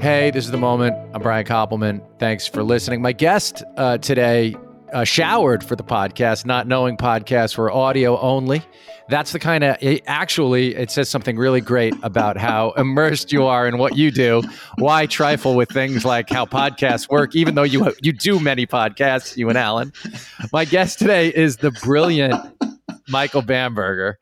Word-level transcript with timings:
Hey, 0.00 0.30
this 0.30 0.44
is 0.44 0.50
the 0.50 0.58
moment. 0.58 0.94
I'm 1.14 1.22
Brian 1.22 1.44
Koppelman. 1.44 2.00
Thanks 2.18 2.46
for 2.46 2.62
listening. 2.62 3.02
My 3.02 3.12
guest 3.12 3.64
uh, 3.76 3.98
today 3.98 4.54
uh, 4.92 5.04
showered 5.04 5.64
for 5.64 5.74
the 5.74 5.82
podcast, 5.82 6.44
not 6.44 6.68
knowing 6.68 6.96
podcasts 6.96 7.56
were 7.56 7.72
audio 7.72 8.18
only. 8.20 8.62
That's 9.08 9.32
the 9.32 9.38
kind 9.38 9.64
of 9.64 9.76
actually, 10.06 10.76
it 10.76 10.90
says 10.90 11.08
something 11.08 11.36
really 11.36 11.60
great 11.60 11.94
about 12.02 12.36
how 12.36 12.70
immersed 12.76 13.32
you 13.32 13.44
are 13.44 13.66
in 13.66 13.78
what 13.78 13.96
you 13.96 14.10
do. 14.10 14.42
Why 14.78 15.06
trifle 15.06 15.54
with 15.56 15.70
things 15.70 16.04
like 16.04 16.28
how 16.30 16.44
podcasts 16.44 17.08
work, 17.08 17.34
even 17.34 17.54
though 17.54 17.62
you 17.62 17.92
you 18.02 18.12
do 18.12 18.38
many 18.38 18.66
podcasts, 18.66 19.36
you 19.36 19.48
and 19.48 19.58
Alan. 19.58 19.92
My 20.52 20.64
guest 20.66 20.98
today 20.98 21.28
is 21.28 21.56
the 21.56 21.70
brilliant 21.70 22.34
Michael 23.08 23.42
Bamberger, 23.42 24.18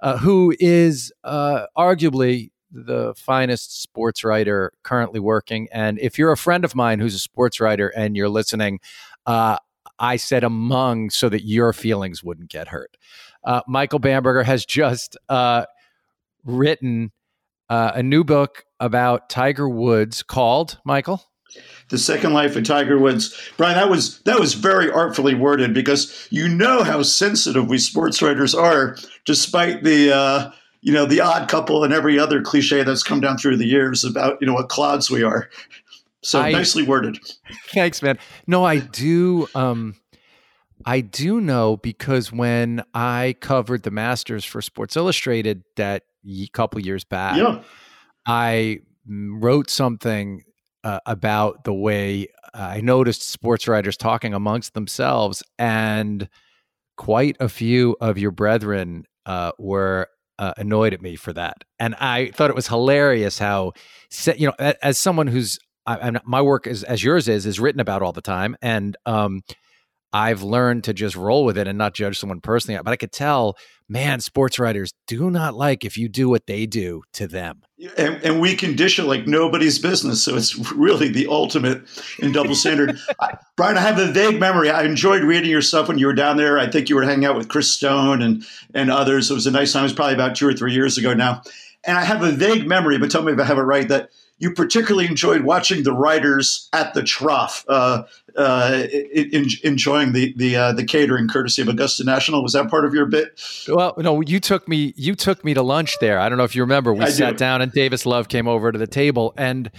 uh, 0.00 0.16
who 0.16 0.54
is 0.58 1.12
uh, 1.22 1.66
arguably 1.76 2.50
the 2.70 3.14
finest 3.16 3.80
sports 3.82 4.24
writer 4.24 4.72
currently 4.82 5.20
working. 5.20 5.68
And 5.72 5.98
if 5.98 6.18
you're 6.18 6.32
a 6.32 6.36
friend 6.36 6.64
of 6.64 6.74
mine 6.74 7.00
who's 7.00 7.14
a 7.14 7.18
sports 7.18 7.60
writer 7.60 7.88
and 7.88 8.16
you're 8.16 8.28
listening, 8.28 8.80
uh, 9.26 9.58
I 9.98 10.16
said 10.16 10.44
among 10.44 11.10
so 11.10 11.28
that 11.28 11.44
your 11.44 11.72
feelings 11.72 12.22
wouldn't 12.22 12.50
get 12.50 12.68
hurt. 12.68 12.96
Uh, 13.44 13.62
Michael 13.66 13.98
Bamberger 13.98 14.42
has 14.42 14.64
just 14.64 15.16
uh, 15.28 15.64
written 16.44 17.12
uh, 17.68 17.92
a 17.94 18.02
new 18.02 18.24
book 18.24 18.64
about 18.80 19.28
Tiger 19.28 19.68
Woods 19.68 20.22
called 20.22 20.78
Michael. 20.84 21.22
The 21.88 21.98
Second 21.98 22.34
Life 22.34 22.56
of 22.56 22.64
Tiger 22.64 22.98
Woods, 22.98 23.34
Brian. 23.56 23.76
That 23.76 23.88
was 23.88 24.20
that 24.20 24.38
was 24.38 24.52
very 24.52 24.90
artfully 24.90 25.34
worded 25.34 25.72
because 25.72 26.28
you 26.30 26.46
know 26.46 26.84
how 26.84 27.02
sensitive 27.02 27.70
we 27.70 27.78
sports 27.78 28.20
writers 28.20 28.54
are, 28.54 28.98
despite 29.24 29.82
the 29.82 30.14
uh, 30.14 30.50
you 30.80 30.92
know, 30.92 31.06
the 31.06 31.20
odd 31.20 31.48
couple 31.48 31.84
and 31.84 31.92
every 31.92 32.18
other 32.18 32.40
cliche 32.42 32.82
that's 32.82 33.02
come 33.02 33.20
down 33.20 33.38
through 33.38 33.56
the 33.56 33.66
years 33.66 34.04
about, 34.04 34.38
you 34.40 34.46
know, 34.46 34.54
what 34.54 34.68
clods 34.68 35.10
we 35.10 35.22
are. 35.22 35.48
So 36.22 36.40
I, 36.40 36.52
nicely 36.52 36.82
worded. 36.82 37.18
Thanks, 37.72 38.02
man. 38.02 38.18
No, 38.46 38.64
I 38.64 38.78
do. 38.78 39.48
Um, 39.54 39.94
I 40.84 41.00
do 41.00 41.40
know 41.40 41.76
because 41.76 42.32
when 42.32 42.82
I 42.94 43.36
covered 43.40 43.82
the 43.82 43.90
Masters 43.90 44.44
for 44.44 44.62
Sports 44.62 44.96
Illustrated 44.96 45.62
that 45.76 46.04
couple 46.52 46.80
years 46.80 47.04
back, 47.04 47.36
yeah. 47.36 47.62
I 48.26 48.80
wrote 49.06 49.70
something 49.70 50.42
uh, 50.84 51.00
about 51.06 51.64
the 51.64 51.72
way 51.72 52.28
uh, 52.54 52.58
I 52.58 52.80
noticed 52.80 53.28
sports 53.28 53.66
writers 53.68 53.96
talking 53.96 54.34
amongst 54.34 54.74
themselves, 54.74 55.42
and 55.58 56.28
quite 56.96 57.36
a 57.40 57.48
few 57.48 57.96
of 58.00 58.18
your 58.18 58.30
brethren 58.30 59.04
uh, 59.26 59.52
were 59.58 60.08
uh, 60.38 60.54
annoyed 60.56 60.94
at 60.94 61.02
me 61.02 61.16
for 61.16 61.32
that, 61.32 61.64
and 61.78 61.94
I 61.96 62.30
thought 62.30 62.50
it 62.50 62.56
was 62.56 62.68
hilarious 62.68 63.38
how, 63.38 63.72
you 64.36 64.46
know, 64.48 64.72
as 64.82 64.98
someone 64.98 65.26
who's 65.26 65.58
I, 65.86 66.20
my 66.24 66.42
work 66.42 66.66
is 66.66 66.84
as 66.84 67.02
yours 67.02 67.28
is 67.28 67.46
is 67.46 67.58
written 67.58 67.80
about 67.80 68.02
all 68.02 68.12
the 68.12 68.20
time, 68.20 68.56
and 68.60 68.96
um, 69.06 69.42
I've 70.12 70.42
learned 70.42 70.84
to 70.84 70.94
just 70.94 71.16
roll 71.16 71.44
with 71.44 71.58
it 71.58 71.68
and 71.68 71.76
not 71.76 71.94
judge 71.94 72.18
someone 72.18 72.40
personally. 72.40 72.80
But 72.82 72.92
I 72.92 72.96
could 72.96 73.12
tell, 73.12 73.56
man, 73.88 74.20
sports 74.20 74.58
writers 74.58 74.92
do 75.06 75.30
not 75.30 75.54
like 75.54 75.84
if 75.84 75.98
you 75.98 76.08
do 76.08 76.28
what 76.28 76.46
they 76.46 76.66
do 76.66 77.02
to 77.14 77.26
them. 77.26 77.62
And, 77.96 78.22
and 78.24 78.40
we 78.40 78.56
condition 78.56 79.06
like 79.06 79.26
nobody's 79.26 79.78
business. 79.78 80.22
So 80.22 80.36
it's 80.36 80.72
really 80.72 81.08
the 81.08 81.26
ultimate 81.26 81.82
in 82.18 82.32
double 82.32 82.54
standard. 82.54 82.98
I, 83.20 83.36
Brian, 83.56 83.76
I 83.76 83.80
have 83.80 83.98
a 83.98 84.10
vague 84.10 84.40
memory. 84.40 84.70
I 84.70 84.84
enjoyed 84.84 85.22
reading 85.22 85.50
your 85.50 85.62
stuff 85.62 85.88
when 85.88 85.98
you 85.98 86.06
were 86.06 86.14
down 86.14 86.36
there. 86.36 86.58
I 86.58 86.70
think 86.70 86.88
you 86.88 86.96
were 86.96 87.04
hanging 87.04 87.26
out 87.26 87.36
with 87.36 87.48
Chris 87.48 87.70
Stone 87.70 88.22
and, 88.22 88.44
and 88.74 88.90
others. 88.90 89.30
It 89.30 89.34
was 89.34 89.46
a 89.46 89.50
nice 89.50 89.72
time. 89.72 89.82
It 89.82 89.84
was 89.84 89.92
probably 89.92 90.14
about 90.14 90.36
two 90.36 90.48
or 90.48 90.54
three 90.54 90.72
years 90.72 90.96
ago 90.96 91.12
now. 91.12 91.42
And 91.84 91.96
I 91.96 92.04
have 92.04 92.22
a 92.22 92.32
vague 92.32 92.66
memory, 92.66 92.98
but 92.98 93.10
tell 93.10 93.22
me 93.22 93.32
if 93.32 93.38
I 93.38 93.44
have 93.44 93.58
it 93.58 93.62
right, 93.62 93.88
that 93.88 94.10
you 94.38 94.52
particularly 94.52 95.06
enjoyed 95.06 95.42
watching 95.42 95.82
the 95.82 95.92
writers 95.92 96.68
at 96.72 96.94
the 96.94 97.02
trough, 97.02 97.64
uh, 97.68 98.04
uh, 98.38 98.86
in, 99.12 99.46
enjoying 99.64 100.12
the 100.12 100.32
the 100.36 100.56
uh, 100.56 100.72
the 100.72 100.84
catering 100.84 101.28
courtesy 101.28 101.60
of 101.60 101.68
Augusta 101.68 102.04
National. 102.04 102.42
Was 102.42 102.52
that 102.52 102.70
part 102.70 102.84
of 102.84 102.94
your 102.94 103.06
bit? 103.06 103.40
Well, 103.68 103.94
no, 103.98 104.20
you 104.20 104.40
took 104.40 104.68
me 104.68 104.94
you 104.96 105.14
took 105.14 105.44
me 105.44 105.54
to 105.54 105.62
lunch 105.62 105.98
there. 106.00 106.18
I 106.18 106.28
don't 106.28 106.38
know 106.38 106.44
if 106.44 106.54
you 106.54 106.62
remember. 106.62 106.94
We 106.94 107.04
I 107.04 107.10
sat 107.10 107.32
do. 107.32 107.36
down 107.38 107.62
and 107.62 107.72
Davis 107.72 108.06
Love 108.06 108.28
came 108.28 108.46
over 108.46 108.70
to 108.70 108.78
the 108.78 108.86
table, 108.86 109.34
and 109.36 109.70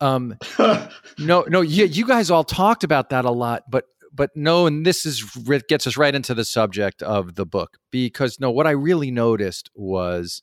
um, 0.00 0.36
no, 1.18 1.44
no, 1.48 1.60
you, 1.60 1.84
you 1.86 2.06
guys 2.06 2.30
all 2.30 2.44
talked 2.44 2.84
about 2.84 3.10
that 3.10 3.24
a 3.24 3.30
lot, 3.30 3.62
but 3.70 3.84
but 4.12 4.30
no, 4.34 4.66
and 4.66 4.84
this 4.84 5.06
is 5.06 5.22
gets 5.68 5.86
us 5.86 5.96
right 5.96 6.14
into 6.14 6.34
the 6.34 6.44
subject 6.44 7.02
of 7.02 7.36
the 7.36 7.46
book 7.46 7.78
because 7.92 8.40
no, 8.40 8.50
what 8.50 8.66
I 8.66 8.72
really 8.72 9.12
noticed 9.12 9.70
was 9.76 10.42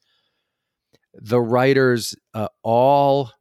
the 1.13 1.41
writers 1.41 2.15
uh, 2.33 2.47
all 2.63 3.31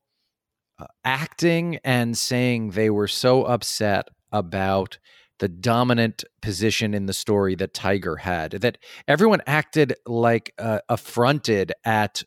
uh, 0.79 0.87
acting 1.05 1.79
and 1.85 2.19
saying 2.19 2.71
they 2.71 2.91
were 2.91 3.09
so 3.09 3.45
upset 3.45 4.09
about 4.35 4.99
the 5.39 5.49
dominant 5.49 6.25
position 6.43 6.93
in 6.93 7.07
the 7.07 7.13
story 7.13 7.55
that 7.55 7.73
Tiger 7.73 8.17
had, 8.17 8.53
that 8.53 8.79
everyone 9.09 9.41
acted 9.47 9.95
like 10.07 10.53
uh, 10.59 10.81
affronted 10.89 11.73
at 11.85 12.23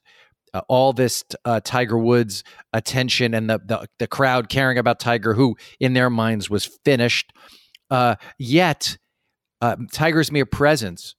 uh, 0.53 0.61
all 0.67 0.93
this 0.93 1.23
uh, 1.45 1.59
Tiger 1.63 1.97
Woods 1.97 2.43
attention 2.73 3.33
and 3.33 3.49
the, 3.49 3.59
the, 3.65 3.87
the 3.99 4.07
crowd 4.07 4.49
caring 4.49 4.77
about 4.77 4.99
Tiger, 4.99 5.33
who 5.33 5.55
in 5.79 5.93
their 5.93 6.09
minds 6.09 6.49
was 6.49 6.65
finished. 6.65 7.31
Uh, 7.89 8.15
yet, 8.39 8.97
uh, 9.61 9.75
Tiger's 9.91 10.31
mere 10.31 10.45
presence 10.45 11.15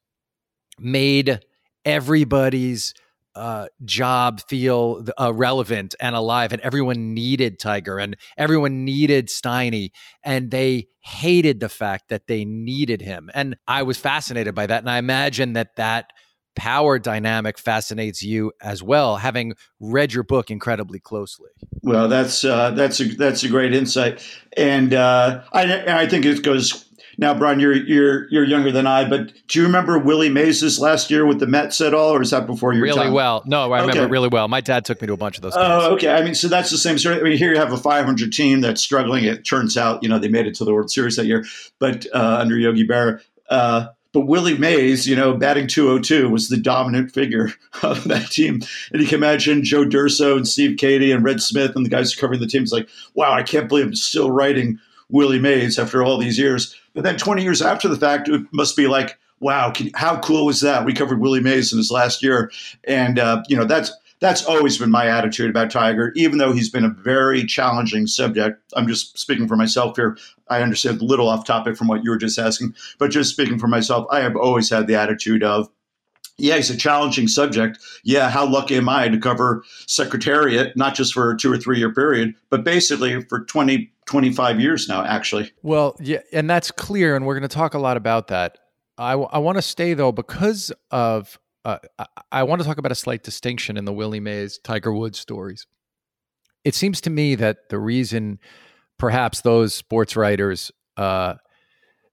made 0.78 1.40
everybody's 1.84 2.94
uh, 3.38 3.68
job 3.84 4.40
feel 4.48 5.06
uh, 5.18 5.32
relevant 5.32 5.94
and 6.00 6.16
alive, 6.16 6.52
and 6.52 6.60
everyone 6.62 7.14
needed 7.14 7.58
Tiger 7.58 7.98
and 7.98 8.16
everyone 8.36 8.84
needed 8.84 9.28
Steiny, 9.28 9.92
and 10.22 10.50
they 10.50 10.88
hated 11.00 11.60
the 11.60 11.68
fact 11.68 12.08
that 12.08 12.26
they 12.26 12.44
needed 12.44 13.00
him. 13.00 13.30
And 13.34 13.56
I 13.66 13.84
was 13.84 13.96
fascinated 13.96 14.54
by 14.54 14.66
that, 14.66 14.80
and 14.80 14.90
I 14.90 14.98
imagine 14.98 15.52
that 15.52 15.76
that 15.76 16.12
power 16.56 16.98
dynamic 16.98 17.56
fascinates 17.56 18.20
you 18.20 18.52
as 18.60 18.82
well, 18.82 19.16
having 19.16 19.54
read 19.78 20.12
your 20.12 20.24
book 20.24 20.50
incredibly 20.50 20.98
closely. 20.98 21.50
Well, 21.82 22.08
that's 22.08 22.44
uh, 22.44 22.72
that's 22.72 23.00
a 23.00 23.04
that's 23.04 23.44
a 23.44 23.48
great 23.48 23.72
insight, 23.72 24.26
and 24.56 24.92
uh, 24.92 25.44
I 25.52 26.02
I 26.02 26.08
think 26.08 26.24
it 26.24 26.42
goes 26.42 26.87
now, 27.20 27.34
Brian, 27.34 27.58
you're 27.58 27.74
you're 27.74 28.30
you're 28.30 28.44
younger 28.44 28.70
than 28.70 28.86
I, 28.86 29.06
but 29.06 29.32
do 29.48 29.58
you 29.58 29.66
remember 29.66 29.98
Willie 29.98 30.28
Mays' 30.28 30.78
last 30.78 31.10
year 31.10 31.26
with 31.26 31.40
the 31.40 31.48
Mets 31.48 31.80
at 31.80 31.92
all, 31.92 32.14
or 32.14 32.22
is 32.22 32.30
that 32.30 32.46
before 32.46 32.72
your 32.72 32.84
really 32.84 32.96
time? 32.96 33.12
well? 33.12 33.42
No, 33.44 33.72
I 33.72 33.80
remember 33.80 34.02
okay. 34.02 34.10
really 34.10 34.28
well. 34.28 34.46
My 34.46 34.60
dad 34.60 34.84
took 34.84 35.00
me 35.00 35.08
to 35.08 35.14
a 35.14 35.16
bunch 35.16 35.36
of 35.36 35.42
those. 35.42 35.54
Oh, 35.56 35.94
okay. 35.94 36.10
I 36.10 36.22
mean, 36.22 36.36
so 36.36 36.46
that's 36.46 36.70
the 36.70 36.78
same 36.78 36.96
story. 36.96 37.18
I 37.18 37.22
mean, 37.22 37.36
here 37.36 37.52
you 37.52 37.58
have 37.58 37.72
a 37.72 37.76
500 37.76 38.32
team 38.32 38.60
that's 38.60 38.80
struggling. 38.80 39.24
It 39.24 39.44
turns 39.44 39.76
out, 39.76 40.00
you 40.04 40.08
know, 40.08 40.20
they 40.20 40.28
made 40.28 40.46
it 40.46 40.54
to 40.56 40.64
the 40.64 40.72
World 40.72 40.92
Series 40.92 41.16
that 41.16 41.26
year, 41.26 41.44
but 41.80 42.06
uh, 42.14 42.38
under 42.40 42.56
Yogi 42.56 42.86
Berra. 42.86 43.20
Uh, 43.50 43.88
but 44.12 44.20
Willie 44.20 44.56
Mays, 44.56 45.08
you 45.08 45.16
know, 45.16 45.34
batting 45.34 45.66
202 45.66 46.30
was 46.30 46.48
the 46.48 46.56
dominant 46.56 47.12
figure 47.12 47.50
of 47.82 48.04
that 48.04 48.30
team. 48.30 48.60
And 48.92 49.02
you 49.02 49.08
can 49.08 49.18
imagine 49.18 49.64
Joe 49.64 49.84
Durso 49.84 50.36
and 50.36 50.46
Steve 50.46 50.78
Cady 50.78 51.10
and 51.10 51.24
Red 51.24 51.42
Smith 51.42 51.74
and 51.74 51.84
the 51.84 51.90
guys 51.90 52.14
covering 52.14 52.40
the 52.40 52.46
team. 52.46 52.62
It's 52.62 52.72
like, 52.72 52.88
wow, 53.14 53.32
I 53.32 53.42
can't 53.42 53.68
believe 53.68 53.86
I'm 53.86 53.94
still 53.96 54.30
writing 54.30 54.78
Willie 55.08 55.38
Mays 55.38 55.78
after 55.78 56.02
all 56.02 56.18
these 56.18 56.38
years. 56.38 56.76
But 56.98 57.04
then 57.04 57.16
20 57.16 57.44
years 57.44 57.62
after 57.62 57.86
the 57.86 57.94
fact, 57.94 58.28
it 58.28 58.42
must 58.50 58.76
be 58.76 58.88
like, 58.88 59.20
wow, 59.38 59.70
can, 59.70 59.92
how 59.94 60.18
cool 60.18 60.46
was 60.46 60.62
that? 60.62 60.84
We 60.84 60.92
covered 60.92 61.20
Willie 61.20 61.38
Mays 61.38 61.72
in 61.72 61.78
his 61.78 61.92
last 61.92 62.24
year, 62.24 62.50
and 62.88 63.20
uh, 63.20 63.44
you 63.48 63.56
know 63.56 63.64
that's 63.64 63.92
that's 64.18 64.44
always 64.44 64.78
been 64.78 64.90
my 64.90 65.06
attitude 65.06 65.48
about 65.48 65.70
Tiger. 65.70 66.12
Even 66.16 66.38
though 66.38 66.50
he's 66.50 66.68
been 66.68 66.84
a 66.84 66.88
very 66.88 67.44
challenging 67.44 68.08
subject, 68.08 68.60
I'm 68.74 68.88
just 68.88 69.16
speaking 69.16 69.46
for 69.46 69.54
myself 69.54 69.94
here. 69.94 70.18
I 70.50 70.60
understand 70.60 71.00
a 71.00 71.04
little 71.04 71.28
off 71.28 71.46
topic 71.46 71.76
from 71.76 71.86
what 71.86 72.02
you 72.02 72.10
were 72.10 72.18
just 72.18 72.36
asking, 72.36 72.74
but 72.98 73.12
just 73.12 73.30
speaking 73.30 73.60
for 73.60 73.68
myself, 73.68 74.08
I 74.10 74.18
have 74.18 74.34
always 74.34 74.68
had 74.68 74.88
the 74.88 74.96
attitude 74.96 75.44
of 75.44 75.70
yeah, 76.38 76.54
he's 76.54 76.70
a 76.70 76.76
challenging 76.76 77.26
subject. 77.26 77.78
Yeah, 78.04 78.30
how 78.30 78.46
lucky 78.46 78.76
am 78.76 78.88
I 78.88 79.08
to 79.08 79.18
cover 79.18 79.64
Secretariat, 79.86 80.76
not 80.76 80.94
just 80.94 81.12
for 81.12 81.32
a 81.32 81.36
two 81.36 81.52
or 81.52 81.58
three 81.58 81.78
year 81.78 81.92
period, 81.92 82.34
but 82.48 82.64
basically 82.64 83.22
for 83.22 83.44
20, 83.44 83.90
25 84.06 84.60
years 84.60 84.88
now, 84.88 85.04
actually. 85.04 85.52
Well, 85.62 85.96
yeah, 86.00 86.20
and 86.32 86.48
that's 86.48 86.70
clear. 86.70 87.16
And 87.16 87.26
we're 87.26 87.34
going 87.34 87.48
to 87.48 87.54
talk 87.54 87.74
a 87.74 87.78
lot 87.78 87.96
about 87.96 88.28
that. 88.28 88.58
I, 88.96 89.12
I 89.12 89.38
want 89.38 89.58
to 89.58 89.62
stay, 89.62 89.94
though, 89.94 90.12
because 90.12 90.72
of, 90.90 91.38
uh, 91.64 91.78
I, 91.98 92.06
I 92.32 92.42
want 92.44 92.62
to 92.62 92.66
talk 92.66 92.78
about 92.78 92.92
a 92.92 92.96
slight 92.96 93.24
distinction 93.24 93.76
in 93.76 93.84
the 93.84 93.92
Willie 93.92 94.20
Mays 94.20 94.58
Tiger 94.58 94.92
Woods 94.92 95.18
stories. 95.18 95.66
It 96.64 96.74
seems 96.74 97.00
to 97.02 97.10
me 97.10 97.34
that 97.34 97.68
the 97.68 97.78
reason 97.78 98.38
perhaps 98.98 99.40
those 99.40 99.74
sports 99.74 100.16
writers, 100.16 100.70
uh, 100.96 101.34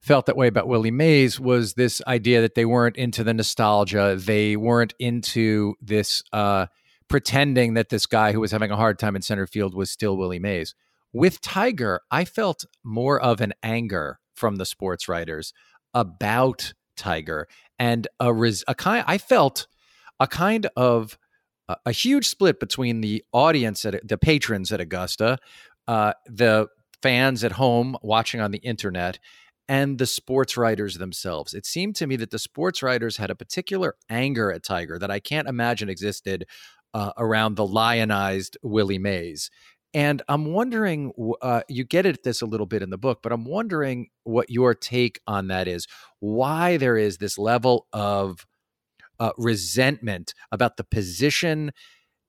felt 0.06 0.28
that 0.28 0.38
way 0.38 0.46
about 0.46 0.68
Willie 0.68 0.92
Mays 0.92 1.40
was 1.40 1.74
this 1.74 2.00
idea 2.06 2.42
that 2.42 2.54
they 2.54 2.66
weren't 2.66 2.96
into 2.96 3.24
the 3.24 3.34
nostalgia. 3.34 4.16
They 4.16 4.56
weren't 4.56 4.94
into 5.00 5.74
this 5.81 6.22
uh, 6.31 6.68
pretending 7.07 7.74
that 7.74 7.90
this 7.90 8.06
guy 8.06 8.31
who 8.31 8.40
was 8.40 8.52
having 8.52 8.69
a 8.69 8.75
hard 8.75 9.00
time 9.00 9.16
in 9.16 9.24
center 9.24 9.48
field 9.48 9.74
was 9.74 9.90
still 9.90 10.16
Willie 10.16 10.38
Mays. 10.38 10.75
With 11.12 11.42
Tiger, 11.42 12.02
I 12.12 12.24
felt 12.24 12.66
more 12.84 13.19
of 13.19 13.42
an 13.42 13.54
anger 13.63 14.19
from 14.36 14.57
the 14.57 14.66
sports 14.66 15.10
writers 15.10 15.54
about 15.94 16.74
Tiger 16.96 17.48
and 17.80 18.08
a, 18.19 18.31
res- 18.31 18.63
a 18.68 18.75
kind. 18.75 19.04
I 19.08 19.18
felt 19.18 19.66
a 20.19 20.28
kind 20.28 20.68
of 20.75 21.18
a 21.84 21.92
huge 21.92 22.28
split 22.28 22.60
between 22.60 23.01
the 23.01 23.24
audience 23.34 23.86
at 23.86 24.08
the 24.08 24.19
patrons 24.19 24.72
at 24.72 24.80
Augusta, 24.80 25.40
uh, 25.88 26.13
the 26.28 26.68
fans 27.01 27.44
at 27.44 27.54
home 27.54 27.98
watching 28.04 28.40
on 28.40 28.51
the 28.51 28.60
internet, 28.60 29.18
and 29.68 29.98
the 29.98 30.06
sports 30.06 30.58
writers 30.58 30.96
themselves. 30.96 31.54
It 31.54 31.66
seemed 31.66 31.96
to 31.98 32.08
me 32.08 32.16
that 32.18 32.32
the 32.32 32.40
sports 32.40 32.84
writers 32.84 33.18
had 33.18 33.32
a 33.32 33.36
particular 33.36 33.96
anger 34.10 34.52
at 34.52 34.64
Tiger 34.64 35.00
that 35.00 35.12
I 35.12 35.20
can't 35.20 35.48
imagine 35.48 35.90
existed 35.90 36.46
uh, 36.94 37.12
around 37.18 37.56
the 37.56 37.66
lionized 37.66 38.58
Willie 38.62 39.00
Mays. 39.00 39.50
And 39.94 40.22
I'm 40.28 40.52
wondering, 40.52 41.14
uh, 41.42 41.62
you 41.70 41.86
get 41.86 42.06
at 42.06 42.24
this 42.24 42.42
a 42.42 42.46
little 42.46 42.66
bit 42.66 42.82
in 42.82 42.90
the 42.90 42.98
book, 42.98 43.20
but 43.24 43.32
I'm 43.32 43.46
wondering 43.46 44.10
what 44.24 44.50
your 44.50 44.74
take 44.74 45.22
on 45.26 45.48
that 45.48 45.68
is. 45.68 45.88
Why 46.20 46.78
there 46.78 46.98
is 46.98 47.18
this 47.18 47.38
level 47.38 47.88
of 47.94 48.46
uh, 49.20 49.32
resentment 49.38 50.34
about 50.52 50.78
the 50.78 50.84
position. 50.84 51.72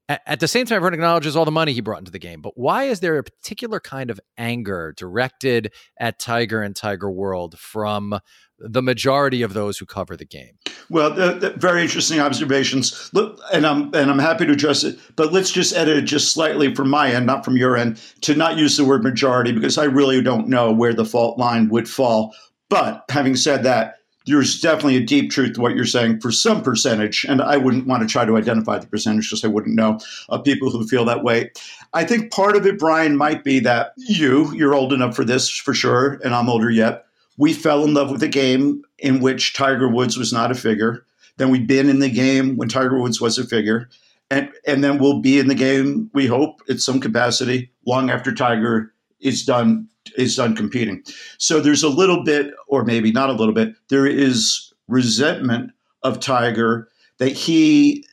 At, 0.08 0.38
the 0.38 0.46
same 0.46 0.66
time, 0.66 0.76
everyone 0.76 0.94
acknowledges 0.94 1.34
all 1.34 1.44
the 1.44 1.50
money 1.50 1.72
he 1.72 1.80
brought 1.80 1.98
into 1.98 2.12
the 2.12 2.20
game. 2.20 2.40
But 2.40 2.52
why 2.56 2.84
is 2.84 3.00
there 3.00 3.18
a 3.18 3.24
particular 3.24 3.80
kind 3.80 4.08
of 4.08 4.20
anger 4.38 4.94
directed 4.96 5.72
at 5.98 6.20
Tiger 6.20 6.62
and 6.62 6.76
Tiger 6.76 7.10
World 7.10 7.58
from 7.58 8.20
the 8.58 8.82
majority 8.82 9.42
of 9.42 9.54
those 9.54 9.78
who 9.78 9.86
cover 9.86 10.16
the 10.16 10.24
game. 10.24 10.58
Well, 10.88 11.14
very 11.56 11.82
interesting 11.82 12.20
observations. 12.20 13.10
Look, 13.12 13.40
and 13.52 13.66
I'm 13.66 13.94
and 13.94 14.10
I'm 14.10 14.18
happy 14.18 14.46
to 14.46 14.52
address 14.52 14.84
it. 14.84 14.98
But 15.16 15.32
let's 15.32 15.50
just 15.50 15.74
edit 15.74 15.96
it 15.98 16.02
just 16.02 16.32
slightly 16.32 16.74
from 16.74 16.88
my 16.88 17.12
end, 17.12 17.26
not 17.26 17.44
from 17.44 17.56
your 17.56 17.76
end, 17.76 18.00
to 18.22 18.34
not 18.34 18.56
use 18.56 18.76
the 18.76 18.84
word 18.84 19.02
majority 19.02 19.52
because 19.52 19.78
I 19.78 19.84
really 19.84 20.22
don't 20.22 20.48
know 20.48 20.72
where 20.72 20.94
the 20.94 21.04
fault 21.04 21.38
line 21.38 21.68
would 21.68 21.88
fall. 21.88 22.34
But 22.68 23.04
having 23.10 23.36
said 23.36 23.62
that, 23.64 23.96
there's 24.26 24.60
definitely 24.60 24.96
a 24.96 25.04
deep 25.04 25.30
truth 25.30 25.54
to 25.54 25.60
what 25.60 25.76
you're 25.76 25.84
saying 25.84 26.20
for 26.20 26.32
some 26.32 26.62
percentage, 26.62 27.24
and 27.28 27.40
I 27.40 27.56
wouldn't 27.56 27.86
want 27.86 28.02
to 28.02 28.08
try 28.08 28.24
to 28.24 28.36
identify 28.36 28.78
the 28.78 28.86
percentage 28.86 29.30
because 29.30 29.44
I 29.44 29.48
wouldn't 29.48 29.76
know 29.76 30.00
of 30.28 30.44
people 30.44 30.70
who 30.70 30.86
feel 30.86 31.04
that 31.04 31.22
way. 31.22 31.50
I 31.94 32.04
think 32.04 32.32
part 32.32 32.56
of 32.56 32.66
it, 32.66 32.78
Brian, 32.78 33.16
might 33.16 33.44
be 33.44 33.60
that 33.60 33.92
you, 33.96 34.52
you're 34.54 34.74
old 34.74 34.92
enough 34.92 35.14
for 35.14 35.24
this 35.24 35.48
for 35.48 35.74
sure, 35.74 36.20
and 36.24 36.34
I'm 36.34 36.48
older 36.48 36.70
yet. 36.70 37.04
We 37.38 37.52
fell 37.52 37.84
in 37.84 37.94
love 37.94 38.10
with 38.10 38.22
a 38.22 38.28
game 38.28 38.82
in 38.98 39.20
which 39.20 39.54
Tiger 39.54 39.88
Woods 39.88 40.16
was 40.16 40.32
not 40.32 40.50
a 40.50 40.54
figure. 40.54 41.04
Then 41.36 41.50
we've 41.50 41.66
been 41.66 41.88
in 41.88 42.00
the 42.00 42.10
game 42.10 42.56
when 42.56 42.68
Tiger 42.68 42.98
Woods 43.00 43.20
was 43.20 43.38
a 43.38 43.46
figure. 43.46 43.88
And, 44.30 44.50
and 44.66 44.82
then 44.82 44.98
we'll 44.98 45.20
be 45.20 45.38
in 45.38 45.46
the 45.46 45.54
game, 45.54 46.10
we 46.12 46.26
hope, 46.26 46.60
at 46.68 46.80
some 46.80 46.98
capacity, 46.98 47.70
long 47.86 48.10
after 48.10 48.32
Tiger 48.32 48.92
is 49.20 49.44
done 49.44 49.88
is 50.16 50.36
done 50.36 50.56
competing. 50.56 51.02
So 51.38 51.60
there's 51.60 51.82
a 51.82 51.88
little 51.88 52.22
bit, 52.24 52.52
or 52.68 52.84
maybe 52.84 53.12
not 53.12 53.30
a 53.30 53.34
little 53.34 53.54
bit, 53.54 53.74
there 53.88 54.06
is 54.06 54.72
resentment 54.88 55.72
of 56.02 56.20
Tiger 56.20 56.88
that 57.18 57.32
he 57.32 58.04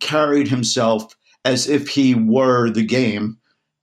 carried 0.00 0.48
himself 0.48 1.14
as 1.44 1.68
if 1.68 1.88
he 1.88 2.14
were 2.14 2.70
the 2.70 2.84
game 2.84 3.38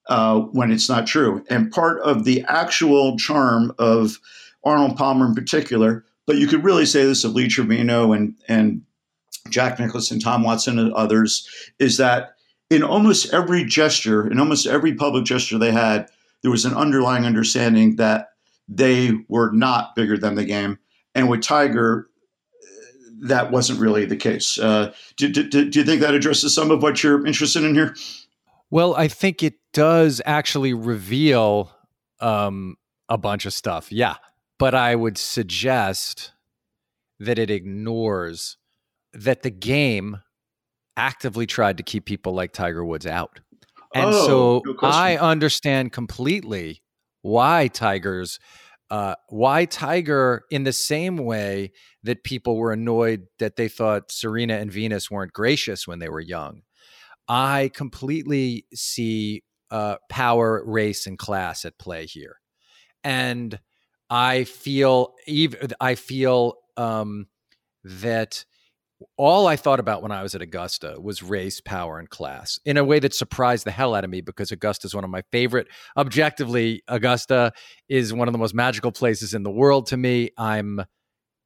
uh, 0.09 0.39
when 0.39 0.71
it's 0.71 0.89
not 0.89 1.07
true. 1.07 1.43
And 1.49 1.71
part 1.71 2.01
of 2.01 2.25
the 2.25 2.43
actual 2.47 3.17
charm 3.17 3.73
of 3.79 4.19
Arnold 4.63 4.97
Palmer 4.97 5.25
in 5.25 5.35
particular, 5.35 6.05
but 6.25 6.37
you 6.37 6.47
could 6.47 6.63
really 6.63 6.85
say 6.85 7.03
this 7.05 7.23
of 7.23 7.33
Lee 7.33 7.47
Trevino 7.47 8.11
and 8.13 8.35
and 8.47 8.81
Jack 9.49 9.79
and 9.79 10.21
Tom 10.21 10.43
Watson 10.43 10.79
and 10.79 10.93
others, 10.93 11.47
is 11.79 11.97
that 11.97 12.35
in 12.69 12.81
almost 12.81 13.33
every 13.33 13.65
gesture, 13.65 14.29
in 14.29 14.39
almost 14.39 14.65
every 14.65 14.93
public 14.93 15.25
gesture 15.25 15.57
they 15.57 15.71
had, 15.71 16.09
there 16.43 16.51
was 16.51 16.65
an 16.65 16.73
underlying 16.73 17.25
understanding 17.25 17.95
that 17.95 18.29
they 18.67 19.13
were 19.27 19.51
not 19.51 19.95
bigger 19.95 20.17
than 20.17 20.35
the 20.35 20.45
game. 20.45 20.77
And 21.15 21.29
with 21.29 21.41
Tiger, 21.41 22.09
that 23.23 23.51
wasn't 23.51 23.79
really 23.79 24.05
the 24.05 24.17
case. 24.17 24.59
Uh, 24.59 24.93
do, 25.17 25.29
do, 25.29 25.43
do, 25.47 25.79
you 25.79 25.85
think 25.85 26.01
that 26.01 26.13
addresses 26.13 26.53
some 26.53 26.69
of 26.69 26.83
what 26.83 27.01
you're 27.03 27.25
interested 27.25 27.63
in 27.63 27.73
here? 27.73 27.95
Well, 28.69 28.95
I 28.95 29.07
think 29.07 29.41
it 29.41 29.55
does 29.71 30.21
actually 30.25 30.73
reveal 30.73 31.71
um, 32.19 32.75
a 33.09 33.17
bunch 33.17 33.45
of 33.45 33.53
stuff. 33.53 33.91
Yeah. 33.91 34.15
But 34.59 34.75
I 34.75 34.95
would 34.95 35.17
suggest 35.17 36.33
that 37.19 37.39
it 37.39 37.49
ignores 37.49 38.57
that 39.13 39.43
the 39.43 39.51
game 39.51 40.19
actively 40.97 41.45
tried 41.45 41.77
to 41.77 41.83
keep 41.83 42.05
people 42.05 42.33
like 42.33 42.51
Tiger 42.51 42.83
Woods 42.83 43.05
out. 43.05 43.39
And 43.93 44.09
oh, 44.13 44.61
so 44.65 44.77
I 44.81 45.17
understand 45.17 45.91
completely 45.91 46.81
why 47.21 47.67
Tigers, 47.67 48.39
uh, 48.89 49.15
why 49.29 49.65
Tiger, 49.65 50.43
in 50.49 50.63
the 50.63 50.73
same 50.73 51.17
way 51.17 51.71
that 52.03 52.23
people 52.23 52.57
were 52.57 52.73
annoyed 52.73 53.27
that 53.39 53.55
they 53.55 53.67
thought 53.67 54.11
Serena 54.11 54.55
and 54.55 54.71
Venus 54.71 55.09
weren't 55.09 55.33
gracious 55.33 55.87
when 55.87 55.99
they 55.99 56.09
were 56.09 56.19
young. 56.19 56.61
I 57.27 57.71
completely 57.73 58.65
see 58.73 59.43
uh, 59.71 59.95
power, 60.09 60.63
race, 60.65 61.07
and 61.07 61.17
class 61.17 61.65
at 61.65 61.79
play 61.79 62.05
here, 62.05 62.35
and 63.03 63.59
I 64.09 64.43
feel 64.43 65.13
even 65.25 65.71
I 65.79 65.95
feel 65.95 66.55
um, 66.77 67.27
that 67.83 68.45
all 69.17 69.47
I 69.47 69.55
thought 69.55 69.79
about 69.79 70.01
when 70.01 70.11
I 70.11 70.23
was 70.23 70.35
at 70.35 70.41
Augusta 70.41 70.97
was 71.01 71.23
race, 71.23 71.61
power, 71.61 71.99
and 71.99 72.09
class 72.09 72.59
in 72.65 72.77
a 72.77 72.83
way 72.83 72.99
that 72.99 73.13
surprised 73.13 73.65
the 73.65 73.71
hell 73.71 73.95
out 73.95 74.03
of 74.03 74.09
me 74.09 74.21
because 74.21 74.51
Augusta 74.51 74.87
is 74.87 74.95
one 74.95 75.03
of 75.03 75.09
my 75.09 75.23
favorite. 75.31 75.67
Objectively, 75.97 76.81
Augusta 76.87 77.53
is 77.89 78.13
one 78.13 78.27
of 78.27 78.31
the 78.31 78.37
most 78.37 78.53
magical 78.53 78.91
places 78.91 79.33
in 79.33 79.43
the 79.43 79.51
world 79.51 79.87
to 79.87 79.97
me. 79.97 80.29
I'm 80.37 80.81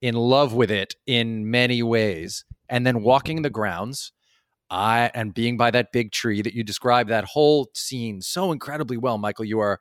in 0.02 0.16
love 0.16 0.54
with 0.54 0.72
it 0.72 0.96
in 1.06 1.50
many 1.50 1.84
ways. 1.84 2.46
And 2.70 2.86
then 2.86 3.02
walking 3.02 3.42
the 3.42 3.50
grounds, 3.50 4.12
I 4.70 5.12
and 5.14 5.34
being 5.34 5.58
by 5.58 5.72
that 5.72 5.92
big 5.92 6.12
tree 6.12 6.42
that 6.42 6.54
you 6.54 6.64
described 6.64 7.10
that 7.10 7.26
whole 7.26 7.70
scene 7.74 8.22
so 8.22 8.52
incredibly 8.52 8.98
well, 8.98 9.18
Michael. 9.18 9.46
You 9.46 9.60
are. 9.60 9.80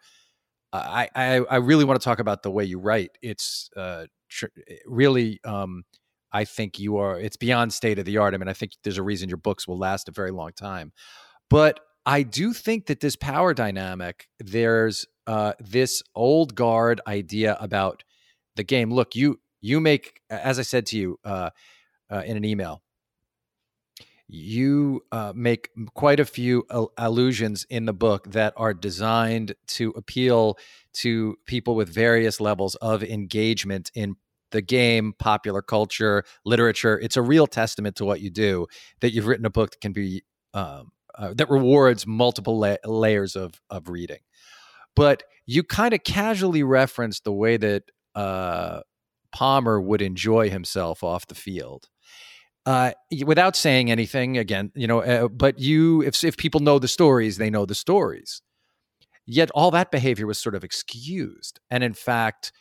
I, 0.73 1.08
I, 1.14 1.37
I 1.38 1.56
really 1.56 1.84
want 1.84 2.00
to 2.00 2.05
talk 2.05 2.19
about 2.19 2.43
the 2.43 2.50
way 2.50 2.64
you 2.64 2.78
write. 2.78 3.11
It's 3.23 3.70
uh, 3.76 4.06
tr- 4.28 4.46
really 4.84 5.40
um, 5.44 5.84
I 6.32 6.44
think 6.44 6.78
you 6.78 6.96
are, 6.99 7.19
it's 7.19 7.37
beyond 7.37 7.73
state 7.73 7.99
of 7.99 8.05
the 8.05 8.19
art. 8.19 8.34
I 8.34 8.38
mean, 8.38 8.49
I 8.49 8.52
think 8.52 8.73
there's 8.82 8.99
a 8.99 9.02
reason 9.02 9.28
your 9.28 9.38
books 9.38 9.67
will 9.67 9.78
last 9.78 10.08
a 10.08 10.12
very 10.12 10.31
long 10.31 10.52
time. 10.52 10.93
But 11.49 11.81
I 12.05 12.23
do 12.23 12.52
think 12.52 12.87
that 12.87 13.00
this 13.00 13.17
power 13.17 13.55
dynamic, 13.55 14.28
there's 14.38 15.06
uh, 15.26 15.55
this 15.58 16.02
old 16.14 16.55
guard 16.55 17.00
idea 17.06 17.56
about 17.61 18.05
the 18.56 18.64
game. 18.64 18.93
Look, 18.93 19.17
you, 19.17 19.40
you 19.61 19.81
make, 19.81 20.20
as 20.31 20.58
I 20.58 20.62
said 20.62 20.87
to 20.87 20.99
you 20.99 21.19
uh, 21.25 21.50
uh, 22.11 22.23
in 22.25 22.37
an 22.37 22.44
email, 22.44 22.82
you 24.28 25.05
uh, 25.12 25.32
make 25.37 25.70
quite 25.94 26.19
a 26.19 26.25
few 26.25 26.67
allusions 26.99 27.64
in 27.70 27.87
the 27.87 27.93
book 27.93 28.31
that 28.32 28.55
are 28.56 28.75
designed 28.75 29.54
to 29.68 29.90
appeal 29.90 30.59
to 30.95 31.38
people 31.47 31.76
with 31.76 31.88
various 31.88 32.40
levels 32.40 32.75
of 32.76 33.04
engagement 33.04 33.90
in 33.95 34.16
the 34.50 34.62
game, 34.62 35.15
popular 35.19 35.62
culture, 35.62 36.25
literature. 36.45 36.99
It's 36.99 37.17
a 37.17 37.23
real 37.23 37.47
testament 37.47 37.97
to 37.97 38.05
what 38.05 38.21
you 38.21 38.31
do 38.31 38.67
that 39.00 39.12
you've 39.12 39.26
written 39.26 39.47
a 39.47 39.50
book 39.50 39.73
that 39.73 39.81
can 39.81 39.93
be 39.93 40.23
um, 40.55 40.93
uh, 41.15 41.35
that 41.35 41.50
rewards 41.50 42.07
multiple 42.07 42.59
la- 42.59 42.76
layers 42.85 43.37
of 43.37 43.61
of 43.71 43.88
reading. 43.88 44.21
But 44.95 45.25
you 45.47 45.62
kind 45.62 45.95
of 45.95 46.03
casually 46.05 46.62
reference 46.62 47.21
the 47.21 47.33
way 47.33 47.57
that 47.57 47.85
uh, 48.15 48.81
Palmer 49.33 49.81
would 49.81 50.03
enjoy 50.03 50.50
himself 50.50 51.05
off 51.05 51.26
the 51.26 51.35
field. 51.35 51.88
Uh, 52.65 52.93
without 53.25 53.55
saying 53.55 53.93
anything 53.93 54.38
again, 54.38 54.73
you 54.75 54.88
know, 54.88 55.00
uh, 55.00 55.29
but 55.29 55.61
you, 55.61 56.03
if, 56.03 56.25
if 56.25 56.37
people 56.37 56.59
know 56.59 56.81
the 56.81 56.88
stories, 56.88 57.37
they 57.37 57.49
know 57.49 57.65
the 57.65 57.76
stories. 57.76 58.43
Yet 59.25 59.50
all 59.50 59.71
that 59.73 59.93
behavior 59.93 60.26
was 60.26 60.38
sort 60.38 60.57
of 60.57 60.65
excused. 60.65 61.61
And 61.71 61.85
in 61.85 61.95
fact, 61.95 62.53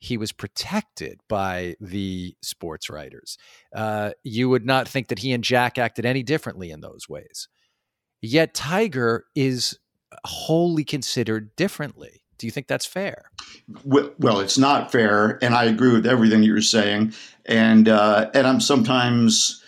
he 0.00 0.16
was 0.16 0.32
protected 0.32 1.20
by 1.28 1.76
the 1.78 2.34
sports 2.42 2.88
writers. 2.88 3.36
Uh, 3.74 4.10
you 4.24 4.48
would 4.48 4.64
not 4.64 4.88
think 4.88 5.08
that 5.08 5.20
he 5.20 5.32
and 5.32 5.44
Jack 5.44 5.78
acted 5.78 6.06
any 6.06 6.22
differently 6.22 6.70
in 6.70 6.80
those 6.80 7.08
ways. 7.08 7.48
Yet 8.22 8.54
Tiger 8.54 9.26
is 9.34 9.78
wholly 10.24 10.84
considered 10.84 11.54
differently. 11.54 12.22
Do 12.38 12.46
you 12.46 12.50
think 12.50 12.66
that's 12.66 12.86
fair? 12.86 13.30
Well, 13.84 14.40
it's 14.40 14.56
not 14.56 14.90
fair, 14.90 15.38
and 15.42 15.54
I 15.54 15.64
agree 15.64 15.92
with 15.92 16.06
everything 16.06 16.42
you're 16.42 16.62
saying. 16.62 17.12
And 17.44 17.86
uh, 17.86 18.30
and 18.32 18.46
I'm 18.46 18.60
sometimes 18.60 19.62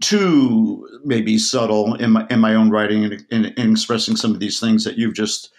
too 0.00 0.88
maybe 1.04 1.38
subtle 1.38 1.94
in 1.94 2.12
my 2.12 2.26
in 2.30 2.38
my 2.38 2.54
own 2.54 2.70
writing 2.70 3.04
and 3.04 3.26
in, 3.30 3.46
in 3.46 3.72
expressing 3.72 4.14
some 4.14 4.30
of 4.30 4.38
these 4.38 4.60
things 4.60 4.84
that 4.84 4.96
you've 4.96 5.14
just 5.14 5.50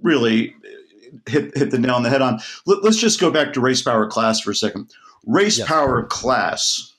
really 0.00 0.54
hit 1.26 1.56
hit 1.56 1.70
the 1.70 1.78
nail 1.78 1.94
on 1.94 2.02
the 2.02 2.10
head 2.10 2.22
on. 2.22 2.40
Let, 2.66 2.84
us 2.84 2.96
just 2.96 3.20
go 3.20 3.30
back 3.30 3.52
to 3.52 3.60
race 3.60 3.82
power 3.82 4.06
class 4.06 4.40
for 4.40 4.50
a 4.50 4.54
second. 4.54 4.92
Race 5.26 5.58
yes. 5.58 5.68
power 5.68 6.04
class 6.04 6.94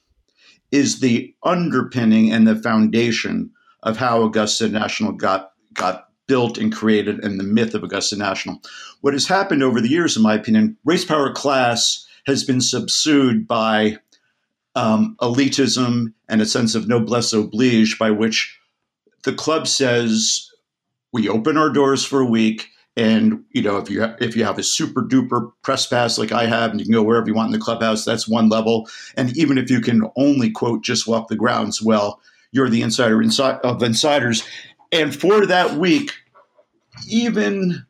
is 0.72 1.00
the 1.00 1.34
underpinning 1.44 2.32
and 2.32 2.48
the 2.48 2.56
foundation 2.56 3.52
of 3.84 3.98
how 3.98 4.24
Augusta 4.24 4.70
National 4.70 5.12
got 5.12 5.52
got 5.74 6.10
built 6.28 6.58
and 6.58 6.74
created 6.74 7.24
and 7.24 7.40
the 7.40 7.44
myth 7.44 7.74
of 7.74 7.84
Augusta 7.84 8.16
National. 8.16 8.62
What 9.02 9.14
has 9.14 9.28
happened 9.28 9.64
over 9.64 9.82
the 9.82 9.90
years, 9.90 10.16
in 10.16 10.24
my 10.24 10.36
opinion, 10.36 10.78
race 10.86 11.04
power 11.04 11.32
class 11.34 12.06
has 12.26 12.44
been 12.44 12.62
subsumed 12.62 13.48
by 13.48 13.98
um, 14.76 15.18
elitism 15.22 16.14
and 16.30 16.42
a 16.42 16.46
sense 16.46 16.76
of 16.76 16.88
noblesse 16.88 17.34
oblige 17.34 17.98
by 18.00 18.12
which 18.12 18.58
the 19.24 19.34
club 19.34 19.68
says 19.68 20.50
we 21.12 21.28
open 21.28 21.58
our 21.58 21.70
doors 21.70 22.06
for 22.06 22.22
a 22.22 22.26
week. 22.26 22.70
And 22.98 23.46
you 23.52 23.62
know, 23.62 23.78
if 23.78 23.90
you 23.90 24.04
if 24.20 24.36
you 24.36 24.44
have 24.44 24.60
a 24.60 24.64
super 24.64 25.02
duper 25.02 25.52
press 25.62 25.88
pass 25.88 26.18
like 26.18 26.32
I 26.32 26.46
have, 26.46 26.72
and 26.72 26.80
you 26.80 26.86
can 26.86 26.94
go 26.94 27.04
wherever 27.04 27.28
you 27.28 27.34
want 27.34 27.48
in 27.48 27.58
the 27.58 27.64
clubhouse, 27.64 28.04
that's 28.04 28.28
one 28.28 28.50
level. 28.50 28.88
And 29.16 29.36
even 29.38 29.58
if 29.58 29.70
you 29.70 29.80
can 29.80 30.10
only 30.18 30.52
quote 30.52 30.84
just 30.84 31.08
walk 31.08 31.30
the 31.30 31.38
grounds, 31.38 31.82
well, 31.82 32.20
you're 32.52 32.70
the 32.70 32.82
insider 32.82 33.18
insi- 33.18 33.62
of 33.62 33.82
insiders. 33.82 34.44
And 34.92 35.16
for 35.16 35.46
that 35.46 35.78
week, 35.78 36.12
even 37.08 37.86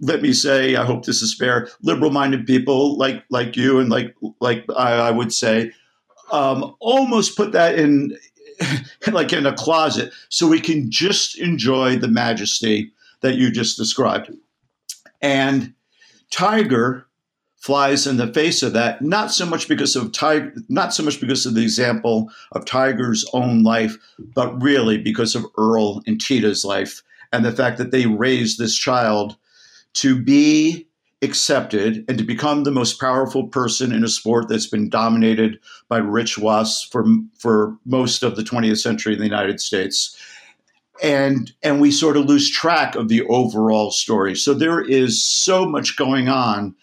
let 0.00 0.22
me 0.22 0.32
say, 0.32 0.76
I 0.76 0.84
hope 0.86 1.04
this 1.04 1.20
is 1.20 1.34
fair, 1.34 1.68
liberal-minded 1.82 2.46
people 2.46 2.96
like 2.96 3.22
like 3.28 3.56
you 3.56 3.78
and 3.78 3.90
like 3.90 4.14
like 4.40 4.64
I, 4.74 4.92
I 4.92 5.10
would 5.10 5.34
say, 5.34 5.72
um, 6.32 6.74
almost 6.80 7.36
put 7.36 7.52
that 7.52 7.78
in 7.78 8.16
like 9.12 9.34
in 9.34 9.44
a 9.44 9.52
closet 9.52 10.12
so 10.30 10.48
we 10.48 10.60
can 10.60 10.90
just 10.90 11.38
enjoy 11.38 11.96
the 11.96 12.08
majesty 12.08 12.90
that 13.24 13.36
you 13.36 13.50
just 13.50 13.78
described. 13.78 14.30
And 15.22 15.72
Tiger 16.30 17.06
flies 17.56 18.06
in 18.06 18.18
the 18.18 18.32
face 18.34 18.62
of 18.62 18.74
that, 18.74 19.00
not 19.00 19.32
so 19.32 19.46
much 19.46 19.66
because 19.66 19.96
of 19.96 20.12
Tiger, 20.12 20.52
not 20.68 20.92
so 20.92 21.02
much 21.02 21.18
because 21.18 21.46
of 21.46 21.54
the 21.54 21.62
example 21.62 22.30
of 22.52 22.66
Tiger's 22.66 23.24
own 23.32 23.62
life, 23.62 23.96
but 24.18 24.62
really 24.62 24.98
because 24.98 25.34
of 25.34 25.46
Earl 25.56 26.02
and 26.06 26.20
Tida's 26.20 26.66
life 26.66 27.02
and 27.32 27.46
the 27.46 27.52
fact 27.52 27.78
that 27.78 27.92
they 27.92 28.04
raised 28.04 28.58
this 28.58 28.76
child 28.76 29.36
to 29.94 30.20
be 30.22 30.86
accepted 31.22 32.04
and 32.06 32.18
to 32.18 32.24
become 32.24 32.64
the 32.64 32.70
most 32.70 33.00
powerful 33.00 33.48
person 33.48 33.90
in 33.90 34.04
a 34.04 34.08
sport 34.08 34.48
that's 34.48 34.66
been 34.66 34.90
dominated 34.90 35.58
by 35.88 35.96
rich 35.96 36.36
wasps 36.36 36.86
for 36.92 37.06
for 37.38 37.78
most 37.86 38.22
of 38.22 38.36
the 38.36 38.42
20th 38.42 38.82
century 38.82 39.14
in 39.14 39.18
the 39.18 39.24
United 39.24 39.60
States. 39.60 40.14
And 41.02 41.52
and 41.62 41.80
we 41.80 41.90
sort 41.90 42.16
of 42.16 42.26
lose 42.26 42.50
track 42.50 42.94
of 42.94 43.08
the 43.08 43.22
overall 43.26 43.90
story. 43.90 44.34
So 44.36 44.54
there 44.54 44.80
is 44.80 45.24
so 45.24 45.66
much 45.66 45.96
going 45.96 46.28
on 46.28 46.74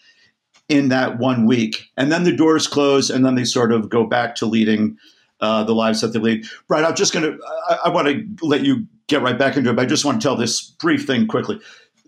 in 0.68 0.88
that 0.88 1.18
one 1.18 1.46
week. 1.46 1.90
And 1.96 2.12
then 2.12 2.24
the 2.24 2.36
doors 2.36 2.66
close 2.66 3.10
and 3.10 3.24
then 3.24 3.34
they 3.34 3.44
sort 3.44 3.72
of 3.72 3.88
go 3.88 4.06
back 4.06 4.34
to 4.36 4.46
leading 4.46 4.96
uh, 5.40 5.64
the 5.64 5.74
lives 5.74 6.00
that 6.02 6.08
they 6.08 6.18
lead. 6.18 6.46
Right, 6.68 6.84
I'm 6.84 6.94
just 6.94 7.12
going 7.12 7.24
to, 7.24 7.38
I, 7.68 7.78
I 7.86 7.88
want 7.88 8.08
to 8.08 8.46
let 8.46 8.62
you 8.62 8.86
get 9.08 9.22
right 9.22 9.38
back 9.38 9.56
into 9.56 9.70
it, 9.70 9.76
but 9.76 9.82
I 9.82 9.86
just 9.86 10.04
want 10.04 10.20
to 10.20 10.26
tell 10.26 10.36
this 10.36 10.62
brief 10.62 11.06
thing 11.06 11.26
quickly 11.26 11.58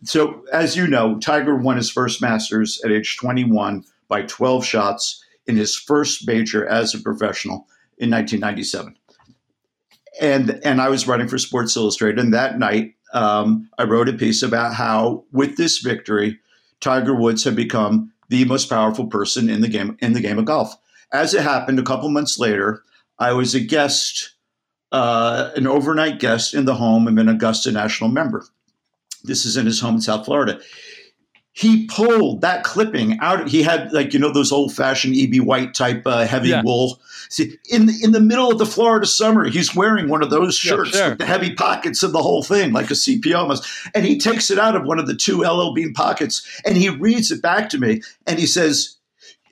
so 0.05 0.45
as 0.53 0.77
you 0.77 0.87
know, 0.87 1.19
Tiger 1.19 1.57
won 1.57 1.77
his 1.77 1.91
first 1.91 2.21
Masters 2.21 2.81
at 2.85 2.93
age 2.93 3.17
21 3.17 3.85
by 4.09 4.23
12 4.23 4.65
shots 4.65 5.25
in 5.47 5.57
his 5.57 5.75
first 5.77 6.27
major 6.27 6.67
as 6.67 6.95
a 6.95 7.01
professional 7.01 7.67
in 7.99 8.11
1997. 8.11 8.97
And 10.21 10.61
and 10.65 10.81
I 10.81 10.89
was 10.89 11.09
writing 11.09 11.29
for 11.29 11.39
Sports 11.39 11.77
Illustrated, 11.77 12.19
and 12.19 12.33
that 12.33 12.59
night 12.59 12.95
um, 13.13 13.69
I 13.79 13.85
wrote 13.85 14.09
a 14.09 14.13
piece 14.13 14.43
about 14.43 14.75
how, 14.75 15.25
with 15.33 15.57
this 15.57 15.79
victory, 15.79 16.39
Tiger 16.81 17.15
Woods 17.15 17.45
had 17.45 17.57
become 17.57 18.13
the 18.29 18.45
most 18.45 18.69
powerful 18.69 19.07
person 19.07 19.49
in 19.49 19.61
the 19.61 19.69
game 19.69 19.97
in 20.01 20.13
the 20.13 20.21
game 20.21 20.39
of 20.39 20.45
golf. 20.45 20.75
As 21.13 21.35
it 21.35 21.43
happened, 21.43 21.79
a 21.79 21.85
couple 21.85 22.09
months 22.11 22.39
later, 22.39 22.83
I 23.19 23.33
was 23.33 23.55
a 23.55 23.61
guest, 23.61 24.35
uh, 24.93 25.51
an 25.57 25.67
overnight 25.67 26.19
guest 26.19 26.55
in 26.55 26.65
the 26.65 26.75
home 26.75 27.07
of 27.07 27.17
an 27.19 27.29
Augusta 27.29 27.71
National 27.71 28.11
member. 28.11 28.45
This 29.23 29.45
is 29.47 29.57
in 29.57 29.67
his 29.67 29.81
home 29.81 29.97
in 29.97 30.01
South 30.01 30.25
Florida. 30.25 30.61
He 31.57 31.87
pulled 31.87 32.41
that 32.41 32.65
clipping 32.65 33.17
out. 33.21 33.49
He 33.49 33.63
had 33.63 33.93
like 33.93 34.13
you 34.13 34.19
know 34.19 34.33
those 34.33 34.51
old 34.51 34.75
fashioned 34.75 35.15
E.B. 35.15 35.39
White 35.39 35.73
type 35.73 36.03
uh, 36.05 36.27
heavy 36.27 36.49
yeah. 36.49 36.63
wool. 36.65 37.01
See, 37.29 37.57
in 37.71 37.87
the, 37.87 37.95
in 38.03 38.11
the 38.11 38.21
middle 38.21 38.51
of 38.51 38.59
the 38.59 38.67
Florida 38.67 39.07
summer, 39.07 39.49
he's 39.49 39.75
wearing 39.75 40.09
one 40.09 40.23
of 40.23 40.31
those 40.31 40.57
shirts 40.57 40.93
yeah, 40.93 40.99
sure. 40.99 41.09
with 41.11 41.19
the 41.19 41.27
heavy 41.27 41.55
pockets 41.55 42.03
and 42.03 42.13
the 42.13 42.23
whole 42.23 42.43
thing, 42.43 42.73
like 42.73 42.91
a 42.91 42.95
CPO 42.95 43.37
almost. 43.37 43.67
And 43.95 44.05
he 44.05 44.19
takes 44.19 44.51
it 44.51 44.59
out 44.59 44.75
of 44.75 44.85
one 44.85 44.99
of 44.99 45.07
the 45.07 45.15
two 45.15 45.43
LL 45.43 45.73
Bean 45.73 45.95
pockets 45.95 46.47
and 46.67 46.77
he 46.77 46.89
reads 46.89 47.31
it 47.31 47.41
back 47.41 47.69
to 47.71 47.79
me 47.79 48.03
and 48.27 48.39
he 48.39 48.47
says, 48.47 48.97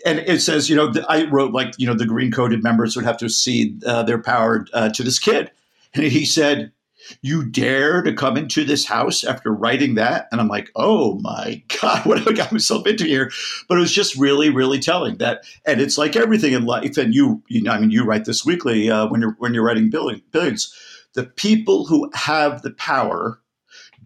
and 0.04 0.18
it 0.18 0.42
says, 0.42 0.68
you 0.68 0.75
know, 0.75 0.92
I 1.09 1.25
wrote 1.26 1.52
like, 1.52 1.75
you 1.78 1.87
know, 1.87 1.94
the 1.94 2.06
green 2.06 2.32
coated 2.32 2.62
members 2.64 2.97
would 2.97 3.04
have 3.04 3.16
to 3.18 3.28
cede 3.28 3.85
uh, 3.85 4.02
their 4.02 4.18
power 4.21 4.66
uh, 4.73 4.88
to 4.90 5.02
this 5.02 5.18
kid. 5.18 5.50
And 5.94 6.04
he 6.04 6.25
said, 6.25 6.73
you 7.21 7.45
dare 7.45 8.02
to 8.02 8.12
come 8.12 8.37
into 8.37 8.64
this 8.64 8.85
house 8.85 9.25
after 9.25 9.52
writing 9.52 9.95
that? 9.97 10.28
And 10.33 10.40
I'm 10.40 10.49
like, 10.49 10.71
oh 10.76 11.19
my 11.21 11.62
God, 11.81 12.07
what 12.07 12.19
have 12.19 12.28
I 12.28 12.33
got 12.33 12.52
myself 12.52 12.87
into 12.87 13.04
here? 13.04 13.31
But 13.69 13.78
it 13.78 13.81
was 13.81 13.92
just 13.92 14.16
really, 14.16 14.50
really 14.50 14.78
telling 14.78 15.19
that. 15.19 15.45
And 15.64 15.81
it's 15.81 15.99
like 15.99 16.16
everything 16.16 16.52
in 16.52 16.64
life. 16.64 16.97
And 16.97 17.14
you, 17.14 17.42
you 17.49 17.62
know, 17.62 17.73
I 17.73 17.81
mean, 17.81 17.90
you 17.90 18.04
write 18.04 18.25
this 18.25 18.45
weekly 18.45 18.90
uh, 18.90 19.07
when 19.09 19.21
you're 19.21 19.37
when 19.38 19.54
you're 19.54 19.64
writing 19.64 19.90
billions. 19.90 20.75
The 21.14 21.25
people 21.25 21.85
who 21.85 22.11
have 22.14 22.62
the 22.62 22.71
power 22.71 23.38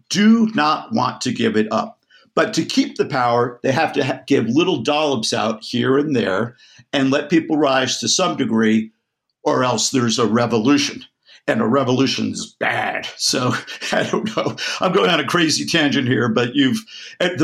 do 0.09 0.47
not 0.53 0.93
want 0.93 1.21
to 1.21 1.31
give 1.31 1.55
it 1.55 1.67
up. 1.71 2.03
But 2.35 2.53
to 2.53 2.65
keep 2.65 2.97
the 2.97 3.05
power, 3.05 3.59
they 3.63 3.71
have 3.71 3.93
to 3.93 4.05
ha- 4.05 4.21
give 4.27 4.47
little 4.47 4.83
dollops 4.83 5.33
out 5.33 5.63
here 5.63 5.97
and 5.97 6.15
there 6.15 6.55
and 6.93 7.09
let 7.09 7.31
people 7.31 7.57
rise 7.57 7.99
to 7.99 8.07
some 8.07 8.37
degree, 8.37 8.91
or 9.43 9.63
else 9.63 9.89
there's 9.89 10.19
a 10.19 10.27
revolution 10.27 11.03
and 11.47 11.61
a 11.61 11.67
revolution 11.67 12.31
is 12.31 12.55
bad. 12.59 13.07
So 13.17 13.53
I 13.91 14.03
don't 14.03 14.35
know. 14.35 14.55
I'm 14.79 14.93
going 14.93 15.09
on 15.09 15.19
a 15.19 15.25
crazy 15.25 15.65
tangent 15.65 16.07
here, 16.07 16.29
but 16.29 16.55
you've 16.55 16.83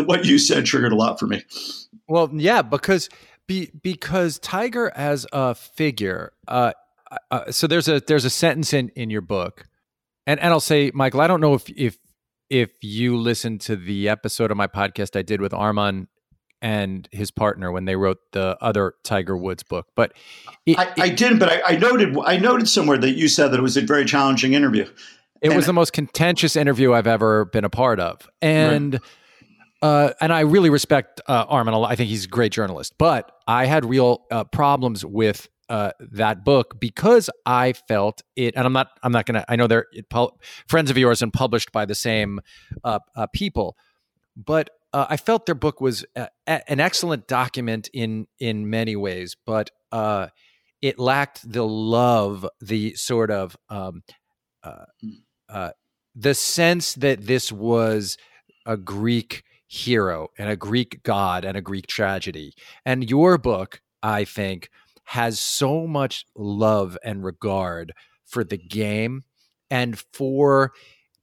what 0.05 0.25
you 0.25 0.38
said 0.38 0.65
triggered 0.65 0.91
a 0.91 0.95
lot 0.95 1.19
for 1.19 1.27
me. 1.27 1.43
Well, 2.07 2.29
yeah, 2.33 2.62
because 2.62 3.10
be, 3.48 3.72
because 3.81 4.39
Tiger 4.39 4.91
as 4.95 5.25
a 5.31 5.55
figure. 5.55 6.33
Uh, 6.48 6.74
uh, 7.31 7.51
so 7.51 7.67
there's 7.67 7.88
a 7.88 8.01
there's 8.01 8.25
a 8.25 8.29
sentence 8.29 8.74
in 8.74 8.89
in 8.89 9.10
your 9.10 9.22
book, 9.22 9.65
and 10.25 10.39
and 10.39 10.51
I'll 10.51 10.60
say, 10.60 10.91
Michael, 10.93 11.22
I 11.22 11.27
don't 11.27 11.41
know 11.41 11.53
if 11.53 11.69
if 11.69 11.98
if 12.50 12.72
you 12.81 13.17
listened 13.17 13.62
to 13.62 13.75
the 13.75 14.10
episode 14.10 14.51
of 14.51 14.57
my 14.57 14.67
podcast 14.67 15.17
I 15.17 15.22
did 15.22 15.41
with 15.41 15.53
Armen 15.53 16.07
and 16.63 17.10
his 17.12 17.29
partner 17.29 17.72
when 17.72 17.84
they 17.86 17.98
wrote 17.98 18.20
the 18.32 18.58
other 18.62 18.96
Tiger 19.03 19.38
Woods 19.38 19.62
book. 19.62 19.88
But 19.96 20.13
it, 20.65 20.79
I, 20.79 20.93
I, 20.98 21.10
didn't. 21.10 21.38
But 21.38 21.51
I, 21.51 21.74
I, 21.74 21.75
noted 21.75 22.17
I 22.25 22.38
noted 22.38 22.70
somewhere 22.70 22.98
that 22.98 23.12
you 23.12 23.27
said 23.27 23.50
that 23.51 23.60
it 23.60 23.62
was 23.62 23.75
a 23.77 23.82
very 23.82 24.05
challenging 24.05 24.53
interview. 24.53 24.84
It 25.41 25.50
and 25.50 25.55
was 25.58 25.65
the 25.65 25.74
most 25.74 25.91
contentious 25.91 26.55
interview 26.55 26.93
I've 26.93 27.05
ever 27.05 27.46
been 27.46 27.65
a 27.65 27.70
part 27.70 28.00
of, 28.00 28.27
and. 28.41 28.93
Right. 28.93 29.01
Uh, 29.82 30.13
and 30.22 30.32
I 30.32 30.39
really 30.39 30.70
respect 30.70 31.20
uh, 31.27 31.43
Armen. 31.50 31.74
I 31.74 31.98
think 31.98 32.10
he's 32.10 32.24
a 32.24 32.29
great 32.29 32.53
journalist. 32.53 32.93
But 32.98 33.29
I 33.50 33.65
had 33.65 33.84
real 33.84 34.24
uh, 34.32 34.46
problems 34.46 35.03
with 35.03 35.50
uh, 35.67 35.91
that 36.00 36.46
book 36.46 36.79
because 36.79 37.29
I 37.46 37.74
felt 37.74 38.22
it, 38.38 38.53
and 38.55 38.65
I'm 38.65 38.72
not, 38.72 38.91
I'm 39.03 39.12
not 39.12 39.25
gonna. 39.25 39.43
I 39.50 39.58
know 39.58 39.67
they're 39.67 39.88
friends 40.70 40.89
of 40.89 40.98
yours 40.98 41.22
and 41.22 41.34
published 41.34 41.74
by 41.74 41.84
the 41.84 41.96
same 41.96 42.39
uh, 42.86 43.00
uh, 43.13 43.27
people, 43.34 43.75
but 44.38 44.70
uh, 44.94 45.08
I 45.10 45.18
felt 45.18 45.46
their 45.46 45.56
book 45.56 45.82
was 45.82 46.06
a, 46.16 46.30
a, 46.48 46.72
an 46.72 46.80
excellent 46.80 47.28
document 47.28 47.90
in 47.94 48.28
in 48.40 48.70
many 48.70 48.96
ways, 48.96 49.36
but 49.46 49.72
uh, 49.92 50.28
it 50.82 51.00
lacked 51.00 51.52
the 51.52 51.66
love, 51.66 52.48
the 52.62 52.96
sort 52.96 53.32
of 53.32 53.58
um, 53.70 54.04
uh, 54.64 54.86
hmm. 55.02 55.10
uh 55.50 55.72
the 56.16 56.36
sense 56.36 56.94
that 56.94 57.26
this 57.26 57.52
was 57.52 58.18
a 58.68 58.78
Greek 58.78 59.44
hero 59.68 60.28
and 60.38 60.48
a 60.48 60.56
Greek 60.56 61.02
god 61.02 61.44
and 61.44 61.58
a 61.58 61.62
Greek 61.62 61.88
tragedy. 61.88 62.54
And 62.86 63.10
your 63.10 63.40
book, 63.40 63.82
I 64.04 64.24
think, 64.24 64.70
has 65.06 65.40
so 65.40 65.88
much 65.88 66.26
love 66.36 66.98
and 67.04 67.24
regard 67.24 67.94
for 68.26 68.44
the 68.44 68.58
game 68.58 69.24
and 69.72 70.00
for 70.14 70.72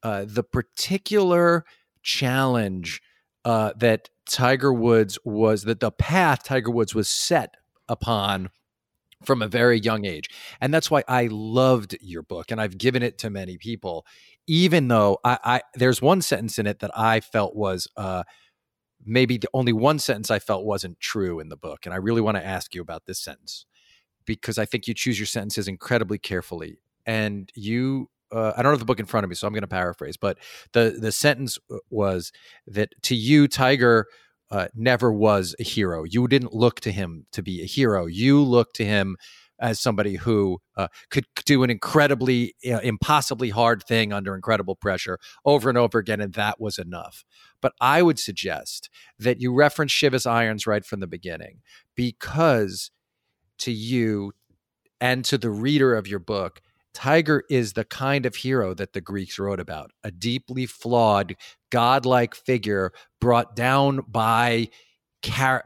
uh, 0.03 0.25
the 0.27 0.43
particular 0.43 1.65
challenge 2.03 3.01
uh, 3.45 3.73
that 3.77 4.09
Tiger 4.29 4.73
Woods 4.73 5.19
was 5.25 5.65
that 5.65 5.81
the 5.81 5.91
path 5.91 6.45
Tiger 6.45 6.71
Woods 6.71 6.95
was 6.95 7.09
set 7.09 7.55
upon 7.89 8.51
from 9.25 9.43
a 9.43 9.49
very 9.49 9.79
young 9.79 10.05
age. 10.05 10.29
And 10.61 10.73
that's 10.73 10.91
why 10.91 11.05
I 11.07 11.29
loved 11.31 11.97
your 12.01 12.23
book 12.23 12.51
and 12.51 12.61
I've 12.61 12.79
given 12.79 13.03
it 13.03 13.19
to 13.19 13.31
many 13.31 13.59
people, 13.59 14.07
even 14.47 14.89
though 14.89 15.19
I, 15.25 15.39
I 15.45 15.63
there's 15.75 16.01
one 16.01 16.23
sentence 16.23 16.59
in 16.59 16.67
it 16.67 16.79
that 16.81 16.97
I 16.97 17.21
felt 17.21 17.55
was 17.55 17.87
uh, 17.97 18.23
maybe 19.05 19.37
the 19.37 19.49
only 19.53 19.73
one 19.73 19.99
sentence 19.99 20.31
I 20.31 20.39
felt 20.39 20.65
wasn't 20.65 21.01
true 21.01 21.41
in 21.41 21.49
the 21.49 21.57
book. 21.57 21.85
And 21.85 21.95
I 21.95 21.99
really 21.99 22.23
want 22.23 22.37
to 22.37 22.47
ask 22.47 22.75
you 22.75 22.81
about 22.81 23.07
this 23.07 23.19
sentence 23.19 23.67
because 24.25 24.59
I 24.59 24.65
think 24.65 24.87
you 24.87 24.95
choose 24.95 25.19
your 25.19 25.27
sentences 25.27 25.69
incredibly 25.69 26.19
carefully. 26.19 26.79
And 27.07 27.51
you 27.55 28.11
uh, 28.33 28.53
I 28.57 28.63
don't 28.63 28.73
have 28.73 28.79
the 28.79 28.85
book 28.85 29.01
in 29.01 29.07
front 29.07 29.25
of 29.25 29.31
me, 29.31 29.35
so 29.37 29.47
I'm 29.47 29.53
going 29.53 29.63
to 29.63 29.69
paraphrase. 29.69 30.17
But 30.17 30.39
the 30.73 30.97
the 30.99 31.13
sentence 31.13 31.59
uh, 31.71 31.77
was 31.91 32.33
that 32.67 32.91
to 33.03 33.15
you, 33.15 33.49
Tiger 33.49 34.07
uh, 34.51 34.69
never 34.75 35.13
was 35.13 35.55
a 35.61 35.63
hero. 35.63 36.05
You 36.05 36.27
didn't 36.29 36.55
look 36.55 36.81
to 36.81 36.93
him 36.93 37.27
to 37.33 37.43
be 37.43 37.63
a 37.63 37.67
hero. 37.67 38.07
You 38.07 38.43
looked 38.43 38.77
to 38.77 38.85
him 38.85 39.17
as 39.61 39.79
somebody 39.79 40.17
who 40.17 40.59
uh, 40.77 40.89
could 41.11 41.27
do 41.45 41.63
an 41.63 41.71
incredibly, 41.71 42.55
uh, 42.67 42.79
impossibly 42.79 43.51
hard 43.51 43.83
thing 43.85 44.13
under 44.13 44.35
incredible 44.35 44.75
pressure 44.75 45.19
over 45.45 45.69
and 45.69 45.77
over 45.77 45.99
again, 45.99 46.21
and 46.21 46.33
that 46.33 46.59
was 46.59 46.79
enough. 46.79 47.25
But 47.61 47.75
I 47.81 48.01
would 48.01 48.19
suggest 48.19 48.89
that 49.19 49.41
you 49.41 49.53
reference 49.53 49.93
Shivas 49.93 50.27
Irons 50.27 50.67
right 50.67 50.85
from 50.85 51.01
the 51.01 51.07
beginning, 51.07 51.61
because 51.95 52.91
to 53.59 53.71
you 53.71 54.33
and 55.01 55.25
to 55.27 55.37
the 55.37 55.51
reader 55.51 55.95
of 55.95 56.09
your 56.09 56.19
book, 56.21 56.61
Tiger 57.01 57.45
is 57.49 57.73
the 57.73 57.85
kind 57.87 58.27
of 58.27 58.35
hero 58.35 58.75
that 58.75 58.93
the 58.93 59.01
Greeks 59.01 59.39
wrote 59.39 59.59
about 59.59 59.91
a 60.05 60.11
deeply 60.11 60.67
flawed, 60.67 61.35
godlike 61.71 62.35
figure 62.35 62.93
brought 63.23 63.57
down 63.57 64.03
by, 64.07 64.69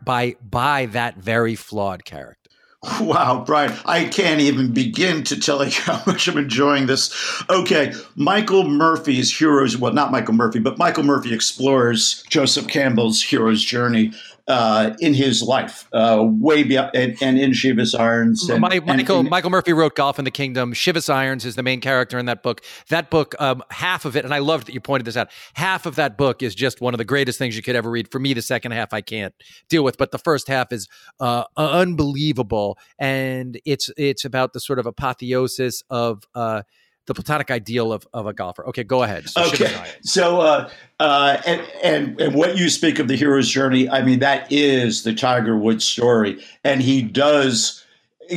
by, 0.05 0.37
by 0.41 0.87
that 0.87 1.17
very 1.17 1.57
flawed 1.57 2.05
character. 2.05 2.39
Wow, 3.01 3.43
Brian, 3.45 3.75
I 3.87 4.05
can't 4.05 4.43
even 4.43 4.73
begin 4.73 5.25
to 5.25 5.41
tell 5.41 5.65
you 5.65 5.73
how 5.73 6.03
much 6.07 6.29
I'm 6.29 6.37
enjoying 6.37 6.87
this. 6.87 7.43
Okay, 7.51 7.95
Michael 8.15 8.69
Murphy's 8.69 9.37
Heroes, 9.37 9.77
well, 9.77 9.93
not 9.93 10.13
Michael 10.13 10.35
Murphy, 10.35 10.61
but 10.61 10.79
Michael 10.79 11.03
Murphy 11.03 11.35
explores 11.35 12.23
Joseph 12.29 12.69
Campbell's 12.69 13.23
hero's 13.23 13.65
journey 13.65 14.13
uh, 14.47 14.95
in 15.01 15.15
his 15.15 15.43
life, 15.43 15.89
uh, 15.93 16.23
way 16.23 16.63
beyond, 16.63 16.91
and, 16.95 17.17
and, 17.23 17.39
in 17.39 17.53
Shivas 17.53 17.99
Irons. 17.99 18.49
And, 18.49 18.61
My, 18.61 18.81
Michael 18.81 19.21
and, 19.21 19.31
Michael 19.31 19.51
Murphy 19.51 19.73
wrote 19.73 19.97
Golf 19.97 20.19
in 20.19 20.25
the 20.25 20.31
Kingdom. 20.31 20.75
Shivas 20.75 21.13
Irons 21.13 21.47
is 21.47 21.57
the 21.57 21.63
main 21.63 21.81
character 21.81 22.19
in 22.19 22.27
that 22.27 22.43
book. 22.43 22.61
That 22.91 23.11
book, 23.11 23.35
um, 23.41 23.63
half 23.71 24.05
of 24.05 24.17
it, 24.17 24.25
and 24.25 24.35
I 24.35 24.39
loved 24.41 24.67
that 24.67 24.75
you 24.75 24.81
pointed 24.81 25.07
this 25.07 25.17
out. 25.17 25.31
Half 25.55 25.87
of 25.87 25.97
that 25.97 26.19
book 26.19 26.43
is 26.43 26.55
just 26.55 26.81
one 26.81 26.93
of 26.93 26.99
the 26.99 27.05
greatest 27.05 27.39
things 27.39 27.57
you 27.57 27.63
could 27.63 27.77
ever 27.77 27.91
read. 27.91 28.11
For 28.11 28.19
me, 28.19 28.35
the 28.35 28.43
second 28.43 28.73
half 28.73 28.93
I 28.93 29.01
can't 29.01 29.35
deal 29.69 29.83
with, 29.83 29.97
but 29.97 30.11
the 30.11 30.19
first 30.19 30.49
half 30.49 30.73
is 30.73 30.89
uh, 31.21 31.45
unbelievable, 31.57 32.79
and 32.99 33.59
it's 33.65 33.91
it's 33.97 34.27
about 34.27 34.53
the 34.53 34.61
sort 34.61 34.79
of 34.79 34.85
apotheosis 34.85 35.83
of 35.89 36.25
uh, 36.35 36.63
the 37.07 37.15
platonic 37.15 37.51
ideal 37.51 37.93
of, 37.93 38.07
of 38.13 38.27
a 38.27 38.33
golfer. 38.33 38.67
Okay, 38.69 38.85
go 38.85 39.03
ahead. 39.03 39.29
So 39.29 39.45
okay, 39.45 39.75
so 40.03 40.41
uh, 40.41 40.71
uh, 41.01 41.41
and, 41.47 41.63
and 41.83 42.21
and 42.21 42.35
what 42.35 42.57
you 42.57 42.69
speak 42.69 42.99
of 42.99 43.09
the 43.09 43.17
hero's 43.17 43.49
journey, 43.49 43.89
I 43.89 44.03
mean 44.03 44.21
that 44.21 44.51
is 44.51 45.03
the 45.03 45.15
Tiger 45.15 45.57
Woods 45.57 45.85
story, 45.85 46.43
and 46.63 46.81
he 46.81 47.03
does 47.03 47.85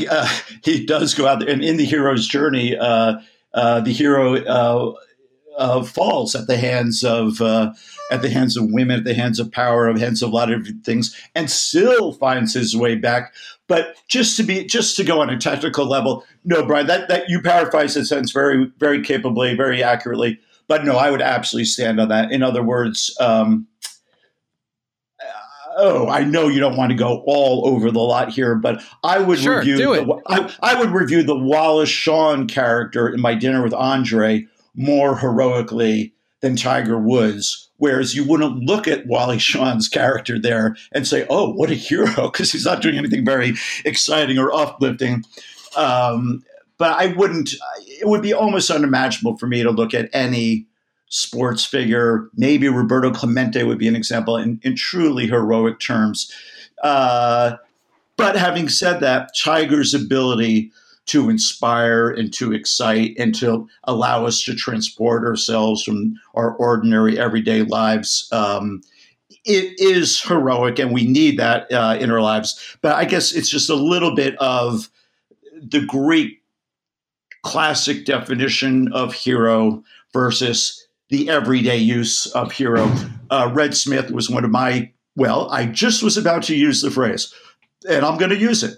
uh, 0.10 0.40
he 0.64 0.86
does 0.86 1.14
go 1.14 1.28
out 1.28 1.40
there, 1.40 1.50
and 1.50 1.64
in 1.64 1.78
the 1.78 1.86
hero's 1.86 2.28
journey, 2.28 2.76
uh, 2.78 3.20
uh, 3.54 3.82
the 3.82 3.94
hero 3.94 4.96
uh, 5.58 5.80
uh, 5.80 5.84
falls 5.84 6.36
at 6.36 6.48
the 6.48 6.58
hands 6.58 7.04
of 7.04 7.42
uh, 7.42 7.74
at 8.12 8.22
the 8.22 8.30
hands 8.30 8.56
of 8.56 8.72
women, 8.72 9.00
at 9.00 9.06
the 9.06 9.14
hands 9.14 9.40
of 9.40 9.52
power, 9.52 9.90
at 9.90 9.96
the 9.96 10.02
hands 10.02 10.22
of 10.22 10.32
a 10.32 10.36
lot 10.36 10.52
of 10.52 10.68
things, 10.84 11.16
and 11.36 11.50
still 11.50 12.14
finds 12.14 12.54
his 12.54 12.76
way 12.76 12.96
back. 12.96 13.34
But 13.68 13.98
just 14.08 14.38
to 14.38 14.44
be 14.44 14.66
just 14.66 14.96
to 14.98 15.04
go 15.04 15.22
on 15.22 15.30
a 15.30 15.38
technical 15.38 15.86
level, 15.86 16.26
no, 16.46 16.66
Brian, 16.66 16.88
that 16.88 17.10
that 17.10 17.30
you 17.30 17.42
paraphrase 17.42 17.96
the 17.96 18.06
sentence 18.06 18.32
very 18.32 18.72
very 18.78 19.02
capably, 19.02 19.56
very 19.56 19.84
accurately. 19.84 20.40
But 20.68 20.86
no, 20.86 20.98
I 20.98 21.12
would 21.12 21.22
absolutely 21.22 21.66
stand 21.66 22.00
on 22.00 22.10
that. 22.10 22.32
In 22.32 22.44
other 22.44 22.64
words. 22.64 23.16
Um, 23.20 23.68
oh, 25.80 26.10
I 26.10 26.24
know 26.24 26.48
you 26.48 26.60
don't 26.60 26.76
want 26.76 26.90
to 26.90 26.98
go 26.98 27.24
all 27.28 27.68
over 27.68 27.92
the 27.92 28.00
lot 28.00 28.30
here, 28.30 28.56
but 28.56 28.84
I 29.04 29.20
would 29.20 29.38
sure, 29.38 29.60
review. 29.60 29.78
The, 29.78 30.22
I, 30.26 30.52
I, 30.62 30.80
would 30.80 30.90
review 30.90 31.22
the 31.22 31.38
Wallace 31.38 31.88
Shawn 31.88 32.48
character 32.48 33.08
in 33.08 33.22
my 33.22 33.36
dinner 33.36 33.62
with 33.62 33.76
Andre 33.76 34.48
more 34.78 35.18
heroically 35.18 36.14
than 36.42 36.56
Tiger 36.56 36.98
Woods. 36.98 37.70
Whereas 37.78 38.16
you 38.16 38.24
wouldn't 38.24 38.64
look 38.64 38.88
at 38.88 39.06
Wally 39.06 39.40
Shawn's 39.40 39.90
character 39.90 40.40
there 40.40 40.78
and 40.94 41.06
say, 41.06 41.26
"Oh, 41.30 41.52
what 41.52 41.70
a 41.70 41.76
hero," 41.76 42.30
because 42.32 42.52
he's 42.52 42.66
not 42.66 42.82
doing 42.82 42.98
anything 42.98 43.26
very 43.26 43.56
exciting 43.84 44.38
or 44.38 44.54
uplifting. 44.54 45.26
Um, 45.76 46.44
but 46.78 46.92
I 46.92 47.08
wouldn't. 47.14 47.52
It 48.00 48.08
would 48.08 48.22
be 48.22 48.34
almost 48.34 48.72
unimaginable 48.72 49.38
for 49.38 49.48
me 49.48 49.64
to 49.64 49.72
look 49.72 49.94
at 49.94 50.10
any 50.14 50.68
sports 51.10 51.66
figure. 51.66 52.30
Maybe 52.36 52.68
Roberto 52.68 53.12
Clemente 53.12 53.64
would 53.64 53.78
be 53.78 53.88
an 53.88 53.96
example 53.96 54.38
in, 54.38 54.60
in 54.64 54.76
truly 54.76 55.28
heroic 55.28 55.80
terms. 55.80 56.32
Uh, 56.84 57.58
but 58.18 58.36
having 58.36 58.70
said 58.70 59.00
that, 59.00 59.32
Tiger's 59.40 59.94
ability 59.94 60.72
to 61.08 61.30
inspire 61.30 62.10
and 62.10 62.34
to 62.34 62.54
excite 62.54 63.16
and 63.18 63.34
to 63.36 63.68
allow 63.86 64.26
us 64.26 64.44
to 64.44 64.54
transport 64.54 65.26
ourselves 65.26 65.84
from 65.84 66.16
our 66.36 66.54
ordinary 66.56 67.18
everyday 67.18 67.64
lives. 67.64 68.30
Um, 68.32 68.82
it 69.46 69.80
is 69.80 70.22
heroic, 70.22 70.78
and 70.80 70.94
we 70.94 71.08
need 71.08 71.40
that 71.40 71.72
uh, 71.72 71.98
in 72.00 72.12
our 72.12 72.22
lives. 72.22 72.78
But 72.82 72.96
I 72.96 73.06
guess 73.06 73.34
it's 73.34 73.50
just 73.50 73.70
a 73.70 73.76
little 73.76 74.14
bit 74.14 74.36
of 74.40 74.90
the 75.54 75.86
Greek 75.86 76.44
classic 77.44 78.06
definition 78.06 78.92
of 78.92 79.14
hero 79.14 79.84
versus 80.12 80.88
the 81.10 81.30
everyday 81.30 81.78
use 81.78 82.28
of 82.28 82.52
hero. 82.52 82.92
Uh, 83.30 83.50
Red 83.54 83.76
Smith 83.76 84.12
was 84.12 84.30
one 84.30 84.44
of 84.44 84.52
my, 84.52 84.92
well, 85.16 85.50
I 85.50 85.66
just 85.66 86.04
was 86.04 86.18
about 86.18 86.44
to 86.44 86.56
use 86.56 86.82
the 86.82 86.92
phrase, 86.92 87.34
and 87.90 88.06
I'm 88.06 88.18
going 88.18 88.32
to 88.32 88.38
use 88.38 88.64
it. 88.64 88.78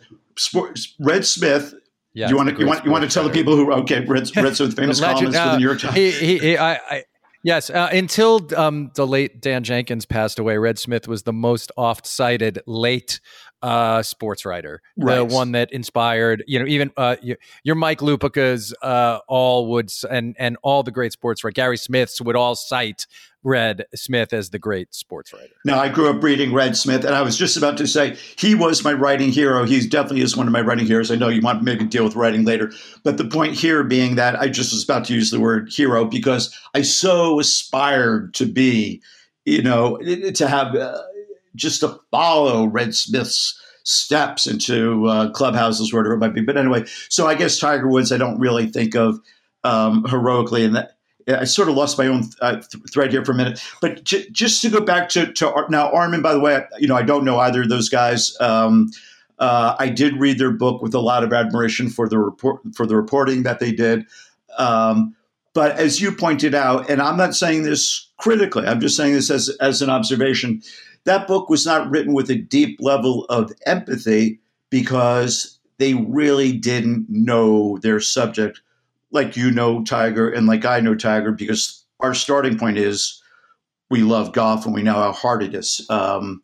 Red 0.99 1.25
Smith 1.25 1.73
yeah, 2.19 2.29
you 2.29 2.36
want 2.36 2.49
to 2.49 2.60
you 2.60 2.67
want 2.67 2.84
you 2.84 2.91
want 2.91 3.03
to 3.03 3.10
tell 3.10 3.23
the 3.23 3.29
people 3.29 3.55
who 3.55 3.71
okay 3.71 4.03
read 4.05 4.29
read 4.36 4.55
some 4.55 4.71
famous 4.71 4.99
legend, 4.99 5.34
columns 5.34 5.36
uh, 5.36 5.43
for 5.43 5.51
the 5.51 5.58
New 5.58 5.65
York 5.65 5.79
Times. 5.79 5.95
He, 5.95 6.12
he, 6.12 6.38
he, 6.38 6.58
I, 6.58 6.73
I, 6.73 7.03
yes, 7.43 7.69
uh, 7.69 7.89
until 7.91 8.47
um, 8.58 8.91
the 8.95 9.08
late 9.08 9.41
Dan 9.41 9.63
Jenkins 9.63 10.05
passed 10.05 10.38
away, 10.38 10.58
Red 10.58 10.77
Smith 10.77 11.08
was 11.08 11.23
the 11.23 11.34
most 11.34 11.71
oft 11.77 12.05
cited 12.05 12.62
late 12.67 13.21
uh, 13.62 14.02
sports 14.04 14.45
writer, 14.45 14.82
right. 14.98 15.15
the 15.15 15.26
one 15.26 15.52
that 15.52 15.72
inspired, 15.72 16.43
you 16.48 16.60
know, 16.60 16.65
even 16.65 16.91
uh, 16.98 17.15
your 17.63 17.76
Mike 17.76 18.02
Lupica's 18.02 18.74
uh, 18.82 19.19
all 19.28 19.67
would 19.72 19.91
and 20.10 20.36
and 20.39 20.58
all 20.63 20.84
the 20.84 20.91
great 20.91 21.12
sports 21.12 21.43
writers, 21.43 21.56
Gary 21.56 21.78
Smith's 21.78 22.22
would 22.22 22.36
all 22.36 22.56
cite 22.56 23.06
Red 23.43 23.86
Smith 23.95 24.34
as 24.34 24.50
the 24.50 24.60
great 24.60 24.93
sports 24.93 25.34
writer. 25.34 25.54
Now, 25.63 25.80
I 25.80 25.89
grew 25.89 26.10
up 26.10 26.22
reading 26.22 26.54
Red 26.54 26.76
Smith, 26.76 27.06
and 27.06 27.15
I 27.15 27.22
was 27.22 27.38
just 27.38 27.56
about 27.56 27.78
to 27.78 27.88
say 27.88 28.17
he 28.38 28.54
was 28.54 28.84
my 28.84 28.93
writing 28.93 29.32
hero. 29.32 29.65
He 29.65 29.88
definitely 29.88 30.22
is 30.22 30.36
one 30.36 30.48
of 30.48 30.54
my 30.54 30.62
writing 30.62 30.86
heroes. 30.86 31.12
I 31.12 31.15
know 31.15 31.30
you 31.30 31.41
want 31.41 31.60
to 31.60 31.65
maybe 31.65 31.86
deal 31.86 32.04
with 32.04 32.15
writing 32.15 32.43
later, 32.45 32.72
but 33.04 33.17
the 33.17 33.26
point 33.26 33.54
here 33.54 33.84
being 33.84 34.15
that 34.15 34.39
I 34.39 34.50
just 34.50 34.74
was 34.74 34.84
about 34.84 35.06
to 35.06 35.13
use 35.13 35.32
the 35.32 35.39
word 35.39 35.69
hero 35.72 36.06
because 36.06 36.58
I 36.74 36.82
so 36.82 37.39
aspired 37.39 38.34
to 38.36 38.45
be, 38.45 39.02
you 39.45 39.62
know, 39.62 39.98
to 39.98 40.48
have. 40.48 40.76
Uh, 40.76 41.02
just 41.55 41.81
to 41.81 41.99
follow 42.12 42.65
Red 42.65 42.95
Smith's 42.95 43.59
steps 43.83 44.45
into 44.45 45.07
uh, 45.07 45.31
clubhouses, 45.31 45.93
whatever 45.93 46.13
it 46.13 46.19
might 46.19 46.33
be. 46.33 46.41
But 46.41 46.57
anyway, 46.57 46.85
so 47.09 47.27
I 47.27 47.35
guess 47.35 47.59
Tiger 47.59 47.88
Woods, 47.88 48.12
I 48.12 48.17
don't 48.17 48.39
really 48.39 48.67
think 48.67 48.95
of 48.95 49.19
um, 49.63 50.05
heroically, 50.05 50.63
and 50.63 50.88
I 51.27 51.43
sort 51.45 51.69
of 51.69 51.75
lost 51.75 51.97
my 51.97 52.07
own 52.07 52.23
uh, 52.41 52.57
th- 52.57 52.83
thread 52.91 53.12
here 53.12 53.23
for 53.25 53.31
a 53.31 53.35
minute. 53.35 53.63
But 53.81 54.03
j- 54.03 54.29
just 54.31 54.62
to 54.62 54.69
go 54.69 54.81
back 54.81 55.09
to, 55.09 55.31
to 55.33 55.65
now 55.69 55.91
Armen, 55.91 56.21
by 56.21 56.33
the 56.33 56.39
way, 56.39 56.63
you 56.77 56.88
know 56.88 56.95
I 56.95 57.03
don't 57.03 57.25
know 57.25 57.39
either 57.39 57.63
of 57.63 57.69
those 57.69 57.89
guys. 57.89 58.35
Um, 58.39 58.91
uh, 59.39 59.75
I 59.79 59.89
did 59.89 60.19
read 60.19 60.38
their 60.38 60.51
book 60.51 60.81
with 60.81 60.93
a 60.93 60.99
lot 60.99 61.23
of 61.23 61.33
admiration 61.33 61.89
for 61.89 62.09
the 62.09 62.19
report 62.19 62.62
for 62.75 62.85
the 62.85 62.95
reporting 62.95 63.43
that 63.43 63.59
they 63.59 63.71
did. 63.71 64.05
Um, 64.57 65.15
but 65.53 65.77
as 65.77 66.01
you 66.01 66.12
pointed 66.12 66.53
out, 66.53 66.89
and 66.89 67.01
I'm 67.01 67.17
not 67.17 67.35
saying 67.35 67.63
this 67.63 68.07
critically, 68.17 68.67
I'm 68.67 68.79
just 68.79 68.95
saying 68.97 69.13
this 69.13 69.29
as 69.29 69.49
as 69.62 69.81
an 69.81 69.89
observation 69.89 70.62
that 71.05 71.27
book 71.27 71.49
was 71.49 71.65
not 71.65 71.89
written 71.89 72.13
with 72.13 72.29
a 72.29 72.35
deep 72.35 72.77
level 72.81 73.25
of 73.25 73.51
empathy 73.65 74.39
because 74.69 75.59
they 75.77 75.93
really 75.93 76.51
didn't 76.51 77.05
know 77.09 77.77
their 77.79 77.99
subject 77.99 78.62
like 79.12 79.35
you 79.35 79.51
know 79.51 79.83
Tiger 79.83 80.29
and 80.29 80.47
like 80.47 80.65
I 80.65 80.79
know 80.79 80.95
Tiger 80.95 81.31
because 81.31 81.85
our 81.99 82.13
starting 82.13 82.57
point 82.57 82.77
is 82.77 83.21
we 83.89 84.01
love 84.01 84.33
golf 84.33 84.65
and 84.65 84.73
we 84.73 84.83
know 84.83 84.93
how 84.93 85.12
hard 85.12 85.43
it 85.43 85.55
is. 85.55 85.85
Um, 85.89 86.43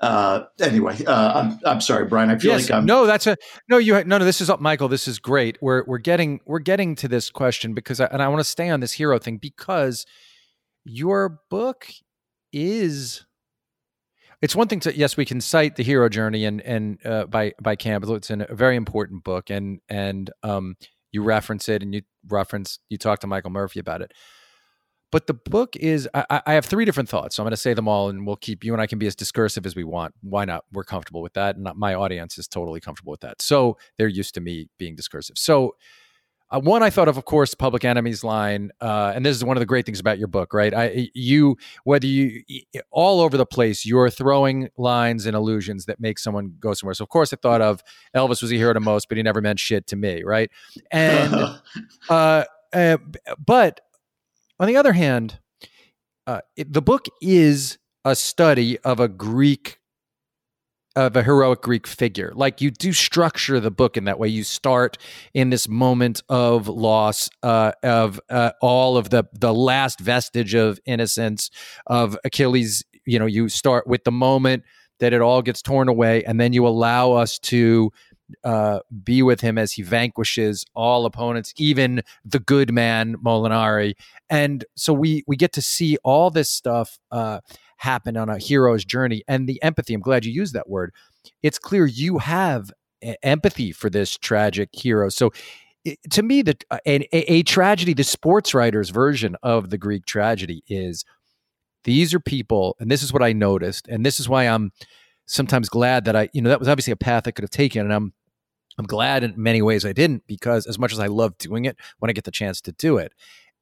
uh, 0.00 0.44
anyway, 0.60 1.04
uh, 1.04 1.32
I'm, 1.40 1.60
I'm 1.64 1.80
sorry, 1.80 2.06
Brian. 2.06 2.28
I 2.28 2.36
feel 2.36 2.52
yes, 2.52 2.68
like 2.68 2.76
I'm 2.76 2.86
no. 2.86 3.06
That's 3.06 3.26
a 3.28 3.36
no. 3.68 3.78
You 3.78 3.92
no, 4.04 4.18
no. 4.18 4.24
This 4.24 4.40
is 4.40 4.50
up, 4.50 4.60
Michael. 4.60 4.88
This 4.88 5.06
is 5.06 5.20
great. 5.20 5.58
We're 5.60 5.84
we're 5.86 5.98
getting 5.98 6.40
we're 6.44 6.58
getting 6.58 6.96
to 6.96 7.08
this 7.08 7.30
question 7.30 7.72
because 7.72 8.00
I, 8.00 8.06
and 8.06 8.20
I 8.20 8.26
want 8.26 8.40
to 8.40 8.44
stay 8.44 8.68
on 8.68 8.80
this 8.80 8.92
hero 8.92 9.20
thing 9.20 9.36
because 9.36 10.04
your 10.84 11.40
book 11.50 11.86
is 12.52 13.24
it's 14.42 14.56
one 14.56 14.66
thing 14.66 14.80
to 14.80 14.96
yes, 14.96 15.16
we 15.16 15.24
can 15.24 15.40
cite 15.40 15.76
the 15.76 15.84
hero 15.84 16.08
journey 16.08 16.44
and 16.44 16.60
and 16.62 16.98
uh, 17.06 17.26
by 17.26 17.54
by 17.62 17.76
Campbell. 17.76 18.16
It's 18.16 18.28
a 18.28 18.46
very 18.50 18.76
important 18.76 19.22
book, 19.22 19.48
and 19.48 19.80
and 19.88 20.30
um, 20.42 20.74
you 21.12 21.22
reference 21.22 21.68
it, 21.68 21.82
and 21.82 21.94
you 21.94 22.02
reference 22.28 22.80
you 22.90 22.98
talk 22.98 23.20
to 23.20 23.28
Michael 23.28 23.50
Murphy 23.50 23.78
about 23.78 24.02
it. 24.02 24.12
But 25.12 25.26
the 25.26 25.34
book 25.34 25.76
is 25.76 26.08
I, 26.12 26.42
I 26.44 26.54
have 26.54 26.64
three 26.64 26.84
different 26.84 27.08
thoughts. 27.08 27.36
So 27.36 27.42
I'm 27.42 27.44
going 27.44 27.52
to 27.52 27.56
say 27.56 27.72
them 27.72 27.86
all, 27.86 28.08
and 28.08 28.26
we'll 28.26 28.36
keep 28.36 28.64
you 28.64 28.72
and 28.72 28.82
I 28.82 28.86
can 28.86 28.98
be 28.98 29.06
as 29.06 29.14
discursive 29.14 29.64
as 29.64 29.76
we 29.76 29.84
want. 29.84 30.14
Why 30.22 30.44
not? 30.44 30.64
We're 30.72 30.84
comfortable 30.84 31.22
with 31.22 31.34
that, 31.34 31.56
and 31.56 31.68
my 31.76 31.94
audience 31.94 32.36
is 32.36 32.48
totally 32.48 32.80
comfortable 32.80 33.12
with 33.12 33.20
that. 33.20 33.40
So 33.40 33.76
they're 33.96 34.08
used 34.08 34.34
to 34.34 34.40
me 34.40 34.68
being 34.76 34.96
discursive. 34.96 35.38
So 35.38 35.76
uh, 36.52 36.60
one 36.60 36.82
I 36.82 36.90
thought 36.90 37.08
of, 37.08 37.16
of 37.16 37.24
course, 37.24 37.54
Public 37.54 37.84
Enemy's 37.84 38.22
line, 38.22 38.70
uh, 38.80 39.12
and 39.14 39.24
this 39.24 39.36
is 39.36 39.42
one 39.42 39.56
of 39.56 39.60
the 39.60 39.66
great 39.66 39.86
things 39.86 39.98
about 39.98 40.18
your 40.18 40.28
book, 40.28 40.52
right? 40.52 40.74
I, 40.74 41.08
you, 41.14 41.56
whether 41.84 42.06
you, 42.06 42.42
all 42.90 43.20
over 43.20 43.36
the 43.36 43.46
place, 43.46 43.86
you're 43.86 44.10
throwing 44.10 44.68
lines 44.76 45.24
and 45.24 45.34
allusions 45.34 45.86
that 45.86 45.98
make 45.98 46.18
someone 46.18 46.54
go 46.60 46.74
somewhere. 46.74 46.94
So, 46.94 47.04
of 47.04 47.08
course, 47.08 47.32
I 47.32 47.36
thought 47.36 47.62
of 47.62 47.82
Elvis 48.14 48.42
was 48.42 48.52
a 48.52 48.56
hero 48.56 48.74
to 48.74 48.80
most, 48.80 49.08
but 49.08 49.16
he 49.16 49.22
never 49.22 49.40
meant 49.40 49.58
shit 49.58 49.86
to 49.88 49.96
me, 49.96 50.22
right? 50.24 50.50
And, 50.90 51.34
uh, 52.10 52.44
uh, 52.72 52.98
but 53.38 53.80
on 54.60 54.68
the 54.68 54.76
other 54.76 54.92
hand, 54.92 55.38
uh, 56.26 56.40
it, 56.56 56.72
the 56.72 56.82
book 56.82 57.06
is 57.20 57.78
a 58.04 58.14
study 58.14 58.78
of 58.80 59.00
a 59.00 59.08
Greek 59.08 59.78
of 60.96 61.16
a 61.16 61.22
heroic 61.22 61.62
Greek 61.62 61.86
figure. 61.86 62.32
Like 62.34 62.60
you 62.60 62.70
do 62.70 62.92
structure 62.92 63.60
the 63.60 63.70
book 63.70 63.96
in 63.96 64.04
that 64.04 64.18
way. 64.18 64.28
You 64.28 64.44
start 64.44 64.98
in 65.34 65.50
this 65.50 65.68
moment 65.68 66.22
of 66.28 66.68
loss, 66.68 67.30
uh, 67.42 67.72
of 67.82 68.20
uh, 68.28 68.52
all 68.60 68.96
of 68.96 69.10
the 69.10 69.24
the 69.32 69.54
last 69.54 70.00
vestige 70.00 70.54
of 70.54 70.78
innocence 70.86 71.50
of 71.86 72.16
Achilles. 72.24 72.84
You 73.04 73.18
know, 73.18 73.26
you 73.26 73.48
start 73.48 73.86
with 73.86 74.04
the 74.04 74.12
moment 74.12 74.64
that 75.00 75.12
it 75.12 75.20
all 75.20 75.42
gets 75.42 75.62
torn 75.62 75.88
away, 75.88 76.22
and 76.24 76.40
then 76.40 76.52
you 76.52 76.66
allow 76.66 77.12
us 77.12 77.38
to 77.40 77.90
uh, 78.44 78.80
be 79.04 79.22
with 79.22 79.40
him 79.40 79.58
as 79.58 79.72
he 79.72 79.82
vanquishes 79.82 80.64
all 80.74 81.06
opponents, 81.06 81.52
even 81.56 82.02
the 82.24 82.38
good 82.38 82.72
man 82.72 83.16
Molinari. 83.16 83.94
And 84.30 84.64
so 84.76 84.92
we 84.92 85.24
we 85.26 85.36
get 85.36 85.52
to 85.52 85.62
see 85.62 85.96
all 86.04 86.30
this 86.30 86.50
stuff 86.50 86.98
uh, 87.10 87.40
happen 87.82 88.16
on 88.16 88.28
a 88.28 88.38
hero's 88.38 88.84
journey 88.84 89.22
and 89.26 89.48
the 89.48 89.62
empathy. 89.62 89.92
I'm 89.92 90.00
glad 90.00 90.24
you 90.24 90.32
used 90.32 90.54
that 90.54 90.68
word. 90.68 90.92
It's 91.42 91.58
clear 91.58 91.84
you 91.84 92.18
have 92.18 92.70
empathy 93.22 93.72
for 93.72 93.90
this 93.90 94.16
tragic 94.16 94.70
hero. 94.72 95.08
So 95.08 95.32
to 96.10 96.22
me, 96.22 96.42
the 96.42 96.56
uh, 96.70 96.78
a, 96.86 97.08
a 97.12 97.42
tragedy, 97.42 97.92
the 97.92 98.04
sports 98.04 98.54
writer's 98.54 98.90
version 98.90 99.36
of 99.42 99.70
the 99.70 99.78
Greek 99.78 100.06
tragedy 100.06 100.62
is 100.68 101.04
these 101.84 102.14
are 102.14 102.20
people, 102.20 102.76
and 102.78 102.88
this 102.88 103.02
is 103.02 103.12
what 103.12 103.22
I 103.22 103.32
noticed, 103.32 103.88
and 103.88 104.06
this 104.06 104.20
is 104.20 104.28
why 104.28 104.44
I'm 104.44 104.70
sometimes 105.26 105.68
glad 105.68 106.04
that 106.04 106.14
I, 106.14 106.28
you 106.32 106.40
know, 106.40 106.50
that 106.50 106.60
was 106.60 106.68
obviously 106.68 106.92
a 106.92 106.96
path 106.96 107.26
I 107.26 107.32
could 107.32 107.42
have 107.42 107.50
taken, 107.50 107.82
and 107.82 107.92
I'm 107.92 108.12
I'm 108.78 108.86
glad 108.86 109.24
in 109.24 109.34
many 109.36 109.60
ways 109.60 109.84
I 109.84 109.92
didn't 109.92 110.22
because 110.28 110.66
as 110.66 110.78
much 110.78 110.92
as 110.92 111.00
I 111.00 111.08
love 111.08 111.36
doing 111.38 111.64
it, 111.64 111.76
when 111.98 112.10
I 112.10 112.12
get 112.12 112.24
the 112.24 112.30
chance 112.30 112.60
to 112.62 112.72
do 112.72 112.96
it, 112.98 113.12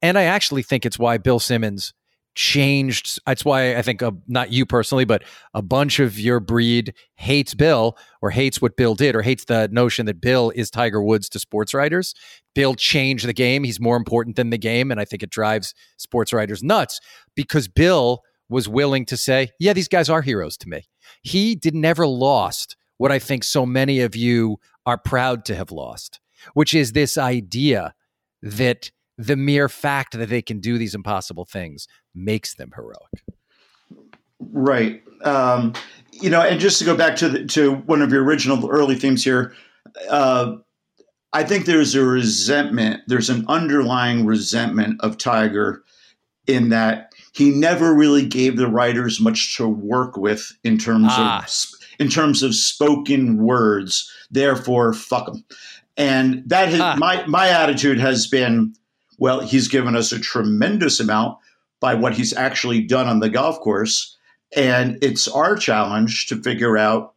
and 0.02 0.18
I 0.18 0.24
actually 0.24 0.62
think 0.62 0.84
it's 0.84 0.98
why 0.98 1.16
Bill 1.16 1.40
Simmons 1.40 1.94
changed. 2.34 3.20
That's 3.26 3.44
why 3.44 3.76
I 3.76 3.82
think, 3.82 4.02
uh, 4.02 4.12
not 4.28 4.52
you 4.52 4.64
personally, 4.64 5.04
but 5.04 5.24
a 5.54 5.62
bunch 5.62 5.98
of 5.98 6.18
your 6.18 6.40
breed 6.40 6.94
hates 7.16 7.54
Bill 7.54 7.96
or 8.22 8.30
hates 8.30 8.62
what 8.62 8.76
Bill 8.76 8.94
did 8.94 9.16
or 9.16 9.22
hates 9.22 9.44
the 9.44 9.68
notion 9.72 10.06
that 10.06 10.20
Bill 10.20 10.50
is 10.54 10.70
Tiger 10.70 11.02
Woods 11.02 11.28
to 11.30 11.38
sports 11.38 11.74
writers. 11.74 12.14
Bill 12.54 12.74
changed 12.74 13.26
the 13.26 13.32
game. 13.32 13.64
He's 13.64 13.80
more 13.80 13.96
important 13.96 14.36
than 14.36 14.50
the 14.50 14.58
game. 14.58 14.90
And 14.90 15.00
I 15.00 15.04
think 15.04 15.22
it 15.22 15.30
drives 15.30 15.74
sports 15.96 16.32
writers 16.32 16.62
nuts 16.62 17.00
because 17.34 17.68
Bill 17.68 18.22
was 18.48 18.68
willing 18.68 19.06
to 19.06 19.16
say, 19.16 19.50
yeah, 19.58 19.72
these 19.72 19.88
guys 19.88 20.08
are 20.08 20.22
heroes 20.22 20.56
to 20.58 20.68
me. 20.68 20.82
He 21.22 21.54
did 21.54 21.74
never 21.74 22.06
lost 22.06 22.76
what 22.98 23.12
I 23.12 23.18
think 23.18 23.44
so 23.44 23.64
many 23.64 24.00
of 24.00 24.14
you 24.14 24.58
are 24.86 24.98
proud 24.98 25.44
to 25.46 25.54
have 25.54 25.70
lost, 25.70 26.20
which 26.54 26.74
is 26.74 26.92
this 26.92 27.16
idea 27.16 27.94
that 28.42 28.90
the 29.20 29.36
mere 29.36 29.68
fact 29.68 30.16
that 30.16 30.28
they 30.28 30.42
can 30.42 30.60
do 30.60 30.78
these 30.78 30.94
impossible 30.94 31.44
things 31.44 31.86
makes 32.14 32.54
them 32.54 32.72
heroic. 32.74 33.22
Right. 34.38 35.02
Um, 35.22 35.74
you 36.12 36.30
know, 36.30 36.40
and 36.40 36.58
just 36.58 36.78
to 36.78 36.84
go 36.84 36.96
back 36.96 37.16
to 37.16 37.28
the, 37.28 37.44
to 37.46 37.74
one 37.74 38.00
of 38.02 38.10
your 38.10 38.24
original 38.24 38.68
early 38.70 38.94
themes 38.94 39.22
here, 39.22 39.52
uh, 40.08 40.56
I 41.32 41.44
think 41.44 41.66
there's 41.66 41.94
a 41.94 42.04
resentment. 42.04 43.02
There's 43.06 43.30
an 43.30 43.44
underlying 43.48 44.26
resentment 44.26 45.00
of 45.02 45.18
Tiger 45.18 45.84
in 46.46 46.70
that 46.70 47.12
he 47.32 47.50
never 47.50 47.94
really 47.94 48.26
gave 48.26 48.56
the 48.56 48.68
writers 48.68 49.20
much 49.20 49.56
to 49.56 49.68
work 49.68 50.16
with 50.16 50.50
in 50.64 50.78
terms 50.78 51.08
ah. 51.10 51.44
of 51.44 51.50
in 52.00 52.08
terms 52.08 52.42
of 52.42 52.54
spoken 52.54 53.36
words. 53.36 54.10
Therefore, 54.30 54.94
fuck 54.94 55.28
him. 55.28 55.44
And 55.96 56.42
that 56.46 56.68
has, 56.68 56.80
ah. 56.80 56.96
my 56.98 57.24
my 57.26 57.48
attitude 57.48 58.00
has 58.00 58.26
been, 58.26 58.74
well, 59.20 59.40
he's 59.40 59.68
given 59.68 59.94
us 59.94 60.10
a 60.10 60.18
tremendous 60.18 60.98
amount 60.98 61.38
by 61.78 61.94
what 61.94 62.14
he's 62.14 62.32
actually 62.32 62.80
done 62.80 63.06
on 63.06 63.20
the 63.20 63.30
golf 63.30 63.60
course, 63.60 64.16
and 64.56 64.98
it's 65.02 65.28
our 65.28 65.54
challenge 65.54 66.26
to 66.26 66.42
figure 66.42 66.76
out 66.76 67.14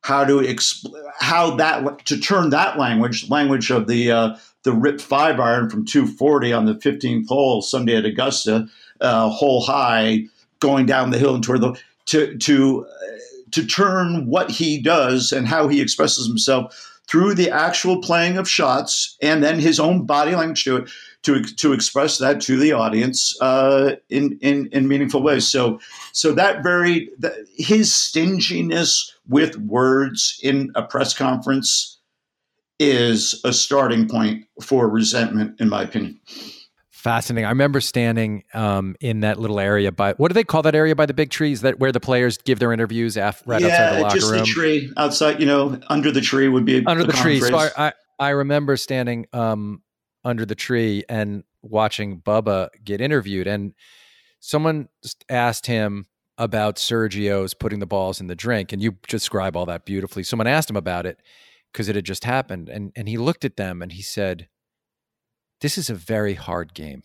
how 0.00 0.24
to 0.24 0.38
exp- 0.38 0.92
how 1.20 1.54
that 1.56 2.04
to 2.06 2.18
turn 2.18 2.50
that 2.50 2.78
language 2.78 3.30
language 3.30 3.70
of 3.70 3.86
the 3.86 4.10
uh, 4.10 4.36
the 4.64 4.72
rip 4.72 5.00
five 5.00 5.38
iron 5.38 5.70
from 5.70 5.84
240 5.84 6.52
on 6.52 6.64
the 6.64 6.74
15th 6.74 7.28
hole 7.28 7.62
Sunday 7.62 7.96
at 7.96 8.04
Augusta, 8.04 8.66
uh, 9.00 9.28
hole 9.28 9.62
high, 9.62 10.24
going 10.58 10.86
down 10.86 11.10
the 11.10 11.18
hill 11.18 11.34
and 11.34 11.44
toward 11.44 11.60
the 11.60 11.78
to 12.06 12.36
to 12.38 12.86
to 13.52 13.64
turn 13.64 14.26
what 14.26 14.50
he 14.50 14.82
does 14.82 15.32
and 15.32 15.46
how 15.46 15.68
he 15.68 15.80
expresses 15.80 16.26
himself 16.26 16.93
through 17.08 17.34
the 17.34 17.50
actual 17.50 18.00
playing 18.00 18.38
of 18.38 18.48
shots 18.48 19.16
and 19.20 19.42
then 19.42 19.58
his 19.58 19.78
own 19.78 20.06
body 20.06 20.34
language 20.34 20.64
to 20.64 20.76
it 20.78 20.90
to, 21.24 21.42
to 21.42 21.72
express 21.72 22.18
that 22.18 22.40
to 22.42 22.58
the 22.58 22.72
audience 22.72 23.34
uh, 23.40 23.96
in, 24.10 24.38
in, 24.42 24.68
in 24.72 24.86
meaningful 24.86 25.22
ways. 25.22 25.48
So 25.48 25.80
so 26.12 26.32
that 26.32 26.62
very 26.62 27.10
his 27.56 27.94
stinginess 27.94 29.14
with 29.28 29.56
words 29.56 30.38
in 30.42 30.70
a 30.74 30.82
press 30.82 31.14
conference 31.14 31.98
is 32.78 33.40
a 33.44 33.52
starting 33.52 34.08
point 34.08 34.44
for 34.60 34.88
resentment, 34.88 35.60
in 35.60 35.68
my 35.68 35.82
opinion. 35.82 36.20
Fascinating. 37.04 37.44
I 37.44 37.50
remember 37.50 37.82
standing 37.82 38.44
um, 38.54 38.96
in 38.98 39.20
that 39.20 39.38
little 39.38 39.60
area 39.60 39.92
by 39.92 40.14
what 40.14 40.28
do 40.28 40.32
they 40.32 40.42
call 40.42 40.62
that 40.62 40.74
area 40.74 40.96
by 40.96 41.04
the 41.04 41.12
big 41.12 41.28
trees 41.28 41.60
that 41.60 41.78
where 41.78 41.92
the 41.92 42.00
players 42.00 42.38
give 42.38 42.60
their 42.60 42.72
interviews 42.72 43.18
after, 43.18 43.44
right 43.46 43.60
yeah, 43.60 43.66
outside 43.68 43.96
the 43.96 44.00
locker 44.00 44.14
just 44.14 44.30
room. 44.30 44.40
the 44.40 44.46
tree 44.46 44.92
outside. 44.96 45.38
You 45.38 45.44
know, 45.44 45.78
under 45.88 46.10
the 46.10 46.22
tree 46.22 46.48
would 46.48 46.64
be 46.64 46.82
under 46.86 47.04
the 47.04 47.12
tree. 47.12 47.40
Phrase. 47.40 47.50
So 47.50 47.58
I, 47.58 47.88
I, 47.88 47.92
I 48.18 48.28
remember 48.30 48.78
standing 48.78 49.26
um, 49.34 49.82
under 50.24 50.46
the 50.46 50.54
tree 50.54 51.04
and 51.06 51.44
watching 51.60 52.22
Bubba 52.22 52.70
get 52.82 53.02
interviewed, 53.02 53.48
and 53.48 53.74
someone 54.40 54.88
asked 55.28 55.66
him 55.66 56.06
about 56.38 56.76
Sergio's 56.76 57.52
putting 57.52 57.80
the 57.80 57.86
balls 57.86 58.18
in 58.18 58.28
the 58.28 58.34
drink, 58.34 58.72
and 58.72 58.80
you 58.80 58.96
describe 59.08 59.58
all 59.58 59.66
that 59.66 59.84
beautifully. 59.84 60.22
Someone 60.22 60.46
asked 60.46 60.70
him 60.70 60.76
about 60.76 61.04
it 61.04 61.18
because 61.70 61.86
it 61.90 61.96
had 61.96 62.06
just 62.06 62.24
happened, 62.24 62.70
and 62.70 62.92
and 62.96 63.10
he 63.10 63.18
looked 63.18 63.44
at 63.44 63.58
them 63.58 63.82
and 63.82 63.92
he 63.92 64.00
said 64.00 64.48
this 65.64 65.78
is 65.78 65.88
a 65.88 65.94
very 65.94 66.34
hard 66.34 66.74
game. 66.74 67.02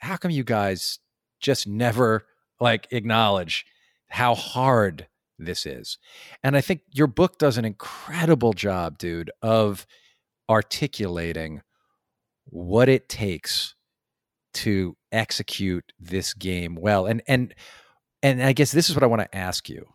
How 0.00 0.18
come 0.18 0.30
you 0.30 0.44
guys 0.44 0.98
just 1.40 1.66
never 1.66 2.26
like 2.60 2.86
acknowledge 2.90 3.64
how 4.08 4.34
hard 4.34 5.08
this 5.38 5.64
is? 5.64 5.96
And 6.44 6.58
I 6.58 6.60
think 6.60 6.82
your 6.92 7.06
book 7.06 7.38
does 7.38 7.56
an 7.56 7.64
incredible 7.64 8.52
job, 8.52 8.98
dude, 8.98 9.30
of 9.40 9.86
articulating 10.46 11.62
what 12.44 12.90
it 12.90 13.08
takes 13.08 13.74
to 14.52 14.94
execute 15.10 15.94
this 15.98 16.34
game 16.34 16.74
well. 16.74 17.06
And 17.06 17.22
and 17.26 17.54
and 18.22 18.42
I 18.42 18.52
guess 18.52 18.72
this 18.72 18.90
is 18.90 18.94
what 18.94 19.02
I 19.02 19.06
want 19.06 19.22
to 19.22 19.34
ask 19.34 19.70
you 19.70 19.86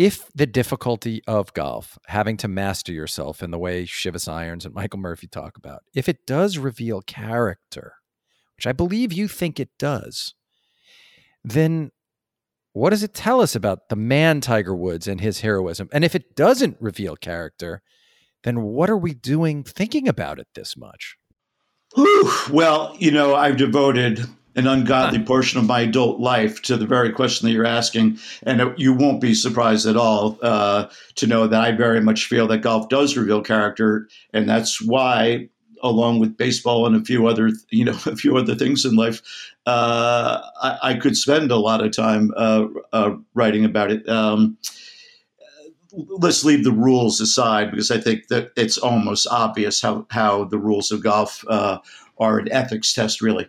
if 0.00 0.32
the 0.34 0.46
difficulty 0.46 1.20
of 1.26 1.52
golf, 1.52 1.98
having 2.06 2.38
to 2.38 2.48
master 2.48 2.90
yourself 2.90 3.42
in 3.42 3.50
the 3.50 3.58
way 3.58 3.84
Shivas 3.84 4.32
Irons 4.32 4.64
and 4.64 4.74
Michael 4.74 4.98
Murphy 4.98 5.26
talk 5.26 5.58
about, 5.58 5.82
if 5.94 6.08
it 6.08 6.26
does 6.26 6.56
reveal 6.56 7.02
character, 7.02 7.96
which 8.56 8.66
I 8.66 8.72
believe 8.72 9.12
you 9.12 9.28
think 9.28 9.60
it 9.60 9.68
does, 9.78 10.32
then 11.44 11.90
what 12.72 12.90
does 12.90 13.02
it 13.02 13.12
tell 13.12 13.42
us 13.42 13.54
about 13.54 13.90
the 13.90 13.96
man 13.96 14.40
Tiger 14.40 14.74
Woods 14.74 15.06
and 15.06 15.20
his 15.20 15.40
heroism? 15.40 15.90
And 15.92 16.02
if 16.02 16.14
it 16.14 16.34
doesn't 16.34 16.78
reveal 16.80 17.14
character, 17.14 17.82
then 18.42 18.62
what 18.62 18.88
are 18.88 18.96
we 18.96 19.12
doing 19.12 19.62
thinking 19.62 20.08
about 20.08 20.38
it 20.38 20.48
this 20.54 20.78
much? 20.78 21.18
Well, 22.50 22.96
you 22.98 23.10
know, 23.10 23.34
I've 23.34 23.58
devoted 23.58 24.24
an 24.56 24.66
ungodly 24.66 25.22
portion 25.22 25.58
of 25.58 25.66
my 25.66 25.80
adult 25.80 26.20
life 26.20 26.60
to 26.62 26.76
the 26.76 26.86
very 26.86 27.12
question 27.12 27.46
that 27.46 27.52
you're 27.52 27.66
asking. 27.66 28.18
And 28.42 28.74
you 28.76 28.92
won't 28.92 29.20
be 29.20 29.34
surprised 29.34 29.86
at 29.86 29.96
all 29.96 30.38
uh, 30.42 30.88
to 31.16 31.26
know 31.26 31.46
that 31.46 31.60
I 31.60 31.72
very 31.72 32.00
much 32.00 32.26
feel 32.26 32.46
that 32.48 32.58
golf 32.58 32.88
does 32.88 33.16
reveal 33.16 33.42
character. 33.42 34.08
And 34.32 34.48
that's 34.48 34.82
why, 34.82 35.48
along 35.82 36.18
with 36.18 36.36
baseball 36.36 36.86
and 36.86 36.96
a 36.96 37.04
few 37.04 37.26
other, 37.26 37.50
you 37.70 37.84
know, 37.84 37.98
a 38.06 38.16
few 38.16 38.36
other 38.36 38.54
things 38.54 38.84
in 38.84 38.96
life, 38.96 39.22
uh, 39.66 40.40
I, 40.62 40.78
I, 40.82 40.94
could 40.94 41.16
spend 41.16 41.52
a 41.52 41.56
lot 41.56 41.84
of 41.84 41.92
time 41.92 42.32
uh, 42.34 42.66
uh 42.92 43.14
writing 43.34 43.64
about 43.64 43.92
it. 43.92 44.08
Um, 44.08 44.56
let's 45.92 46.44
leave 46.44 46.64
the 46.64 46.72
rules 46.72 47.20
aside 47.20 47.70
because 47.70 47.90
I 47.90 47.98
think 47.98 48.28
that 48.28 48.52
it's 48.56 48.78
almost 48.78 49.26
obvious 49.30 49.82
how, 49.82 50.06
how 50.10 50.44
the 50.44 50.58
rules 50.58 50.90
of 50.90 51.02
golf 51.02 51.44
uh, 51.48 51.78
are 52.18 52.38
an 52.38 52.50
ethics 52.50 52.92
test, 52.94 53.20
really 53.20 53.48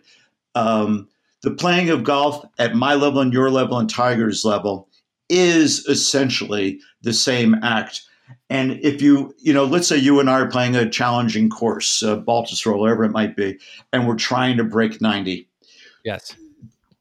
um, 0.54 1.08
the 1.42 1.50
playing 1.50 1.90
of 1.90 2.04
golf 2.04 2.44
at 2.58 2.74
my 2.74 2.94
level 2.94 3.20
and 3.20 3.32
your 3.32 3.50
level 3.50 3.78
and 3.78 3.90
Tiger's 3.90 4.44
level 4.44 4.88
is 5.28 5.86
essentially 5.86 6.80
the 7.02 7.12
same 7.12 7.54
act. 7.62 8.02
And 8.48 8.72
if 8.82 9.02
you, 9.02 9.34
you 9.38 9.52
know, 9.52 9.64
let's 9.64 9.88
say 9.88 9.96
you 9.96 10.20
and 10.20 10.30
I 10.30 10.40
are 10.40 10.50
playing 10.50 10.76
a 10.76 10.88
challenging 10.88 11.48
course, 11.48 12.02
uh, 12.02 12.18
Baltusrol, 12.20 12.78
whatever 12.78 13.04
it 13.04 13.10
might 13.10 13.36
be, 13.36 13.58
and 13.92 14.06
we're 14.06 14.14
trying 14.14 14.56
to 14.58 14.64
break 14.64 15.00
90. 15.00 15.48
Yes. 16.04 16.34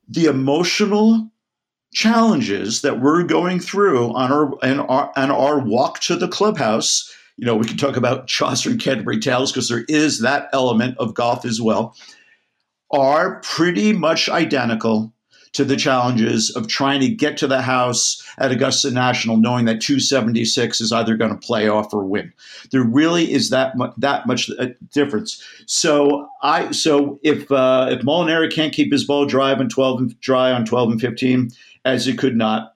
The 0.07 0.25
emotional 0.25 1.29
challenges 1.93 2.81
that 2.81 3.01
we're 3.01 3.23
going 3.23 3.59
through 3.59 4.13
on 4.13 4.31
our 4.31 4.53
and 4.63 4.81
our, 4.81 5.11
on 5.15 5.29
our 5.29 5.59
walk 5.59 5.99
to 5.99 6.15
the 6.15 6.27
clubhouse, 6.27 7.13
you 7.37 7.45
know, 7.45 7.55
we 7.55 7.65
can 7.65 7.77
talk 7.77 7.97
about 7.97 8.27
Chaucer 8.27 8.69
and 8.69 8.79
Canterbury 8.79 9.19
Tales 9.19 9.51
because 9.51 9.67
there 9.67 9.85
is 9.87 10.19
that 10.19 10.49
element 10.53 10.97
of 10.97 11.13
golf 11.13 11.45
as 11.45 11.61
well 11.61 11.95
are 12.91 13.39
pretty 13.41 13.93
much 13.93 14.30
identical 14.30 15.13
to 15.54 15.65
the 15.65 15.75
challenges 15.75 16.49
of 16.56 16.67
trying 16.67 17.01
to 17.01 17.10
get 17.10 17.38
to 17.38 17.47
the 17.47 17.62
house 17.62 18.23
at 18.38 18.51
Augusta 18.51 18.89
National, 18.89 19.36
knowing 19.36 19.65
that 19.65 19.82
276 19.82 20.80
is 20.80 20.91
either 20.91 21.17
going 21.17 21.32
to 21.32 21.38
play 21.38 21.67
off 21.67 21.93
or 21.93 22.06
win. 22.06 22.32
There 22.71 22.84
really 22.84 23.32
is 23.32 23.49
that 23.49 23.75
much, 23.75 23.93
that 23.97 24.27
much 24.27 24.49
uh, 24.58 24.67
difference. 24.93 25.43
So 25.65 26.27
I 26.41 26.71
so 26.71 27.19
if 27.23 27.51
uh, 27.51 27.88
if 27.91 28.01
Molinari 28.01 28.51
can't 28.51 28.73
keep 28.73 28.91
his 28.91 29.04
ball 29.04 29.25
dry 29.25 29.54
on 29.54 29.67
12 29.67 29.99
and 29.99 30.19
dry 30.21 30.51
on 30.51 30.65
12 30.65 30.91
and 30.91 31.01
15, 31.01 31.51
as 31.84 32.08
it 32.08 32.17
could 32.17 32.38
not, 32.38 32.73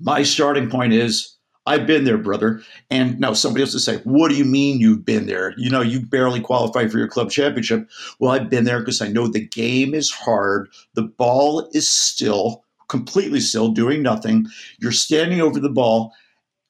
my 0.00 0.22
starting 0.22 0.70
point 0.70 0.94
is 0.94 1.36
I've 1.70 1.86
been 1.86 2.02
there, 2.02 2.18
brother. 2.18 2.62
And 2.90 3.20
now 3.20 3.32
somebody 3.32 3.62
else 3.62 3.70
to 3.72 3.78
say, 3.78 3.98
What 3.98 4.28
do 4.28 4.34
you 4.34 4.44
mean 4.44 4.80
you've 4.80 5.04
been 5.04 5.26
there? 5.26 5.54
You 5.56 5.70
know, 5.70 5.82
you 5.82 6.04
barely 6.04 6.40
qualify 6.40 6.88
for 6.88 6.98
your 6.98 7.06
club 7.06 7.30
championship. 7.30 7.88
Well, 8.18 8.32
I've 8.32 8.50
been 8.50 8.64
there 8.64 8.80
because 8.80 9.00
I 9.00 9.06
know 9.06 9.28
the 9.28 9.46
game 9.46 9.94
is 9.94 10.10
hard. 10.10 10.68
The 10.94 11.04
ball 11.04 11.70
is 11.72 11.88
still, 11.88 12.64
completely 12.88 13.38
still, 13.38 13.68
doing 13.68 14.02
nothing. 14.02 14.46
You're 14.80 14.90
standing 14.90 15.40
over 15.40 15.60
the 15.60 15.70
ball. 15.70 16.12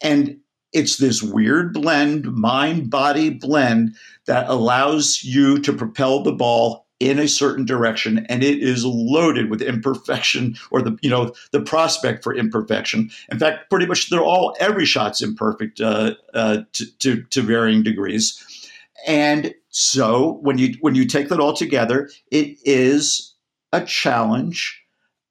And 0.03 0.37
it's 0.75 0.99
this 0.99 1.23
weird 1.23 1.73
blend, 1.73 2.31
mind 2.35 2.91
body 2.91 3.31
blend, 3.31 3.97
that 4.27 4.51
allows 4.51 5.23
you 5.25 5.61
to 5.61 5.73
propel 5.73 6.23
the 6.23 6.33
ball 6.33 6.87
in 7.01 7.19
a 7.19 7.27
certain 7.27 7.65
direction 7.65 8.25
and 8.29 8.45
it 8.45 8.63
is 8.63 8.85
loaded 8.85 9.51
with 9.51 9.63
imperfection 9.63 10.55
or 10.71 10.83
the 10.83 10.97
you 11.01 11.11
know 11.11 11.33
the 11.51 11.61
prospect 11.61 12.23
for 12.23 12.35
imperfection 12.35 13.11
in 13.33 13.39
fact 13.39 13.71
pretty 13.71 13.87
much 13.87 14.11
they're 14.11 14.23
all 14.23 14.55
every 14.61 14.85
shot's 14.85 15.23
imperfect 15.23 15.81
uh, 15.81 16.15
uh, 16.35 16.59
to, 16.73 16.99
to, 16.99 17.23
to 17.25 17.43
varying 17.43 17.83
degrees 17.83 18.71
and 19.07 19.55
so 19.71 20.39
when 20.43 20.59
you 20.59 20.75
when 20.83 20.95
you 20.95 21.07
take 21.07 21.29
that 21.31 21.41
all 21.41 21.55
together 21.55 22.11
it 22.31 22.59
is 22.65 23.35
a 23.73 23.81
challenge 23.81 24.77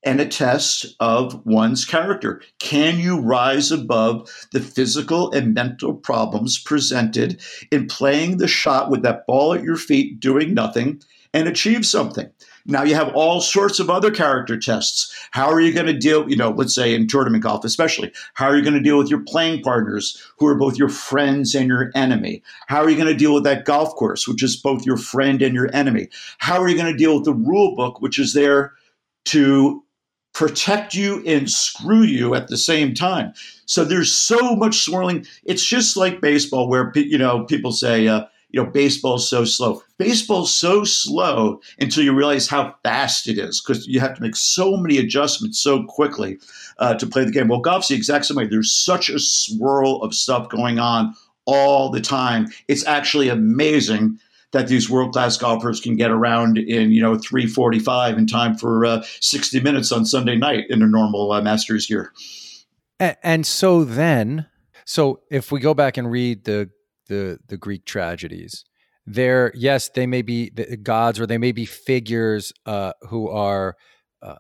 and 0.04 0.22
a 0.22 0.26
test 0.26 0.96
of 1.02 1.46
one's 1.46 1.84
character. 1.84 2.42
Can 2.60 3.00
you 3.00 3.20
rise 3.20 3.70
above 3.70 4.30
the 4.54 4.62
physical 4.62 5.30
and 5.34 5.54
mental 5.54 5.94
problems 5.94 6.58
presented 6.58 7.42
in 7.70 7.88
playing 7.88 8.38
the 8.38 8.48
shot 8.48 8.90
with 8.90 9.02
that 9.02 9.28
ball 9.28 9.54
at 9.54 9.64
your 9.64 9.76
feet, 9.76 10.22
doing 10.22 10.54
nothing, 10.54 11.02
and 11.34 11.48
achieve 11.48 11.86
something. 11.86 12.30
Now 12.66 12.84
you 12.84 12.94
have 12.96 13.14
all 13.16 13.42
sorts 13.42 13.80
of 13.80 13.90
other 13.90 14.12
character 14.12 14.58
tests. 14.58 15.16
How 15.32 15.50
are 15.50 15.62
you 15.62 15.74
going 15.74 15.88
to 15.88 15.94
deal, 15.94 16.30
you 16.30 16.36
know, 16.36 16.52
let's 16.52 16.76
say 16.76 16.94
in 16.94 17.08
tournament 17.08 17.44
golf, 17.44 17.64
especially, 17.64 18.12
how 18.34 18.48
are 18.48 18.56
you 18.56 18.62
going 18.62 18.76
to 18.76 18.80
deal 18.82 18.98
with 18.98 19.10
your 19.10 19.24
playing 19.24 19.62
partners 19.62 20.22
who 20.38 20.46
are 20.48 20.56
both 20.58 20.78
your 20.78 20.90
friends 20.90 21.56
and 21.56 21.68
your 21.68 21.92
enemy? 21.96 22.44
How 22.68 22.84
are 22.84 22.90
you 22.90 22.96
going 22.96 23.08
to 23.08 23.16
deal 23.16 23.34
with 23.34 23.44
that 23.44 23.66
golf 23.66 23.96
course, 23.96 24.28
which 24.28 24.44
is 24.44 24.56
both 24.56 24.86
your 24.86 24.98
friend 24.98 25.42
and 25.42 25.56
your 25.56 25.74
enemy? 25.74 26.10
How 26.40 26.62
are 26.62 26.68
you 26.68 26.76
going 26.76 26.92
to 26.92 26.98
deal 26.98 27.16
with 27.16 27.26
the 27.26 27.34
rule 27.34 27.76
book, 27.76 28.02
which 28.02 28.20
is 28.20 28.34
there 28.34 28.74
to 29.26 29.84
protect 30.34 30.94
you 30.94 31.24
and 31.26 31.50
screw 31.50 32.04
you 32.04 32.36
at 32.36 32.50
the 32.50 32.58
same 32.58 32.94
time? 32.94 33.34
So 33.66 33.84
there's 33.84 34.12
so 34.12 34.56
much 34.56 34.80
swirling. 34.82 35.26
It's 35.44 35.66
just 35.66 35.98
like 35.98 36.22
baseball, 36.22 36.68
where, 36.68 36.92
you 36.96 37.18
know, 37.18 37.46
people 37.46 37.72
say, 37.72 38.08
uh, 38.08 38.26
you 38.50 38.62
know, 38.62 38.70
baseball's 38.70 39.30
so 39.30 39.46
slow. 39.46 39.82
Baseball's 39.98 40.54
so 40.54 40.84
slow 40.84 41.62
until 41.80 42.04
you 42.04 42.14
realize 42.14 42.48
how 42.48 42.76
fast 42.84 43.28
it 43.28 43.38
is 43.38 43.62
because 43.62 43.88
you 43.88 44.00
have 44.00 44.16
to 44.16 44.22
make 44.22 44.36
so 44.36 44.76
many 44.76 44.98
adjustments 44.98 45.60
so 45.60 45.84
quickly 45.84 46.40
uh, 46.80 46.96
to 46.96 47.06
play 47.06 47.24
the 47.24 47.32
game. 47.32 47.48
Well, 47.48 47.60
golf's 47.60 47.90
the 47.90 47.96
exact 47.96 48.26
same 48.26 48.38
way. 48.38 48.48
There's 48.48 48.74
such 48.74 49.10
a 49.10 49.20
swirl 49.20 50.02
of 50.02 50.14
stuff 50.14 50.50
going 50.50 50.80
on 50.80 51.14
all 51.46 51.90
the 51.90 52.02
time. 52.02 52.48
It's 52.68 52.86
actually 52.86 53.30
amazing 53.30 54.20
that 54.52 54.68
these 54.68 54.90
world 54.90 55.14
class 55.14 55.38
golfers 55.38 55.80
can 55.80 55.96
get 55.96 56.10
around 56.10 56.58
in 56.58 56.92
you 56.92 57.02
know 57.02 57.16
3:45 57.18 58.18
in 58.18 58.26
time 58.26 58.58
for 58.58 58.84
uh, 58.86 59.04
60 59.20 59.60
minutes 59.60 59.92
on 59.92 60.06
Sunday 60.06 60.36
night 60.36 60.66
in 60.70 60.82
a 60.82 60.88
normal 60.88 61.32
uh, 61.32 61.42
Masters 61.42 61.88
year. 61.88 62.12
And, 63.00 63.16
and 63.22 63.46
so 63.46 63.84
then, 63.84 64.48
so 64.86 65.22
if 65.30 65.52
we 65.52 65.60
go 65.60 65.76
back 65.76 65.98
and 65.98 66.10
read 66.10 66.46
the 66.46 66.72
the 67.10 67.40
the 67.48 67.58
Greek 67.58 67.84
tragedies. 67.86 68.64
There, 69.06 69.52
yes, 69.56 69.90
they 69.90 70.06
may 70.06 70.22
be 70.22 70.52
the 70.52 70.78
gods 70.78 71.20
or 71.20 71.26
they 71.26 71.40
may 71.40 71.52
be 71.52 71.66
figures 71.66 72.54
uh, 72.68 72.94
who 73.10 73.28
are 73.28 73.76
uh, 74.22 74.36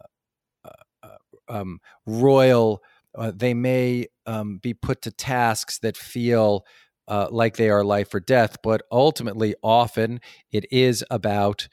uh, 0.64 0.70
uh 1.04 1.18
um, 1.50 1.80
royal. 2.06 2.82
Uh, 3.18 3.32
they 3.36 3.56
may 3.56 4.06
um, 4.28 4.60
be 4.62 4.76
put 4.76 5.02
to 5.02 5.12
tasks 5.12 5.80
that 5.80 5.98
feel 5.98 6.64
uh, 7.08 7.28
like 7.32 7.58
they 7.58 7.72
are 7.72 7.84
life 7.84 8.14
or 8.14 8.20
death, 8.20 8.58
but 8.62 8.84
ultimately, 8.92 9.56
often 9.64 10.22
it 10.52 10.72
is 10.72 11.04
about 11.10 11.68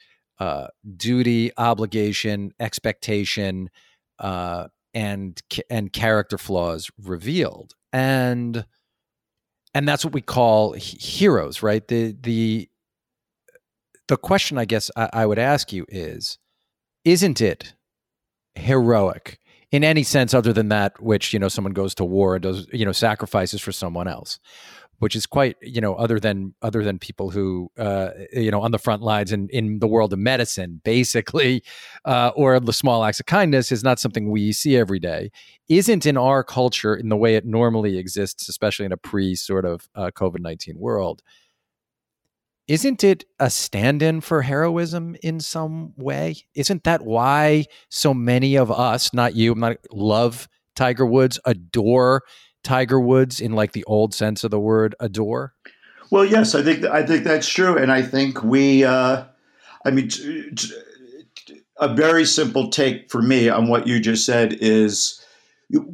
duty, 0.97 1.51
obligation, 1.57 2.51
expectation, 2.59 3.69
and 4.19 5.41
and 5.69 5.93
character 5.93 6.39
flaws 6.39 6.89
revealed. 6.99 7.75
And 7.93 8.65
and 9.73 9.87
that's 9.87 10.03
what 10.03 10.13
we 10.13 10.21
call 10.21 10.73
heroes, 10.73 11.61
right? 11.63 11.87
The 11.87 12.15
the 12.19 12.69
the 14.07 14.17
question 14.17 14.57
I 14.57 14.65
guess 14.65 14.89
I, 14.95 15.09
I 15.13 15.25
would 15.25 15.39
ask 15.39 15.71
you 15.73 15.85
is, 15.89 16.37
isn't 17.03 17.41
it 17.41 17.73
heroic 18.55 19.39
in 19.71 19.83
any 19.83 20.03
sense 20.03 20.33
other 20.33 20.53
than 20.53 20.69
that 20.69 20.99
which 21.01 21.33
you 21.33 21.39
know 21.39 21.47
someone 21.47 21.73
goes 21.73 21.93
to 21.95 22.05
war 22.05 22.35
and 22.35 22.43
does 22.43 22.67
you 22.71 22.85
know 22.85 22.91
sacrifices 22.91 23.61
for 23.61 23.71
someone 23.71 24.07
else 24.07 24.39
which 24.99 25.15
is 25.15 25.25
quite 25.25 25.55
you 25.61 25.81
know 25.81 25.95
other 25.95 26.19
than 26.19 26.53
other 26.61 26.83
than 26.83 26.99
people 26.99 27.29
who 27.29 27.69
uh, 27.77 28.09
you 28.33 28.51
know 28.51 28.61
on 28.61 28.71
the 28.71 28.79
front 28.79 29.01
lines 29.01 29.31
in 29.31 29.49
in 29.49 29.79
the 29.79 29.87
world 29.87 30.13
of 30.13 30.19
medicine 30.19 30.81
basically 30.83 31.63
uh, 32.05 32.31
or 32.35 32.59
the 32.59 32.73
small 32.73 33.03
acts 33.03 33.19
of 33.19 33.25
kindness 33.25 33.71
is 33.71 33.83
not 33.83 33.99
something 33.99 34.29
we 34.31 34.51
see 34.51 34.75
every 34.75 34.99
day. 34.99 35.29
Isn't 35.69 36.05
in 36.05 36.17
our 36.17 36.43
culture 36.43 36.95
in 36.95 37.09
the 37.09 37.17
way 37.17 37.35
it 37.35 37.45
normally 37.45 37.97
exists 37.97 38.49
especially 38.49 38.85
in 38.85 38.91
a 38.91 38.97
pre 38.97 39.35
sort 39.35 39.65
of 39.65 39.87
uh, 39.95 40.11
covid-19 40.15 40.75
world 40.75 41.21
isn't 42.67 43.01
it 43.03 43.23
a 43.39 43.49
stand-in 43.49 44.19
for 44.19 44.41
heroism 44.41 45.15
in 45.23 45.39
some 45.39 45.93
way? 45.95 46.35
Isn't 46.53 46.83
that 46.83 47.03
why 47.03 47.65
so 47.89 48.13
many 48.13 48.57
of 48.57 48.69
us 48.69 49.13
not 49.13 49.35
you 49.35 49.55
not 49.55 49.77
love 49.91 50.49
tiger 50.75 51.05
woods 51.05 51.39
adore 51.45 52.23
Tiger 52.67 52.99
Woods 52.99 53.39
in 53.39 53.53
like 53.53 53.71
the 53.71 53.85
old 53.85 54.13
sense 54.13 54.43
of 54.43 54.51
the 54.51 54.59
word 54.59 54.93
adore? 54.99 55.53
Well, 56.11 56.25
yes, 56.25 56.53
I 56.53 56.63
think 56.63 56.83
I 56.83 57.05
think 57.05 57.23
that's 57.23 57.47
true, 57.47 57.77
and 57.77 57.91
I 57.91 58.01
think 58.01 58.43
we. 58.43 58.83
Uh, 58.83 59.23
I 59.85 59.91
mean, 59.91 60.09
a 61.79 61.87
very 61.93 62.25
simple 62.25 62.69
take 62.69 63.09
for 63.09 63.21
me 63.21 63.47
on 63.47 63.69
what 63.69 63.87
you 63.87 64.01
just 64.01 64.25
said 64.25 64.57
is 64.59 65.23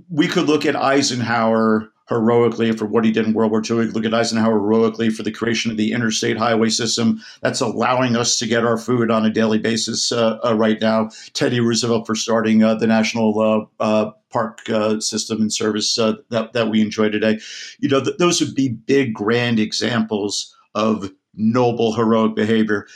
we 0.10 0.28
could 0.28 0.48
look 0.48 0.66
at 0.66 0.76
Eisenhower 0.76 1.92
heroically 2.14 2.72
for 2.72 2.86
what 2.86 3.04
he 3.06 3.12
did 3.12 3.26
in 3.26 3.34
World 3.34 3.52
War 3.52 3.62
II. 3.64 3.78
We 3.78 3.86
look 3.88 4.06
at 4.06 4.14
Eisenhower 4.14 4.60
heroically 4.60 5.10
for 5.10 5.24
the 5.24 5.32
creation 5.32 5.72
of 5.72 5.78
the 5.78 5.92
interstate 5.92 6.38
highway 6.38 6.70
system 6.70 7.22
that's 7.42 7.62
allowing 7.62 8.16
us 8.16 8.38
to 8.40 8.48
get 8.48 8.66
our 8.66 8.78
food 8.78 9.12
on 9.12 9.26
a 9.26 9.30
daily 9.30 9.58
basis 9.58 10.12
uh, 10.12 10.38
uh, 10.44 10.56
right 10.56 10.80
now. 10.82 11.10
Teddy 11.34 11.60
Roosevelt 11.60 12.06
for 12.06 12.16
starting 12.16 12.64
uh, 12.64 12.76
the 12.76 12.88
national 12.88 13.40
uh, 13.40 13.84
uh, 13.84 14.12
park 14.30 14.68
uh, 14.70 15.00
system 15.00 15.42
and 15.42 15.54
service 15.54 15.96
that, 15.96 16.50
that 16.54 16.70
we 16.70 16.82
enjoy 16.82 17.10
today. 17.10 17.40
You 17.80 17.90
know, 17.90 18.04
th- 18.04 18.18
those 18.18 18.40
would 18.42 18.56
be 18.56 18.70
big, 18.70 19.14
grand 19.14 19.60
examples 19.60 20.56
of 20.76 21.12
noble, 21.36 21.94
heroic 21.94 22.36
behavior. 22.36 22.88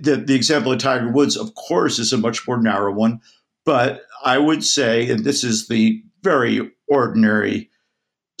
The, 0.00 0.16
the 0.16 0.34
example 0.34 0.72
of 0.72 0.78
Tiger 0.78 1.10
Woods, 1.10 1.36
of 1.36 1.54
course, 1.54 1.98
is 1.98 2.12
a 2.12 2.18
much 2.18 2.46
more 2.46 2.60
narrow 2.60 2.92
one. 2.92 3.20
But 3.64 4.02
I 4.24 4.38
would 4.38 4.64
say, 4.64 5.10
and 5.10 5.24
this 5.24 5.44
is 5.44 5.68
the 5.68 6.02
very 6.22 6.70
ordinary 6.88 7.69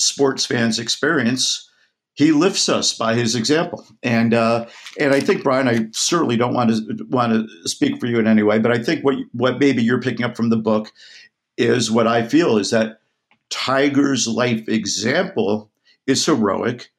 sports 0.00 0.46
fans 0.46 0.78
experience, 0.78 1.70
he 2.14 2.32
lifts 2.32 2.68
us 2.68 2.92
by 2.92 3.14
his 3.14 3.34
example. 3.34 3.86
And 4.02 4.34
uh, 4.34 4.66
and 4.98 5.14
I 5.14 5.20
think 5.20 5.42
Brian, 5.42 5.68
I 5.68 5.86
certainly 5.92 6.36
don't 6.36 6.54
want 6.54 6.70
to 6.70 7.06
want 7.08 7.32
to 7.32 7.68
speak 7.68 7.98
for 7.98 8.06
you 8.06 8.18
in 8.18 8.26
any 8.26 8.42
way, 8.42 8.58
but 8.58 8.72
I 8.72 8.78
think 8.78 9.04
what 9.04 9.16
what 9.32 9.58
maybe 9.58 9.82
you're 9.82 10.02
picking 10.02 10.24
up 10.24 10.36
from 10.36 10.50
the 10.50 10.56
book 10.56 10.92
is 11.56 11.90
what 11.90 12.06
I 12.06 12.26
feel 12.26 12.58
is 12.58 12.70
that 12.70 13.00
Tiger's 13.50 14.26
life 14.26 14.68
example 14.68 15.70
is 16.06 16.24
heroic 16.26 16.90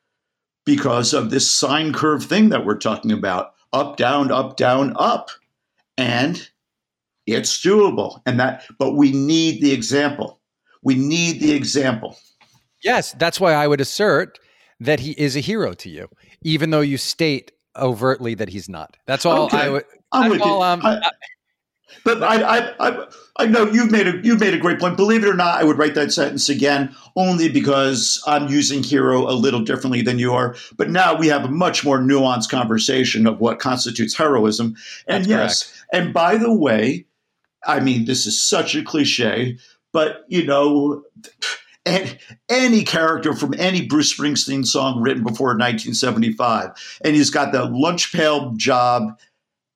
because 0.65 1.13
of 1.13 1.29
this 1.29 1.49
sine 1.49 1.93
curve 1.93 2.23
thing 2.23 2.49
that 2.49 2.65
we're 2.65 2.77
talking 2.77 3.11
about 3.11 3.53
up 3.73 3.97
down 3.97 4.31
up 4.31 4.57
down 4.57 4.93
up. 4.97 5.29
And 5.97 6.49
it's 7.27 7.63
doable. 7.63 8.21
And 8.25 8.39
that 8.39 8.65
but 8.79 8.93
we 8.93 9.11
need 9.11 9.61
the 9.61 9.71
example. 9.71 10.39
We 10.83 10.95
need 10.95 11.41
the 11.41 11.51
example 11.51 12.17
Yes, 12.83 13.13
that's 13.13 13.39
why 13.39 13.53
I 13.53 13.67
would 13.67 13.81
assert 13.81 14.39
that 14.79 14.99
he 14.99 15.11
is 15.11 15.35
a 15.35 15.39
hero 15.39 15.73
to 15.73 15.89
you, 15.89 16.09
even 16.41 16.71
though 16.71 16.81
you 16.81 16.97
state 16.97 17.51
overtly 17.75 18.33
that 18.35 18.49
he's 18.49 18.67
not. 18.67 18.97
That's 19.05 19.25
all 19.25 19.45
okay. 19.45 19.57
I 19.57 19.69
would. 19.69 19.85
I'm 20.11 20.29
with 20.29 20.41
all, 20.41 20.57
you. 20.57 20.63
Um, 20.63 20.81
I, 20.83 20.99
but 22.03 22.23
I, 22.23 22.41
I, 22.41 22.89
I, 22.89 23.07
I 23.37 23.45
know 23.45 23.69
you've 23.69 23.91
made 23.91 24.07
a 24.07 24.19
you've 24.23 24.39
made 24.39 24.53
a 24.53 24.57
great 24.57 24.79
point. 24.79 24.97
Believe 24.97 25.23
it 25.23 25.27
or 25.27 25.35
not, 25.35 25.59
I 25.59 25.63
would 25.63 25.77
write 25.77 25.95
that 25.95 26.11
sentence 26.11 26.49
again 26.49 26.95
only 27.15 27.49
because 27.49 28.21
I'm 28.25 28.47
using 28.49 28.83
hero 28.83 29.29
a 29.29 29.33
little 29.33 29.61
differently 29.61 30.01
than 30.01 30.19
you 30.19 30.33
are. 30.33 30.55
But 30.77 30.89
now 30.89 31.15
we 31.17 31.27
have 31.27 31.45
a 31.45 31.49
much 31.49 31.83
more 31.83 31.99
nuanced 31.99 32.49
conversation 32.49 33.27
of 33.27 33.39
what 33.39 33.59
constitutes 33.59 34.15
heroism. 34.15 34.75
And 35.07 35.25
That's 35.25 35.29
yes, 35.29 35.63
correct. 35.63 35.85
and 35.93 36.13
by 36.13 36.37
the 36.37 36.53
way, 36.53 37.05
I 37.65 37.79
mean, 37.79 38.05
this 38.05 38.25
is 38.25 38.41
such 38.41 38.75
a 38.75 38.83
cliche, 38.83 39.57
but 39.93 40.25
you 40.27 40.45
know, 40.45 41.03
and 41.13 41.60
any 41.85 42.83
character 42.83 43.33
from 43.33 43.53
any 43.57 43.85
Bruce 43.87 44.13
Springsteen 44.15 44.65
song 44.65 45.01
written 45.01 45.23
before 45.23 45.49
1975, 45.49 46.71
and 47.03 47.15
he's 47.15 47.29
got 47.29 47.51
the 47.51 47.65
lunch 47.65 48.13
pail 48.13 48.51
job, 48.55 49.19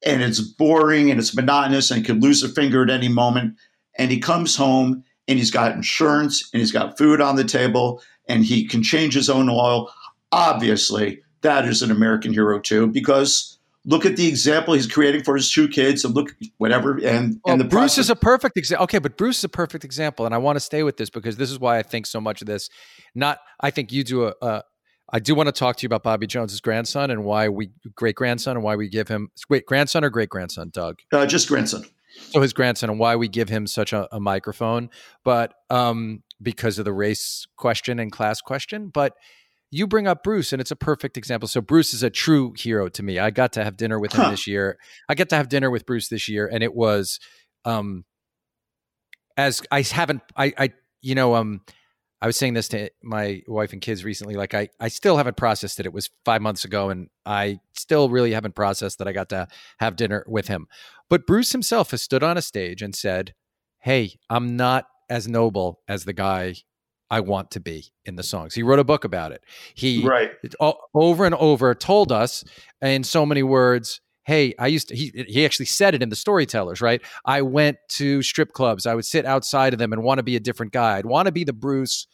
and 0.06 0.22
it's 0.22 0.40
boring 0.40 1.10
and 1.10 1.20
it's 1.20 1.36
monotonous, 1.36 1.92
and 1.92 2.06
could 2.06 2.22
lose 2.22 2.44
a 2.44 2.50
finger 2.50 2.84
at 2.84 2.90
any 2.90 3.10
moment, 3.10 3.56
and 3.98 4.12
he 4.12 4.20
comes 4.20 4.56
home 4.56 5.04
and 5.28 5.40
he's 5.40 5.52
got 5.52 5.72
insurance 5.72 6.50
and 6.54 6.60
he's 6.60 6.72
got 6.72 6.98
food 6.98 7.22
on 7.22 7.36
the 7.36 7.44
table 7.44 8.02
and 8.28 8.46
he 8.46 8.68
can 8.68 8.84
change 8.84 9.14
his 9.14 9.30
own 9.30 9.50
oil. 9.50 9.92
Obviously, 10.32 11.22
that 11.42 11.66
is 11.66 11.82
an 11.82 11.92
American 11.92 12.34
hero 12.34 12.60
too, 12.60 12.88
because 12.88 13.55
look 13.86 14.06
at 14.06 14.16
the 14.18 14.28
example 14.28 14.74
he's 14.74 14.88
creating 14.88 15.24
for 15.24 15.36
his 15.36 15.52
two 15.52 15.68
kids 15.68 16.04
and 16.04 16.14
look 16.14 16.36
whatever 16.58 16.94
and 17.04 17.40
well, 17.44 17.54
and 17.54 17.62
the 17.62 17.66
Bruce 17.66 17.96
process. 17.96 18.06
is 18.06 18.10
a 18.10 18.16
perfect 18.16 18.58
example. 18.58 18.84
Okay, 18.86 19.00
but 19.00 19.18
Bruce 19.18 19.40
is 19.40 19.44
a 19.44 19.50
perfect 19.50 19.86
example, 19.86 20.26
and 20.26 20.34
I 20.34 20.38
want 20.40 20.56
to 20.56 20.60
stay 20.60 20.84
with 20.84 20.98
this 20.98 21.10
because 21.10 21.38
this 21.38 21.52
is 21.52 21.60
why 21.60 21.78
I 21.78 21.84
think 21.84 22.06
so 22.06 22.20
much 22.20 22.42
of 22.42 22.48
this. 22.48 22.70
Not, 23.14 23.40
I 23.60 23.72
think 23.72 23.92
you 23.92 24.04
do 24.04 24.26
a. 24.26 24.34
a 24.42 24.64
I 25.14 25.20
do 25.20 25.36
want 25.36 25.48
to 25.48 25.54
talk 25.54 25.78
to 25.78 25.84
you 25.84 25.86
about 25.88 26.02
Bobby 26.02 26.26
Jones's 26.26 26.62
grandson 26.62 27.12
and 27.12 27.24
why 27.24 27.48
we 27.48 27.70
great 27.94 28.16
grandson 28.16 28.58
and 28.58 28.64
why 28.64 28.76
we 28.76 28.90
give 28.90 29.08
him 29.08 29.30
great 29.48 29.68
grandson 29.68 30.04
or 30.04 30.10
great 30.10 30.30
grandson, 30.30 30.72
Doug. 30.74 30.98
Uh, 31.12 31.28
just 31.28 31.48
grandson. 31.48 31.86
So 32.32 32.42
his 32.42 32.54
grandson 32.54 32.90
and 32.90 32.98
why 32.98 33.16
we 33.16 33.28
give 33.28 33.48
him 33.48 33.68
such 33.68 33.94
a, 33.94 34.14
a 34.14 34.20
microphone, 34.20 34.90
but 35.24 35.54
um, 35.70 36.24
because 36.42 36.80
of 36.80 36.86
the 36.86 36.94
race 36.94 37.46
question 37.56 38.00
and 38.00 38.12
class 38.12 38.42
question, 38.42 38.90
but 38.90 39.14
you 39.72 39.88
bring 39.88 40.08
up 40.08 40.24
Bruce, 40.24 40.54
and 40.54 40.62
it's 40.62 40.72
a 40.72 40.76
perfect 40.76 41.18
example. 41.18 41.48
So 41.48 41.62
Bruce 41.62 41.94
is 41.94 42.04
a 42.04 42.10
true 42.10 42.54
hero 42.58 42.88
to 42.90 43.04
me. 43.04 43.20
I 43.20 43.30
got 43.30 43.54
to 43.54 43.64
have 43.64 43.78
dinner 43.78 44.00
with 44.00 44.14
him 44.14 44.26
huh. 44.26 44.32
this 44.32 44.48
year. 44.48 44.78
I 45.10 45.16
get 45.16 45.30
to 45.30 45.36
have 45.36 45.50
dinner 45.50 45.70
with 45.70 45.86
Bruce 45.86 46.08
this 46.08 46.30
year, 46.30 46.50
and 46.52 46.64
it 46.64 46.74
was, 46.74 47.20
um, 47.66 48.06
as 49.38 49.62
I 49.72 49.82
haven't, 49.82 50.22
I, 50.38 50.54
I, 50.58 50.74
you 51.02 51.16
know, 51.16 51.36
um, 51.36 51.62
I 52.22 52.28
was 52.28 52.38
saying 52.38 52.54
this 52.54 52.70
to 52.70 52.90
my 53.04 53.42
wife 53.48 53.74
and 53.74 53.82
kids 53.82 54.06
recently. 54.06 54.36
Like 54.36 54.54
I, 54.54 54.70
I 54.80 54.88
still 54.88 55.18
haven't 55.18 55.38
processed 55.38 55.80
it. 55.80 55.86
It 55.86 55.94
was 55.94 56.10
five 56.24 56.42
months 56.42 56.64
ago, 56.64 56.90
and 56.90 57.10
I 57.26 57.60
still 57.74 58.10
really 58.10 58.32
haven't 58.32 58.56
processed 58.56 59.00
that 59.00 59.08
I 59.08 59.12
got 59.12 59.30
to 59.30 59.48
have 59.80 59.96
dinner 59.96 60.26
with 60.28 60.48
him. 60.48 60.68
But 61.10 61.28
Bruce 61.28 61.52
himself 61.52 61.92
has 61.92 62.02
stood 62.02 62.24
on 62.24 62.38
a 62.38 62.42
stage 62.42 62.82
and 62.82 62.96
said, 62.96 63.34
"Hey, 63.80 64.18
I'm 64.30 64.56
not 64.56 64.88
as 65.10 65.28
noble 65.28 65.82
as 65.88 66.06
the 66.06 66.14
guy 66.14 66.56
I 67.10 67.20
want 67.20 67.52
to 67.52 67.60
be 67.60 67.86
in 68.06 68.16
the 68.16 68.24
songs. 68.24 68.56
He 68.56 68.64
wrote 68.64 68.80
a 68.80 68.84
book 68.84 69.04
about 69.04 69.32
it. 69.32 69.44
He 69.74 70.06
right. 70.06 70.32
over 70.94 71.26
and 71.26 71.36
over 71.36 71.76
told 71.76 72.12
us 72.12 72.44
in 72.82 73.04
so 73.04 73.26
many 73.26 73.44
words, 73.44 74.02
hey, 74.24 74.56
I 74.58 74.68
used 74.68 74.90
to 74.90 74.96
he 74.96 75.26
he 75.28 75.46
actually 75.46 75.68
said 75.68 75.96
it 75.96 76.02
in 76.02 76.10
the 76.10 76.16
storytellers, 76.16 76.82
right? 76.82 77.02
I 77.26 77.42
went 77.42 77.78
to 77.90 78.22
strip 78.22 78.54
clubs. 78.54 78.86
I 78.86 78.96
would 78.96 79.06
sit 79.06 79.26
outside 79.26 79.74
of 79.74 79.80
them 79.80 79.94
and 79.94 80.04
want 80.04 80.18
to 80.18 80.24
be 80.24 80.36
a 80.36 80.40
different 80.40 80.74
guy. 80.74 80.98
I'd 80.98 81.06
want 81.06 81.28
to 81.28 81.32
be 81.32 81.44
the 81.44 81.54
Bruce 81.54 82.08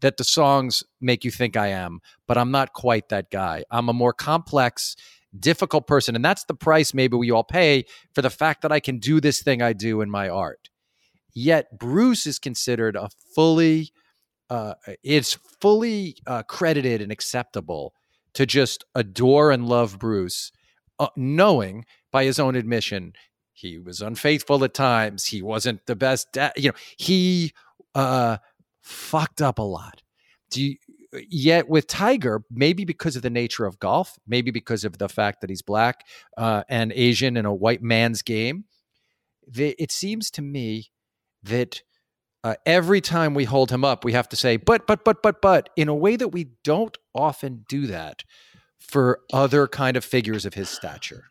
that 0.00 0.16
the 0.16 0.24
songs 0.24 0.82
make 1.00 1.24
you 1.24 1.30
think 1.30 1.56
I 1.56 1.68
am, 1.68 2.00
but 2.26 2.38
I'm 2.38 2.50
not 2.50 2.72
quite 2.72 3.08
that 3.08 3.30
guy. 3.30 3.64
I'm 3.70 3.88
a 3.88 3.92
more 3.92 4.12
complex, 4.12 4.96
difficult 5.38 5.86
person. 5.86 6.14
And 6.14 6.24
that's 6.24 6.44
the 6.44 6.54
price 6.54 6.94
maybe 6.94 7.16
we 7.16 7.30
all 7.30 7.44
pay 7.44 7.84
for 8.14 8.22
the 8.22 8.30
fact 8.30 8.62
that 8.62 8.72
I 8.72 8.80
can 8.80 8.98
do 8.98 9.20
this 9.20 9.42
thing 9.42 9.60
I 9.60 9.72
do 9.72 10.00
in 10.00 10.10
my 10.10 10.28
art. 10.28 10.70
Yet 11.34 11.78
Bruce 11.78 12.26
is 12.26 12.38
considered 12.38 12.96
a 12.96 13.10
fully 13.34 13.92
uh, 14.50 14.74
it's 15.02 15.34
fully 15.60 16.16
uh, 16.26 16.42
credited 16.44 17.00
and 17.00 17.12
acceptable 17.12 17.94
to 18.34 18.46
just 18.46 18.84
adore 18.94 19.50
and 19.50 19.68
love 19.68 19.98
Bruce, 19.98 20.52
uh, 20.98 21.08
knowing 21.16 21.84
by 22.12 22.24
his 22.24 22.38
own 22.38 22.54
admission 22.56 23.12
he 23.58 23.76
was 23.76 24.00
unfaithful 24.00 24.62
at 24.62 24.72
times. 24.72 25.24
He 25.24 25.42
wasn't 25.42 25.84
the 25.86 25.96
best. 25.96 26.28
Da- 26.32 26.52
you 26.56 26.68
know, 26.68 26.76
he 26.96 27.52
uh, 27.94 28.36
fucked 28.82 29.42
up 29.42 29.58
a 29.58 29.62
lot. 29.62 30.02
Do 30.50 30.62
you, 30.62 30.76
yet 31.28 31.68
with 31.68 31.88
Tiger, 31.88 32.44
maybe 32.50 32.84
because 32.84 33.16
of 33.16 33.22
the 33.22 33.30
nature 33.30 33.66
of 33.66 33.80
golf, 33.80 34.16
maybe 34.28 34.52
because 34.52 34.84
of 34.84 34.98
the 34.98 35.08
fact 35.08 35.40
that 35.40 35.50
he's 35.50 35.62
black 35.62 36.06
uh, 36.36 36.62
and 36.68 36.92
Asian 36.92 37.36
in 37.36 37.46
a 37.46 37.54
white 37.54 37.82
man's 37.82 38.22
game, 38.22 38.64
it 39.56 39.90
seems 39.90 40.30
to 40.32 40.42
me 40.42 40.92
that 41.42 41.82
uh, 42.48 42.54
every 42.64 43.02
time 43.02 43.34
we 43.34 43.44
hold 43.44 43.70
him 43.70 43.84
up, 43.84 44.04
we 44.04 44.12
have 44.14 44.26
to 44.26 44.36
say, 44.36 44.56
but, 44.56 44.86
but, 44.86 45.04
but, 45.04 45.22
but, 45.22 45.42
but, 45.42 45.68
in 45.76 45.86
a 45.86 45.94
way 45.94 46.16
that 46.16 46.28
we 46.28 46.48
don't 46.64 46.96
often 47.14 47.66
do 47.68 47.86
that 47.86 48.24
for 48.78 49.20
other 49.34 49.68
kind 49.68 49.98
of 49.98 50.04
figures 50.04 50.46
of 50.46 50.54
his 50.54 50.70
stature. 50.70 51.24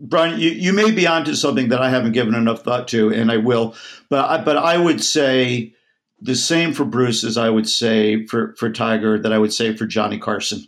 Brian, 0.00 0.40
you, 0.40 0.50
you 0.50 0.72
may 0.72 0.90
be 0.90 1.06
onto 1.06 1.34
something 1.34 1.68
that 1.68 1.80
I 1.80 1.90
haven't 1.90 2.10
given 2.10 2.34
enough 2.34 2.64
thought 2.64 2.88
to, 2.88 3.12
and 3.12 3.30
I 3.30 3.36
will. 3.36 3.76
But 4.10 4.28
I, 4.28 4.42
but 4.42 4.56
I 4.56 4.76
would 4.76 5.00
say 5.00 5.74
the 6.20 6.34
same 6.34 6.72
for 6.72 6.84
Bruce 6.84 7.22
as 7.22 7.38
I 7.38 7.48
would 7.48 7.68
say 7.68 8.26
for 8.26 8.56
for 8.56 8.72
Tiger, 8.72 9.16
that 9.20 9.32
I 9.32 9.38
would 9.38 9.52
say 9.52 9.76
for 9.76 9.86
Johnny 9.86 10.18
Carson. 10.18 10.64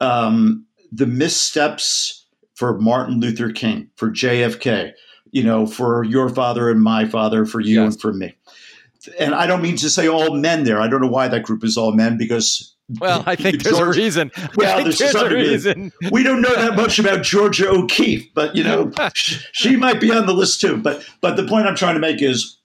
Um, 0.00 0.66
the 0.90 1.06
missteps 1.06 2.26
for 2.56 2.76
Martin 2.80 3.20
Luther 3.20 3.52
King, 3.52 3.90
for 3.94 4.10
JFK, 4.10 4.94
you 5.32 5.42
know, 5.42 5.66
for 5.66 6.04
your 6.04 6.28
father 6.28 6.70
and 6.70 6.80
my 6.82 7.06
father, 7.06 7.44
for 7.44 7.60
you 7.60 7.82
yes. 7.82 7.94
and 7.94 8.00
for 8.00 8.12
me. 8.12 8.34
And 9.18 9.34
I 9.34 9.46
don't 9.46 9.62
mean 9.62 9.76
to 9.76 9.90
say 9.90 10.08
all 10.08 10.34
men 10.34 10.64
there. 10.64 10.80
I 10.80 10.88
don't 10.88 11.00
know 11.00 11.08
why 11.08 11.28
that 11.28 11.44
group 11.44 11.64
is 11.64 11.76
all 11.76 11.92
men 11.92 12.18
because 12.18 12.74
well, 13.00 13.22
I 13.26 13.36
think 13.36 13.62
there's 13.62 13.76
George, 13.76 13.96
a 13.96 14.00
reason. 14.00 14.30
Well, 14.56 14.82
there's, 14.82 14.98
there's 14.98 15.14
a 15.14 15.28
reason. 15.28 15.92
We 16.10 16.22
don't 16.22 16.40
know 16.40 16.54
that 16.54 16.74
much 16.74 16.98
about 16.98 17.22
Georgia 17.22 17.68
O'Keeffe, 17.68 18.32
but 18.34 18.56
you 18.56 18.64
know, 18.64 18.90
she 19.14 19.76
might 19.76 20.00
be 20.00 20.10
on 20.10 20.26
the 20.26 20.32
list 20.32 20.60
too. 20.60 20.78
But 20.78 21.04
but 21.20 21.36
the 21.36 21.46
point 21.46 21.66
I'm 21.66 21.76
trying 21.76 21.94
to 21.94 22.00
make 22.00 22.22
is, 22.22 22.58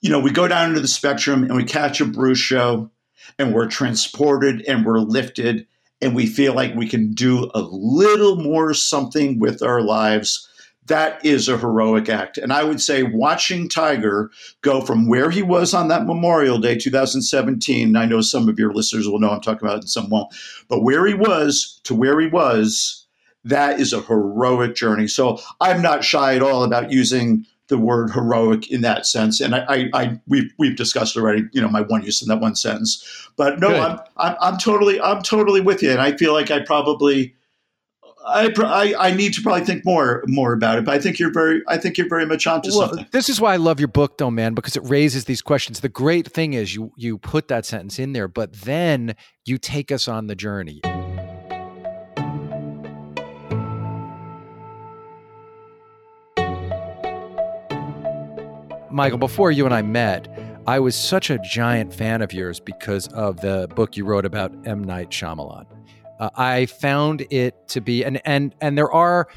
you 0.00 0.10
know, 0.10 0.18
we 0.18 0.32
go 0.32 0.48
down 0.48 0.70
into 0.70 0.80
the 0.80 0.88
spectrum 0.88 1.44
and 1.44 1.54
we 1.54 1.62
catch 1.62 2.00
a 2.00 2.04
Bruce 2.04 2.38
show, 2.38 2.90
and 3.38 3.54
we're 3.54 3.68
transported 3.68 4.62
and 4.62 4.84
we're 4.84 4.98
lifted, 4.98 5.68
and 6.00 6.16
we 6.16 6.26
feel 6.26 6.54
like 6.54 6.74
we 6.74 6.88
can 6.88 7.12
do 7.12 7.48
a 7.54 7.60
little 7.60 8.36
more 8.36 8.74
something 8.74 9.38
with 9.38 9.62
our 9.62 9.82
lives 9.82 10.48
that 10.86 11.24
is 11.24 11.48
a 11.48 11.56
heroic 11.56 12.08
act. 12.08 12.38
And 12.38 12.52
I 12.52 12.64
would 12.64 12.80
say 12.80 13.02
watching 13.02 13.68
Tiger 13.68 14.30
go 14.62 14.80
from 14.80 15.08
where 15.08 15.30
he 15.30 15.42
was 15.42 15.74
on 15.74 15.88
that 15.88 16.06
Memorial 16.06 16.58
Day 16.58 16.76
2017, 16.76 17.94
I 17.94 18.04
know 18.04 18.20
some 18.20 18.48
of 18.48 18.58
your 18.58 18.72
listeners 18.72 19.08
will 19.08 19.20
know 19.20 19.30
I'm 19.30 19.40
talking 19.40 19.66
about 19.66 19.78
it 19.78 19.82
and 19.82 19.90
some 19.90 20.10
won't, 20.10 20.34
but 20.68 20.82
where 20.82 21.06
he 21.06 21.14
was 21.14 21.80
to 21.84 21.94
where 21.94 22.18
he 22.20 22.26
was, 22.26 23.06
that 23.44 23.80
is 23.80 23.92
a 23.92 24.00
heroic 24.02 24.74
journey. 24.74 25.06
So 25.06 25.38
I'm 25.60 25.82
not 25.82 26.04
shy 26.04 26.34
at 26.34 26.42
all 26.42 26.64
about 26.64 26.90
using 26.90 27.46
the 27.68 27.78
word 27.78 28.10
heroic 28.10 28.70
in 28.70 28.80
that 28.82 29.06
sense. 29.06 29.40
And 29.40 29.54
I, 29.54 29.64
I, 29.68 29.90
I 29.94 30.20
we've, 30.26 30.52
we've 30.58 30.76
discussed 30.76 31.16
already, 31.16 31.44
you 31.52 31.60
know, 31.60 31.68
my 31.68 31.82
one 31.82 32.02
use 32.02 32.20
in 32.20 32.28
that 32.28 32.40
one 32.40 32.56
sentence, 32.56 33.28
but 33.36 33.60
no, 33.60 33.68
I'm, 33.68 34.00
I'm, 34.16 34.36
I'm 34.40 34.58
totally, 34.58 35.00
I'm 35.00 35.22
totally 35.22 35.60
with 35.60 35.82
you. 35.82 35.90
And 35.90 36.00
I 36.00 36.16
feel 36.16 36.32
like 36.32 36.50
I 36.50 36.60
probably, 36.60 37.34
I, 38.26 38.52
I, 38.58 39.08
I 39.08 39.14
need 39.14 39.34
to 39.34 39.42
probably 39.42 39.64
think 39.64 39.84
more 39.84 40.22
more 40.26 40.52
about 40.52 40.78
it, 40.78 40.84
but 40.84 40.94
I 40.94 40.98
think 40.98 41.18
you're 41.18 41.32
very 41.32 41.62
I 41.66 41.76
think 41.76 41.98
you're 41.98 42.08
very 42.08 42.26
much 42.26 42.46
onto 42.46 42.70
well, 42.70 42.88
something. 42.88 43.06
This 43.10 43.28
is 43.28 43.40
why 43.40 43.54
I 43.54 43.56
love 43.56 43.80
your 43.80 43.88
book, 43.88 44.18
though, 44.18 44.30
man, 44.30 44.54
because 44.54 44.76
it 44.76 44.82
raises 44.84 45.24
these 45.24 45.42
questions. 45.42 45.80
The 45.80 45.88
great 45.88 46.30
thing 46.30 46.54
is 46.54 46.74
you 46.74 46.92
you 46.96 47.18
put 47.18 47.48
that 47.48 47.66
sentence 47.66 47.98
in 47.98 48.12
there, 48.12 48.28
but 48.28 48.52
then 48.52 49.16
you 49.44 49.58
take 49.58 49.90
us 49.90 50.08
on 50.08 50.26
the 50.26 50.36
journey. 50.36 50.80
Michael, 58.90 59.18
before 59.18 59.50
you 59.50 59.64
and 59.64 59.74
I 59.74 59.80
met, 59.80 60.28
I 60.66 60.78
was 60.78 60.94
such 60.94 61.30
a 61.30 61.38
giant 61.38 61.94
fan 61.94 62.20
of 62.20 62.32
yours 62.32 62.60
because 62.60 63.08
of 63.08 63.40
the 63.40 63.66
book 63.74 63.96
you 63.96 64.04
wrote 64.04 64.26
about 64.26 64.52
M. 64.66 64.84
Night 64.84 65.10
Shyamalan. 65.10 65.66
Uh, 66.18 66.30
I 66.36 66.66
found 66.66 67.26
it 67.30 67.68
to 67.68 67.80
be, 67.80 68.04
and 68.04 68.20
and 68.24 68.54
and 68.60 68.76
there 68.76 68.90
are, 68.90 69.28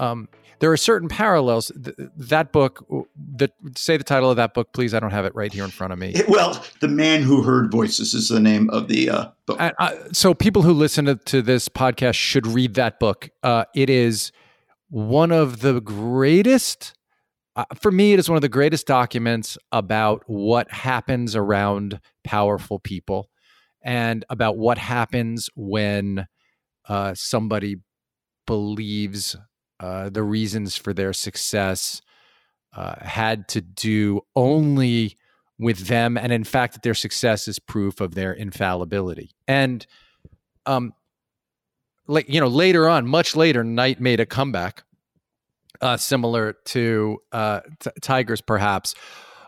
um, 0.00 0.28
there 0.58 0.72
are 0.72 0.76
certain 0.76 1.08
parallels. 1.08 1.70
Th- 1.82 1.96
that 2.16 2.52
book, 2.52 2.84
the 3.16 3.50
say 3.76 3.96
the 3.96 4.04
title 4.04 4.30
of 4.30 4.36
that 4.36 4.54
book, 4.54 4.72
please. 4.72 4.94
I 4.94 5.00
don't 5.00 5.10
have 5.10 5.24
it 5.24 5.34
right 5.34 5.52
here 5.52 5.64
in 5.64 5.70
front 5.70 5.92
of 5.92 5.98
me. 5.98 6.12
It, 6.14 6.28
well, 6.28 6.64
the 6.80 6.88
man 6.88 7.22
who 7.22 7.42
heard 7.42 7.70
voices 7.70 8.14
is 8.14 8.28
the 8.28 8.40
name 8.40 8.68
of 8.70 8.88
the 8.88 9.10
uh, 9.10 9.28
book. 9.46 9.58
Uh, 9.60 9.94
so 10.12 10.34
people 10.34 10.62
who 10.62 10.72
listen 10.72 11.04
to, 11.04 11.16
to, 11.16 11.42
this 11.42 11.68
podcast 11.68 12.14
should 12.14 12.46
read 12.46 12.74
that 12.74 12.98
book. 12.98 13.30
Uh, 13.42 13.64
it 13.74 13.90
is 13.90 14.32
one 14.88 15.30
of 15.30 15.60
the 15.60 15.80
greatest. 15.80 16.94
Uh, 17.54 17.64
for 17.80 17.90
me, 17.90 18.12
it 18.12 18.18
is 18.18 18.28
one 18.28 18.36
of 18.36 18.42
the 18.42 18.48
greatest 18.48 18.86
documents 18.86 19.58
about 19.72 20.22
what 20.26 20.70
happens 20.70 21.36
around 21.36 22.00
powerful 22.24 22.78
people 22.78 23.28
and 23.88 24.22
about 24.28 24.58
what 24.58 24.76
happens 24.76 25.48
when 25.56 26.26
uh, 26.90 27.14
somebody 27.14 27.76
believes 28.46 29.34
uh, 29.80 30.10
the 30.10 30.22
reasons 30.22 30.76
for 30.76 30.92
their 30.92 31.14
success 31.14 32.02
uh, 32.76 32.96
had 33.00 33.48
to 33.48 33.62
do 33.62 34.20
only 34.36 35.16
with 35.58 35.86
them, 35.86 36.18
and 36.18 36.34
in 36.34 36.44
fact, 36.44 36.74
that 36.74 36.82
their 36.82 36.92
success 36.92 37.48
is 37.48 37.58
proof 37.58 38.02
of 38.02 38.14
their 38.14 38.34
infallibility. 38.34 39.30
And, 39.48 39.86
um, 40.66 40.92
like 42.06 42.28
you 42.28 42.40
know, 42.40 42.46
later 42.46 42.90
on, 42.90 43.06
much 43.06 43.34
later, 43.34 43.64
Night 43.64 44.02
made 44.02 44.20
a 44.20 44.26
comeback 44.26 44.84
uh, 45.80 45.96
similar 45.96 46.56
to 46.66 47.18
uh, 47.32 47.60
t- 47.80 47.90
tigers, 48.02 48.42
perhaps. 48.42 48.94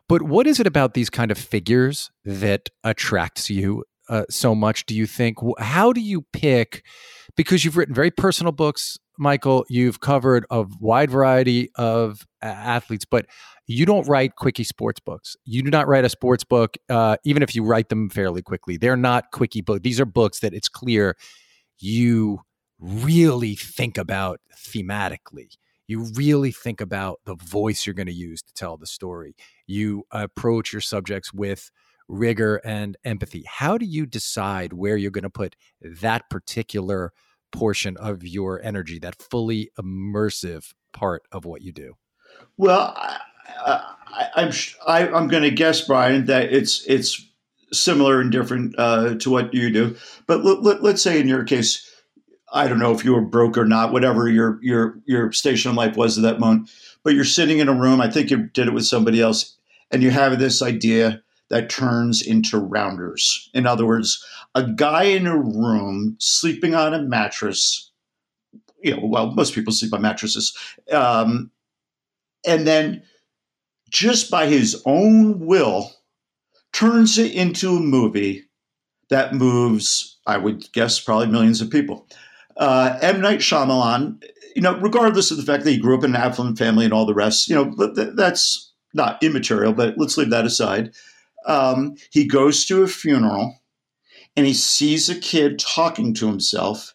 But 0.09 0.23
what 0.23 0.47
is 0.47 0.61
it 0.61 0.67
about 0.67 0.95
these 0.95 1.11
kind 1.11 1.31
of 1.31 1.37
figures 1.37 2.11
that 2.25 2.71
attracts 2.83 3.51
you 3.51 3.85
uh, 4.11 4.25
so 4.29 4.55
much? 4.55 4.85
Do 4.85 4.95
you 4.95 5.07
think? 5.07 5.39
How 5.59 5.93
do 5.93 6.01
you 6.01 6.27
pick? 6.33 6.85
Because 7.37 7.65
you've 7.65 7.77
written 7.77 7.95
very 7.95 8.11
personal 8.11 8.53
books, 8.53 8.99
Michael. 9.19 9.65
You've 9.71 10.01
covered 10.01 10.45
a 10.51 10.67
wide 10.81 11.11
variety 11.11 11.71
of 11.77 12.27
athletes, 12.43 13.05
but 13.05 13.27
you 13.67 13.87
don't 13.87 14.07
write 14.07 14.35
quickie 14.35 14.65
sports 14.65 15.01
books. 15.01 15.37
You 15.45 15.63
do 15.63 15.71
not 15.71 15.87
write 15.89 16.05
a 16.05 16.09
sports 16.09 16.45
book, 16.45 16.77
uh, 16.89 17.17
even 17.25 17.43
if 17.43 17.55
you 17.55 17.65
write 17.65 17.89
them 17.89 18.11
fairly 18.11 18.43
quickly. 18.43 18.77
They're 18.77 18.97
not 18.97 19.31
quickie 19.33 19.63
books. 19.63 19.81
These 19.83 20.01
are 20.01 20.05
books 20.05 20.41
that 20.41 20.53
it's 20.53 20.69
clear 20.69 21.17
you 21.79 22.41
really 22.79 23.55
think 23.55 23.97
about 23.97 24.41
thematically 24.55 25.49
you 25.91 26.05
really 26.15 26.53
think 26.53 26.81
about 26.81 27.19
the 27.25 27.35
voice 27.35 27.85
you're 27.85 27.95
going 27.95 28.07
to 28.07 28.13
use 28.13 28.43
to 28.43 28.55
tell 28.55 28.77
the 28.77 28.87
story. 28.87 29.35
You 29.67 30.05
approach 30.13 30.73
your 30.73 30.81
subjects 30.81 31.35
with 31.35 31.69
rigor 32.11 32.61
and 32.65 32.97
empathy. 33.05 33.45
How 33.47 33.79
do 33.79 33.87
you 33.87 34.05
decide 34.05 34.73
where 34.73 34.97
you're 34.97 35.11
going 35.11 35.23
to 35.23 35.31
put 35.31 35.57
that 35.81 36.29
particular 36.29 37.13
portion 37.53 37.97
of 37.97 38.27
your 38.27 38.61
energy, 38.63 38.99
that 38.99 39.23
fully 39.23 39.71
immersive 39.81 40.73
part 40.93 41.23
of 41.33 41.45
what 41.45 41.63
you 41.63 41.73
do? 41.73 41.95
Well, 42.57 42.95
I, 42.97 44.29
am 44.37 44.53
I'm, 44.87 45.15
I'm 45.15 45.29
going 45.29 45.45
to 45.45 45.51
guess, 45.51 45.81
Brian, 45.87 46.27
that 46.27 46.53
it's 46.53 46.85
it's 46.87 47.27
similar 47.73 48.21
and 48.21 48.33
different 48.33 48.75
uh, 48.77 49.15
to 49.17 49.31
what 49.31 49.55
you 49.55 49.71
do. 49.71 49.97
But 50.27 50.45
let, 50.45 50.63
let, 50.63 50.83
let's 50.83 51.03
say 51.03 51.21
in 51.21 51.29
your 51.29 51.45
case, 51.45 51.89
I 52.53 52.67
don't 52.67 52.81
know 52.81 52.93
if 52.93 53.05
you 53.05 53.15
were 53.15 53.21
broke 53.21 53.57
or 53.57 53.65
not, 53.65 53.93
whatever 53.93 54.29
your 54.29 54.59
your 54.63 54.99
your 55.07 55.33
station 55.33 55.71
in 55.71 55.77
life 55.77 55.97
was 55.97 56.19
at 56.19 56.23
that 56.23 56.41
moment. 56.41 56.71
But 57.03 57.15
you're 57.15 57.25
sitting 57.25 57.59
in 57.59 57.69
a 57.69 57.75
room. 57.75 58.01
I 58.01 58.11
think 58.11 58.31
you 58.31 58.49
did 58.49 58.67
it 58.67 58.75
with 58.75 58.85
somebody 58.85 59.21
else, 59.21 59.57
and 59.91 60.03
you 60.03 60.11
have 60.11 60.39
this 60.39 60.61
idea 60.61 61.23
that 61.51 61.69
turns 61.69 62.23
into 62.23 62.59
rounders. 62.59 63.51
In 63.53 63.67
other 63.67 63.85
words, 63.85 64.25
a 64.55 64.63
guy 64.63 65.05
in 65.05 65.27
a 65.27 65.37
room 65.37 66.17
sleeping 66.19 66.75
on 66.75 66.95
a 66.95 67.03
mattress. 67.03 67.91
You 68.83 68.97
know, 68.97 69.07
well, 69.07 69.33
most 69.33 69.55
people 69.55 69.73
sleep 69.73 69.93
on 69.93 70.01
mattresses, 70.01 70.57
um, 70.91 71.51
and 72.47 72.67
then 72.67 73.03
just 73.91 74.31
by 74.31 74.47
his 74.47 74.81
own 74.87 75.45
will, 75.45 75.91
turns 76.73 77.19
it 77.19 77.33
into 77.33 77.77
a 77.77 77.81
movie 77.81 78.45
that 79.11 79.35
moves. 79.35 80.19
I 80.27 80.39
would 80.39 80.71
guess 80.73 81.01
probably 81.01 81.27
millions 81.27 81.61
of 81.61 81.71
people. 81.71 82.07
Uh, 82.57 82.99
M. 83.03 83.21
Night 83.21 83.41
Shyamalan, 83.41 84.23
you 84.55 84.63
know, 84.63 84.79
regardless 84.79 85.31
of 85.31 85.37
the 85.37 85.43
fact 85.43 85.65
that 85.65 85.71
he 85.71 85.79
grew 85.79 85.97
up 85.97 86.05
in 86.05 86.15
an 86.15 86.21
affluent 86.21 86.59
family 86.59 86.85
and 86.85 86.95
all 86.95 87.07
the 87.07 87.15
rest, 87.15 87.49
you 87.49 87.55
know, 87.55 87.75
that's 88.15 88.73
not 88.95 89.23
immaterial, 89.23 89.73
but 89.73 89.95
let's 89.99 90.17
leave 90.17 90.31
that 90.31 90.45
aside. 90.45 90.93
Um, 91.47 91.95
he 92.11 92.27
goes 92.27 92.65
to 92.67 92.83
a 92.83 92.89
funeral 92.89 93.61
and 94.37 94.47
he 94.47 94.55
sees 94.55 95.09
a 95.09 95.19
kid 95.19 95.59
talking 95.59 96.15
to 96.15 96.27
himself 96.27 96.95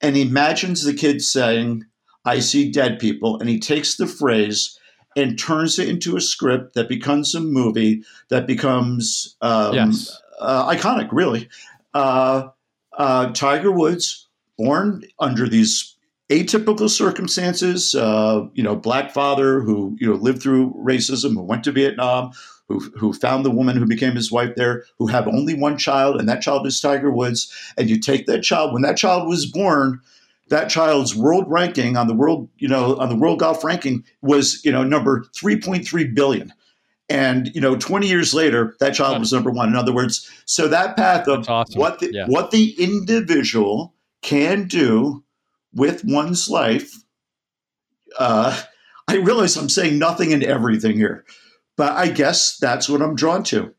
and 0.00 0.16
he 0.16 0.22
imagines 0.22 0.84
the 0.84 0.94
kid 0.94 1.22
saying, 1.22 1.84
I 2.24 2.40
see 2.40 2.70
dead 2.70 2.98
people. 2.98 3.38
And 3.38 3.48
he 3.48 3.58
takes 3.58 3.96
the 3.96 4.06
phrase 4.06 4.78
and 5.16 5.38
turns 5.38 5.78
it 5.78 5.88
into 5.88 6.16
a 6.16 6.20
script 6.20 6.74
that 6.74 6.88
becomes 6.88 7.34
a 7.34 7.40
movie 7.40 8.04
that 8.28 8.46
becomes 8.46 9.36
um, 9.40 9.74
yes. 9.74 10.20
uh, 10.38 10.68
iconic, 10.70 11.08
really. 11.12 11.48
Uh, 11.94 12.48
uh, 12.92 13.32
Tiger 13.32 13.72
Woods 13.72 14.28
born 14.58 15.04
under 15.18 15.48
these 15.48 15.96
atypical 16.28 16.90
circumstances. 16.90 17.94
Uh, 17.94 18.46
you 18.52 18.62
know, 18.62 18.76
black 18.76 19.12
father 19.12 19.60
who 19.60 19.96
you 19.98 20.08
know 20.08 20.16
lived 20.16 20.42
through 20.42 20.74
racism, 20.74 21.34
who 21.34 21.42
went 21.42 21.64
to 21.64 21.72
Vietnam, 21.72 22.32
who 22.68 22.80
who 22.96 23.12
found 23.12 23.44
the 23.44 23.50
woman 23.50 23.76
who 23.76 23.86
became 23.86 24.14
his 24.14 24.32
wife 24.32 24.54
there, 24.56 24.84
who 24.98 25.06
have 25.06 25.28
only 25.28 25.54
one 25.54 25.78
child, 25.78 26.18
and 26.18 26.28
that 26.28 26.42
child 26.42 26.66
is 26.66 26.80
Tiger 26.80 27.10
Woods. 27.10 27.52
And 27.76 27.88
you 27.88 27.98
take 27.98 28.26
that 28.26 28.42
child 28.42 28.72
when 28.72 28.82
that 28.82 28.96
child 28.96 29.28
was 29.28 29.46
born. 29.46 30.00
That 30.48 30.70
child's 30.70 31.16
world 31.16 31.44
ranking 31.48 31.96
on 31.96 32.06
the 32.06 32.14
world, 32.14 32.48
you 32.58 32.68
know, 32.68 32.96
on 32.98 33.08
the 33.08 33.16
world 33.16 33.40
golf 33.40 33.64
ranking 33.64 34.04
was, 34.22 34.64
you 34.64 34.70
know, 34.70 34.84
number 34.84 35.24
3.3 35.36 36.14
billion. 36.14 36.52
And 37.08 37.50
you 37.54 37.60
know, 37.60 37.76
20 37.76 38.06
years 38.06 38.34
later, 38.34 38.76
that 38.80 38.94
child 38.94 39.18
was 39.18 39.32
number 39.32 39.50
one. 39.50 39.68
In 39.68 39.76
other 39.76 39.92
words, 39.92 40.30
so 40.44 40.68
that 40.68 40.96
path 40.96 41.28
of 41.28 41.48
awesome. 41.48 41.78
what 41.78 42.00
the, 42.00 42.12
yeah. 42.12 42.26
what 42.26 42.50
the 42.50 42.74
individual 42.82 43.94
can 44.22 44.66
do 44.66 45.22
with 45.72 46.04
one's 46.04 46.48
life. 46.48 46.96
Uh, 48.18 48.60
I 49.08 49.16
realize 49.16 49.56
I'm 49.56 49.68
saying 49.68 49.98
nothing 49.98 50.32
and 50.32 50.42
everything 50.42 50.96
here, 50.96 51.24
but 51.76 51.92
I 51.92 52.08
guess 52.08 52.58
that's 52.58 52.88
what 52.88 53.02
I'm 53.02 53.14
drawn 53.14 53.42
to. 53.44 53.74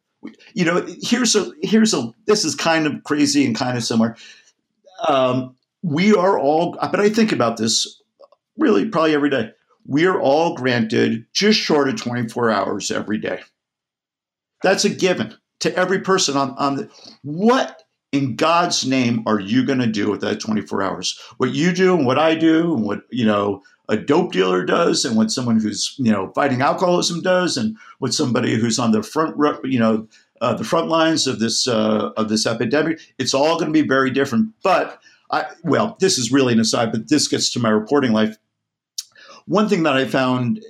You 0.53 0.65
know, 0.65 0.85
here's 1.01 1.35
a 1.35 1.51
here's 1.61 1.93
a 1.93 2.11
this 2.25 2.43
is 2.43 2.55
kind 2.55 2.87
of 2.87 3.03
crazy 3.03 3.45
and 3.45 3.55
kind 3.55 3.77
of 3.77 3.83
similar. 3.83 4.15
Um, 5.07 5.55
we 5.83 6.13
are 6.13 6.39
all, 6.39 6.77
but 6.81 6.99
I 6.99 7.09
think 7.09 7.31
about 7.31 7.57
this 7.57 8.01
really 8.57 8.87
probably 8.89 9.13
every 9.13 9.29
day. 9.29 9.51
We 9.85 10.05
are 10.05 10.19
all 10.19 10.55
granted 10.55 11.25
just 11.33 11.59
short 11.59 11.87
of 11.87 11.95
24 12.01 12.51
hours 12.51 12.91
every 12.91 13.19
day. 13.19 13.41
That's 14.63 14.85
a 14.85 14.89
given 14.89 15.35
to 15.61 15.73
every 15.75 15.99
person 15.99 16.35
on, 16.35 16.55
on 16.57 16.75
the, 16.75 16.89
what 17.23 17.83
in 18.11 18.35
God's 18.35 18.85
name 18.85 19.23
are 19.25 19.39
you 19.39 19.65
going 19.65 19.79
to 19.79 19.87
do 19.87 20.09
with 20.09 20.21
that 20.21 20.39
24 20.39 20.81
hours? 20.81 21.19
What 21.37 21.53
you 21.53 21.71
do 21.71 21.95
and 21.95 22.05
what 22.05 22.19
I 22.19 22.35
do 22.35 22.75
and 22.75 22.83
what, 22.83 23.01
you 23.11 23.25
know, 23.25 23.61
a 23.89 23.97
dope 23.97 24.33
dealer 24.33 24.65
does 24.65 25.05
and 25.05 25.15
what 25.15 25.31
someone 25.31 25.59
who's, 25.59 25.95
you 25.97 26.11
know, 26.11 26.31
fighting 26.33 26.61
alcoholism 26.61 27.21
does 27.21 27.57
and 27.57 27.77
what 27.99 28.13
somebody 28.13 28.55
who's 28.55 28.79
on 28.79 28.91
the 28.91 29.01
front, 29.01 29.37
you 29.63 29.79
know, 29.79 30.07
uh, 30.41 30.53
the 30.53 30.63
front 30.63 30.87
lines 30.87 31.25
of 31.25 31.39
this, 31.39 31.67
uh, 31.67 32.11
of 32.17 32.29
this 32.29 32.45
epidemic, 32.45 32.99
it's 33.17 33.33
all 33.33 33.57
going 33.57 33.71
to 33.71 33.81
be 33.81 33.87
very 33.87 34.11
different. 34.11 34.49
But 34.61 35.01
I, 35.31 35.45
well, 35.63 35.97
this 35.99 36.17
is 36.17 36.31
really 36.31 36.53
an 36.53 36.59
aside, 36.59 36.91
but 36.91 37.09
this 37.09 37.27
gets 37.27 37.49
to 37.51 37.59
my 37.59 37.69
reporting 37.69 38.11
life. 38.11 38.37
One 39.45 39.69
thing 39.69 39.83
that 39.83 39.95
I 39.95 40.05
found 40.05 40.63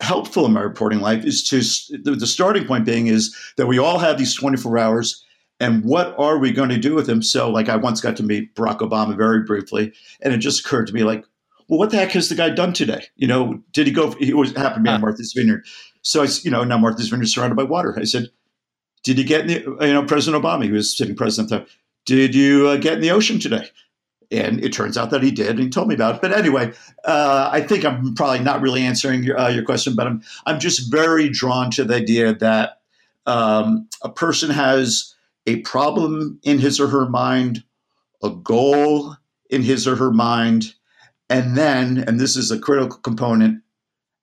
helpful 0.00 0.46
in 0.46 0.52
my 0.52 0.62
reporting 0.62 1.00
life 1.00 1.24
is 1.24 1.42
to 1.48 1.58
the 2.02 2.26
starting 2.26 2.66
point 2.66 2.86
being 2.86 3.08
is 3.08 3.36
that 3.56 3.66
we 3.66 3.78
all 3.78 3.98
have 3.98 4.16
these 4.16 4.34
24 4.34 4.78
hours 4.78 5.24
and 5.60 5.84
what 5.84 6.14
are 6.18 6.38
we 6.38 6.52
going 6.52 6.70
to 6.70 6.78
do 6.78 6.94
with 6.94 7.06
them 7.06 7.22
So, 7.22 7.50
like, 7.50 7.68
I 7.68 7.76
once 7.76 8.00
got 8.00 8.16
to 8.16 8.22
meet 8.22 8.54
Barack 8.54 8.78
Obama 8.78 9.14
very 9.14 9.42
briefly, 9.42 9.92
and 10.22 10.32
it 10.32 10.38
just 10.38 10.60
occurred 10.60 10.86
to 10.86 10.94
me, 10.94 11.04
like, 11.04 11.24
well, 11.70 11.78
what 11.78 11.90
the 11.90 11.96
heck 11.96 12.10
has 12.10 12.28
the 12.28 12.34
guy 12.34 12.50
done 12.50 12.72
today? 12.72 13.04
You 13.14 13.28
know, 13.28 13.62
did 13.72 13.86
he 13.86 13.92
go? 13.92 14.10
He 14.10 14.34
was 14.34 14.50
happened 14.56 14.84
to 14.84 14.90
be 14.90 14.94
on 14.94 15.00
Martha's 15.00 15.32
Vineyard, 15.32 15.64
so 16.02 16.24
I, 16.24 16.26
you 16.42 16.50
know, 16.50 16.64
now 16.64 16.76
Martha's 16.78 17.08
Vineyard 17.08 17.24
is 17.24 17.32
surrounded 17.32 17.54
by 17.54 17.62
water. 17.62 17.96
I 17.96 18.04
said, 18.04 18.26
did 19.04 19.18
he 19.18 19.24
get 19.24 19.42
in 19.42 19.46
the, 19.46 19.86
you 19.86 19.92
know, 19.92 20.04
President 20.04 20.42
Obama, 20.42 20.64
he 20.64 20.72
was 20.72 20.96
sitting 20.96 21.14
president 21.14 21.48
there, 21.48 21.64
did 22.06 22.34
you 22.34 22.66
uh, 22.66 22.76
get 22.76 22.94
in 22.94 23.00
the 23.00 23.12
ocean 23.12 23.38
today? 23.38 23.68
And 24.32 24.62
it 24.64 24.72
turns 24.72 24.98
out 24.98 25.10
that 25.10 25.22
he 25.22 25.30
did, 25.30 25.50
and 25.50 25.60
he 25.60 25.68
told 25.68 25.86
me 25.86 25.94
about 25.94 26.16
it. 26.16 26.20
But 26.20 26.32
anyway, 26.32 26.72
uh, 27.04 27.50
I 27.52 27.60
think 27.60 27.84
I'm 27.84 28.14
probably 28.16 28.40
not 28.40 28.60
really 28.60 28.82
answering 28.82 29.22
your, 29.22 29.38
uh, 29.38 29.48
your 29.48 29.64
question, 29.64 29.94
but 29.94 30.08
I'm 30.08 30.22
I'm 30.46 30.58
just 30.58 30.90
very 30.90 31.28
drawn 31.28 31.70
to 31.72 31.84
the 31.84 31.94
idea 31.94 32.34
that 32.34 32.80
um, 33.26 33.88
a 34.02 34.08
person 34.08 34.50
has 34.50 35.14
a 35.46 35.60
problem 35.60 36.40
in 36.42 36.58
his 36.58 36.80
or 36.80 36.88
her 36.88 37.08
mind, 37.08 37.62
a 38.24 38.30
goal 38.30 39.14
in 39.50 39.62
his 39.62 39.86
or 39.86 39.94
her 39.94 40.10
mind, 40.10 40.74
and 41.30 41.56
then, 41.56 42.04
and 42.06 42.18
this 42.18 42.36
is 42.36 42.50
a 42.50 42.58
critical 42.58 42.98
component, 42.98 43.62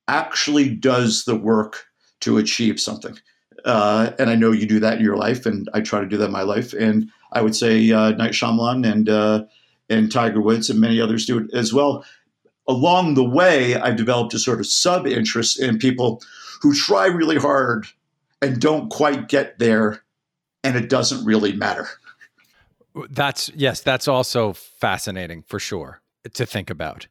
actually 0.10 0.70
does 0.70 1.24
the 1.24 1.36
work 1.36 1.86
to 2.20 2.38
achieve 2.38 2.80
something. 2.80 3.18
Uh, 3.64 4.12
and 4.20 4.30
I 4.30 4.36
know 4.36 4.52
you 4.52 4.68
do 4.68 4.80
that 4.82 4.98
in 4.98 5.04
your 5.04 5.16
life, 5.16 5.46
and 5.46 5.70
I 5.74 5.82
try 5.82 6.02
to 6.02 6.06
do 6.06 6.18
that 6.18 6.26
in 6.26 6.32
my 6.32 6.44
life. 6.44 6.74
And 6.74 7.10
I 7.32 7.42
would 7.42 7.56
say 7.56 7.92
uh, 7.92 8.12
Night 8.12 8.34
Shyamalan 8.34 8.90
and 8.90 9.10
uh, 9.10 9.46
and 9.90 10.12
Tiger 10.12 10.42
Woods 10.42 10.70
and 10.70 10.82
many 10.82 11.00
others 11.00 11.26
do 11.26 11.40
it 11.40 11.54
as 11.54 11.74
well. 11.74 12.06
Along 12.68 13.14
the 13.14 13.24
way, 13.24 13.76
I've 13.76 13.96
developed 13.96 14.34
a 14.34 14.40
sort 14.40 14.60
of 14.60 14.68
sub 14.68 15.08
interest 15.08 15.62
in 15.62 15.80
people 15.80 16.22
who 16.62 16.74
try 16.74 17.06
really 17.06 17.38
hard 17.38 17.88
and 18.42 18.60
don't 18.60 18.90
quite 18.90 19.30
get 19.30 19.60
there 19.60 20.04
and 20.64 20.76
it 20.76 20.90
doesn't 20.90 21.26
really 21.26 21.54
matter. 21.54 21.88
That's 23.10 23.50
yes, 23.56 23.80
that's 23.82 24.10
also 24.10 24.52
fascinating 24.52 25.44
for 25.44 25.60
sure 25.60 26.02
to 26.36 26.46
think 26.46 26.70
about. 26.70 27.08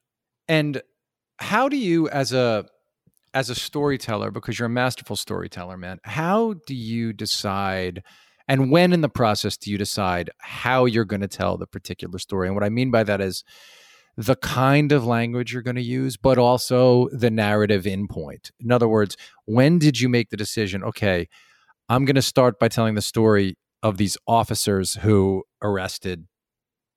And 0.48 0.82
how 1.38 1.68
do 1.68 1.76
you 1.76 2.08
as 2.08 2.32
a 2.32 2.66
as 3.34 3.50
a 3.50 3.54
storyteller 3.54 4.30
because 4.30 4.58
you're 4.58 4.66
a 4.66 4.70
masterful 4.70 5.16
storyteller, 5.16 5.76
man, 5.76 5.98
how 6.04 6.54
do 6.66 6.74
you 6.74 7.12
decide 7.12 8.02
and 8.48 8.70
when 8.70 8.92
in 8.92 9.00
the 9.00 9.08
process 9.08 9.56
do 9.56 9.70
you 9.70 9.78
decide 9.78 10.30
how 10.38 10.84
you're 10.84 11.04
going 11.04 11.20
to 11.20 11.28
tell 11.28 11.56
the 11.56 11.66
particular 11.66 12.18
story? 12.18 12.46
And 12.46 12.54
what 12.54 12.64
I 12.64 12.68
mean 12.68 12.90
by 12.90 13.02
that 13.02 13.20
is 13.20 13.42
the 14.16 14.36
kind 14.36 14.92
of 14.92 15.04
language 15.04 15.52
you're 15.52 15.62
going 15.62 15.76
to 15.76 15.82
use, 15.82 16.16
but 16.16 16.38
also 16.38 17.08
the 17.10 17.30
narrative 17.30 17.86
in 17.86 18.06
point. 18.08 18.50
In 18.60 18.72
other 18.72 18.88
words, 18.88 19.16
when 19.44 19.78
did 19.78 20.00
you 20.00 20.08
make 20.08 20.30
the 20.30 20.36
decision, 20.36 20.82
okay, 20.84 21.28
I'm 21.88 22.04
going 22.04 22.16
to 22.16 22.22
start 22.22 22.58
by 22.58 22.68
telling 22.68 22.94
the 22.94 23.02
story 23.02 23.56
of 23.82 23.98
these 23.98 24.16
officers 24.26 24.94
who 24.94 25.44
arrested 25.62 26.26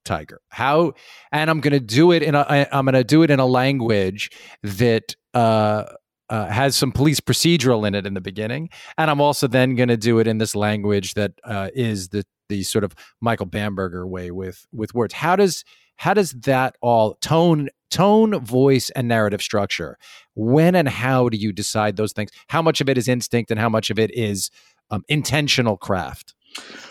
Tiger? 0.10 0.41
How 0.49 0.93
and 1.32 1.49
I'm 1.49 1.62
going 1.62 1.74
to 1.74 1.80
do 1.80 2.12
it 2.12 2.24
in 2.24 2.34
a 2.34 2.68
I'm 2.72 2.86
going 2.86 2.93
to 2.93 3.03
do 3.03 3.22
it 3.22 3.30
in 3.30 3.39
a 3.39 3.45
language 3.45 4.32
that 4.64 5.16
uh, 5.36 5.84
uh, 6.30 6.47
has 6.47 6.76
some 6.76 6.91
police 6.91 7.20
procedural 7.20 7.88
in 7.88 7.93
it 7.93 8.07
in 8.07 8.16
the 8.16 8.22
beginning, 8.22 8.70
and 8.97 9.12
I'm 9.12 9.22
also 9.22 9.47
then 9.47 9.76
going 9.76 9.89
to 9.89 9.97
do 9.97 10.18
it 10.20 10.26
in 10.26 10.39
this 10.39 10.55
language 10.55 11.14
that 11.14 11.34
uh, 11.43 11.70
is 11.76 12.10
the 12.10 12.26
the 12.49 12.64
sort 12.64 12.84
of 12.84 12.95
Michael 13.22 13.45
Bamberger 13.45 14.07
way 14.07 14.32
with 14.32 14.66
with 14.74 14.95
words. 14.95 15.14
How 15.14 15.36
does 15.36 15.64
how 15.97 16.16
does 16.16 16.32
that 16.32 16.76
all 16.82 17.16
tone 17.22 17.70
tone 17.91 18.39
voice 18.43 18.89
and 18.91 19.07
narrative 19.07 19.41
structure 19.41 19.97
when 20.34 20.74
and 20.74 20.89
how 20.89 21.30
do 21.30 21.38
you 21.38 21.51
decide 21.51 21.95
those 21.97 22.14
things 22.14 22.30
how 22.47 22.62
much 22.62 22.82
of 22.82 22.88
it 22.88 22.97
is 22.99 23.07
instinct 23.07 23.49
and 23.49 23.60
how 23.60 23.68
much 23.68 23.89
of 23.89 23.97
it 23.97 24.12
is 24.16 24.51
um, 24.91 25.03
intentional 25.07 25.76
craft 25.76 26.36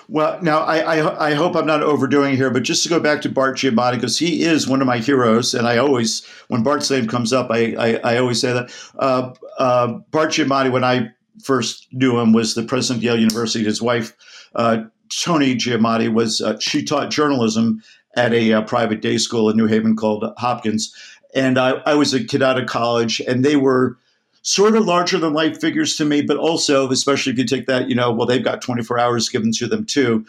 well, 0.08 0.40
now 0.42 0.60
I, 0.60 0.78
I, 0.78 1.30
I 1.30 1.34
hope 1.34 1.54
I'm 1.54 1.66
not 1.66 1.82
overdoing 1.82 2.34
here, 2.34 2.50
but 2.50 2.62
just 2.62 2.82
to 2.82 2.88
go 2.88 2.98
back 2.98 3.20
to 3.22 3.28
Bart 3.28 3.58
Giamatti 3.58 3.96
because 3.96 4.18
he 4.18 4.42
is 4.42 4.66
one 4.66 4.80
of 4.80 4.86
my 4.86 4.98
heroes, 4.98 5.54
and 5.54 5.66
I 5.66 5.76
always 5.76 6.26
when 6.48 6.62
Bart's 6.62 6.90
name 6.90 7.06
comes 7.06 7.32
up, 7.32 7.50
I 7.50 7.74
I, 7.78 8.14
I 8.14 8.18
always 8.18 8.40
say 8.40 8.52
that 8.54 8.70
uh, 8.98 9.34
uh, 9.58 9.98
Bart 10.10 10.30
Giamatti 10.30 10.72
when 10.72 10.84
I 10.84 11.10
first 11.42 11.88
knew 11.92 12.18
him 12.18 12.32
was 12.32 12.54
the 12.54 12.62
president 12.62 13.00
of 13.00 13.04
Yale 13.04 13.18
University. 13.18 13.64
His 13.64 13.82
wife 13.82 14.16
uh, 14.54 14.84
Toni 15.14 15.54
Giamatti 15.54 16.12
was 16.12 16.40
uh, 16.40 16.58
she 16.58 16.84
taught 16.84 17.10
journalism 17.10 17.82
at 18.16 18.32
a 18.32 18.54
uh, 18.54 18.62
private 18.62 19.02
day 19.02 19.18
school 19.18 19.50
in 19.50 19.56
New 19.58 19.66
Haven 19.66 19.94
called 19.94 20.24
Hopkins, 20.38 20.94
and 21.34 21.58
I, 21.58 21.72
I 21.84 21.94
was 21.94 22.14
a 22.14 22.24
kid 22.24 22.42
out 22.42 22.58
of 22.58 22.66
college, 22.66 23.20
and 23.20 23.44
they 23.44 23.56
were 23.56 23.98
sort 24.42 24.76
of 24.76 24.84
larger 24.86 25.18
than 25.18 25.32
life 25.32 25.60
figures 25.60 25.96
to 25.96 26.04
me, 26.04 26.22
but 26.22 26.36
also, 26.36 26.90
especially 26.90 27.32
if 27.32 27.38
you 27.38 27.44
take 27.44 27.66
that, 27.66 27.88
you 27.88 27.94
know, 27.94 28.12
well, 28.12 28.26
they've 28.26 28.44
got 28.44 28.62
24 28.62 28.98
hours 28.98 29.28
given 29.28 29.52
to 29.52 29.66
them 29.66 29.84
too. 29.84 30.24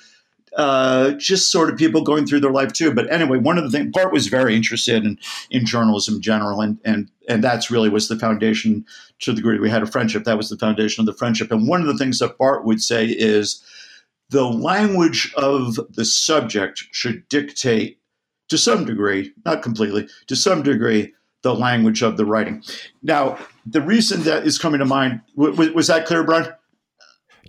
Uh, 0.57 1.11
just 1.11 1.51
sort 1.51 1.69
of 1.69 1.77
people 1.77 2.01
going 2.01 2.25
through 2.25 2.39
their 2.39 2.51
life 2.51 2.73
too. 2.73 2.91
But 2.91 3.11
anyway, 3.11 3.37
one 3.37 3.57
of 3.57 3.63
the 3.63 3.69
things 3.69 3.91
Bart 3.93 4.11
was 4.11 4.27
very 4.27 4.55
interested 4.55 5.05
in 5.05 5.19
in 5.51 5.63
journalism 5.65 6.15
in 6.15 6.21
general, 6.21 6.59
and 6.59 6.79
and 6.83 7.09
and 7.27 7.43
that's 7.43 7.69
really 7.69 7.87
was 7.87 8.07
the 8.07 8.17
foundation 8.17 8.83
to 9.19 9.31
the 9.31 9.35
degree 9.35 9.59
we 9.59 9.69
had 9.69 9.83
a 9.83 9.87
friendship. 9.87 10.23
That 10.23 10.37
was 10.37 10.49
the 10.49 10.57
foundation 10.57 11.01
of 11.01 11.05
the 11.05 11.17
friendship. 11.17 11.51
And 11.51 11.67
one 11.67 11.81
of 11.81 11.87
the 11.87 11.97
things 11.97 12.17
that 12.19 12.37
Bart 12.39 12.65
would 12.65 12.81
say 12.81 13.05
is 13.05 13.63
the 14.31 14.45
language 14.45 15.31
of 15.37 15.79
the 15.91 16.05
subject 16.05 16.83
should 16.91 17.27
dictate 17.29 17.99
to 18.49 18.57
some 18.57 18.85
degree, 18.85 19.31
not 19.45 19.61
completely, 19.61 20.07
to 20.27 20.35
some 20.35 20.63
degree, 20.63 21.13
the 21.41 21.55
language 21.55 22.01
of 22.01 22.17
the 22.17 22.25
writing. 22.25 22.63
Now, 23.01 23.37
the 23.71 23.81
reason 23.81 24.23
that 24.23 24.45
is 24.45 24.57
coming 24.57 24.79
to 24.79 24.85
mind 24.85 25.21
was, 25.35 25.69
was 25.71 25.87
that 25.87 26.05
clear, 26.05 26.23
Brian? 26.23 26.53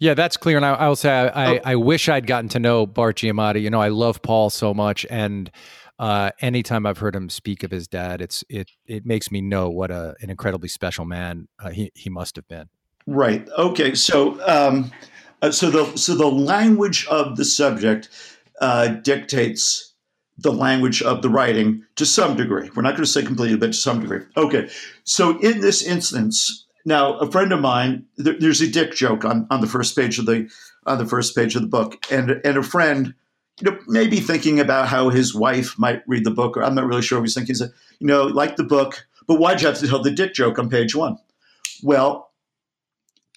Yeah, 0.00 0.14
that's 0.14 0.36
clear. 0.36 0.56
And 0.56 0.64
I, 0.64 0.88
will 0.88 0.96
say, 0.96 1.10
I, 1.10 1.26
I, 1.26 1.58
oh. 1.58 1.60
I, 1.64 1.76
wish 1.76 2.08
I'd 2.08 2.26
gotten 2.26 2.48
to 2.50 2.58
know 2.58 2.86
Bart 2.86 3.18
Giamatti. 3.18 3.60
You 3.60 3.68
know, 3.68 3.82
I 3.82 3.88
love 3.88 4.22
Paul 4.22 4.48
so 4.48 4.72
much, 4.72 5.04
and 5.10 5.50
uh, 5.98 6.30
anytime 6.40 6.86
I've 6.86 6.98
heard 6.98 7.14
him 7.14 7.28
speak 7.28 7.62
of 7.62 7.70
his 7.70 7.86
dad, 7.86 8.22
it's 8.22 8.42
it 8.48 8.70
it 8.86 9.04
makes 9.04 9.30
me 9.30 9.42
know 9.42 9.68
what 9.68 9.90
a 9.90 10.14
an 10.22 10.30
incredibly 10.30 10.68
special 10.68 11.04
man 11.04 11.48
uh, 11.62 11.68
he 11.68 11.92
he 11.94 12.08
must 12.08 12.36
have 12.36 12.48
been. 12.48 12.70
Right. 13.06 13.46
Okay. 13.58 13.94
So, 13.94 14.40
um, 14.48 14.90
uh, 15.42 15.50
so 15.50 15.70
the 15.70 15.96
so 15.98 16.14
the 16.14 16.26
language 16.26 17.06
of 17.08 17.36
the 17.36 17.44
subject 17.44 18.08
uh, 18.62 18.88
dictates 18.88 19.89
the 20.42 20.52
language 20.52 21.02
of 21.02 21.22
the 21.22 21.28
writing 21.28 21.84
to 21.96 22.06
some 22.06 22.36
degree. 22.36 22.70
We're 22.74 22.82
not 22.82 22.92
going 22.92 23.04
to 23.04 23.10
say 23.10 23.22
completely, 23.22 23.56
but 23.56 23.68
to 23.68 23.72
some 23.72 24.00
degree. 24.00 24.24
Okay. 24.36 24.70
So 25.04 25.38
in 25.38 25.60
this 25.60 25.82
instance, 25.82 26.66
now 26.84 27.18
a 27.18 27.30
friend 27.30 27.52
of 27.52 27.60
mine, 27.60 28.06
there, 28.16 28.36
there's 28.38 28.60
a 28.60 28.70
dick 28.70 28.92
joke 28.92 29.24
on, 29.24 29.46
on 29.50 29.60
the 29.60 29.66
first 29.66 29.96
page 29.96 30.18
of 30.18 30.26
the 30.26 30.50
on 30.86 30.98
the 30.98 31.06
first 31.06 31.36
page 31.36 31.54
of 31.54 31.62
the 31.62 31.68
book, 31.68 32.06
and 32.10 32.40
and 32.44 32.56
a 32.56 32.62
friend, 32.62 33.14
you 33.60 33.70
know, 33.70 33.78
maybe 33.86 34.18
thinking 34.18 34.58
about 34.58 34.88
how 34.88 35.10
his 35.10 35.34
wife 35.34 35.78
might 35.78 36.02
read 36.06 36.24
the 36.24 36.30
book, 36.30 36.56
or 36.56 36.64
I'm 36.64 36.74
not 36.74 36.86
really 36.86 37.02
sure 37.02 37.18
what 37.18 37.26
he's 37.26 37.34
thinking. 37.34 37.54
He 37.54 37.58
said, 37.58 37.72
you 37.98 38.06
know, 38.06 38.24
like 38.24 38.56
the 38.56 38.64
book, 38.64 39.06
but 39.26 39.38
why'd 39.38 39.60
you 39.60 39.68
have 39.68 39.78
to 39.78 39.86
tell 39.86 40.02
the 40.02 40.10
dick 40.10 40.32
joke 40.32 40.58
on 40.58 40.70
page 40.70 40.94
one? 40.94 41.18
Well, 41.82 42.30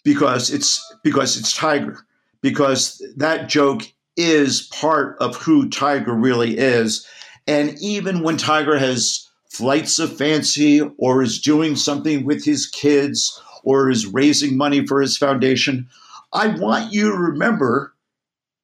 because 0.06 0.49
it's 0.51 0.82
because 1.04 1.38
it's 1.38 1.54
Tiger, 1.54 2.06
because 2.41 3.06
that 3.18 3.49
joke 3.49 3.93
is 4.16 4.64
part 4.74 5.18
of 5.20 5.36
who 5.36 5.70
Tiger 5.70 6.14
really 6.14 6.57
is. 6.57 7.07
And 7.47 7.76
even 7.82 8.22
when 8.22 8.38
Tiger 8.38 8.78
has 8.78 9.30
flights 9.49 9.99
of 9.99 10.18
fancy 10.18 10.82
or 10.97 11.22
is 11.22 11.41
doing 11.41 11.76
something 11.76 12.26
with 12.26 12.43
his 12.43 12.66
kids 12.68 13.41
or 13.64 13.89
is 13.89 14.05
raising 14.07 14.57
money 14.57 14.86
for 14.86 15.01
his 15.01 15.18
foundation, 15.18 15.88
I 16.32 16.47
want 16.47 16.91
you 16.91 17.11
to 17.11 17.18
remember 17.18 17.93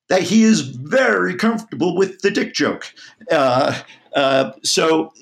that 0.08 0.24
he 0.24 0.44
is 0.44 0.62
very 0.62 1.36
comfortable 1.36 1.96
with 1.96 2.22
the 2.22 2.32
dick 2.32 2.54
joke. 2.54 2.92
Uh, 3.32 3.80
uh, 4.16 4.52
so, 4.64 5.14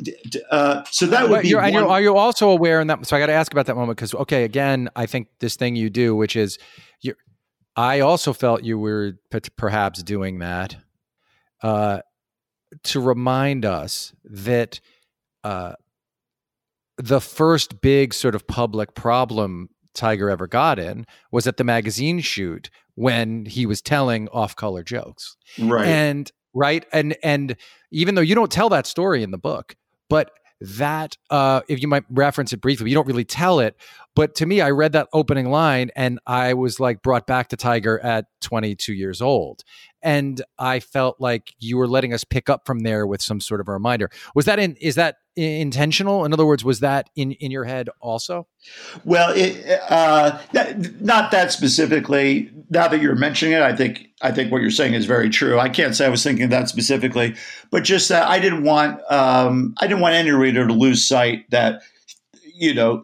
uh, 0.49 0.84
so 0.89 1.05
that 1.07 1.30
would 1.30 1.41
be. 1.41 1.53
One- 1.53 1.75
are 1.75 2.01
you 2.01 2.15
also 2.15 2.49
aware 2.49 2.80
in 2.80 2.88
that? 2.88 3.05
So 3.05 3.17
I 3.17 3.19
got 3.19 3.25
to 3.25 3.34
ask 3.34 3.51
about 3.51 3.65
that 3.65 3.75
moment 3.75 3.97
because, 3.97 4.13
okay, 4.15 4.45
again, 4.45 4.89
I 4.95 5.05
think 5.05 5.28
this 5.39 5.57
thing 5.57 5.75
you 5.75 5.89
do, 5.89 6.15
which 6.15 6.38
is 6.38 6.57
I 7.78 7.99
also 7.99 8.34
felt 8.34 8.63
you 8.63 8.80
were 8.80 9.19
perhaps 9.55 10.01
doing 10.01 10.39
that 10.39 10.75
uh, 11.61 11.99
to 12.86 12.99
remind 12.99 13.65
us 13.65 14.13
that 14.25 14.82
uh, 15.43 15.73
the 16.97 17.21
first 17.21 17.80
big 17.80 18.13
sort 18.13 18.34
of 18.34 18.47
public 18.47 18.95
problem 18.95 19.69
Tiger 19.93 20.30
ever 20.30 20.47
got 20.47 20.80
in 20.80 21.05
was 21.32 21.47
at 21.47 21.57
the 21.57 21.63
magazine 21.63 22.19
shoot 22.19 22.69
when 22.95 23.45
he 23.45 23.65
was 23.65 23.82
telling 23.82 24.28
off-color 24.30 24.84
jokes. 24.84 25.38
Right. 25.59 25.88
And 25.88 26.32
right 26.53 26.86
and 26.91 27.15
and 27.23 27.55
even 27.91 28.15
though 28.15 28.21
you 28.21 28.34
don't 28.34 28.51
tell 28.51 28.69
that 28.69 28.88
story 28.88 29.21
in 29.21 29.32
the 29.32 29.38
book, 29.38 29.75
but 30.09 30.32
that 30.59 31.17
uh, 31.30 31.61
if 31.67 31.82
you 31.82 31.88
might 31.88 32.03
reference 32.09 32.53
it 32.53 32.61
briefly, 32.61 32.89
you 32.89 32.95
don't 32.95 33.07
really 33.07 33.25
tell 33.25 33.59
it. 33.59 33.75
But 34.18 34.34
to 34.38 34.47
me, 34.47 34.61
I 34.61 34.72
read 34.72 34.93
that 34.93 35.09
opening 35.13 35.51
line 35.51 35.91
and 35.95 36.20
I 36.26 36.55
was 36.55 36.80
like 36.80 37.03
brought 37.03 37.28
back 37.28 37.49
to 37.49 37.55
Tiger 37.55 37.99
at 37.99 38.26
22 38.41 38.91
years 38.91 39.22
old. 39.22 39.63
And 40.01 40.41
I 40.57 40.80
felt 40.80 41.18
like 41.22 41.53
you 41.59 41.78
were 41.78 41.88
letting 41.88 42.15
us 42.15 42.24
pick 42.24 42.49
up 42.49 42.65
from 42.65 42.80
there 42.80 43.05
with 43.05 43.22
some 43.22 43.39
sort 43.39 43.61
of 43.61 43.68
a 43.68 43.74
reminder. 43.74 44.09
Was 44.34 44.45
that 44.45 44.57
in, 44.57 44.76
is 44.78 44.95
that 44.95 45.18
intentional? 45.36 46.26
In 46.26 46.34
other 46.34 46.47
words, 46.47 46.63
was 46.63 46.80
that 46.80 47.11
in, 47.15 47.34
in 47.34 47.51
your 47.51 47.65
head 47.65 47.89
also? 48.01 48.47
Well, 49.05 49.34
it, 49.36 49.80
uh, 49.88 50.39
not 50.99 51.30
that 51.30 51.51
specifically. 51.51 52.49
Now 52.72 52.88
that 52.88 52.99
you're 52.99 53.13
mentioning 53.13 53.53
it, 53.53 53.61
I 53.61 53.76
think 53.76 54.07
I 54.24 54.32
think 54.32 54.51
what 54.51 54.63
you're 54.63 54.72
saying 54.72 54.95
is 54.95 55.05
very 55.05 55.30
true. 55.30 55.59
I 55.59 55.70
can't 55.70 55.95
say 55.95 56.07
I 56.07 56.09
was 56.09 56.24
thinking 56.24 56.49
that 56.49 56.70
specifically, 56.70 57.36
but 57.70 57.84
just 57.84 58.09
that 58.09 58.28
I 58.28 58.39
didn't 58.39 58.63
want 58.63 58.99
um, 59.11 59.76
I 59.80 59.86
didn't 59.86 60.01
want 60.01 60.15
any 60.15 60.32
reader 60.32 60.65
to 60.65 60.74
lose 60.74 61.07
sight 61.07 61.45
that 61.51 61.82
you 62.55 62.74
know 62.74 63.03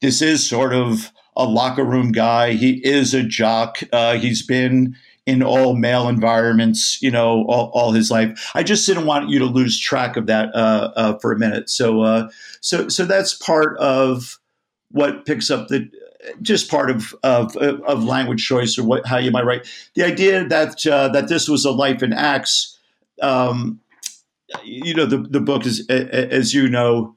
this 0.00 0.22
is 0.22 0.48
sort 0.48 0.74
of 0.74 1.12
a 1.36 1.44
locker 1.44 1.84
room 1.84 2.12
guy. 2.12 2.52
He 2.52 2.86
is 2.86 3.14
a 3.14 3.22
jock. 3.22 3.78
Uh, 3.92 4.14
he's 4.14 4.44
been 4.44 4.96
in 5.26 5.42
all 5.42 5.74
male 5.74 6.08
environments, 6.08 7.02
you 7.02 7.10
know, 7.10 7.44
all, 7.48 7.70
all, 7.74 7.92
his 7.92 8.10
life. 8.10 8.50
I 8.54 8.62
just 8.62 8.86
didn't 8.86 9.06
want 9.06 9.28
you 9.28 9.40
to 9.40 9.44
lose 9.44 9.78
track 9.78 10.16
of 10.16 10.26
that 10.26 10.54
uh, 10.54 10.92
uh, 10.94 11.18
for 11.18 11.32
a 11.32 11.38
minute. 11.38 11.68
So, 11.68 12.02
uh, 12.02 12.30
so, 12.60 12.88
so 12.88 13.04
that's 13.04 13.34
part 13.34 13.76
of 13.78 14.38
what 14.92 15.26
picks 15.26 15.50
up 15.50 15.68
the 15.68 15.90
just 16.42 16.70
part 16.70 16.90
of, 16.90 17.14
of, 17.22 17.56
of 17.56 18.04
language 18.04 18.44
choice 18.44 18.78
or 18.78 18.84
what 18.84 19.06
how 19.06 19.18
you 19.18 19.30
might 19.30 19.44
write 19.44 19.68
the 19.94 20.02
idea 20.02 20.44
that 20.44 20.84
uh, 20.86 21.08
that 21.08 21.28
this 21.28 21.48
was 21.48 21.64
a 21.64 21.70
life 21.70 22.02
in 22.02 22.12
acts. 22.12 22.78
Um, 23.22 23.80
you 24.64 24.94
know, 24.94 25.06
the 25.06 25.18
the 25.18 25.40
book 25.40 25.66
is 25.66 25.86
as 25.88 26.54
you 26.54 26.68
know 26.68 27.15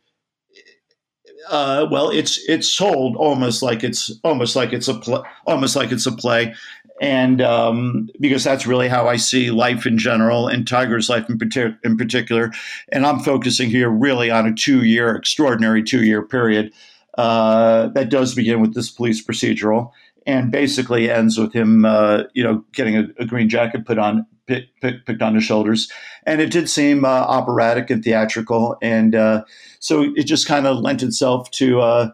uh, 1.50 1.88
well, 1.92 2.10
it's 2.10 2.40
it's 2.48 2.68
sold 2.68 3.16
almost 3.16 3.62
like 3.62 3.84
it's 3.84 4.12
almost 4.24 4.56
like 4.56 4.74
it's 4.74 4.88
a 4.88 4.94
pl- 4.94 5.26
almost 5.46 5.76
like 5.76 5.92
it's 5.92 6.06
a 6.06 6.12
play, 6.12 6.54
and 7.02 7.42
um, 7.42 8.10
because 8.20 8.44
that's 8.44 8.68
really 8.68 8.88
how 8.88 9.08
I 9.08 9.18
see 9.18 9.52
life 9.52 9.86
in 9.86 9.98
general 9.98 10.48
and 10.48 10.68
Tiger's 10.68 11.10
life 11.10 11.30
in, 11.30 11.40
in 11.84 11.98
particular. 11.98 12.52
And 12.92 13.06
I'm 13.06 13.20
focusing 13.20 13.70
here 13.70 13.90
really 13.90 14.30
on 14.32 14.46
a 14.48 14.54
two 14.54 14.84
year, 14.84 15.16
extraordinary 15.16 15.84
two 15.84 16.04
year 16.04 16.22
period 16.22 16.74
uh, 17.18 17.88
that 17.90 18.10
does 18.10 18.34
begin 18.34 18.62
with 18.62 18.74
this 18.74 18.90
police 18.90 19.26
procedural 19.26 19.92
and 20.26 20.52
basically 20.52 21.10
ends 21.10 21.38
with 21.38 21.54
him, 21.54 21.84
uh, 21.84 22.24
you 22.34 22.44
know, 22.44 22.64
getting 22.72 22.96
a, 22.96 23.08
a, 23.18 23.26
green 23.26 23.50
jacket 23.50 23.86
put 23.86 23.98
on, 23.98 24.26
picked, 24.50 25.06
picked 25.06 25.22
on 25.22 25.36
his 25.36 25.44
shoulders, 25.44 25.92
and 26.26 26.42
it 26.42 26.52
did 26.52 26.70
seem 26.70 27.06
uh, 27.06 27.08
operatic 27.08 27.90
and 27.90 28.04
theatrical, 28.04 28.78
and 28.82 29.16
uh, 29.16 29.44
so 29.80 30.14
it 30.16 30.24
just 30.24 30.48
kind 30.48 30.68
of 30.68 30.80
lent 30.80 31.04
itself 31.04 31.50
to 31.52 31.80
uh, 31.80 32.12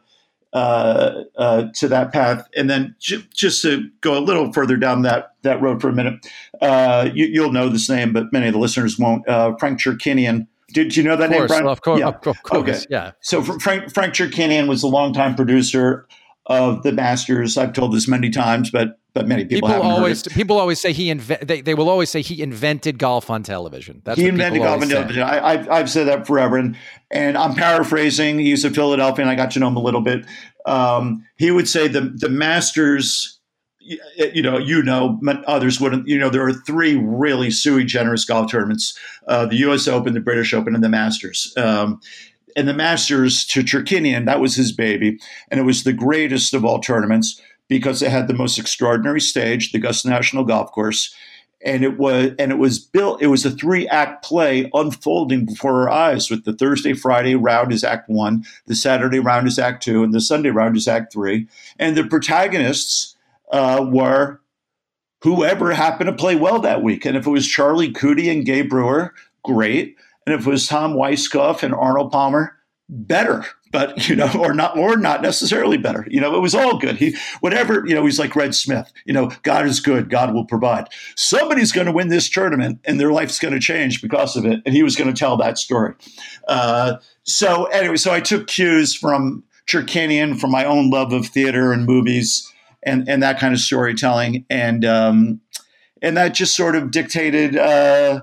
uh, 0.54 1.24
uh, 1.38 1.64
to 1.74 1.88
that 1.88 2.14
path. 2.14 2.48
And 2.56 2.70
then 2.70 2.96
j- 3.00 3.26
just 3.34 3.62
to 3.64 3.90
go 4.02 4.18
a 4.18 4.22
little 4.22 4.54
further 4.54 4.78
down 4.78 5.02
that 5.02 5.34
that 5.42 5.62
road 5.62 5.82
for 5.82 5.90
a 5.90 5.94
minute, 5.94 6.26
you, 7.14 7.42
will 7.42 7.52
know 7.52 7.70
this 7.70 7.90
name, 7.90 8.14
but 8.14 8.32
many 8.32 8.48
of 8.48 8.54
the 8.54 8.60
listeners 8.60 8.98
won't. 9.00 9.26
Frank 9.26 9.80
Chirkinian. 9.80 10.48
Did 10.70 10.98
you 10.98 11.04
know 11.04 11.16
that 11.16 11.32
course, 11.32 11.52
name? 11.52 11.68
Of 11.68 11.82
course, 11.82 12.00
yeah. 12.00 12.08
of 12.08 12.22
course, 12.22 12.38
okay. 12.52 12.80
yeah. 12.90 13.12
So 13.22 13.42
Frank 13.44 13.94
Frank 13.94 14.14
Chirkinian 14.14 14.68
was 14.68 14.84
a 14.84 14.88
longtime 14.88 15.36
producer 15.36 16.08
of 16.48 16.84
the 16.84 16.92
Masters. 16.92 17.58
I've 17.58 17.74
told 17.74 17.94
this 17.94 18.08
many 18.08 18.30
times, 18.30 18.70
but 18.70 19.00
but 19.14 19.28
many 19.28 19.46
people, 19.46 19.70
have 19.70 19.78
people 19.78 19.92
always 19.92 20.24
people 20.24 20.60
always 20.60 20.80
say 20.80 20.92
he 20.92 21.08
inve- 21.08 21.48
they, 21.48 21.62
they 21.62 21.74
will 21.74 21.90
always 21.90 22.10
say 22.10 22.22
he 22.22 22.42
invented 22.42 23.00
golf 23.00 23.30
on 23.30 23.44
television. 23.44 24.02
That's 24.04 24.20
he 24.20 24.28
invented 24.28 24.62
golf 24.62 24.82
on 24.82 24.90
television. 24.90 25.24
I, 25.24 25.56
have 25.56 25.70
I've 25.70 25.90
said 25.90 26.08
that 26.08 26.28
forever, 26.28 26.58
and 26.58 26.78
and 27.10 27.38
I'm 27.38 27.56
paraphrasing. 27.56 28.40
He's 28.40 28.66
a 28.66 28.70
Philadelphian. 28.70 29.28
I 29.28 29.36
got 29.36 29.52
to 29.52 29.60
know 29.60 29.70
him 29.70 29.78
a 29.78 29.82
little 29.82 30.02
bit. 30.02 30.26
Um, 30.66 31.26
he 31.38 31.50
would 31.50 31.68
say 31.68 31.88
the 31.88 32.02
the 32.02 32.30
Masters. 32.30 33.32
You 34.18 34.42
know, 34.42 34.58
you 34.58 34.82
know, 34.82 35.22
others 35.46 35.80
wouldn't. 35.80 36.08
You 36.08 36.18
know, 36.18 36.30
there 36.30 36.44
are 36.44 36.54
three 36.54 36.96
really 36.96 37.52
sui 37.52 37.86
generis 37.86 38.26
golf 38.26 38.52
tournaments: 38.52 38.98
uh, 39.28 39.46
the 39.46 39.58
U.S. 39.58 39.88
Open, 39.88 40.14
the 40.16 40.20
British 40.20 40.54
Open, 40.56 40.74
and 40.74 40.84
the 40.84 40.90
Masters. 40.90 41.54
Um, 41.56 42.02
and 42.56 42.68
the 42.68 42.74
Masters 42.74 43.46
to 43.48 43.62
Chirkinian, 43.62 44.26
that 44.26 44.40
was 44.40 44.56
his 44.56 44.72
baby, 44.72 45.20
and 45.50 45.60
it 45.60 45.64
was 45.64 45.84
the 45.84 45.94
greatest 45.94 46.54
of 46.54 46.64
all 46.64 46.80
tournaments 46.80 47.42
because 47.68 48.02
it 48.02 48.12
had 48.12 48.28
the 48.28 48.34
most 48.34 48.58
extraordinary 48.58 49.22
stage, 49.22 49.72
the 49.72 49.80
Augusta 49.80 50.10
National 50.10 50.44
Golf 50.44 50.72
Course, 50.72 51.14
and 51.64 51.84
it 51.84 51.98
was 51.98 52.32
and 52.38 52.52
it 52.52 52.58
was 52.58 52.80
built. 52.80 53.22
It 53.22 53.28
was 53.28 53.46
a 53.46 53.52
three 53.52 53.88
act 53.88 54.24
play 54.24 54.70
unfolding 54.74 55.46
before 55.46 55.82
our 55.82 55.90
eyes. 55.90 56.30
With 56.30 56.46
the 56.46 56.54
Thursday 56.54 56.94
Friday 56.94 57.36
round 57.36 57.72
is 57.74 57.84
Act 57.84 58.08
One, 58.10 58.46
the 58.68 58.76
Saturday 58.76 59.20
round 59.20 59.48
is 59.48 59.58
Act 59.58 59.84
Two, 59.84 60.04
and 60.04 60.14
the 60.14 60.22
Sunday 60.22 60.50
round 60.50 60.78
is 60.78 60.88
Act 60.88 61.12
Three. 61.12 61.48
And 61.80 61.98
the 61.98 62.04
protagonists 62.06 63.16
uh, 63.52 63.86
were 63.90 64.42
whoever 65.24 65.74
happened 65.74 66.08
to 66.08 66.16
play 66.16 66.36
well 66.36 66.60
that 66.60 66.84
week. 66.84 67.04
And 67.04 67.18
if 67.18 67.26
it 67.26 67.32
was 67.32 67.48
Charlie 67.48 67.92
Coody 67.92 68.32
and 68.32 68.46
Gay 68.46 68.62
Brewer, 68.62 69.14
great. 69.44 69.96
And 70.26 70.36
if 70.36 70.48
it 70.48 70.50
was 70.50 70.68
Tom 70.68 70.94
Weiskopf 70.94 71.64
and 71.64 71.74
Arnold 71.74 72.12
Palmer, 72.12 72.58
better 72.90 73.46
but 73.76 74.08
you 74.08 74.16
know, 74.16 74.32
or 74.40 74.54
not, 74.54 74.78
or 74.78 74.96
not 74.96 75.22
necessarily 75.22 75.78
better. 75.78 76.08
You 76.10 76.22
know, 76.22 76.34
it 76.34 76.40
was 76.40 76.56
all 76.56 76.78
good. 76.78 76.96
He, 76.96 77.14
whatever, 77.42 77.86
you 77.86 77.94
know, 77.94 78.06
he's 78.06 78.18
like 78.18 78.34
Red 78.34 78.56
Smith. 78.56 78.90
You 79.04 79.14
know, 79.14 79.32
God 79.44 79.66
is 79.66 79.82
good. 79.82 80.10
God 80.10 80.34
will 80.34 80.46
provide. 80.46 80.88
Somebody's 81.18 81.74
going 81.74 81.88
to 81.88 81.92
win 81.92 82.08
this 82.08 82.30
tournament, 82.30 82.80
and 82.86 83.02
their 83.02 83.12
life's 83.12 83.38
going 83.38 83.54
to 83.54 83.60
change 83.60 84.02
because 84.02 84.38
of 84.38 84.46
it. 84.46 84.62
And 84.66 84.74
he 84.74 84.82
was 84.82 84.96
going 84.96 85.14
to 85.14 85.20
tell 85.20 85.36
that 85.38 85.58
story. 85.58 85.94
Uh, 86.48 86.98
so 87.24 87.66
anyway, 87.66 87.98
so 87.98 88.14
I 88.14 88.22
took 88.22 88.48
cues 88.48 88.96
from 88.96 89.44
Chirkinian, 89.68 90.40
from 90.40 90.52
my 90.52 90.64
own 90.64 90.90
love 90.90 91.12
of 91.12 91.26
theater 91.26 91.74
and 91.74 91.86
movies, 91.86 92.50
and 92.82 93.10
and 93.10 93.22
that 93.24 93.40
kind 93.40 93.54
of 93.54 93.60
storytelling, 93.60 94.46
and 94.50 94.86
um, 94.86 95.42
and 96.02 96.16
that 96.16 96.34
just 96.34 96.56
sort 96.56 96.78
of 96.78 96.92
dictated. 96.92 97.58
Uh, 97.58 98.22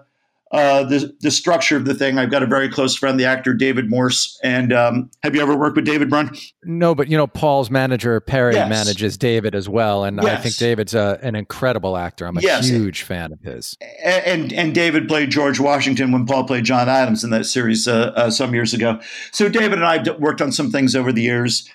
uh, 0.53 0.85
the 0.85 1.17
the 1.21 1.31
structure 1.31 1.77
of 1.77 1.87
the 1.87 1.95
thing. 1.95 2.19
I've 2.19 2.31
got 2.31 2.43
a 2.43 2.47
very 2.47 2.69
close 2.69 2.95
friend, 2.95 3.19
the 3.19 3.25
actor 3.25 3.55
David 3.55 3.89
Morse. 3.89 4.39
And 4.43 4.73
um, 4.73 5.11
have 5.23 5.35
you 5.35 5.41
ever 5.41 5.57
worked 5.57 5.77
with 5.77 5.87
David 5.87 6.11
Brun? 6.11 6.37
No, 6.63 6.95
but 6.95 7.09
you 7.09 7.17
know 7.17 7.27
Paul's 7.27 7.71
manager 7.71 8.21
Perry 8.21 8.55
yes. 8.55 8.69
manages 8.69 9.17
David 9.17 9.55
as 9.55 9.67
well, 9.69 10.05
and 10.05 10.21
yes. 10.23 10.39
I 10.39 10.43
think 10.43 10.57
David's 10.57 10.95
a, 10.95 11.19
an 11.23 11.37
incredible 11.37 11.97
actor. 11.97 12.27
I'm 12.27 12.37
a 12.37 12.43
yes. 12.43 12.69
huge 12.69 13.03
fan 13.03 13.33
of 13.33 13.41
his. 13.41 13.77
And 14.05 14.53
and 14.53 14.75
David 14.75 15.09
played 15.09 15.31
George 15.31 15.59
Washington 15.59 16.13
when 16.13 16.27
Paul 16.27 16.45
played 16.45 16.65
John 16.65 16.87
Adams 16.89 17.25
in 17.25 17.31
that 17.31 17.47
series 17.47 17.89
uh, 17.89 18.13
uh, 18.15 18.31
some 18.31 18.53
years 18.53 18.75
ago. 18.75 19.01
So 19.33 19.49
David 19.49 19.83
and 19.83 19.87
I 19.87 20.05
worked 20.19 20.43
on 20.43 20.53
some 20.53 20.71
things 20.71 20.95
over 20.95 21.13
the 21.13 21.23
years, 21.23 21.67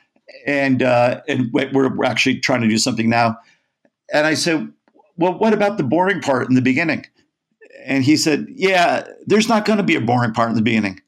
and 0.46 0.84
uh, 0.84 1.22
and 1.28 1.52
we're 1.52 2.04
actually 2.04 2.40
trying 2.40 2.62
to 2.62 2.68
do 2.68 2.78
something 2.78 3.10
now. 3.10 3.40
And 4.14 4.28
I 4.28 4.36
said, 4.36 4.72
well, 5.18 5.34
what 5.34 5.54
about 5.54 5.78
the 5.78 5.84
boring 5.84 6.22
part 6.22 6.48
in 6.48 6.56
the 6.56 6.62
beginning? 6.62 7.06
And 7.88 8.04
he 8.04 8.18
said, 8.18 8.48
Yeah, 8.50 9.08
there's 9.26 9.50
not 9.50 9.66
going 9.66 9.78
to 9.78 9.84
be 9.84 9.96
a 9.96 10.02
boring 10.02 10.34
part 10.34 10.50
in 10.50 10.56
the 10.56 10.62
beginning. 10.62 11.02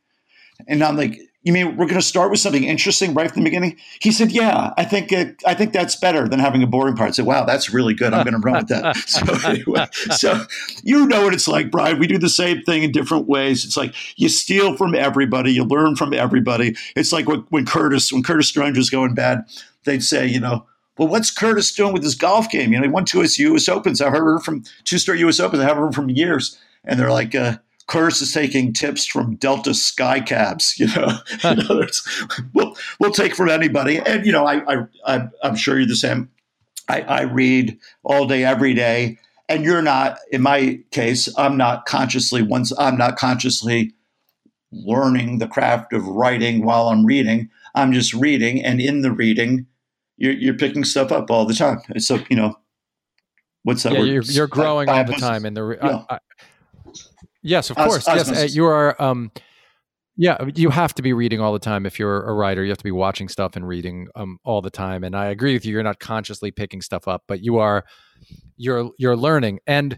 And 0.68 0.84
I'm 0.84 0.98
like, 0.98 1.20
you 1.44 1.54
mean 1.54 1.78
we're 1.78 1.86
going 1.86 2.00
to 2.00 2.06
start 2.06 2.32
with 2.32 2.40
something 2.40 2.64
interesting 2.64 3.14
right 3.14 3.32
from 3.32 3.44
the 3.44 3.50
beginning? 3.50 3.78
He 4.02 4.12
said, 4.12 4.32
"Yeah, 4.32 4.74
I 4.78 4.84
think 4.84 5.12
it, 5.12 5.42
I 5.48 5.54
think 5.54 5.72
that's 5.72 5.96
better 5.96 6.28
than 6.28 6.40
having 6.40 6.62
a 6.64 6.68
boring 6.68 6.96
part." 6.96 7.10
I 7.10 7.12
said, 7.12 7.26
"Wow, 7.26 7.46
that's 7.46 7.74
really 7.74 7.94
good. 7.94 8.14
I'm 8.14 8.26
going 8.26 8.34
to 8.34 8.40
run 8.40 8.58
with 8.58 8.68
that." 8.68 8.98
so 9.08 9.50
anyway, 9.50 9.88
so 9.92 10.46
you 10.84 11.06
know 11.06 11.24
what 11.24 11.34
it's 11.34 11.48
like, 11.48 11.72
Brian. 11.72 11.98
We 11.98 12.08
do 12.08 12.18
the 12.18 12.30
same 12.30 12.62
thing 12.64 12.84
in 12.84 12.92
different 12.92 13.28
ways. 13.28 13.64
It's 13.64 13.78
like 13.78 13.96
you 14.18 14.28
steal 14.28 14.76
from 14.76 14.94
everybody, 14.94 15.54
you 15.54 15.64
learn 15.64 15.96
from 15.96 16.14
everybody. 16.14 16.76
It's 16.96 17.14
like 17.14 17.28
when, 17.28 17.46
when 17.50 17.66
Curtis, 17.66 18.12
when 18.12 18.22
Curtis 18.22 18.50
Strange 18.50 18.78
was 18.78 18.90
going 18.90 19.16
bad, 19.16 19.46
they'd 19.86 20.04
say, 20.04 20.28
you 20.28 20.42
know, 20.42 20.66
well, 20.98 21.08
what's 21.08 21.32
Curtis 21.32 21.74
doing 21.74 21.94
with 21.94 22.04
his 22.04 22.16
golf 22.16 22.52
game? 22.52 22.74
You 22.74 22.80
know, 22.80 22.86
he 22.86 22.92
won 22.92 23.06
two 23.06 23.26
U.S. 23.26 23.70
Opens. 23.70 24.02
I've 24.02 24.12
heard 24.12 24.44
from 24.44 24.66
two 24.84 24.98
straight 24.98 25.22
U.S. 25.22 25.40
Opens. 25.40 25.64
I 25.64 25.68
haven't 25.68 25.84
heard 25.84 25.96
from 25.96 26.10
years 26.10 26.60
and 26.90 27.00
they're 27.00 27.12
like, 27.12 27.36
uh, 27.36 27.58
Curtis 27.88 28.22
is 28.22 28.34
taking 28.34 28.74
tips 28.74 29.06
from 29.06 29.36
Delta 29.36 29.72
Skycaps. 29.72 30.74
You 30.80 30.88
know, 30.88 31.20
in 31.44 31.60
other 31.60 31.76
words, 31.76 32.26
we'll 32.54 32.76
we'll 33.00 33.12
take 33.12 33.36
from 33.36 33.50
anybody. 33.50 34.00
And 34.00 34.26
you 34.26 34.32
know, 34.32 34.46
I 34.46 34.86
I, 35.06 35.28
I'm 35.44 35.56
sure 35.56 35.78
you're 35.78 35.88
the 35.88 35.96
same. 35.96 36.30
I, 36.88 37.02
I 37.02 37.22
read 37.22 37.78
all 38.04 38.26
day, 38.26 38.44
every 38.44 38.74
day, 38.74 39.20
and 39.48 39.64
you're 39.64 39.82
not. 39.82 40.18
In 40.32 40.42
my 40.42 40.80
case, 40.92 41.30
I'm 41.38 41.58
not 41.58 41.86
consciously 41.86 42.42
once. 42.42 42.74
I'm 42.78 42.98
not 42.98 43.18
consciously 43.18 43.94
learning 44.72 45.38
the 45.38 45.48
craft 45.48 45.94
of 45.94 46.06
writing 46.06 46.66
while 46.66 46.90
I'm 46.90 47.06
reading. 47.06 47.50
I'm 47.76 47.94
just 47.94 48.14
reading, 48.14 48.64
and 48.64 48.82
in 48.82 49.02
the 49.02 49.12
reading, 49.12 49.68
you're, 50.18 50.34
you're 50.34 50.58
picking 50.58 50.84
stuff 50.84 51.12
up 51.12 51.30
all 51.30 51.46
the 51.46 51.54
time. 51.54 51.82
So 51.98 52.20
you 52.30 52.36
know, 52.36 52.58
what's 53.64 53.84
that? 53.84 53.94
Yeah, 53.94 54.00
you're, 54.02 54.24
you're, 54.24 54.48
growing 54.48 54.90
all 54.90 55.04
the 55.04 55.14
time 55.14 55.46
in 55.46 55.54
the. 55.54 55.78
Yeah. 55.82 56.04
I, 56.10 56.20
Yes, 57.42 57.70
of 57.70 57.78
course. 57.78 58.06
yes, 58.08 58.30
uh, 58.30 58.48
you 58.50 58.66
are. 58.66 59.02
Um, 59.02 59.32
yeah, 60.18 60.38
you 60.54 60.70
have 60.70 60.94
to 60.96 61.02
be 61.02 61.14
reading 61.14 61.40
all 61.40 61.54
the 61.54 61.60
time 61.60 61.86
if 61.86 61.98
you're 61.98 62.24
a 62.24 62.34
writer. 62.34 62.62
You 62.64 62.72
have 62.72 62.78
to 62.80 62.84
be 62.84 62.92
watching 62.92 63.30
stuff 63.30 63.56
and 63.56 63.66
reading 63.66 64.10
um, 64.16 64.38
all 64.44 64.62
the 64.62 64.70
time. 64.70 65.06
And 65.06 65.16
I 65.16 65.28
agree 65.28 65.54
with 65.54 65.64
you. 65.64 65.72
You're 65.72 65.84
not 65.84 66.00
consciously 66.00 66.52
picking 66.52 66.82
stuff 66.82 67.08
up, 67.08 67.24
but 67.28 67.42
you 67.42 67.58
are. 67.58 67.86
You're 68.58 68.92
you're 68.98 69.16
learning, 69.16 69.60
and 69.66 69.98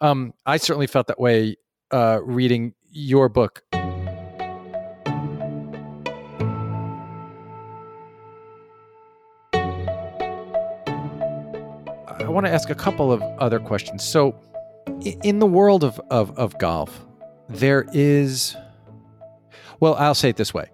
um, 0.00 0.32
I 0.44 0.56
certainly 0.56 0.88
felt 0.88 1.06
that 1.06 1.20
way 1.20 1.54
uh, 1.92 2.18
reading 2.24 2.74
your 2.90 3.28
book. 3.28 3.62
I 12.18 12.28
want 12.28 12.46
to 12.46 12.52
ask 12.52 12.70
a 12.70 12.74
couple 12.74 13.12
of 13.12 13.22
other 13.38 13.60
questions. 13.60 14.02
So 14.02 14.34
in 15.02 15.38
the 15.38 15.46
world 15.46 15.84
of, 15.84 16.00
of, 16.10 16.36
of 16.38 16.58
golf, 16.58 17.04
there 17.48 17.86
is, 17.92 18.56
well, 19.80 19.94
I'll 19.94 20.14
say 20.14 20.30
it 20.30 20.36
this 20.36 20.52
way. 20.52 20.70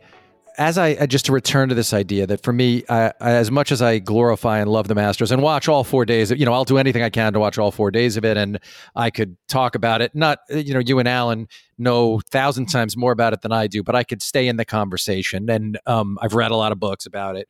As 0.59 0.77
I 0.77 1.07
just 1.07 1.25
to 1.27 1.33
return 1.33 1.71
to 1.71 1.75
this 1.75 1.95
idea 1.95 2.27
that 2.27 2.43
for 2.43 2.53
me, 2.53 2.85
I, 2.91 3.13
as 3.21 3.51
much 3.51 3.73
as 3.73 3.81
I 3.81 3.99
glorify 3.99 4.59
and 4.59 4.71
love 4.71 4.87
the 4.87 4.95
Masters 4.95 5.33
and 5.33 5.41
watch 5.43 5.67
all 5.67 5.83
four 5.83 6.05
days, 6.05 6.31
you 6.31 6.45
know, 6.45 6.53
I'll 6.53 6.67
do 6.67 6.77
anything 6.77 7.03
I 7.03 7.09
can 7.09 7.33
to 7.33 7.41
watch 7.41 7.57
all 7.57 7.71
four 7.71 7.91
days 7.91 8.19
of 8.19 8.25
it, 8.27 8.37
and 8.37 8.59
I 8.95 9.09
could 9.09 9.39
talk 9.49 9.75
about 9.75 10.03
it. 10.03 10.15
Not, 10.15 10.41
you 10.51 10.75
know, 10.75 10.81
you 10.81 10.99
and 10.99 11.09
Alan 11.09 11.49
know 11.79 12.21
thousand 12.31 12.67
times 12.67 12.99
more 12.99 13.13
about 13.13 13.33
it 13.33 13.41
than 13.41 13.51
I 13.51 13.67
do, 13.67 13.83
but 13.83 13.97
I 13.97 14.05
could 14.05 14.21
stay 14.21 14.47
in 14.47 14.59
the 14.59 14.67
conversation, 14.67 15.49
and 15.49 15.79
um, 15.87 16.19
I've 16.21 16.35
read 16.35 16.51
a 16.51 16.57
lot 16.57 16.71
of 16.71 16.79
books 16.79 17.07
about 17.07 17.37
it. 17.37 17.49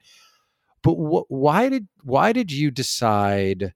But 0.85 0.95
wh- 0.95 1.29
why 1.29 1.71
did 1.71 1.89
why 2.05 2.33
did 2.33 2.53
you 2.53 2.71
decide? 2.71 3.75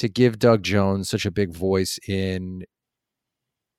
To 0.00 0.08
give 0.08 0.38
Doug 0.38 0.62
Jones 0.62 1.08
such 1.08 1.26
a 1.26 1.30
big 1.30 1.54
voice 1.54 1.98
in 2.08 2.64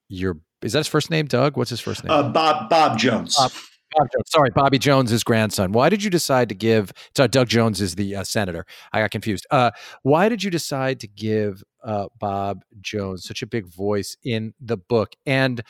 your 0.07 0.37
is 0.61 0.73
that 0.73 0.79
his 0.79 0.87
first 0.87 1.09
name 1.09 1.25
Doug? 1.25 1.57
What's 1.57 1.71
his 1.71 1.79
first 1.79 2.03
name? 2.03 2.11
Uh, 2.11 2.29
Bob 2.29 2.69
Bob 2.69 2.99
Jones. 2.99 3.35
Bob, 3.35 3.51
Bob 3.97 4.07
Jones. 4.13 4.25
Sorry 4.27 4.49
Bobby 4.53 4.77
Jones 4.77 5.09
his 5.09 5.23
grandson. 5.23 5.71
Why 5.71 5.89
did 5.89 6.03
you 6.03 6.11
decide 6.11 6.49
to 6.49 6.55
give 6.55 6.93
Doug 7.15 7.47
Jones 7.47 7.81
is 7.81 7.95
the 7.95 8.17
uh, 8.17 8.23
senator. 8.23 8.65
I 8.93 9.01
got 9.01 9.11
confused. 9.11 9.47
Uh, 9.49 9.71
why 10.03 10.29
did 10.29 10.43
you 10.43 10.51
decide 10.51 10.99
to 10.99 11.07
give 11.07 11.63
uh, 11.83 12.07
Bob 12.19 12.61
Jones 12.79 13.25
such 13.25 13.41
a 13.41 13.47
big 13.47 13.65
voice 13.67 14.15
in 14.23 14.53
the 14.59 14.77
book? 14.77 15.13
And 15.25 15.63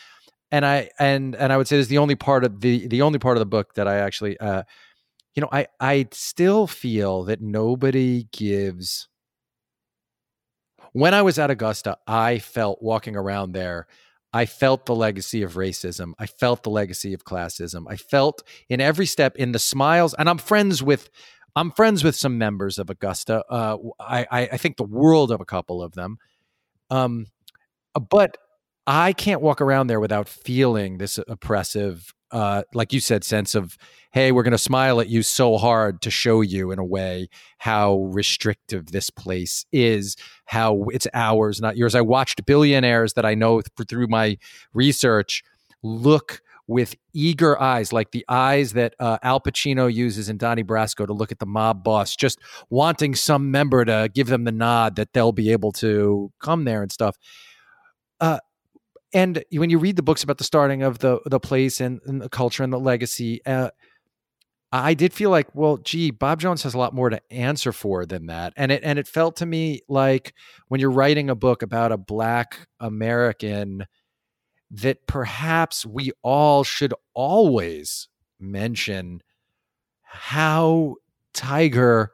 and 0.51 0.65
I 0.65 0.89
and 0.99 1.33
and 1.35 1.53
I 1.53 1.57
would 1.57 1.67
say 1.67 1.77
this 1.77 1.85
is 1.85 1.89
the 1.89 1.97
only 1.99 2.15
part 2.15 2.43
of 2.43 2.59
the 2.59 2.87
the 2.87 3.01
only 3.01 3.19
part 3.19 3.37
of 3.37 3.39
the 3.39 3.45
book 3.45 3.75
that 3.75 3.87
I 3.87 3.99
actually 3.99 4.37
uh, 4.39 4.63
you 5.33 5.41
know 5.41 5.49
I 5.51 5.67
I 5.79 6.07
still 6.11 6.67
feel 6.67 7.23
that 7.23 7.39
nobody 7.39 8.27
gives 8.33 9.07
when 10.93 11.13
I 11.13 11.21
was 11.21 11.39
at 11.39 11.51
Augusta, 11.51 11.97
I 12.05 12.39
felt 12.39 12.81
walking 12.81 13.15
around 13.15 13.53
there, 13.53 13.87
I 14.33 14.45
felt 14.45 14.85
the 14.85 14.95
legacy 14.95 15.43
of 15.43 15.53
racism. 15.53 16.13
I 16.17 16.25
felt 16.25 16.63
the 16.63 16.69
legacy 16.69 17.13
of 17.13 17.25
classism. 17.25 17.83
I 17.89 17.97
felt 17.97 18.43
in 18.69 18.79
every 18.79 19.05
step 19.05 19.35
in 19.35 19.51
the 19.51 19.59
smiles, 19.59 20.13
and 20.13 20.29
I'm 20.29 20.37
friends 20.37 20.81
with. 20.81 21.09
I'm 21.53 21.71
friends 21.71 22.01
with 22.01 22.15
some 22.15 22.37
members 22.37 22.79
of 22.79 22.89
Augusta. 22.89 23.43
Uh, 23.49 23.75
I, 23.99 24.25
I, 24.31 24.55
think 24.55 24.77
the 24.77 24.85
world 24.85 25.31
of 25.31 25.41
a 25.41 25.45
couple 25.45 25.83
of 25.83 25.91
them. 25.95 26.17
Um, 26.89 27.25
but 28.09 28.37
I 28.87 29.11
can't 29.11 29.41
walk 29.41 29.59
around 29.59 29.87
there 29.87 29.99
without 29.99 30.29
feeling 30.29 30.97
this 30.97 31.19
oppressive, 31.27 32.13
uh, 32.31 32.63
like 32.73 32.93
you 32.93 32.99
said, 32.99 33.23
sense 33.23 33.55
of 33.55 33.77
hey, 34.11 34.33
we're 34.33 34.43
going 34.43 34.51
to 34.51 34.57
smile 34.57 34.99
at 34.99 35.07
you 35.07 35.23
so 35.23 35.57
hard 35.57 36.01
to 36.01 36.11
show 36.11 36.41
you 36.41 36.71
in 36.71 36.79
a 36.79 36.85
way 36.85 37.29
how 37.59 37.95
restrictive 38.11 38.91
this 38.91 39.09
place 39.09 39.65
is, 39.71 40.17
how 40.45 40.83
it's 40.91 41.07
ours, 41.13 41.61
not 41.61 41.77
yours. 41.77 41.95
I 41.95 42.01
watched 42.01 42.45
billionaires 42.45 43.13
that 43.13 43.25
I 43.25 43.35
know 43.35 43.61
th- 43.61 43.87
through 43.87 44.07
my 44.07 44.37
research 44.73 45.43
look 45.81 46.41
with 46.67 46.95
eager 47.13 47.59
eyes, 47.61 47.91
like 47.91 48.11
the 48.11 48.25
eyes 48.29 48.73
that 48.73 48.95
uh, 48.99 49.17
Al 49.23 49.39
Pacino 49.39 49.93
uses 49.93 50.29
in 50.29 50.37
Donnie 50.37 50.63
Brasco 50.63 51.05
to 51.05 51.13
look 51.13 51.31
at 51.31 51.39
the 51.39 51.45
mob 51.45 51.83
boss, 51.83 52.15
just 52.15 52.39
wanting 52.69 53.15
some 53.15 53.51
member 53.51 53.83
to 53.85 54.09
give 54.13 54.27
them 54.27 54.43
the 54.43 54.51
nod 54.51 54.95
that 54.97 55.13
they'll 55.13 55.31
be 55.31 55.51
able 55.51 55.71
to 55.73 56.31
come 56.39 56.65
there 56.65 56.81
and 56.81 56.91
stuff. 56.91 57.17
Uh, 58.19 58.39
and 59.13 59.43
when 59.51 59.69
you 59.69 59.77
read 59.77 59.95
the 59.95 60.03
books 60.03 60.23
about 60.23 60.37
the 60.37 60.43
starting 60.43 60.83
of 60.83 60.99
the 60.99 61.19
the 61.25 61.39
place 61.39 61.81
and, 61.81 61.99
and 62.05 62.21
the 62.21 62.29
culture 62.29 62.63
and 62.63 62.71
the 62.71 62.79
legacy, 62.79 63.45
uh, 63.45 63.69
I 64.71 64.93
did 64.93 65.11
feel 65.11 65.29
like, 65.29 65.53
well, 65.53 65.77
gee, 65.77 66.11
Bob 66.11 66.39
Jones 66.39 66.63
has 66.63 66.73
a 66.73 66.77
lot 66.77 66.93
more 66.93 67.09
to 67.09 67.21
answer 67.31 67.73
for 67.73 68.05
than 68.05 68.27
that, 68.27 68.53
and 68.55 68.71
it 68.71 68.83
and 68.83 68.97
it 68.97 69.07
felt 69.07 69.35
to 69.37 69.45
me 69.45 69.81
like 69.89 70.33
when 70.69 70.79
you're 70.79 70.91
writing 70.91 71.29
a 71.29 71.35
book 71.35 71.61
about 71.61 71.91
a 71.91 71.97
Black 71.97 72.67
American, 72.79 73.85
that 74.71 75.05
perhaps 75.07 75.85
we 75.85 76.11
all 76.23 76.63
should 76.63 76.93
always 77.13 78.07
mention 78.39 79.21
how 80.03 80.95
Tiger 81.33 82.11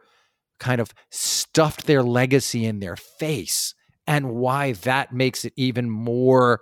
kind 0.59 0.81
of 0.81 0.91
stuffed 1.11 1.85
their 1.85 2.01
legacy 2.01 2.65
in 2.65 2.79
their 2.79 2.95
face 2.95 3.75
and 4.07 4.31
why 4.31 4.71
that 4.71 5.13
makes 5.13 5.45
it 5.45 5.53
even 5.55 5.89
more 5.89 6.61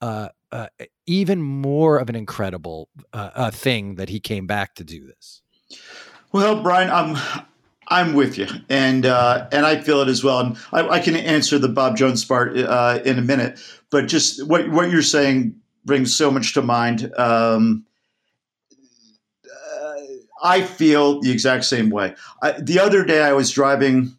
uh, 0.00 0.28
uh, 0.52 0.68
even 1.06 1.42
more 1.42 1.98
of 1.98 2.08
an 2.08 2.14
incredible 2.14 2.88
uh, 3.12 3.50
thing 3.50 3.96
that 3.96 4.08
he 4.08 4.20
came 4.20 4.46
back 4.46 4.74
to 4.76 4.84
do 4.84 5.06
this. 5.06 5.42
Well, 6.32 6.62
Brian, 6.62 6.90
I'm 6.90 7.16
I'm 7.88 8.14
with 8.14 8.38
you, 8.38 8.46
and 8.68 9.06
uh, 9.06 9.48
and 9.52 9.64
I 9.64 9.80
feel 9.80 10.00
it 10.00 10.08
as 10.08 10.22
well. 10.22 10.40
And 10.40 10.56
I, 10.72 10.88
I 10.88 11.00
can 11.00 11.16
answer 11.16 11.58
the 11.58 11.68
Bob 11.68 11.96
Jones 11.96 12.24
part 12.24 12.56
uh, 12.56 13.00
in 13.04 13.18
a 13.18 13.22
minute, 13.22 13.60
but 13.90 14.06
just 14.06 14.46
what 14.46 14.70
what 14.70 14.90
you're 14.90 15.02
saying 15.02 15.56
brings 15.84 16.14
so 16.14 16.30
much 16.30 16.54
to 16.54 16.62
mind. 16.62 17.12
Um, 17.16 17.84
uh, 19.46 20.00
I 20.42 20.62
feel 20.62 21.20
the 21.20 21.30
exact 21.30 21.64
same 21.64 21.90
way. 21.90 22.14
I, 22.42 22.52
the 22.52 22.80
other 22.80 23.04
day, 23.04 23.22
I 23.22 23.32
was 23.32 23.50
driving. 23.50 24.16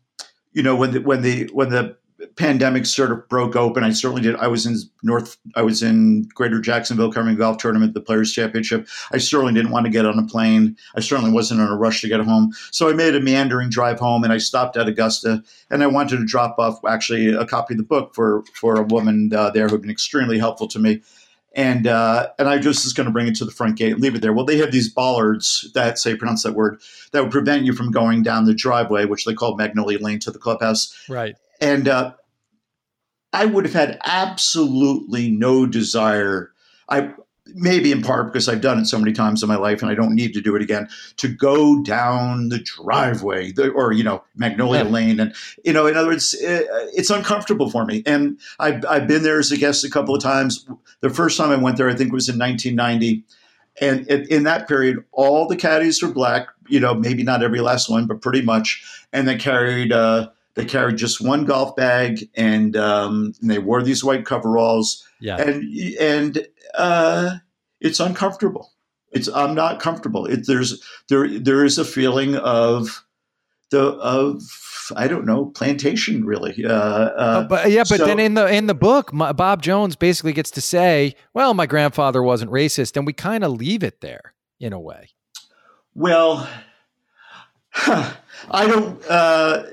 You 0.53 0.63
know, 0.63 0.76
when 0.76 0.91
the 0.91 0.99
when 1.01 1.22
the 1.22 1.49
when 1.53 1.70
the 1.70 1.97
pandemic 2.38 2.85
sort 2.85 3.11
of 3.11 3.27
broke 3.27 3.55
open, 3.55 3.83
I 3.83 3.91
certainly 3.91 4.21
did. 4.21 4.35
I 4.35 4.47
was 4.47 4.65
in 4.65 4.77
North, 5.03 5.38
I 5.55 5.63
was 5.63 5.83
in 5.83 6.29
Greater 6.33 6.61
Jacksonville 6.61 7.11
covering 7.11 7.35
golf 7.35 7.57
tournament, 7.57 7.93
the 7.93 8.01
Players 8.01 8.31
Championship. 8.31 8.88
I 9.11 9.17
certainly 9.17 9.53
didn't 9.53 9.71
want 9.71 9.85
to 9.85 9.91
get 9.91 10.05
on 10.05 10.17
a 10.17 10.25
plane. 10.25 10.77
I 10.95 11.01
certainly 11.01 11.31
wasn't 11.31 11.61
in 11.61 11.67
a 11.67 11.75
rush 11.75 12.01
to 12.01 12.07
get 12.07 12.21
home. 12.21 12.53
So 12.71 12.89
I 12.89 12.93
made 12.93 13.15
a 13.15 13.19
meandering 13.19 13.69
drive 13.69 13.99
home, 13.99 14.23
and 14.23 14.31
I 14.31 14.38
stopped 14.38 14.77
at 14.77 14.88
Augusta, 14.88 15.43
and 15.69 15.83
I 15.83 15.88
wanted 15.88 16.17
to 16.17 16.25
drop 16.25 16.57
off 16.59 16.79
actually 16.88 17.33
a 17.33 17.45
copy 17.45 17.73
of 17.73 17.79
the 17.79 17.83
book 17.83 18.13
for 18.15 18.43
for 18.53 18.79
a 18.79 18.83
woman 18.83 19.33
uh, 19.33 19.49
there 19.49 19.67
who'd 19.67 19.81
been 19.81 19.91
extremely 19.91 20.38
helpful 20.38 20.67
to 20.69 20.79
me. 20.79 21.01
And 21.55 21.88
uh, 21.88 22.29
and 22.38 22.47
I 22.47 22.59
just 22.59 22.85
was 22.85 22.93
going 22.93 23.07
to 23.07 23.11
bring 23.11 23.27
it 23.27 23.35
to 23.38 23.45
the 23.45 23.51
front 23.51 23.77
gate 23.77 23.93
and 23.93 24.01
leave 24.01 24.13
it 24.13 24.21
there. 24.21 24.31
Well, 24.31 24.45
they 24.45 24.57
have 24.57 24.71
these 24.71 24.93
bollards 24.93 25.71
that 25.73 25.97
say 25.97 26.15
pronounce 26.15 26.43
that 26.43 26.53
word 26.53 26.79
that 27.13 27.23
would 27.23 27.31
prevent 27.31 27.65
you 27.65 27.73
from 27.73 27.89
going 27.89 28.21
down 28.21 28.45
the 28.45 28.53
driveway, 28.53 29.05
which 29.05 29.25
they 29.25 29.33
call 29.33 29.55
Magnolia 29.55 29.97
Lane 29.97 30.19
to 30.19 30.29
the 30.29 30.38
clubhouse. 30.38 30.93
Right 31.09 31.35
and 31.61 31.88
uh, 31.88 32.13
I 33.38 33.45
would 33.45 33.65
have 33.65 33.73
had 33.73 33.99
absolutely 34.03 35.29
no 35.29 35.67
desire. 35.67 36.51
I 36.89 37.13
maybe 37.53 37.91
in 37.91 38.01
part 38.01 38.33
because 38.33 38.49
I've 38.49 38.61
done 38.61 38.79
it 38.79 38.88
so 38.88 38.97
many 38.97 39.13
times 39.13 39.43
in 39.43 39.47
my 39.47 39.55
life 39.57 39.81
and 39.81 39.91
I 39.91 39.95
don't 39.95 40.15
need 40.15 40.33
to 40.33 40.41
do 40.41 40.55
it 40.55 40.61
again 40.61 40.89
to 41.17 41.27
go 41.27 41.81
down 41.83 42.49
the 42.49 42.57
driveway 42.59 43.53
or 43.75 43.93
you 43.93 44.03
know 44.03 44.23
Magnolia 44.35 44.83
yeah. 44.83 44.89
Lane 44.89 45.19
and 45.19 45.35
you 45.63 45.71
know 45.71 45.85
in 45.85 45.95
other 45.95 46.07
words 46.09 46.33
it, 46.33 46.67
it's 46.93 47.11
uncomfortable 47.11 47.69
for 47.69 47.85
me 47.85 48.03
and 48.05 48.39
I've, 48.59 48.83
I've 48.85 49.07
been 49.07 49.23
there 49.23 49.39
as 49.39 49.51
a 49.51 49.57
guest 49.57 49.85
a 49.85 49.89
couple 49.89 50.15
of 50.15 50.21
times 50.21 50.67
the 51.01 51.09
first 51.09 51.38
time 51.38 51.51
I 51.51 51.55
went 51.55 51.77
there 51.77 51.89
I 51.89 51.95
think 51.95 52.11
was 52.11 52.27
in 52.27 52.38
1990 52.38 53.23
and 53.79 54.07
in 54.07 54.43
that 54.43 54.67
period 54.67 54.97
all 55.13 55.47
the 55.47 55.55
caddies 55.55 56.01
were 56.01 56.11
black 56.11 56.47
you 56.67 56.79
know 56.79 56.95
maybe 56.95 57.23
not 57.23 57.43
every 57.43 57.61
last 57.61 57.89
one 57.89 58.07
but 58.07 58.21
pretty 58.21 58.41
much 58.41 58.83
and 59.13 59.27
they 59.27 59.38
carried 59.38 59.93
uh, 59.93 60.29
they 60.58 60.66
carried 60.66 60.97
just 60.97 61.22
one 61.22 61.45
golf 61.45 61.76
bag, 61.76 62.28
and, 62.34 62.76
um, 62.76 63.34
and 63.41 63.49
they 63.49 63.60
wore 63.60 63.84
these 63.84 64.03
white 64.03 64.26
coveralls. 64.26 65.05
Yeah, 65.22 65.38
and 65.38 65.64
and 65.99 66.47
uh, 66.76 67.38
it's 67.80 67.99
uncomfortable. 67.99 68.74
It's 69.12 69.28
I'm 69.30 69.53
not 69.53 69.80
comfortable. 69.80 70.26
It, 70.26 70.47
there's 70.47 70.84
there 71.10 71.39
there 71.39 71.64
is 71.64 71.78
a 71.78 71.86
feeling 71.86 72.36
of 72.36 73.05
the 73.70 73.82
of 73.82 74.41
I 74.95 75.08
don't 75.08 75.26
know 75.26 75.45
plantation 75.45 76.26
really. 76.26 76.66
Uh, 76.66 76.72
uh, 76.72 77.41
oh, 77.43 77.47
but 77.47 77.70
yeah, 77.70 77.84
but 77.88 77.99
so, 77.99 78.05
then 78.05 78.20
in 78.20 78.34
the 78.34 78.51
in 78.51 78.66
the 78.66 78.76
book, 78.76 79.14
my, 79.14 79.34
Bob 79.34 79.62
Jones 79.62 79.95
basically 79.95 80.34
gets 80.34 80.49
to 80.51 80.62
say, 80.62 81.16
"Well, 81.36 81.53
my 81.53 81.68
grandfather 81.68 82.24
wasn't 82.24 82.49
racist," 82.51 82.97
and 82.97 83.05
we 83.05 83.14
kind 83.14 83.43
of 83.43 83.51
leave 83.51 83.84
it 83.84 84.01
there 84.01 84.34
in 84.60 84.74
a 84.74 84.80
way. 84.80 85.10
Well, 85.93 86.49
huh, 87.70 88.12
I 88.51 88.66
don't. 88.66 89.03
Uh, 89.08 89.64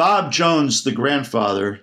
Bob 0.00 0.32
Jones, 0.32 0.82
the 0.82 0.92
grandfather, 0.92 1.82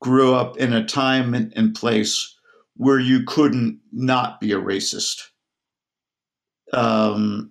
grew 0.00 0.34
up 0.34 0.56
in 0.56 0.72
a 0.72 0.86
time 0.86 1.34
and 1.34 1.74
place 1.74 2.34
where 2.76 2.98
you 2.98 3.24
couldn't 3.24 3.78
not 3.92 4.40
be 4.40 4.52
a 4.52 4.56
racist. 4.56 5.24
Um, 6.72 7.50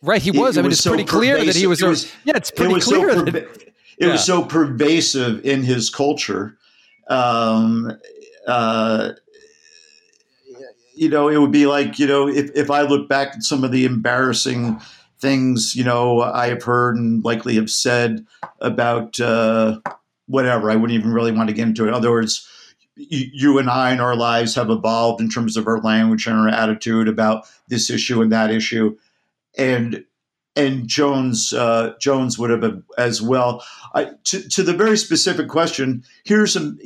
right, 0.00 0.22
he 0.22 0.30
was. 0.30 0.56
It, 0.56 0.60
I 0.60 0.62
mean, 0.62 0.70
it's 0.70 0.80
so 0.80 0.90
pretty 0.90 1.02
clear 1.02 1.44
that 1.44 1.56
he 1.56 1.66
was, 1.66 1.82
was. 1.82 2.12
yeah, 2.24 2.36
it's 2.36 2.52
pretty 2.52 2.76
it 2.76 2.82
clear. 2.82 3.14
So 3.14 3.22
that, 3.24 3.34
it 3.34 3.74
yeah. 3.98 4.12
was 4.12 4.24
so 4.24 4.44
pervasive 4.44 5.44
in 5.44 5.64
his 5.64 5.90
culture. 5.90 6.56
Um, 7.08 7.98
uh, 8.46 9.10
you 10.94 11.08
know, 11.08 11.28
it 11.28 11.38
would 11.38 11.50
be 11.50 11.66
like 11.66 11.98
you 11.98 12.06
know, 12.06 12.28
if 12.28 12.48
if 12.54 12.70
I 12.70 12.82
look 12.82 13.08
back 13.08 13.34
at 13.34 13.42
some 13.42 13.64
of 13.64 13.72
the 13.72 13.86
embarrassing 13.86 14.80
things 15.22 15.74
you 15.74 15.84
know 15.84 16.20
I 16.20 16.48
have 16.48 16.64
heard 16.64 16.96
and 16.96 17.24
likely 17.24 17.54
have 17.54 17.70
said 17.70 18.26
about 18.60 19.18
uh, 19.20 19.80
whatever. 20.26 20.70
I 20.70 20.76
wouldn't 20.76 20.98
even 20.98 21.12
really 21.12 21.32
want 21.32 21.48
to 21.48 21.54
get 21.54 21.66
into 21.66 21.84
it. 21.84 21.88
In 21.88 21.94
other 21.94 22.10
words, 22.10 22.46
you, 22.96 23.30
you 23.32 23.58
and 23.58 23.70
I 23.70 23.92
in 23.92 24.00
our 24.00 24.16
lives 24.16 24.54
have 24.56 24.68
evolved 24.68 25.20
in 25.20 25.30
terms 25.30 25.56
of 25.56 25.66
our 25.66 25.80
language 25.80 26.26
and 26.26 26.36
our 26.36 26.48
attitude 26.48 27.08
about 27.08 27.46
this 27.68 27.88
issue 27.88 28.20
and 28.20 28.32
that 28.32 28.50
issue, 28.50 28.98
and 29.56 30.04
and 30.56 30.88
Jones 30.88 31.52
uh, 31.52 31.94
Jones 32.00 32.38
would 32.38 32.50
have 32.50 32.82
as 32.98 33.22
well. 33.22 33.64
I, 33.94 34.10
to, 34.24 34.48
to 34.48 34.62
the 34.62 34.74
very 34.74 34.98
specific 34.98 35.48
question, 35.48 36.04
here's 36.24 36.52
some 36.52 36.78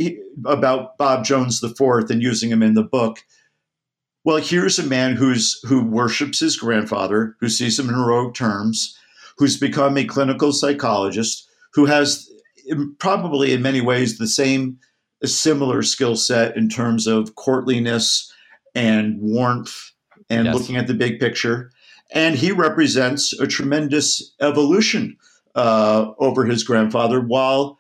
about 0.45 0.99
Bob 0.99 1.25
Jones 1.25 1.61
the 1.61 1.71
fourth 1.71 2.11
and 2.11 2.23
using 2.23 2.51
him 2.51 2.63
in 2.63 2.75
the 2.75 2.85
book. 2.85 3.25
Well, 4.27 4.39
here's 4.39 4.77
a 4.81 4.83
man 4.83 5.15
who's 5.15 5.61
who 5.69 5.85
worships 5.85 6.41
his 6.41 6.57
grandfather, 6.57 7.37
who 7.39 7.49
sees 7.49 7.79
him 7.79 7.89
in 7.89 7.95
heroic 7.95 8.35
terms, 8.35 8.99
who's 9.39 9.57
become 9.57 9.97
a 9.97 10.05
clinical 10.05 10.53
psychologist, 10.53 11.49
who 11.75 11.87
has 11.87 12.29
probably 12.99 13.53
in 13.53 13.63
many 13.63 13.81
ways 13.81 14.19
the 14.19 14.27
same 14.27 14.81
a 15.23 15.29
similar 15.29 15.81
skill 15.81 16.17
set 16.17 16.57
in 16.57 16.69
terms 16.69 17.07
of 17.07 17.37
courtliness 17.37 18.33
and 18.75 19.17
warmth 19.21 19.93
and 20.29 20.47
yes. 20.47 20.55
looking 20.57 20.77
at 20.77 20.89
the 20.89 20.95
big 20.95 21.21
picture. 21.21 21.71
And 22.13 22.35
he 22.35 22.51
represents 22.51 23.33
a 23.39 23.47
tremendous 23.47 24.35
evolution 24.41 25.17
uh, 25.55 26.11
over 26.19 26.45
his 26.45 26.65
grandfather 26.65 27.21
while 27.21 27.79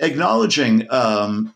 acknowledging 0.00 0.88
um, 0.90 1.54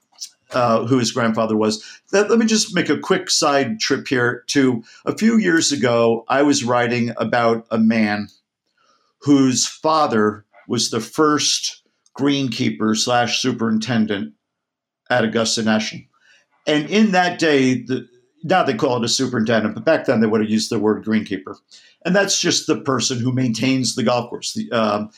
uh, 0.52 0.86
who 0.86 0.98
his 0.98 1.12
grandfather 1.12 1.56
was. 1.56 1.84
Let, 2.12 2.30
let 2.30 2.38
me 2.38 2.46
just 2.46 2.74
make 2.74 2.88
a 2.88 2.98
quick 2.98 3.30
side 3.30 3.80
trip 3.80 4.08
here 4.08 4.44
to 4.48 4.82
a 5.04 5.16
few 5.16 5.38
years 5.38 5.72
ago. 5.72 6.24
I 6.28 6.42
was 6.42 6.64
writing 6.64 7.12
about 7.16 7.66
a 7.70 7.78
man 7.78 8.28
whose 9.22 9.66
father 9.66 10.44
was 10.68 10.90
the 10.90 11.00
first 11.00 11.82
greenkeeper 12.18 12.96
slash 12.96 13.40
superintendent 13.40 14.34
at 15.10 15.24
Augusta 15.24 15.62
National. 15.62 16.02
And 16.66 16.88
in 16.90 17.12
that 17.12 17.38
day, 17.38 17.82
the, 17.82 18.08
now 18.44 18.62
they 18.62 18.74
call 18.74 18.96
it 18.96 19.04
a 19.04 19.08
superintendent, 19.08 19.74
but 19.74 19.84
back 19.84 20.06
then 20.06 20.20
they 20.20 20.26
would 20.26 20.40
have 20.40 20.50
used 20.50 20.70
the 20.70 20.78
word 20.78 21.04
greenkeeper. 21.04 21.56
And 22.04 22.14
that's 22.14 22.40
just 22.40 22.66
the 22.66 22.80
person 22.80 23.18
who 23.18 23.32
maintains 23.32 23.94
the 23.94 24.02
golf 24.02 24.30
course. 24.30 24.54
The, 24.54 24.70
um, 24.72 25.10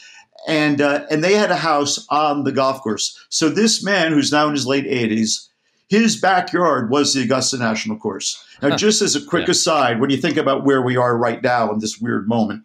and 0.47 0.80
uh, 0.80 1.07
and 1.11 1.22
they 1.22 1.34
had 1.34 1.51
a 1.51 1.57
house 1.57 2.07
on 2.11 2.45
the 2.45 2.53
golf 2.53 2.80
course. 2.80 3.18
So 3.28 3.49
this 3.49 3.84
man, 3.84 4.12
who's 4.12 4.32
now 4.32 4.47
in 4.49 4.55
his 4.55 4.66
late 4.66 4.86
eighties, 4.86 5.49
his 5.88 6.16
backyard 6.16 6.90
was 6.90 7.14
the 7.14 7.22
Augusta 7.22 7.59
National 7.59 7.97
Course. 7.97 8.43
Now, 8.62 8.76
just 8.76 9.03
as 9.03 9.16
a 9.16 9.24
quick 9.24 9.47
yeah. 9.47 9.53
aside, 9.53 10.01
when 10.01 10.11
you 10.11 10.16
think 10.16 10.36
about 10.36 10.64
where 10.64 10.82
we 10.82 10.97
are 10.97 11.18
right 11.18 11.43
now 11.43 11.72
in 11.72 11.80
this 11.80 11.99
weird 11.99 12.28
moment, 12.28 12.62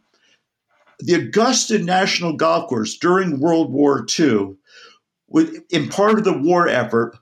the 1.00 1.16
Augusta 1.16 1.80
National 1.80 2.34
Golf 2.34 2.70
Course 2.70 2.98
during 2.98 3.40
World 3.40 3.72
War 3.72 4.06
II, 4.18 4.56
in 5.70 5.90
part 5.90 6.18
of 6.18 6.24
the 6.24 6.38
war 6.38 6.68
effort, 6.68 7.18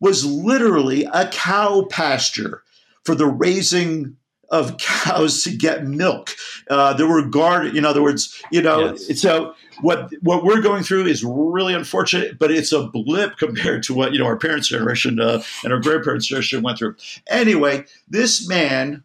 was 0.00 0.24
literally 0.24 1.04
a 1.12 1.28
cow 1.28 1.86
pasture 1.90 2.62
for 3.04 3.14
the 3.14 3.26
raising 3.26 4.16
of 4.50 4.78
cows 4.78 5.42
to 5.42 5.50
get 5.50 5.86
milk. 5.86 6.34
Uh, 6.70 6.92
there 6.94 7.06
were 7.06 7.22
guard, 7.22 7.76
in 7.76 7.84
other 7.84 8.02
words, 8.02 8.40
you 8.50 8.62
know. 8.62 8.94
Yes. 8.94 9.20
So 9.20 9.54
what 9.80 10.12
what 10.22 10.44
we're 10.44 10.60
going 10.60 10.82
through 10.82 11.06
is 11.06 11.24
really 11.24 11.74
unfortunate, 11.74 12.38
but 12.38 12.50
it's 12.50 12.72
a 12.72 12.84
blip 12.86 13.36
compared 13.36 13.82
to 13.84 13.94
what 13.94 14.12
you 14.12 14.18
know 14.18 14.26
our 14.26 14.36
parents' 14.36 14.68
generation 14.68 15.20
uh, 15.20 15.42
and 15.64 15.72
our 15.72 15.80
grandparents' 15.80 16.26
generation 16.26 16.62
went 16.62 16.78
through. 16.78 16.96
Anyway, 17.28 17.84
this 18.08 18.48
man 18.48 19.02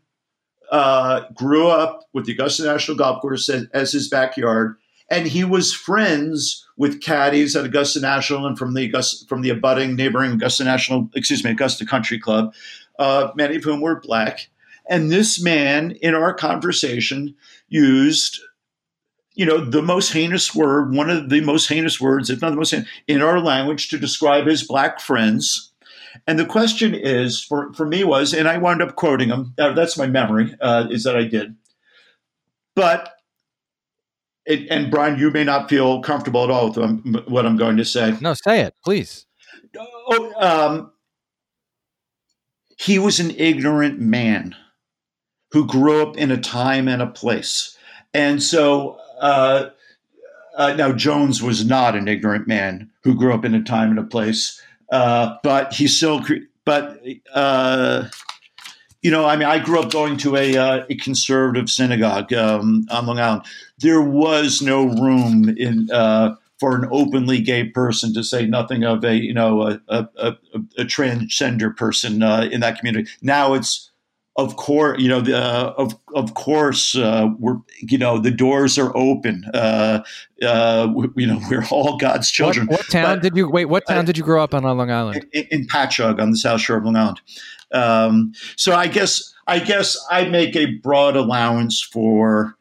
uh, 0.71 1.21
grew 1.33 1.67
up 1.67 2.09
with 2.13 2.25
the 2.25 2.31
Augusta 2.31 2.63
National 2.63 2.97
Golf 2.97 3.21
Course 3.21 3.49
as, 3.49 3.67
as 3.73 3.91
his 3.91 4.09
backyard, 4.09 4.75
and 5.09 5.27
he 5.27 5.43
was 5.43 5.73
friends 5.73 6.67
with 6.77 7.01
caddies 7.01 7.55
at 7.55 7.65
Augusta 7.65 7.99
National 7.99 8.47
and 8.47 8.57
from 8.57 8.73
the 8.73 8.85
Augusta, 8.85 9.25
from 9.27 9.41
the 9.41 9.49
abutting 9.49 9.95
neighboring 9.95 10.31
Augusta 10.31 10.63
National, 10.63 11.09
excuse 11.15 11.43
me, 11.43 11.51
Augusta 11.51 11.85
Country 11.85 12.19
Club, 12.19 12.53
uh, 12.99 13.29
many 13.35 13.55
of 13.55 13.63
whom 13.63 13.81
were 13.81 13.99
black. 13.99 14.49
And 14.89 15.11
this 15.11 15.41
man, 15.41 15.91
in 16.01 16.13
our 16.13 16.33
conversation, 16.33 17.35
used, 17.69 18.41
you 19.35 19.45
know, 19.45 19.63
the 19.63 19.81
most 19.81 20.13
heinous 20.13 20.53
word, 20.53 20.93
one 20.93 21.09
of 21.09 21.29
the 21.29 21.41
most 21.41 21.67
heinous 21.67 21.99
words, 21.99 22.29
if 22.29 22.41
not 22.41 22.51
the 22.51 22.55
most 22.55 22.71
heinous, 22.71 22.89
in 23.07 23.21
our 23.21 23.39
language 23.39 23.89
to 23.89 23.97
describe 23.97 24.45
his 24.45 24.63
black 24.63 24.99
friends. 24.99 25.71
And 26.27 26.37
the 26.37 26.45
question 26.45 26.93
is, 26.93 27.43
for, 27.43 27.73
for 27.73 27.85
me 27.85 28.03
was, 28.03 28.33
and 28.33 28.47
I 28.47 28.57
wound 28.57 28.81
up 28.81 28.95
quoting 28.95 29.29
him. 29.29 29.53
Uh, 29.57 29.73
that's 29.73 29.97
my 29.97 30.05
memory, 30.05 30.55
uh, 30.61 30.87
is 30.91 31.03
that 31.03 31.17
I 31.17 31.23
did. 31.23 31.55
But 32.75 33.13
it, 34.45 34.67
and 34.69 34.91
Brian, 34.91 35.17
you 35.17 35.31
may 35.31 35.43
not 35.43 35.69
feel 35.69 36.01
comfortable 36.01 36.43
at 36.43 36.51
all 36.51 36.71
with 36.71 37.27
what 37.27 37.45
I'm 37.45 37.57
going 37.57 37.77
to 37.77 37.85
say. 37.85 38.15
No, 38.21 38.33
say 38.33 38.61
it, 38.61 38.75
please. 38.83 39.25
Oh, 39.75 40.33
um, 40.37 40.91
he 42.77 42.99
was 42.99 43.19
an 43.19 43.31
ignorant 43.31 43.99
man 43.99 44.55
who 45.51 45.65
grew 45.65 46.01
up 46.01 46.17
in 46.17 46.29
a 46.29 46.37
time 46.37 46.87
and 46.87 47.01
a 47.01 47.07
place. 47.07 47.77
And 48.13 48.41
so 48.43 48.99
uh, 49.23 49.69
uh, 50.57 50.73
now 50.73 50.91
Jones 50.91 51.41
was 51.41 51.65
not 51.65 51.95
an 51.95 52.07
ignorant 52.07 52.45
man 52.45 52.91
who 53.03 53.15
grew 53.15 53.33
up 53.33 53.45
in 53.45 53.55
a 53.55 53.63
time 53.63 53.89
and 53.89 53.97
a 53.97 54.03
place, 54.03 54.61
uh, 54.91 55.37
but 55.43 55.73
he 55.73 55.87
still, 55.87 56.21
but 56.65 57.01
uh, 57.33 58.09
you 59.01 59.09
know, 59.09 59.25
I 59.25 59.37
mean, 59.37 59.47
I 59.47 59.59
grew 59.59 59.79
up 59.79 59.91
going 59.91 60.17
to 60.17 60.35
a, 60.35 60.57
uh, 60.57 60.85
a 60.89 60.95
conservative 60.95 61.69
synagogue 61.69 62.33
um, 62.33 62.85
on 62.91 63.05
Long 63.05 63.19
Island. 63.19 63.45
There 63.79 64.01
was 64.01 64.61
no 64.61 64.85
room 64.85 65.49
in 65.57 65.89
uh, 65.89 66.35
for 66.59 66.75
an 66.75 66.89
openly 66.91 67.41
gay 67.41 67.63
person 67.63 68.13
to 68.13 68.23
say 68.23 68.45
nothing 68.45 68.83
of 68.83 69.05
a 69.05 69.15
you 69.15 69.33
know 69.33 69.61
a, 69.63 69.81
a, 69.87 70.07
a, 70.17 70.27
a 70.77 70.83
transgender 70.83 71.75
person 71.75 72.21
in 72.21 72.59
that 72.59 72.77
community. 72.77 73.09
Now 73.21 73.53
it's 73.53 73.89
of 74.35 74.55
course 74.55 74.99
you 74.99 75.07
know 75.07 75.21
the, 75.21 75.37
uh, 75.37 75.73
of 75.77 75.93
of 76.15 76.33
course 76.33 76.95
uh, 76.95 77.29
we're 77.39 77.57
you 77.81 77.97
know 77.97 78.17
the 78.17 78.31
doors 78.31 78.77
are 78.77 78.95
open. 78.95 79.45
Uh, 79.53 80.03
uh, 80.41 80.87
you 81.15 81.27
know 81.27 81.39
we're 81.49 81.65
all 81.71 81.97
God's 81.97 82.31
children. 82.31 82.67
What, 82.67 82.79
what 82.79 82.89
town 82.89 83.17
but, 83.17 83.23
did 83.23 83.35
you 83.35 83.49
wait? 83.49 83.65
What 83.65 83.87
town 83.87 84.05
did 84.05 84.17
you 84.17 84.23
grow 84.23 84.43
up 84.43 84.53
in 84.53 84.65
on 84.65 84.77
Long 84.77 84.91
Island? 84.91 85.25
In, 85.33 85.45
in 85.51 85.67
Patchogue 85.67 86.21
on 86.21 86.31
the 86.31 86.37
South 86.37 86.61
Shore 86.61 86.77
of 86.77 86.85
Long 86.85 86.95
Island. 86.95 87.21
Um, 87.71 88.33
so 88.55 88.73
I 88.73 88.87
guess 88.87 89.33
I 89.47 89.59
guess 89.59 89.97
I 90.09 90.25
make 90.25 90.55
a 90.55 90.65
broad 90.77 91.15
allowance 91.15 91.81
for 91.81 92.55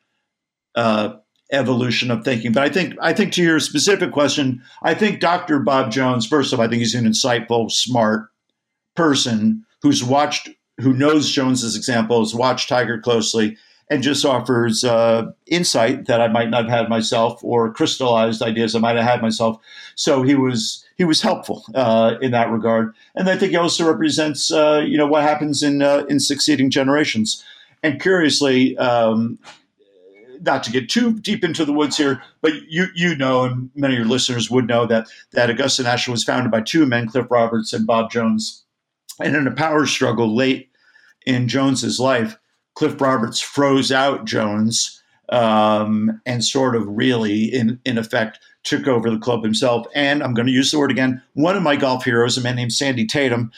uh, 0.75 1.15
evolution 1.53 2.11
of 2.11 2.25
thinking. 2.25 2.53
But 2.53 2.65
I 2.65 2.69
think 2.69 2.97
I 3.01 3.13
think 3.13 3.33
to 3.35 3.43
your 3.43 3.61
specific 3.61 4.13
question, 4.13 4.63
I 4.83 4.95
think 4.95 5.21
Dr. 5.21 5.61
Bob 5.61 5.93
Jones, 5.93 6.27
first 6.27 6.53
of 6.53 6.59
all, 6.59 6.67
I 6.67 6.69
think 6.69 6.81
he's 6.81 6.95
an 6.95 7.05
insightful, 7.05 7.71
smart 7.71 8.29
person 8.97 9.65
who's 9.83 10.03
watched, 10.03 10.49
who 10.81 10.93
knows 10.93 11.31
Jones's 11.31 11.77
examples, 11.77 12.35
watched 12.35 12.69
Tiger 12.69 12.99
closely, 12.99 13.57
and 13.91 14.03
just 14.03 14.25
offers 14.25 14.85
uh, 14.85 15.31
insight 15.47 16.07
that 16.07 16.21
I 16.21 16.29
might 16.29 16.49
not 16.49 16.65
have 16.65 16.81
had 16.81 16.89
myself 16.89 17.43
or 17.45 17.73
crystallized 17.73 18.41
ideas 18.43 18.75
I 18.75 18.79
might 18.79 18.97
have 18.97 19.05
had 19.05 19.21
myself. 19.21 19.61
So 19.97 20.23
he 20.23 20.35
was 20.35 20.85
he 20.97 21.05
was 21.05 21.21
helpful 21.21 21.65
uh, 21.75 22.15
in 22.23 22.31
that 22.31 22.51
regard, 22.51 22.95
and 23.15 23.29
I 23.29 23.37
think 23.37 23.51
he 23.51 23.57
also 23.57 23.87
represents 23.87 24.51
uh, 24.51 24.83
you 24.87 24.97
know 24.97 25.07
what 25.07 25.23
happens 25.23 25.63
in 25.63 25.83
uh, 25.83 26.05
in 26.09 26.21
succeeding 26.21 26.71
generations. 26.71 27.45
And 27.83 28.01
curiously, 28.01 28.79
um, 28.79 29.39
not 30.41 30.63
to 30.65 30.71
get 30.71 30.89
too 30.89 31.19
deep 31.19 31.45
into 31.45 31.65
the 31.65 31.73
woods 31.73 31.97
here, 31.97 32.23
but 32.41 32.53
you 32.69 32.87
you 32.95 33.15
know, 33.15 33.45
and 33.45 33.71
many 33.75 33.95
of 33.95 33.99
your 33.99 34.09
listeners 34.09 34.51
would 34.51 34.67
know 34.67 34.87
that 34.87 35.07
that 35.33 35.51
Augusta 35.51 35.83
National 35.83 36.13
was 36.13 36.25
founded 36.25 36.51
by 36.51 36.61
two 36.61 36.87
men, 36.87 37.09
Cliff 37.09 37.27
Roberts 37.31 37.73
and 37.73 37.87
Bob 37.87 38.11
Jones. 38.11 38.62
And 39.25 39.37
in 39.37 39.47
a 39.47 39.53
power 39.53 39.87
struggle 39.87 40.35
late 40.35 40.71
in 41.27 41.49
Jones's 41.49 42.01
life, 42.01 42.37
Cliff 42.75 43.01
Roberts 43.01 43.41
froze 43.41 43.93
out 43.93 44.25
Jones 44.25 45.03
um, 45.29 46.21
and 46.27 46.45
sort 46.45 46.77
of 46.77 46.87
really, 46.87 47.45
in 47.45 47.81
in 47.85 47.99
effect, 47.99 48.39
took 48.65 48.87
over 48.87 49.11
the 49.11 49.19
club 49.19 49.43
himself. 49.43 49.87
And 49.95 50.23
I'm 50.23 50.35
going 50.35 50.47
to 50.47 50.53
use 50.53 50.71
the 50.71 50.79
word 50.79 50.91
again. 50.91 51.23
One 51.35 51.57
of 51.57 51.63
my 51.63 51.77
golf 51.77 52.05
heroes, 52.05 52.37
a 52.37 52.41
man 52.41 52.57
named 52.57 52.73
Sandy 52.73 53.07
Tatum, 53.07 53.51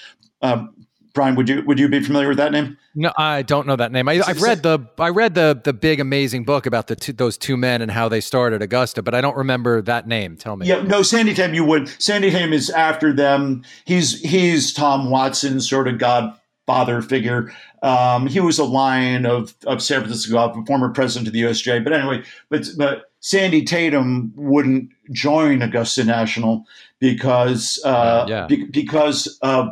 um, 0.43 0.84
Brian, 1.15 1.37
would 1.37 1.49
you 1.49 1.63
would 1.63 1.79
you 1.79 1.89
be 1.89 2.01
familiar 2.01 2.29
with 2.29 2.39
that 2.39 2.51
name? 2.51 2.77
No, 2.97 3.13
I 3.17 3.43
don't 3.43 3.69
know 3.69 3.77
that 3.77 3.93
name. 3.93 4.09
I, 4.09 4.17
have 4.17 4.43
read 4.43 4.65
the 4.65 4.81
I 4.99 5.11
read 5.11 5.35
the 5.35 5.59
the 5.63 5.73
big 5.73 6.01
amazing 6.01 6.45
book 6.45 6.67
about 6.67 6.89
the 6.89 6.97
two, 6.97 7.13
those 7.13 7.39
two 7.39 7.57
men 7.57 7.81
and 7.81 7.91
how 7.91 8.09
they 8.09 8.21
started 8.21 8.63
Augusta, 8.63 9.01
but 9.01 9.15
I 9.15 9.21
don't 9.21 9.37
remember 9.37 9.81
that 9.83 10.09
name. 10.09 10.37
Tell 10.37 10.57
me. 10.57 10.67
Yeah, 10.67 10.83
no, 10.83 11.03
Sandy 11.03 11.33
Tatum. 11.33 11.55
You 11.55 11.65
would. 11.65 11.89
Sandy 12.03 12.31
Tatum 12.33 12.53
is 12.53 12.69
after 12.69 13.13
them. 13.13 13.63
He's 13.85 14.21
he's 14.21 14.73
Tom 14.73 15.09
Watson, 15.09 15.61
sort 15.61 15.87
of 15.87 15.99
godfather 15.99 17.01
figure. 17.01 17.55
Um, 17.83 18.27
he 18.27 18.41
was 18.41 18.59
a 18.59 18.65
lion 18.65 19.25
of 19.25 19.55
of 19.67 19.83
San 19.83 20.01
Francisco, 20.01 20.37
a 20.37 20.67
former 20.67 20.89
president 20.91 21.29
of 21.29 21.33
the 21.33 21.43
USGA. 21.43 21.85
But 21.85 21.93
anyway, 21.93 22.25
but 22.49 22.67
but 22.77 23.05
Sandy 23.21 23.65
Tatum 23.65 24.33
wouldn't 24.35 24.91
join 25.13 25.63
Augusta 25.63 26.03
National 26.03 26.65
because 26.99 27.81
uh, 27.85 28.27
yeah. 28.29 28.47
be, 28.47 28.65
because 28.65 29.39
of 29.43 29.69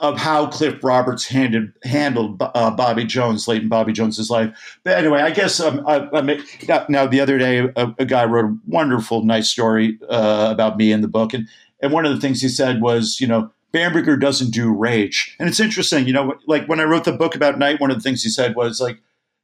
of 0.00 0.18
how 0.18 0.46
Cliff 0.46 0.82
Roberts 0.82 1.26
handed, 1.26 1.72
handled 1.84 2.40
uh, 2.40 2.70
Bobby 2.70 3.04
Jones 3.04 3.48
late 3.48 3.62
in 3.62 3.68
Bobby 3.68 3.92
Jones's 3.92 4.30
life. 4.30 4.78
But 4.84 4.98
anyway, 4.98 5.20
I 5.22 5.30
guess 5.30 5.60
um, 5.60 5.84
I, 5.86 6.08
I, 6.12 6.84
now 6.88 7.06
the 7.06 7.20
other 7.20 7.38
day 7.38 7.58
a, 7.76 7.94
a, 7.98 8.04
guy 8.04 8.24
wrote 8.24 8.44
a 8.44 8.56
wonderful, 8.66 9.24
nice 9.24 9.48
story 9.48 9.98
uh, 10.08 10.48
about 10.50 10.76
me 10.76 10.92
in 10.92 11.00
the 11.00 11.08
book, 11.08 11.32
and 11.32 11.48
and 11.80 11.92
one 11.92 12.04
of 12.04 12.14
the 12.14 12.20
things 12.20 12.42
he 12.42 12.48
said 12.48 12.82
was, 12.82 13.20
you 13.20 13.26
know, 13.26 13.50
Bamberger 13.72 14.16
doesn't 14.16 14.50
do 14.50 14.72
rage, 14.72 15.34
and 15.38 15.48
it's 15.48 15.60
interesting, 15.60 16.06
you 16.06 16.12
know, 16.12 16.34
like 16.46 16.66
when 16.66 16.80
I 16.80 16.84
wrote 16.84 17.04
the 17.04 17.12
book 17.12 17.34
about 17.34 17.58
Night, 17.58 17.80
one 17.80 17.90
of 17.90 17.96
the 17.96 18.02
things 18.02 18.22
he 18.22 18.30
said 18.30 18.56
was 18.56 18.80
like. 18.80 19.00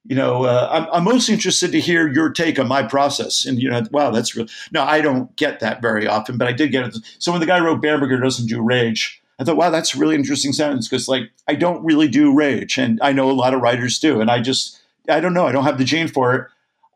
You 0.09 0.15
know, 0.15 0.45
uh, 0.45 0.69
I'm, 0.71 0.87
I'm 0.93 1.03
most 1.03 1.29
interested 1.29 1.73
to 1.73 1.81
hear 1.81 2.07
your 2.07 2.31
take 2.31 2.61
on 2.61 2.69
my 2.69 2.85
process. 2.85 3.45
And, 3.45 3.61
you 3.61 3.69
know, 3.69 3.83
wow, 3.91 4.13
that's 4.13 4.37
real. 4.37 4.47
No, 4.71 4.85
I 4.85 5.01
don't 5.01 5.35
get 5.35 5.59
that 5.59 5.83
very 5.83 6.07
often, 6.07 6.39
but 6.39 6.47
I 6.47 6.53
did 6.53 6.71
get 6.71 6.87
it. 6.87 6.97
So 7.19 7.33
when 7.33 7.41
the 7.41 7.47
guy 7.49 7.59
wrote 7.59 7.83
Bamberger 7.83 8.21
doesn't 8.21 8.47
do 8.47 8.63
rage, 8.63 9.21
I 9.39 9.45
thought, 9.45 9.57
wow, 9.57 9.71
that's 9.71 9.95
a 9.95 9.99
really 9.99 10.15
interesting 10.15 10.53
sentence 10.53 10.89
because, 10.89 11.09
like, 11.09 11.31
I 11.47 11.55
don't 11.55 11.85
really 11.85 12.09
do 12.09 12.35
rage, 12.35 12.79
and 12.79 12.99
I 13.03 13.13
know 13.13 13.31
a 13.31 13.33
lot 13.33 13.55
of 13.55 13.61
writers 13.61 13.99
do, 13.99 14.21
and 14.21 14.31
I 14.31 14.41
just, 14.41 14.81
I 15.09 15.21
don't 15.21 15.35
know, 15.35 15.47
I 15.47 15.53
don't 15.53 15.65
have 15.65 15.79
the 15.79 15.85
gene 15.85 16.09
for 16.09 16.35
it. 16.35 16.47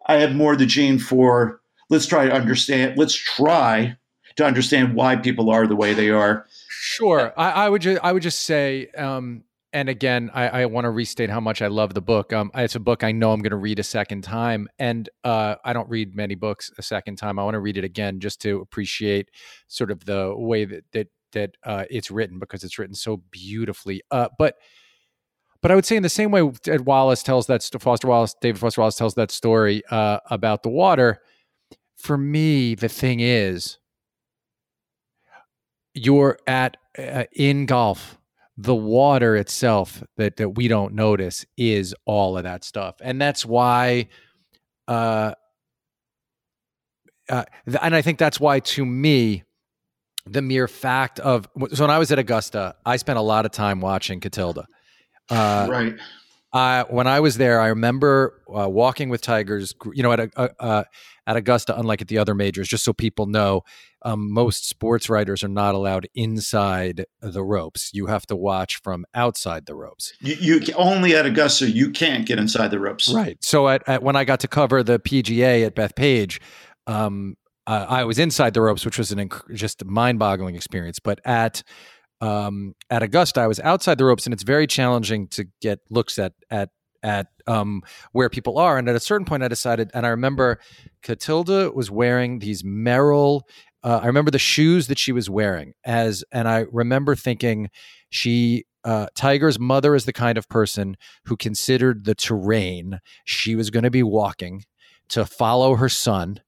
I 0.06 0.16
have 0.16 0.34
more 0.34 0.56
the 0.56 0.66
gene 0.66 0.98
for 0.98 1.60
let's 1.90 2.06
try 2.06 2.26
to 2.26 2.32
understand, 2.32 2.96
let's 2.96 3.14
try 3.14 3.96
to 4.36 4.44
understand 4.44 4.94
why 4.94 5.16
people 5.16 5.50
are 5.50 5.66
the 5.66 5.76
way 5.76 5.92
they 5.92 6.10
are. 6.10 6.46
Sure, 6.68 7.32
I, 7.36 7.50
I 7.50 7.68
would 7.68 7.82
just, 7.82 8.00
I 8.02 8.12
would 8.12 8.22
just 8.22 8.40
say, 8.40 8.86
um, 8.96 9.44
and 9.72 9.88
again, 9.88 10.30
I, 10.34 10.48
I 10.48 10.66
want 10.66 10.86
to 10.86 10.90
restate 10.90 11.30
how 11.30 11.40
much 11.40 11.62
I 11.62 11.68
love 11.68 11.94
the 11.94 12.00
book. 12.00 12.32
Um, 12.32 12.50
it's 12.54 12.74
a 12.74 12.80
book 12.80 13.04
I 13.04 13.12
know 13.12 13.32
I'm 13.32 13.40
going 13.40 13.50
to 13.50 13.56
read 13.56 13.78
a 13.78 13.84
second 13.84 14.22
time, 14.22 14.68
and 14.78 15.08
uh, 15.22 15.56
I 15.64 15.72
don't 15.72 15.88
read 15.88 16.16
many 16.16 16.34
books 16.34 16.72
a 16.78 16.82
second 16.82 17.16
time. 17.16 17.38
I 17.38 17.44
want 17.44 17.54
to 17.54 17.60
read 17.60 17.76
it 17.76 17.84
again 17.84 18.18
just 18.18 18.40
to 18.42 18.60
appreciate 18.60 19.30
sort 19.68 19.90
of 19.90 20.06
the 20.06 20.34
way 20.36 20.64
that 20.64 20.84
that 20.92 21.08
that 21.32 21.56
uh, 21.64 21.84
it's 21.90 22.10
written 22.10 22.38
because 22.38 22.64
it's 22.64 22.78
written 22.78 22.94
so 22.94 23.18
beautifully. 23.30 24.02
Uh, 24.10 24.28
but 24.38 24.56
but 25.62 25.70
I 25.70 25.74
would 25.74 25.84
say 25.84 25.96
in 25.96 26.02
the 26.02 26.08
same 26.08 26.30
way 26.30 26.48
Ed 26.66 26.86
Wallace 26.86 27.22
tells 27.22 27.46
that 27.48 27.62
Foster 27.80 28.08
Wallace, 28.08 28.34
David 28.40 28.58
Foster 28.58 28.80
Wallace 28.80 28.96
tells 28.96 29.14
that 29.14 29.30
story 29.30 29.82
uh, 29.90 30.20
about 30.30 30.62
the 30.62 30.70
water. 30.70 31.20
For 31.96 32.16
me, 32.16 32.74
the 32.74 32.88
thing 32.88 33.20
is, 33.20 33.78
you're 35.94 36.38
at 36.46 36.76
uh, 36.98 37.24
in 37.32 37.66
golf. 37.66 38.16
The 38.56 38.74
water 38.74 39.36
itself 39.36 40.02
that 40.16 40.36
that 40.36 40.50
we 40.50 40.68
don't 40.68 40.94
notice 40.94 41.44
is 41.56 41.94
all 42.04 42.36
of 42.36 42.44
that 42.44 42.64
stuff, 42.64 42.96
and 43.02 43.20
that's 43.20 43.44
why. 43.44 44.08
Uh, 44.88 45.34
uh, 47.28 47.44
and 47.80 47.94
I 47.94 48.02
think 48.02 48.18
that's 48.18 48.40
why, 48.40 48.58
to 48.60 48.84
me, 48.84 49.44
the 50.30 50.42
mere 50.42 50.68
fact 50.68 51.18
of 51.20 51.48
so 51.72 51.84
when 51.84 51.90
I 51.90 51.98
was 51.98 52.12
at 52.12 52.18
Augusta, 52.18 52.76
I 52.86 52.96
spent 52.96 53.18
a 53.18 53.22
lot 53.22 53.44
of 53.44 53.52
time 53.52 53.80
watching 53.80 54.20
Kultida. 54.20 54.64
Uh, 55.28 55.66
right. 55.68 55.94
Uh, 56.52 56.84
when 56.90 57.06
I 57.06 57.20
was 57.20 57.36
there, 57.36 57.60
I 57.60 57.68
remember 57.68 58.42
uh, 58.48 58.68
walking 58.68 59.08
with 59.08 59.20
tigers. 59.20 59.74
You 59.92 60.02
know, 60.02 60.12
at 60.12 60.20
a, 60.20 60.50
uh, 60.60 60.84
at 61.26 61.36
Augusta, 61.36 61.78
unlike 61.78 62.02
at 62.02 62.08
the 62.08 62.18
other 62.18 62.34
majors, 62.34 62.68
just 62.68 62.84
so 62.84 62.92
people 62.92 63.26
know, 63.26 63.62
um, 64.02 64.32
most 64.32 64.68
sports 64.68 65.08
writers 65.08 65.44
are 65.44 65.48
not 65.48 65.74
allowed 65.74 66.08
inside 66.14 67.04
the 67.20 67.42
ropes. 67.42 67.90
You 67.92 68.06
have 68.06 68.26
to 68.26 68.36
watch 68.36 68.80
from 68.82 69.04
outside 69.14 69.66
the 69.66 69.74
ropes. 69.74 70.12
You, 70.20 70.34
you 70.34 70.74
only 70.74 71.14
at 71.14 71.26
Augusta, 71.26 71.70
you 71.70 71.90
can't 71.90 72.26
get 72.26 72.38
inside 72.38 72.68
the 72.72 72.80
ropes. 72.80 73.12
Right. 73.12 73.38
So 73.42 73.68
at, 73.68 73.88
at 73.88 74.02
when 74.02 74.16
I 74.16 74.24
got 74.24 74.40
to 74.40 74.48
cover 74.48 74.82
the 74.82 74.98
PGA 74.98 75.66
at 75.66 75.76
Bethpage, 75.76 76.40
um, 76.88 77.36
uh, 77.66 77.86
I 77.88 78.04
was 78.04 78.18
inside 78.18 78.54
the 78.54 78.62
ropes, 78.62 78.84
which 78.84 78.98
was 78.98 79.12
an 79.12 79.18
inc- 79.18 79.54
just 79.54 79.84
mind-boggling 79.84 80.56
experience. 80.56 80.98
But 80.98 81.20
at 81.24 81.62
um, 82.20 82.74
at 82.90 83.02
Augusta, 83.02 83.40
I 83.40 83.46
was 83.46 83.60
outside 83.60 83.98
the 83.98 84.04
ropes, 84.04 84.26
and 84.26 84.34
it's 84.34 84.42
very 84.42 84.66
challenging 84.66 85.28
to 85.28 85.46
get 85.60 85.80
looks 85.90 86.18
at 86.18 86.32
at 86.50 86.70
at 87.02 87.28
um, 87.46 87.82
where 88.12 88.28
people 88.28 88.58
are. 88.58 88.78
And 88.78 88.88
at 88.88 88.96
a 88.96 89.00
certain 89.00 89.24
point, 89.24 89.42
I 89.42 89.48
decided, 89.48 89.90
and 89.94 90.04
I 90.04 90.10
remember 90.10 90.60
Kultida 91.02 91.74
was 91.74 91.90
wearing 91.90 92.40
these 92.40 92.62
Merrell. 92.62 93.42
Uh, 93.82 94.00
I 94.02 94.06
remember 94.06 94.30
the 94.30 94.38
shoes 94.38 94.88
that 94.88 94.98
she 94.98 95.12
was 95.12 95.30
wearing 95.30 95.72
as, 95.84 96.22
and 96.30 96.46
I 96.46 96.66
remember 96.70 97.16
thinking 97.16 97.70
she 98.10 98.64
uh, 98.84 99.06
Tiger's 99.14 99.58
mother 99.58 99.94
is 99.94 100.04
the 100.04 100.12
kind 100.12 100.38
of 100.38 100.48
person 100.48 100.96
who 101.24 101.36
considered 101.36 102.04
the 102.04 102.14
terrain 102.14 103.00
she 103.24 103.54
was 103.54 103.70
going 103.70 103.82
to 103.82 103.90
be 103.90 104.02
walking 104.02 104.64
to 105.10 105.26
follow 105.26 105.76
her 105.76 105.88
son 105.88 106.40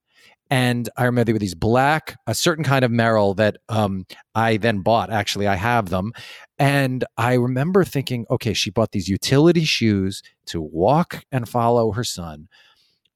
and 0.52 0.90
I 0.98 1.04
remember 1.04 1.24
they 1.24 1.32
were 1.32 1.38
these 1.38 1.54
black, 1.54 2.18
a 2.26 2.34
certain 2.34 2.62
kind 2.62 2.84
of 2.84 2.90
Merrell 2.90 3.34
that 3.36 3.56
um, 3.70 4.04
I 4.34 4.58
then 4.58 4.80
bought. 4.80 5.10
Actually, 5.10 5.46
I 5.46 5.54
have 5.54 5.88
them. 5.88 6.12
And 6.58 7.06
I 7.16 7.32
remember 7.36 7.84
thinking, 7.84 8.26
okay, 8.28 8.52
she 8.52 8.68
bought 8.68 8.92
these 8.92 9.08
utility 9.08 9.64
shoes 9.64 10.22
to 10.48 10.60
walk 10.60 11.24
and 11.32 11.48
follow 11.48 11.92
her 11.92 12.04
son 12.04 12.48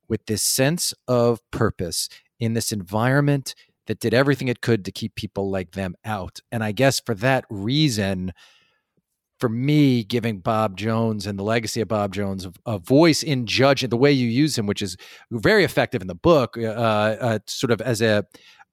with 0.09 0.25
this 0.25 0.43
sense 0.43 0.95
of 1.07 1.43
purpose 1.51 2.09
in 2.41 2.55
this 2.55 2.73
environment 2.73 3.55
that 3.87 4.01
did 4.01 4.15
everything 4.15 4.49
it 4.49 4.63
could 4.63 4.83
to 4.87 4.91
keep 4.91 5.15
people 5.15 5.51
like 5.51 5.73
them 5.73 5.95
out. 6.07 6.41
And 6.51 6.65
I 6.65 6.73
guess 6.73 7.01
for 7.01 7.15
that 7.17 7.45
reason, 7.51 8.33
for 9.39 9.49
me, 9.49 10.03
giving 10.05 10.39
Bob 10.39 10.77
Jones 10.77 11.27
and 11.27 11.39
the 11.39 11.43
legacy 11.43 11.81
of 11.81 11.89
Bob 11.89 12.13
Jones 12.15 12.47
a, 12.65 12.79
voice 12.79 13.23
in 13.23 13.47
judging 13.47 13.91
the 13.91 13.97
way 13.97 14.13
you 14.13 14.29
use 14.29 14.57
him, 14.57 14.67
which 14.67 14.83
is 14.83 14.97
very 15.31 15.65
effective 15.65 16.01
in 16.01 16.09
the 16.09 16.15
book, 16.15 16.57
uh, 16.57 16.63
uh, 16.63 17.39
sort 17.47 17.71
of 17.71 17.81
as 17.81 18.01
a 18.01 18.25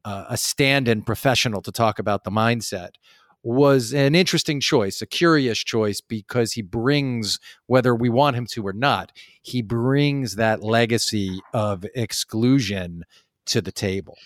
uh, 0.05 0.25
a 0.29 0.37
stand-in 0.37 1.01
professional 1.01 1.61
to 1.61 1.71
talk 1.71 1.97
about 1.97 2.25
the 2.25 2.31
mindset, 2.31 2.89
was 3.43 3.93
an 3.93 4.15
interesting 4.15 4.59
choice, 4.59 5.01
a 5.01 5.05
curious 5.05 5.59
choice 5.59 5.99
because 5.99 6.53
he 6.53 6.61
brings, 6.61 7.39
whether 7.67 7.93
we 7.93 8.09
want 8.09 8.37
him 8.37 8.45
to 8.45 8.65
or 8.65 8.73
not, 8.73 9.11
he 9.41 9.61
brings 9.61 10.35
that 10.35 10.63
legacy 10.63 11.39
of 11.53 11.85
exclusion 11.93 13.03
to 13.45 13.61
the 13.61 13.71
table. 13.71 14.17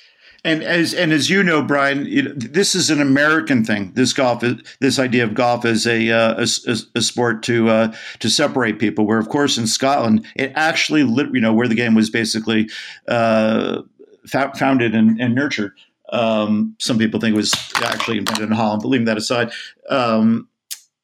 And 0.44 0.64
as 0.64 0.94
and 0.94 1.12
as 1.12 1.30
you 1.30 1.44
know, 1.44 1.62
Brian, 1.62 2.06
it, 2.08 2.54
this 2.54 2.76
is 2.76 2.90
an 2.90 3.02
American 3.02 3.66
thing. 3.66 3.92
This 3.96 4.14
golf, 4.14 4.44
this 4.80 5.00
idea 5.00 5.24
of 5.24 5.34
golf 5.34 5.66
as 5.66 5.86
a 5.88 6.10
uh, 6.12 6.46
a, 6.46 6.78
a, 6.96 7.02
sport 7.02 7.44
to 7.44 7.70
uh, 7.70 7.94
to 8.20 8.30
separate 8.30 8.80
people. 8.80 9.06
Where, 9.06 9.18
of 9.18 9.30
course, 9.30 9.58
in 9.58 9.68
Scotland, 9.68 10.26
it 10.36 10.52
actually, 10.56 11.02
you 11.02 11.42
know, 11.42 11.54
where 11.54 11.68
the 11.68 11.76
game 11.76 11.96
was 11.96 12.10
basically 12.10 12.70
uh, 13.08 13.82
founded 14.28 14.94
and, 14.94 15.20
and 15.20 15.34
nurtured. 15.34 15.74
Um, 16.10 16.76
some 16.80 16.98
people 16.98 17.20
think 17.20 17.34
it 17.34 17.38
was 17.38 17.54
actually 17.84 18.20
invented 18.20 18.46
in 18.46 18.56
Holland. 18.56 18.84
But 18.84 18.90
leaving 18.90 19.06
that 19.06 19.18
aside, 19.18 19.52
um, 19.90 20.48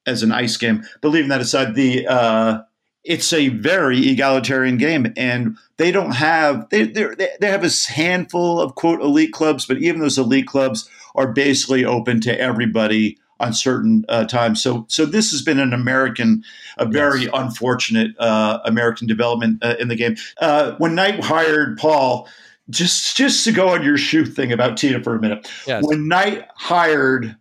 as 0.06 0.24
an 0.24 0.32
ice 0.32 0.58
game, 0.58 0.84
but 1.02 1.10
leaving 1.10 1.30
that 1.30 1.42
aside, 1.42 1.76
the 1.76 2.08
uh, 2.08 2.62
it's 3.04 3.34
a 3.34 3.50
very 3.50 4.10
egalitarian 4.10 4.78
game 4.78 5.14
and 5.18 5.58
they 5.78 5.92
don't 5.92 6.12
have 6.12 6.68
they 6.70 6.86
they 6.86 7.28
have 7.42 7.64
a 7.64 7.92
handful 7.92 8.60
of 8.60 8.76
quote 8.76 9.02
elite 9.02 9.34
clubs 9.34 9.66
but 9.66 9.78
even 9.78 10.02
those 10.02 10.18
elite 10.18 10.48
clubs 10.48 10.90
are 11.16 11.32
basically 11.32 11.84
open 11.86 12.22
to 12.22 12.40
everybody 12.40 13.18
on 13.40 13.54
certain 13.54 14.06
uh, 14.08 14.26
times 14.26 14.62
so 14.62 14.86
so 14.88 15.06
this 15.06 15.32
has 15.32 15.42
been 15.42 15.60
an 15.60 15.74
american 15.74 16.44
a 16.78 16.86
very 16.86 17.24
yes. 17.24 17.32
unfortunate 17.34 18.18
uh, 18.20 18.60
american 18.66 19.08
development 19.08 19.62
uh, 19.64 19.76
in 19.80 19.88
the 19.88 19.96
game 19.96 20.16
uh, 20.40 20.74
when 20.78 20.96
Night 20.96 21.24
hired 21.24 21.78
paul 21.78 22.28
just 22.70 23.18
just 23.18 23.44
to 23.44 23.52
go 23.52 23.70
on 23.70 23.84
your 23.84 23.98
shoe 23.98 24.26
thing 24.26 24.54
about 24.54 24.78
Tida 24.78 25.04
for 25.04 25.16
a 25.16 25.20
minute 25.20 25.50
yes. 25.68 25.84
when 25.86 26.08
Night 26.08 26.48
hired 26.56 27.36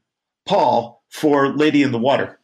paul 0.46 1.04
for 1.08 1.54
lady 1.56 1.82
in 1.82 1.92
the 1.92 1.98
water 1.98 2.40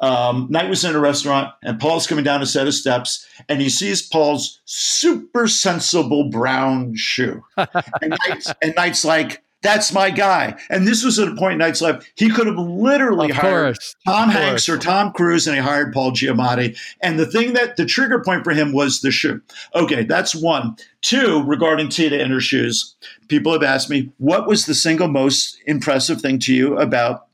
um, 0.00 0.48
Night 0.50 0.68
was 0.68 0.84
in 0.84 0.94
a 0.94 1.00
restaurant, 1.00 1.52
and 1.62 1.80
Paul's 1.80 2.06
coming 2.06 2.24
down 2.24 2.42
a 2.42 2.46
set 2.46 2.66
of 2.66 2.74
steps, 2.74 3.26
and 3.48 3.60
he 3.60 3.70
sees 3.70 4.02
Paul's 4.02 4.60
super 4.64 5.48
sensible 5.48 6.28
brown 6.28 6.94
shoe. 6.94 7.42
and, 7.56 8.16
Night's, 8.28 8.52
and 8.62 8.74
Night's 8.76 9.04
like, 9.04 9.42
that's 9.62 9.92
my 9.92 10.10
guy. 10.10 10.54
And 10.70 10.86
this 10.86 11.02
was 11.02 11.18
at 11.18 11.28
a 11.28 11.34
point 11.34 11.54
in 11.54 11.58
Night's 11.58 11.80
life, 11.80 12.08
he 12.14 12.28
could 12.28 12.46
have 12.46 12.58
literally 12.58 13.30
of 13.30 13.36
hired 13.36 13.74
course, 13.74 13.96
Tom 14.06 14.28
Hanks 14.28 14.68
or 14.68 14.78
Tom 14.78 15.12
Cruise, 15.12 15.46
and 15.46 15.56
he 15.56 15.62
hired 15.62 15.92
Paul 15.92 16.12
Giamatti. 16.12 16.78
And 17.02 17.18
the 17.18 17.26
thing 17.26 17.54
that 17.54 17.76
the 17.76 17.86
trigger 17.86 18.22
point 18.22 18.44
for 18.44 18.52
him 18.52 18.72
was 18.72 19.00
the 19.00 19.10
shoe. 19.10 19.40
Okay, 19.74 20.04
that's 20.04 20.34
one. 20.34 20.76
Two, 21.00 21.42
regarding 21.42 21.88
Tida 21.88 22.22
and 22.22 22.32
her 22.32 22.40
shoes, 22.40 22.94
people 23.28 23.52
have 23.52 23.62
asked 23.62 23.90
me, 23.90 24.12
what 24.18 24.46
was 24.46 24.66
the 24.66 24.74
single 24.74 25.08
most 25.08 25.60
impressive 25.66 26.20
thing 26.20 26.38
to 26.40 26.54
you 26.54 26.78
about 26.78 27.26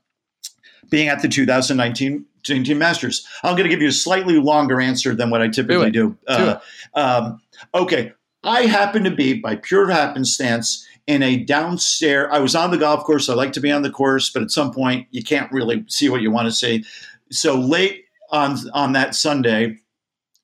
being 0.89 1.09
at 1.09 1.21
the 1.21 1.27
2019 1.27 2.25
Team 2.43 2.77
Masters. 2.77 3.25
I'm 3.43 3.55
going 3.55 3.63
to 3.63 3.69
give 3.69 3.81
you 3.81 3.89
a 3.89 3.93
slightly 3.93 4.37
longer 4.37 4.79
answer 4.81 5.15
than 5.15 5.29
what 5.29 5.41
I 5.41 5.47
typically 5.47 5.91
do. 5.91 6.09
do. 6.09 6.17
Uh, 6.27 6.59
um, 6.93 7.41
okay, 7.73 8.13
I 8.43 8.63
happen 8.63 9.03
to 9.05 9.11
be, 9.11 9.33
by 9.33 9.55
pure 9.55 9.89
happenstance, 9.89 10.85
in 11.07 11.23
a 11.23 11.37
downstairs. 11.37 12.29
I 12.31 12.39
was 12.39 12.55
on 12.55 12.71
the 12.71 12.77
golf 12.77 13.03
course. 13.03 13.29
I 13.29 13.33
like 13.33 13.53
to 13.53 13.61
be 13.61 13.71
on 13.71 13.81
the 13.81 13.89
course, 13.89 14.29
but 14.29 14.41
at 14.41 14.51
some 14.51 14.71
point 14.71 15.07
you 15.11 15.23
can't 15.23 15.51
really 15.51 15.83
see 15.87 16.09
what 16.09 16.21
you 16.21 16.31
want 16.31 16.47
to 16.47 16.51
see. 16.51 16.83
So 17.31 17.55
late 17.55 18.05
on 18.31 18.57
on 18.73 18.93
that 18.93 19.15
Sunday, 19.15 19.77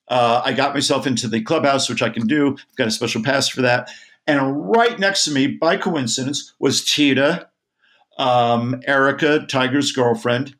uh, 0.08 0.42
I 0.44 0.52
got 0.52 0.74
myself 0.74 1.06
into 1.06 1.28
the 1.28 1.42
clubhouse, 1.42 1.88
which 1.88 2.02
I 2.02 2.10
can 2.10 2.26
do. 2.26 2.52
I've 2.52 2.76
got 2.76 2.88
a 2.88 2.90
special 2.90 3.22
pass 3.22 3.48
for 3.48 3.62
that. 3.62 3.90
And 4.26 4.70
right 4.70 4.98
next 4.98 5.24
to 5.24 5.32
me, 5.32 5.46
by 5.46 5.76
coincidence, 5.76 6.52
was 6.58 6.82
Tida, 6.82 7.46
um, 8.18 8.80
Erica, 8.86 9.46
Tiger's 9.46 9.92
girlfriend, 9.92 10.54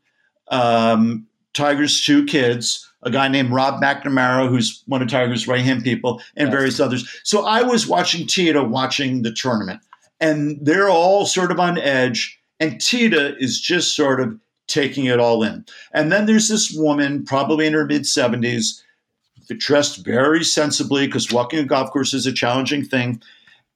um, 0.48 1.26
Tiger's 1.54 2.04
two 2.04 2.24
kids, 2.24 2.88
a 3.02 3.10
guy 3.10 3.28
named 3.28 3.50
Rob 3.50 3.82
McNamara, 3.82 4.48
who's 4.48 4.82
one 4.86 5.02
of 5.02 5.08
Tiger's 5.08 5.48
right 5.48 5.64
hand 5.64 5.82
people, 5.84 6.22
and 6.36 6.48
yes. 6.48 6.54
various 6.54 6.80
others. 6.80 7.20
So 7.24 7.46
I 7.46 7.62
was 7.62 7.86
watching 7.86 8.26
Tida 8.26 8.68
watching 8.68 9.22
the 9.22 9.32
tournament, 9.32 9.80
and 10.20 10.58
they're 10.60 10.90
all 10.90 11.26
sort 11.26 11.50
of 11.50 11.58
on 11.58 11.78
edge, 11.78 12.38
and 12.58 12.74
Tida 12.74 13.36
is 13.40 13.60
just 13.60 13.96
sort 13.96 14.20
of 14.20 14.38
taking 14.66 15.06
it 15.06 15.18
all 15.18 15.42
in. 15.42 15.64
And 15.92 16.12
then 16.12 16.26
there's 16.26 16.48
this 16.48 16.72
woman, 16.72 17.24
probably 17.24 17.66
in 17.66 17.72
her 17.72 17.86
mid 17.86 18.02
70s, 18.02 18.82
dressed 19.58 20.04
very 20.04 20.44
sensibly 20.44 21.06
because 21.06 21.32
walking 21.32 21.58
a 21.58 21.64
golf 21.64 21.90
course 21.90 22.14
is 22.14 22.26
a 22.26 22.32
challenging 22.32 22.84
thing 22.84 23.20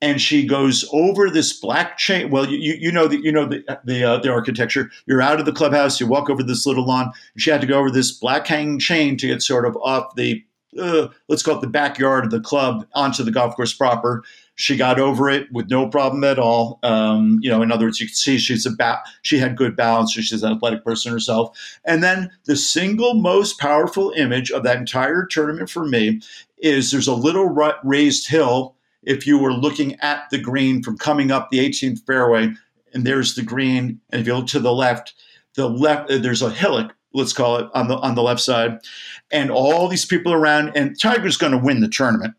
and 0.05 0.21
she 0.21 0.45
goes 0.45 0.87
over 0.93 1.31
this 1.31 1.59
black 1.59 1.97
chain. 1.97 2.29
Well, 2.29 2.47
you 2.47 2.75
you 2.79 2.93
know 2.93 3.09
the 3.09 3.19
you 3.23 3.33
know 3.33 3.47
the 3.47 3.65
the, 3.85 4.05
uh, 4.05 4.19
the 4.19 4.31
architecture. 4.31 4.91
You're 5.07 5.23
out 5.23 5.41
of 5.41 5.47
the 5.47 5.53
clubhouse. 5.53 5.99
You 5.99 6.07
walk 6.07 6.29
over 6.29 6.43
this 6.43 6.67
little 6.67 6.85
lawn. 6.85 7.11
She 7.39 7.51
had 7.51 7.63
to 7.63 7.67
go 7.67 7.79
over 7.79 7.91
this 7.91 8.13
black 8.13 8.47
hanging 8.47 8.79
chain 8.79 9.17
to 9.17 9.27
get 9.27 9.41
sort 9.41 9.65
of 9.65 9.77
off 9.79 10.15
the 10.15 10.45
uh, 10.79 11.09
let's 11.29 11.43
call 11.43 11.57
it 11.57 11.63
the 11.63 11.69
backyard 11.69 12.25
of 12.25 12.31
the 12.31 12.41
club 12.41 12.87
onto 12.95 13.23
the 13.23 13.31
golf 13.31 13.57
course 13.57 13.73
proper. 13.73 14.25
She 14.57 14.77
got 14.77 15.01
over 15.01 15.31
it 15.31 15.51
with 15.53 15.71
no 15.71 15.89
problem 15.89 16.23
at 16.23 16.39
all. 16.39 16.81
Um, 16.83 17.39
you 17.41 17.49
know, 17.49 17.63
in 17.63 17.73
other 17.73 17.87
words, 17.87 17.99
you 17.99 18.07
can 18.07 18.15
see 18.15 18.37
she's 18.37 18.67
about 18.67 18.99
she 19.23 19.39
had 19.39 19.57
good 19.57 19.75
balance. 19.75 20.13
She's 20.13 20.43
an 20.43 20.53
athletic 20.53 20.85
person 20.85 21.13
herself. 21.13 21.57
And 21.87 22.05
then 22.05 22.31
the 22.45 22.57
single 22.57 23.15
most 23.15 23.59
powerful 23.59 24.11
image 24.17 24.51
of 24.51 24.65
that 24.65 24.77
entire 24.77 25.25
tournament 25.25 25.71
for 25.71 25.87
me 25.87 26.21
is 26.59 26.91
there's 26.91 27.09
a 27.09 27.15
little 27.15 27.47
raised 27.85 28.29
hill 28.29 28.75
if 29.07 29.27
you 29.27 29.39
were 29.39 29.53
looking 29.53 29.99
at 30.01 30.29
the 30.31 30.39
green 30.39 30.83
from 30.83 30.99
coming 30.99 31.31
up 31.31 31.51
the 31.51 31.59
18th 31.59 32.05
fairway, 32.07 32.53
and 32.93 33.05
there's 33.05 33.35
the 33.35 33.43
green, 33.43 34.01
and 34.11 34.21
if 34.21 34.27
you 34.27 34.35
look 34.35 34.47
to 34.49 34.61
the 34.61 34.73
left, 34.73 35.15
the 35.55 35.69
left 35.69 36.11
uh, 36.11 36.19
there's 36.19 36.43
a 36.43 36.51
hillock, 36.51 36.95
let's 37.13 37.33
call 37.33 37.57
it 37.57 37.69
on 37.75 37.89
the 37.89 37.97
on 37.99 38.15
the 38.15 38.23
left 38.23 38.41
side, 38.41 38.79
and 39.31 39.51
all 39.51 39.89
these 39.89 40.05
people 40.05 40.33
around, 40.33 40.73
and 40.77 40.99
Tiger's 40.99 41.37
going 41.37 41.53
to 41.53 41.59
win 41.59 41.81
the 41.81 41.89
tournament. 41.89 42.35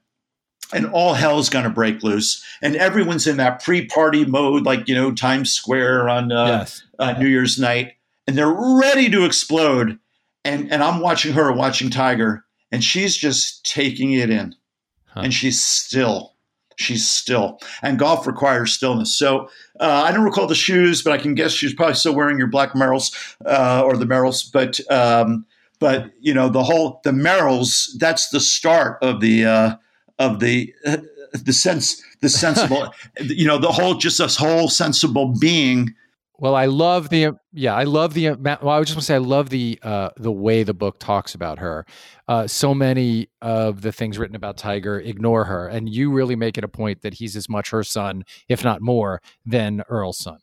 And 0.73 0.87
all 0.87 1.13
hell's 1.13 1.47
going 1.47 1.63
to 1.63 1.69
break 1.69 2.01
loose, 2.01 2.43
and 2.59 2.75
everyone's 2.75 3.27
in 3.27 3.37
that 3.37 3.63
pre-party 3.63 4.25
mode, 4.25 4.65
like 4.65 4.87
you 4.87 4.95
know 4.95 5.11
Times 5.11 5.51
Square 5.51 6.09
on 6.09 6.31
uh, 6.31 6.45
yes. 6.47 6.83
uh, 6.97 7.13
New 7.13 7.27
Year's 7.27 7.59
night, 7.59 7.93
and 8.25 8.35
they're 8.35 8.49
ready 8.49 9.07
to 9.11 9.25
explode. 9.25 9.99
And 10.43 10.71
and 10.71 10.81
I'm 10.81 11.01
watching 11.01 11.33
her, 11.33 11.51
watching 11.51 11.91
Tiger, 11.91 12.45
and 12.71 12.83
she's 12.83 13.15
just 13.15 13.63
taking 13.63 14.13
it 14.13 14.31
in, 14.31 14.55
huh. 15.05 15.21
and 15.21 15.33
she's 15.33 15.63
still 15.63 16.34
she's 16.75 17.09
still. 17.09 17.59
And 17.81 17.99
golf 17.99 18.27
requires 18.27 18.73
stillness. 18.73 19.15
So 19.15 19.49
uh, 19.79 20.03
I 20.05 20.11
don't 20.11 20.23
recall 20.23 20.47
the 20.47 20.55
shoes, 20.55 21.01
but 21.01 21.13
I 21.13 21.17
can 21.17 21.35
guess 21.35 21.51
she's 21.51 21.73
probably 21.73 21.95
still 21.95 22.15
wearing 22.15 22.37
your 22.37 22.47
black 22.47 22.73
Merrells 22.73 23.35
uh, 23.45 23.83
or 23.83 23.97
the 23.97 24.05
Merrells. 24.05 24.51
But 24.51 24.79
um, 24.91 25.45
but 25.79 26.11
you 26.19 26.33
know 26.33 26.49
the 26.49 26.63
whole 26.63 27.01
the 27.03 27.11
Merrells. 27.11 27.97
That's 27.97 28.29
the 28.29 28.39
start 28.39 28.97
of 29.01 29.21
the 29.21 29.45
uh, 29.45 29.75
of 30.19 30.39
the 30.39 30.73
uh, 30.85 30.97
the 31.33 31.53
sense 31.53 32.01
the 32.21 32.29
sensible. 32.29 32.93
you 33.19 33.45
know 33.45 33.57
the 33.57 33.71
whole 33.71 33.95
just 33.95 34.17
this 34.17 34.35
whole 34.35 34.69
sensible 34.69 35.33
being. 35.39 35.93
Well, 36.37 36.55
I 36.55 36.65
love 36.65 37.09
the 37.09 37.37
yeah, 37.53 37.73
I 37.73 37.83
love 37.83 38.13
the 38.13 38.31
well. 38.31 38.69
I 38.69 38.81
just 38.81 38.93
want 38.95 39.01
to 39.01 39.05
say 39.05 39.15
I 39.15 39.19
love 39.19 39.49
the 39.49 39.79
uh, 39.81 40.09
the 40.17 40.31
way 40.31 40.63
the 40.63 40.73
book 40.73 40.99
talks 40.99 41.33
about 41.33 41.59
her. 41.59 41.85
Uh, 42.27 42.47
so 42.47 42.73
many 42.73 43.29
of 43.41 43.81
the 43.81 43.91
things 43.91 44.17
written 44.17 44.35
about 44.35 44.57
Tiger 44.57 44.99
ignore 44.99 45.45
her, 45.45 45.67
and 45.67 45.87
you 45.87 46.11
really 46.11 46.35
make 46.35 46.57
it 46.57 46.63
a 46.63 46.67
point 46.67 47.01
that 47.03 47.15
he's 47.15 47.35
as 47.35 47.47
much 47.47 47.69
her 47.69 47.83
son, 47.83 48.23
if 48.49 48.63
not 48.63 48.81
more, 48.81 49.21
than 49.45 49.83
Earl's 49.87 50.17
son. 50.17 50.39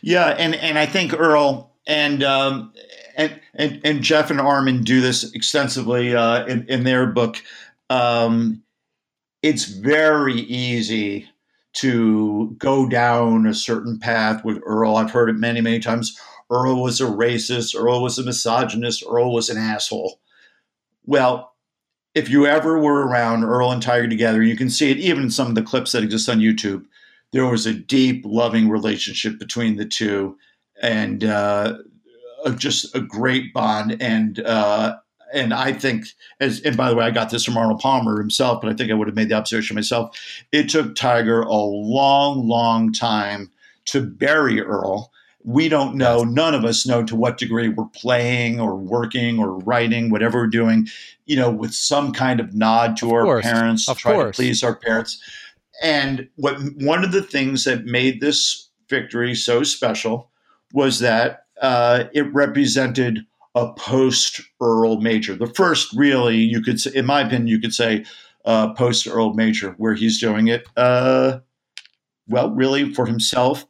Yeah, 0.00 0.28
and 0.28 0.54
and 0.54 0.78
I 0.78 0.86
think 0.86 1.12
Earl 1.12 1.74
and 1.86 2.22
um, 2.22 2.72
and, 3.16 3.38
and 3.54 3.80
and 3.84 4.02
Jeff 4.02 4.30
and 4.30 4.40
Armen 4.40 4.82
do 4.82 5.00
this 5.02 5.30
extensively 5.34 6.14
uh, 6.14 6.46
in 6.46 6.66
in 6.68 6.84
their 6.84 7.06
book. 7.06 7.42
Um, 7.90 8.62
it's 9.42 9.64
very 9.66 10.40
easy 10.40 11.28
to 11.74 12.56
go 12.58 12.88
down 12.88 13.46
a 13.46 13.54
certain 13.54 13.98
path 13.98 14.44
with 14.44 14.60
Earl. 14.64 14.96
I've 14.96 15.10
heard 15.10 15.28
it 15.30 15.34
many 15.34 15.60
many 15.60 15.80
times. 15.80 16.18
Earl 16.50 16.82
was 16.82 17.00
a 17.00 17.06
racist. 17.06 17.78
Earl 17.78 18.02
was 18.02 18.18
a 18.18 18.24
misogynist. 18.24 19.04
Earl 19.08 19.32
was 19.34 19.50
an 19.50 19.58
asshole. 19.58 20.18
Well, 21.04 21.52
if 22.14 22.30
you 22.30 22.46
ever 22.46 22.78
were 22.78 23.06
around 23.06 23.44
Earl 23.44 23.70
and 23.70 23.82
Tiger 23.82 24.08
together, 24.08 24.42
you 24.42 24.56
can 24.56 24.70
see 24.70 24.90
it 24.90 24.96
even 24.96 25.24
in 25.24 25.30
some 25.30 25.48
of 25.48 25.54
the 25.54 25.62
clips 25.62 25.92
that 25.92 26.02
exist 26.02 26.28
on 26.28 26.38
YouTube 26.38 26.86
there 27.32 27.46
was 27.46 27.66
a 27.66 27.74
deep, 27.74 28.22
loving 28.24 28.68
relationship 28.68 29.38
between 29.38 29.76
the 29.76 29.84
two, 29.84 30.38
and 30.80 31.24
uh, 31.24 31.78
just 32.56 32.94
a 32.94 33.00
great 33.00 33.52
bond. 33.52 34.00
And 34.00 34.40
uh, 34.40 34.96
and 35.32 35.52
I 35.52 35.72
think, 35.72 36.06
as 36.40 36.60
and 36.62 36.76
by 36.76 36.90
the 36.90 36.96
way, 36.96 37.04
I 37.04 37.10
got 37.10 37.30
this 37.30 37.44
from 37.44 37.56
Arnold 37.56 37.80
Palmer 37.80 38.18
himself, 38.18 38.60
but 38.60 38.70
I 38.70 38.74
think 38.74 38.90
I 38.90 38.94
would 38.94 39.08
have 39.08 39.16
made 39.16 39.28
the 39.28 39.34
observation 39.34 39.74
myself. 39.74 40.16
It 40.52 40.68
took 40.68 40.94
Tiger 40.94 41.42
a 41.42 41.54
long, 41.54 42.46
long 42.48 42.92
time 42.92 43.50
to 43.86 44.02
bury 44.02 44.60
Earl. 44.60 45.10
We 45.44 45.68
don't 45.68 45.96
know, 45.96 46.24
none 46.24 46.54
of 46.54 46.64
us 46.64 46.86
know 46.86 47.04
to 47.04 47.16
what 47.16 47.38
degree 47.38 47.68
we're 47.68 47.86
playing 47.86 48.60
or 48.60 48.74
working 48.76 49.38
or 49.38 49.58
writing, 49.58 50.10
whatever 50.10 50.40
we're 50.40 50.46
doing, 50.48 50.88
you 51.26 51.36
know, 51.36 51.50
with 51.50 51.72
some 51.72 52.12
kind 52.12 52.40
of 52.40 52.54
nod 52.54 52.96
to 52.98 53.06
of 53.06 53.12
our 53.12 53.24
course. 53.24 53.44
parents, 53.44 53.88
of 53.88 53.96
try 53.98 54.12
course. 54.12 54.36
to 54.36 54.42
please 54.42 54.62
our 54.62 54.76
parents. 54.76 55.22
And 55.82 56.28
what 56.36 56.58
one 56.76 57.04
of 57.04 57.12
the 57.12 57.22
things 57.22 57.64
that 57.64 57.84
made 57.86 58.20
this 58.20 58.68
victory 58.88 59.34
so 59.34 59.62
special 59.62 60.30
was 60.72 60.98
that 60.98 61.46
uh, 61.62 62.04
it 62.12 62.32
represented 62.34 63.24
a 63.58 63.72
post 63.74 64.40
Earl 64.60 65.00
Major, 65.00 65.34
the 65.34 65.46
first 65.46 65.92
really 65.94 66.36
you 66.36 66.62
could 66.62 66.80
say, 66.80 66.92
in 66.94 67.06
my 67.06 67.22
opinion, 67.22 67.48
you 67.48 67.60
could 67.60 67.74
say 67.74 68.04
uh, 68.44 68.72
post 68.74 69.06
Earl 69.08 69.34
Major, 69.34 69.74
where 69.78 69.94
he's 69.94 70.20
doing 70.20 70.48
it 70.48 70.66
uh, 70.76 71.40
well, 72.28 72.50
really 72.50 72.94
for 72.94 73.06
himself 73.06 73.66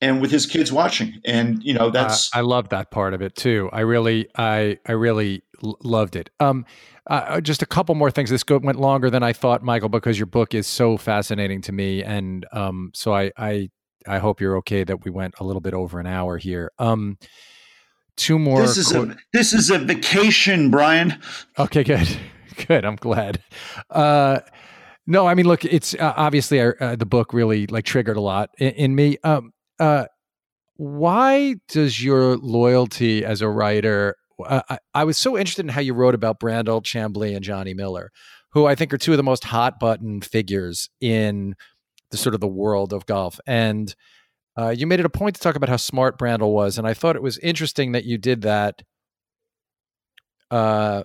and 0.00 0.20
with 0.20 0.30
his 0.30 0.46
kids 0.46 0.72
watching. 0.72 1.20
And 1.24 1.62
you 1.64 1.74
know 1.74 1.90
that's 1.90 2.34
uh, 2.34 2.38
I 2.38 2.40
love 2.42 2.68
that 2.68 2.90
part 2.90 3.12
of 3.12 3.22
it 3.22 3.34
too. 3.34 3.68
I 3.72 3.80
really 3.80 4.28
I 4.36 4.78
I 4.86 4.92
really 4.92 5.42
l- 5.62 5.78
loved 5.82 6.14
it. 6.14 6.30
Um, 6.38 6.64
uh, 7.08 7.40
just 7.40 7.60
a 7.60 7.66
couple 7.66 7.94
more 7.94 8.10
things. 8.10 8.30
This 8.30 8.44
go- 8.44 8.58
went 8.58 8.78
longer 8.78 9.10
than 9.10 9.22
I 9.22 9.32
thought, 9.32 9.62
Michael, 9.62 9.90
because 9.90 10.18
your 10.18 10.26
book 10.26 10.54
is 10.54 10.66
so 10.66 10.96
fascinating 10.96 11.60
to 11.62 11.72
me, 11.72 12.02
and 12.02 12.46
um, 12.52 12.92
so 12.94 13.12
I, 13.12 13.32
I 13.36 13.70
I 14.06 14.18
hope 14.18 14.40
you're 14.40 14.56
okay 14.58 14.84
that 14.84 15.04
we 15.04 15.10
went 15.10 15.34
a 15.40 15.44
little 15.44 15.60
bit 15.60 15.74
over 15.74 15.98
an 15.98 16.06
hour 16.06 16.38
here. 16.38 16.70
Um, 16.78 17.18
two 18.16 18.38
more. 18.38 18.62
This 18.62 18.76
is 18.76 18.92
a 18.92 19.16
this 19.32 19.52
is 19.52 19.70
a 19.70 19.78
vacation, 19.78 20.70
Brian. 20.70 21.18
Okay, 21.58 21.84
good, 21.84 22.08
good. 22.66 22.84
I'm 22.84 22.96
glad. 22.96 23.42
Uh, 23.90 24.40
no, 25.06 25.26
I 25.26 25.34
mean, 25.34 25.46
look, 25.46 25.64
it's 25.64 25.94
uh, 25.94 26.14
obviously 26.16 26.60
uh, 26.60 26.96
the 26.96 27.06
book 27.06 27.32
really 27.32 27.66
like 27.66 27.84
triggered 27.84 28.16
a 28.16 28.20
lot 28.20 28.50
in, 28.58 28.70
in 28.70 28.94
me. 28.94 29.18
Um, 29.22 29.52
uh, 29.78 30.06
why 30.76 31.56
does 31.68 32.02
your 32.02 32.36
loyalty 32.36 33.24
as 33.24 33.42
a 33.42 33.48
writer 33.48 34.16
uh, 34.44 34.62
I, 34.68 34.78
I, 34.94 35.04
was 35.04 35.18
so 35.18 35.36
interested 35.36 35.64
in 35.64 35.70
how 35.70 35.80
you 35.80 35.94
wrote 35.94 36.14
about 36.14 36.40
Brandel 36.40 36.82
Chamblee 36.82 37.34
and 37.34 37.44
Johnny 37.44 37.74
Miller, 37.74 38.10
who 38.50 38.66
I 38.66 38.74
think 38.74 38.92
are 38.92 38.98
two 38.98 39.12
of 39.12 39.16
the 39.16 39.22
most 39.22 39.44
hot 39.44 39.78
button 39.78 40.20
figures 40.20 40.90
in 41.00 41.54
the 42.10 42.16
sort 42.16 42.34
of 42.34 42.40
the 42.40 42.48
world 42.48 42.92
of 42.92 43.06
golf. 43.06 43.38
And 43.46 43.94
uh, 44.56 44.70
you 44.76 44.86
made 44.86 45.00
it 45.00 45.06
a 45.06 45.10
point 45.10 45.36
to 45.36 45.40
talk 45.40 45.56
about 45.56 45.68
how 45.68 45.76
smart 45.76 46.18
Brandel 46.18 46.52
was, 46.52 46.78
and 46.78 46.86
I 46.86 46.94
thought 46.94 47.16
it 47.16 47.22
was 47.22 47.38
interesting 47.38 47.92
that 47.92 48.04
you 48.04 48.18
did 48.18 48.42
that. 48.42 48.82
Uh, 50.50 51.04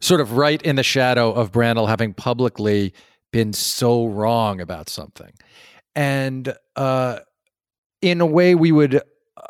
sort 0.00 0.20
of 0.20 0.32
right 0.32 0.60
in 0.62 0.74
the 0.76 0.82
shadow 0.82 1.32
of 1.32 1.52
Brandel 1.52 1.88
having 1.88 2.12
publicly 2.12 2.92
been 3.30 3.52
so 3.52 4.06
wrong 4.06 4.60
about 4.60 4.88
something, 4.88 5.32
and 5.94 6.54
uh, 6.76 7.20
in 8.02 8.20
a 8.20 8.26
way, 8.26 8.54
we 8.54 8.72
would, 8.72 9.00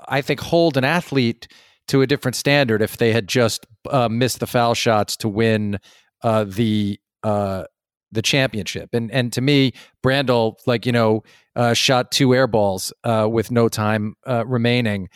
I 0.08 0.20
think, 0.20 0.40
hold 0.40 0.76
an 0.76 0.84
athlete 0.84 1.48
to 1.88 2.02
a 2.02 2.06
different 2.06 2.36
standard 2.36 2.82
if 2.82 2.98
they 2.98 3.12
had 3.12 3.26
just 3.26 3.66
uh, 3.90 4.08
missed 4.08 4.40
the 4.40 4.46
foul 4.46 4.74
shots 4.74 5.16
to 5.16 5.28
win 5.28 5.80
uh, 6.22 6.44
the 6.44 7.00
uh, 7.24 7.64
the 8.12 8.22
championship. 8.22 8.90
And 8.92 9.10
and 9.10 9.32
to 9.32 9.40
me, 9.40 9.72
Brandel, 10.04 10.56
like 10.66 10.86
you 10.86 10.92
know, 10.92 11.22
uh, 11.56 11.74
shot 11.74 12.12
two 12.12 12.34
air 12.34 12.46
balls 12.46 12.92
uh, 13.04 13.28
with 13.30 13.50
no 13.50 13.68
time 13.68 14.14
uh, 14.26 14.46
remaining 14.46 15.08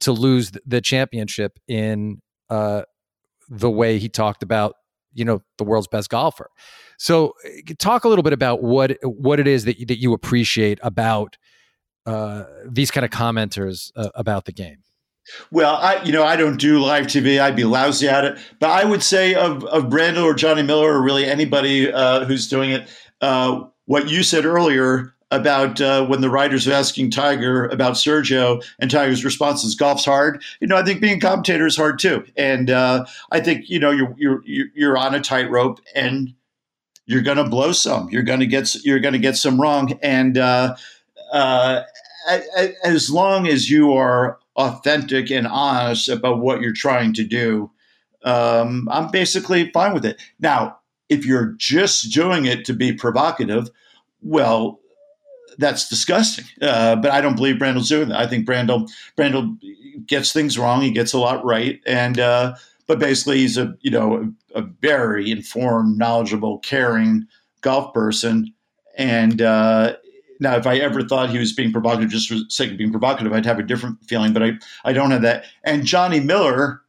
to 0.00 0.12
lose 0.12 0.52
the 0.66 0.80
championship 0.80 1.58
in 1.68 2.20
the 2.50 3.70
way 3.70 3.98
he 3.98 4.08
talked 4.08 4.42
about 4.42 4.74
you 5.14 5.24
know 5.24 5.40
the 5.58 5.64
world's 5.64 5.88
best 5.88 6.10
golfer. 6.10 6.50
So, 6.98 7.34
talk 7.78 8.04
a 8.04 8.08
little 8.08 8.22
bit 8.22 8.32
about 8.32 8.62
what 8.62 8.98
what 9.02 9.40
it 9.40 9.46
is 9.46 9.64
that 9.64 9.78
you, 9.78 9.86
that 9.86 9.98
you 9.98 10.12
appreciate 10.12 10.78
about 10.82 11.36
these 12.68 12.90
kind 12.90 13.04
of 13.04 13.10
commenters 13.10 13.90
about 13.96 14.44
the 14.44 14.52
game. 14.52 14.82
Well, 15.50 15.76
I 15.76 16.02
you 16.02 16.12
know 16.12 16.24
I 16.24 16.36
don't 16.36 16.58
do 16.58 16.80
live 16.80 17.06
TV. 17.06 17.40
I'd 17.40 17.56
be 17.56 17.64
lousy 17.64 18.08
at 18.08 18.24
it. 18.24 18.38
But 18.58 18.70
I 18.70 18.84
would 18.84 19.02
say 19.02 19.34
of 19.34 19.64
of 19.64 19.84
Brandel 19.84 20.24
or 20.24 20.34
Johnny 20.34 20.62
Miller 20.62 20.92
or 20.92 21.02
really 21.02 21.24
anybody 21.24 21.92
uh, 21.92 22.24
who's 22.24 22.48
doing 22.48 22.70
it, 22.70 22.88
uh, 23.20 23.64
what 23.86 24.08
you 24.08 24.22
said 24.22 24.44
earlier 24.44 25.14
about 25.32 25.80
uh, 25.80 26.04
when 26.06 26.20
the 26.20 26.28
writers 26.28 26.68
are 26.68 26.74
asking 26.74 27.10
Tiger 27.10 27.66
about 27.66 27.94
Sergio 27.94 28.62
and 28.78 28.90
Tiger's 28.90 29.24
response 29.24 29.64
is 29.64 29.74
golf's 29.74 30.04
hard. 30.04 30.42
You 30.60 30.66
know, 30.66 30.76
I 30.76 30.84
think 30.84 31.00
being 31.00 31.16
a 31.16 31.20
commentator 31.20 31.66
is 31.66 31.76
hard 31.76 31.98
too. 31.98 32.24
And 32.36 32.68
uh, 32.68 33.06
I 33.30 33.40
think 33.40 33.70
you 33.70 33.80
know 33.80 33.90
you're 33.90 34.14
you're 34.16 34.42
you're 34.74 34.98
on 34.98 35.14
a 35.14 35.20
tightrope 35.20 35.80
and 35.94 36.34
you're 37.06 37.22
going 37.22 37.38
to 37.38 37.48
blow 37.48 37.72
some. 37.72 38.10
You're 38.10 38.22
going 38.22 38.40
to 38.40 38.46
get 38.46 38.74
you're 38.84 39.00
going 39.00 39.14
to 39.14 39.18
get 39.18 39.36
some 39.36 39.60
wrong. 39.60 39.98
And 40.02 40.36
uh, 40.36 40.76
uh, 41.32 41.82
as 42.84 43.10
long 43.10 43.48
as 43.48 43.70
you 43.70 43.92
are 43.94 44.38
authentic 44.56 45.30
and 45.30 45.46
honest 45.46 46.08
about 46.08 46.40
what 46.40 46.60
you're 46.60 46.72
trying 46.72 47.12
to 47.14 47.24
do, 47.24 47.70
um, 48.24 48.88
I'm 48.90 49.10
basically 49.10 49.70
fine 49.72 49.94
with 49.94 50.04
it. 50.04 50.20
Now, 50.38 50.78
if 51.08 51.26
you're 51.26 51.54
just 51.58 52.12
doing 52.12 52.46
it 52.46 52.64
to 52.66 52.72
be 52.72 52.92
provocative, 52.92 53.70
well, 54.22 54.80
that's 55.58 55.88
disgusting. 55.88 56.46
Uh, 56.60 56.96
but 56.96 57.10
I 57.10 57.20
don't 57.20 57.36
believe 57.36 57.56
Brandel's 57.56 57.88
doing 57.88 58.08
that. 58.08 58.18
I 58.18 58.26
think 58.26 58.46
Brandel 58.46 58.90
Brandel 59.16 59.58
gets 60.06 60.32
things 60.32 60.58
wrong. 60.58 60.80
He 60.80 60.90
gets 60.90 61.12
a 61.12 61.18
lot 61.18 61.44
right, 61.44 61.80
and 61.86 62.18
uh, 62.18 62.54
but 62.86 62.98
basically 62.98 63.38
he's 63.38 63.58
a 63.58 63.76
you 63.80 63.90
know 63.90 64.32
a, 64.54 64.60
a, 64.60 64.62
very 64.80 65.30
informed, 65.30 65.98
knowledgeable, 65.98 66.58
caring 66.60 67.26
golf 67.60 67.92
person, 67.92 68.52
and 68.96 69.42
uh, 69.42 69.96
now, 70.42 70.56
if 70.56 70.66
I 70.66 70.76
ever 70.78 71.02
thought 71.02 71.30
he 71.30 71.38
was 71.38 71.52
being 71.52 71.72
provocative 71.72 72.10
just 72.10 72.28
for 72.28 72.34
the 72.34 72.44
sake 72.48 72.72
of 72.72 72.76
being 72.76 72.90
provocative, 72.90 73.32
I'd 73.32 73.46
have 73.46 73.60
a 73.60 73.62
different 73.62 74.04
feeling, 74.04 74.32
but 74.32 74.42
I, 74.42 74.52
I 74.84 74.92
don't 74.92 75.12
have 75.12 75.22
that. 75.22 75.44
And 75.62 75.84
Johnny 75.84 76.18
Miller 76.18 76.82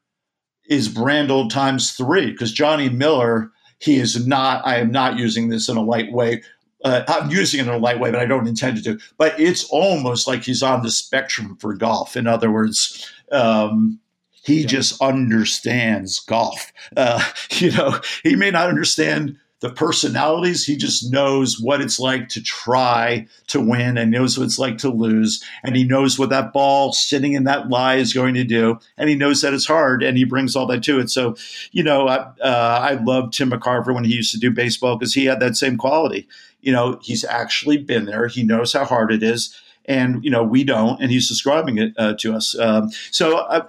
is 0.66 0.89
Brandel 0.89 1.49
times 1.49 1.91
three 1.91 2.32
because 2.32 2.51
Johnny 2.51 2.89
Miller, 2.89 3.51
he 3.80 3.97
is 3.97 4.26
not, 4.26 4.66
I 4.66 4.78
am 4.78 4.91
not 4.91 5.18
using 5.20 5.49
this 5.49 5.70
in 5.70 5.78
a 5.78 5.84
light 5.84 6.12
way. 6.12 6.41
Uh, 6.84 7.04
I'm 7.08 7.30
using 7.30 7.60
it 7.60 7.68
in 7.68 7.74
a 7.74 7.78
light 7.78 7.99
way, 7.99 8.12
but 8.12 8.20
I 8.20 8.26
don't 8.26 8.47
intend 8.47 8.78
to 8.78 8.84
do. 8.84 8.99
But 9.18 9.39
it's 9.39 9.66
almost 9.66 10.28
like 10.28 10.44
he's 10.44 10.64
on 10.64 10.82
the 10.82 10.91
spectrum 10.91 11.56
for 11.57 11.76
golf. 11.76 12.18
In 12.18 12.26
other 12.26 12.52
words, 12.52 13.10
um, 13.32 13.99
he 14.32 14.61
yeah. 14.61 14.68
just 14.68 15.02
understands 15.02 16.19
golf. 16.19 16.73
Uh, 16.98 17.23
you 17.52 17.72
know, 17.72 17.99
he 18.23 18.36
may 18.36 18.49
not 18.49 18.68
understand 18.68 19.38
the 19.64 19.69
personalities. 19.69 20.65
He 20.65 20.76
just 20.76 21.10
knows 21.10 21.57
what 21.57 21.80
it's 21.80 21.98
like 21.98 22.27
to 22.30 22.44
try 22.44 23.26
to 23.48 23.61
win 23.61 23.98
and 23.98 24.11
knows 24.11 24.38
what 24.38 24.44
it's 24.44 24.60
like 24.60 24.77
to 24.80 24.90
lose. 24.90 25.41
And 25.64 25.73
he 25.73 25.85
knows 25.85 26.19
what 26.19 26.31
that 26.31 26.52
ball 26.52 26.91
sitting 26.91 27.31
in 27.31 27.45
that 27.45 27.69
lie 27.69 27.95
is 27.95 28.11
going 28.11 28.34
to 28.34 28.44
do. 28.44 28.77
And 28.98 29.10
he 29.10 29.15
knows 29.15 29.40
that 29.41 29.53
it's 29.53 29.65
hard 29.65 30.03
and 30.03 30.18
he 30.18 30.26
brings 30.26 30.57
all 30.57 30.68
that 30.68 30.84
to 30.84 30.99
it. 30.99 31.10
So, 31.10 31.38
you 31.72 31.81
know, 31.81 32.10
I, 32.10 32.18
uh, 32.41 32.80
I 32.81 32.94
love 33.06 33.31
Tim 33.31 33.52
McCarver 33.52 33.95
when 33.95 34.03
he 34.03 34.14
used 34.14 34.34
to 34.34 34.38
do 34.38 34.52
baseball 34.52 34.98
because 34.98 35.14
he 35.14 35.23
had 35.23 35.40
that 35.40 35.56
same 35.56 35.77
quality. 35.77 36.27
You 36.60 36.73
know, 36.73 36.99
he's 37.02 37.23
actually 37.23 37.77
been 37.77 38.03
there, 38.03 38.27
he 38.27 38.44
knows 38.44 38.73
how 38.73 38.84
hard 38.84 39.14
it 39.14 39.23
is. 39.23 39.57
And, 39.85 40.22
you 40.26 40.30
know, 40.30 40.44
we 40.44 40.65
don't. 40.65 41.02
And 41.02 41.10
he's 41.10 41.30
describing 41.30 41.77
it 41.77 41.94
uh, 41.98 42.15
to 42.19 42.35
us. 42.35 42.60
Um, 42.60 42.91
so, 43.11 43.38
uh, 43.38 43.65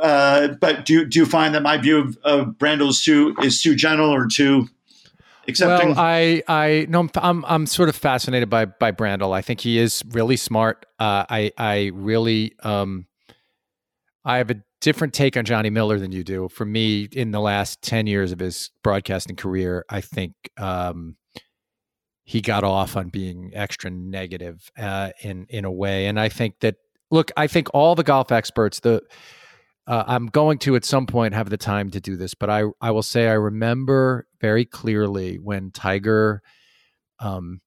uh, 0.00 0.48
but 0.60 0.84
do 0.84 1.04
do 1.04 1.18
you 1.18 1.26
find 1.26 1.52
that 1.56 1.62
my 1.62 1.76
view 1.76 1.98
of, 1.98 2.16
of 2.22 2.46
Brandel 2.58 2.90
is 2.90 3.02
too 3.02 3.34
is 3.42 3.60
too 3.60 3.74
gentle 3.74 4.14
or 4.14 4.28
too 4.28 4.68
accepting? 5.48 5.90
Well, 5.90 5.98
I 5.98 6.42
I 6.48 6.86
no, 6.88 7.08
I'm 7.16 7.44
I'm 7.44 7.66
sort 7.66 7.88
of 7.88 7.96
fascinated 7.96 8.50
by 8.50 8.66
by 8.66 8.92
Brandel. 8.92 9.34
I 9.34 9.42
think 9.42 9.60
he 9.60 9.78
is 9.78 10.02
really 10.10 10.36
smart. 10.36 10.86
Uh, 10.98 11.24
I 11.28 11.52
I 11.58 11.90
really 11.94 12.54
um, 12.62 13.06
I 14.24 14.38
have 14.38 14.50
a 14.50 14.62
different 14.80 15.14
take 15.14 15.36
on 15.36 15.44
Johnny 15.44 15.70
Miller 15.70 15.98
than 15.98 16.12
you 16.12 16.24
do. 16.24 16.48
For 16.48 16.64
me, 16.64 17.08
in 17.12 17.30
the 17.30 17.40
last 17.40 17.82
ten 17.82 18.06
years 18.06 18.32
of 18.32 18.38
his 18.38 18.70
broadcasting 18.82 19.36
career, 19.36 19.84
I 19.88 20.00
think 20.00 20.34
um, 20.58 21.16
he 22.24 22.40
got 22.40 22.64
off 22.64 22.96
on 22.96 23.08
being 23.08 23.50
extra 23.54 23.90
negative 23.90 24.70
uh, 24.78 25.10
in 25.22 25.46
in 25.48 25.64
a 25.64 25.72
way, 25.72 26.06
and 26.06 26.18
I 26.18 26.28
think 26.28 26.60
that 26.60 26.76
look, 27.10 27.30
I 27.36 27.46
think 27.46 27.68
all 27.74 27.94
the 27.94 28.04
golf 28.04 28.32
experts 28.32 28.80
the 28.80 29.02
uh, 29.86 30.04
I'm 30.06 30.26
going 30.26 30.58
to 30.58 30.76
at 30.76 30.84
some 30.84 31.06
point 31.06 31.34
have 31.34 31.50
the 31.50 31.56
time 31.56 31.90
to 31.90 32.00
do 32.00 32.16
this, 32.16 32.34
but 32.34 32.48
I 32.50 32.64
I 32.80 32.90
will 32.90 33.02
say 33.02 33.28
I 33.28 33.32
remember 33.32 34.26
very 34.42 34.66
clearly 34.66 35.38
when 35.38 35.70
Tiger 35.70 36.42
um, 37.20 37.62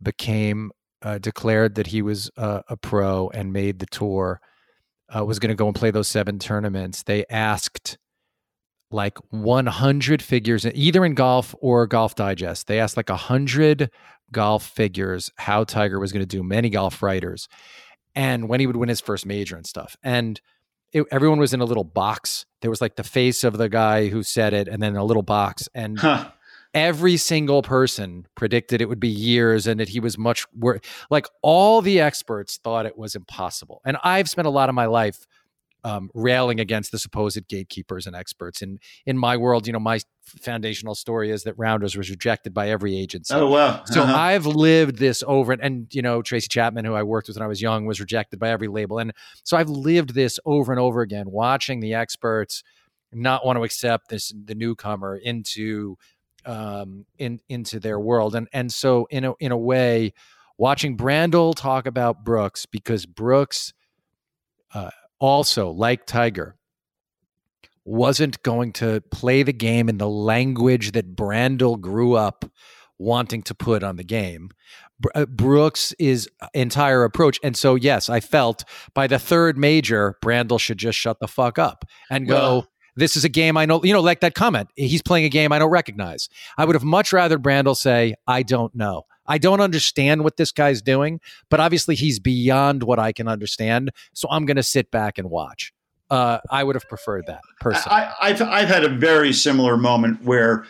became 0.00 0.70
uh, 1.02 1.18
declared 1.18 1.74
that 1.76 1.88
he 1.88 2.02
was 2.02 2.30
uh, 2.36 2.60
a 2.68 2.76
pro 2.76 3.28
and 3.30 3.52
made 3.52 3.78
the 3.78 3.86
tour, 3.86 4.40
uh, 5.14 5.24
was 5.24 5.38
going 5.38 5.48
to 5.48 5.54
go 5.54 5.66
and 5.66 5.74
play 5.74 5.90
those 5.90 6.08
seven 6.08 6.38
tournaments. 6.38 7.02
They 7.02 7.24
asked 7.30 7.98
like 8.90 9.18
100 9.30 10.22
figures, 10.22 10.66
either 10.66 11.04
in 11.04 11.14
golf 11.14 11.54
or 11.60 11.86
Golf 11.86 12.14
Digest. 12.14 12.66
They 12.66 12.80
asked 12.80 12.96
like 12.96 13.08
100 13.08 13.90
golf 14.30 14.66
figures 14.66 15.30
how 15.36 15.64
Tiger 15.64 15.98
was 15.98 16.12
going 16.12 16.22
to 16.22 16.26
do. 16.26 16.42
Many 16.42 16.70
golf 16.70 17.02
writers, 17.02 17.48
and 18.14 18.48
when 18.48 18.60
he 18.60 18.66
would 18.66 18.76
win 18.76 18.88
his 18.88 19.00
first 19.00 19.24
major 19.24 19.56
and 19.56 19.66
stuff, 19.66 19.96
and 20.02 20.40
it, 20.92 21.04
everyone 21.10 21.38
was 21.38 21.52
in 21.52 21.60
a 21.60 21.64
little 21.64 21.84
box. 21.84 22.46
There 22.60 22.70
was 22.70 22.80
like 22.80 22.96
the 22.96 23.04
face 23.04 23.44
of 23.44 23.58
the 23.58 23.68
guy 23.68 24.08
who 24.08 24.22
said 24.22 24.52
it, 24.54 24.68
and 24.68 24.82
then 24.82 24.96
a 24.96 25.04
little 25.04 25.22
box. 25.22 25.68
And 25.74 25.98
huh. 25.98 26.30
every 26.74 27.16
single 27.16 27.62
person 27.62 28.26
predicted 28.34 28.80
it 28.80 28.88
would 28.88 29.00
be 29.00 29.08
years 29.08 29.66
and 29.66 29.80
that 29.80 29.88
he 29.90 30.00
was 30.00 30.18
much 30.18 30.46
worse. 30.56 30.80
Like 31.10 31.26
all 31.42 31.82
the 31.82 32.00
experts 32.00 32.58
thought 32.62 32.86
it 32.86 32.98
was 32.98 33.14
impossible. 33.14 33.80
And 33.84 33.96
I've 34.02 34.28
spent 34.28 34.46
a 34.46 34.50
lot 34.50 34.68
of 34.68 34.74
my 34.74 34.86
life 34.86 35.26
um, 35.84 36.10
railing 36.14 36.60
against 36.60 36.92
the 36.92 36.98
supposed 36.98 37.46
gatekeepers 37.48 38.06
and 38.06 38.16
experts. 38.16 38.62
And 38.62 38.80
in 39.06 39.16
my 39.16 39.36
world, 39.36 39.66
you 39.66 39.72
know, 39.72 39.78
my 39.78 40.00
foundational 40.24 40.94
story 40.94 41.30
is 41.30 41.44
that 41.44 41.54
Rounders 41.56 41.96
was 41.96 42.10
rejected 42.10 42.52
by 42.52 42.68
every 42.68 42.98
agency. 42.98 43.34
Oh 43.34 43.48
wow! 43.48 43.68
Uh-huh. 43.68 43.84
So 43.86 44.02
I've 44.02 44.46
lived 44.46 44.98
this 44.98 45.22
over, 45.26 45.52
and, 45.52 45.62
and 45.62 45.94
you 45.94 46.02
know, 46.02 46.22
Tracy 46.22 46.48
Chapman, 46.48 46.84
who 46.84 46.94
I 46.94 47.02
worked 47.02 47.28
with 47.28 47.36
when 47.36 47.44
I 47.44 47.48
was 47.48 47.62
young, 47.62 47.86
was 47.86 48.00
rejected 48.00 48.38
by 48.38 48.50
every 48.50 48.68
label, 48.68 48.98
and 48.98 49.12
so 49.44 49.56
I've 49.56 49.70
lived 49.70 50.14
this 50.14 50.38
over 50.44 50.72
and 50.72 50.80
over 50.80 51.00
again, 51.00 51.30
watching 51.30 51.80
the 51.80 51.94
experts 51.94 52.62
not 53.12 53.46
want 53.46 53.56
to 53.56 53.64
accept 53.64 54.08
this 54.08 54.32
the 54.44 54.54
newcomer 54.54 55.16
into 55.16 55.96
um, 56.44 57.06
in 57.18 57.40
into 57.48 57.80
their 57.80 57.98
world, 57.98 58.34
and 58.34 58.48
and 58.52 58.72
so 58.72 59.06
in 59.10 59.24
a 59.24 59.32
in 59.40 59.52
a 59.52 59.58
way, 59.58 60.12
watching 60.56 60.96
Brandel 60.96 61.54
talk 61.54 61.86
about 61.86 62.24
Brooks 62.24 62.66
because 62.66 63.06
Brooks. 63.06 63.72
Uh, 64.74 64.90
also, 65.20 65.70
like 65.70 66.06
Tiger, 66.06 66.56
wasn't 67.84 68.42
going 68.42 68.72
to 68.74 69.00
play 69.10 69.42
the 69.42 69.52
game 69.52 69.88
in 69.88 69.98
the 69.98 70.08
language 70.08 70.92
that 70.92 71.16
Brandel 71.16 71.80
grew 71.80 72.14
up 72.14 72.44
wanting 72.98 73.42
to 73.42 73.54
put 73.54 73.82
on 73.82 73.96
the 73.96 74.04
game. 74.04 74.50
Uh, 75.14 75.26
Brooks' 75.26 75.92
is 75.98 76.28
entire 76.54 77.04
approach, 77.04 77.38
and 77.42 77.56
so 77.56 77.76
yes, 77.76 78.08
I 78.08 78.20
felt 78.20 78.64
by 78.94 79.06
the 79.06 79.18
third 79.18 79.56
major, 79.56 80.16
Brandel 80.22 80.58
should 80.58 80.78
just 80.78 80.98
shut 80.98 81.18
the 81.20 81.28
fuck 81.28 81.58
up 81.58 81.84
and 82.10 82.26
go. 82.26 82.34
Well, 82.34 82.68
this 82.96 83.14
is 83.14 83.24
a 83.24 83.28
game 83.28 83.56
I 83.56 83.64
know, 83.64 83.80
you 83.84 83.92
know, 83.92 84.00
like 84.00 84.20
that 84.20 84.34
comment. 84.34 84.70
He's 84.74 85.02
playing 85.02 85.24
a 85.24 85.28
game 85.28 85.52
I 85.52 85.60
don't 85.60 85.70
recognize. 85.70 86.28
I 86.58 86.64
would 86.64 86.74
have 86.74 86.82
much 86.82 87.12
rather 87.12 87.38
Brandel 87.38 87.76
say, 87.76 88.16
I 88.26 88.42
don't 88.42 88.74
know. 88.74 89.04
I 89.28 89.38
don't 89.38 89.60
understand 89.60 90.24
what 90.24 90.36
this 90.36 90.50
guy's 90.50 90.82
doing, 90.82 91.20
but 91.50 91.60
obviously 91.60 91.94
he's 91.94 92.18
beyond 92.18 92.82
what 92.82 92.98
I 92.98 93.12
can 93.12 93.28
understand. 93.28 93.90
So 94.14 94.28
I'm 94.30 94.46
going 94.46 94.56
to 94.56 94.62
sit 94.62 94.90
back 94.90 95.18
and 95.18 95.30
watch. 95.30 95.72
Uh, 96.10 96.38
I 96.50 96.64
would 96.64 96.74
have 96.74 96.88
preferred 96.88 97.26
that 97.26 97.42
personally. 97.60 97.98
I, 98.20 98.30
have 98.30 98.42
I've 98.42 98.68
had 98.68 98.82
a 98.82 98.88
very 98.88 99.32
similar 99.32 99.76
moment 99.76 100.24
where 100.24 100.64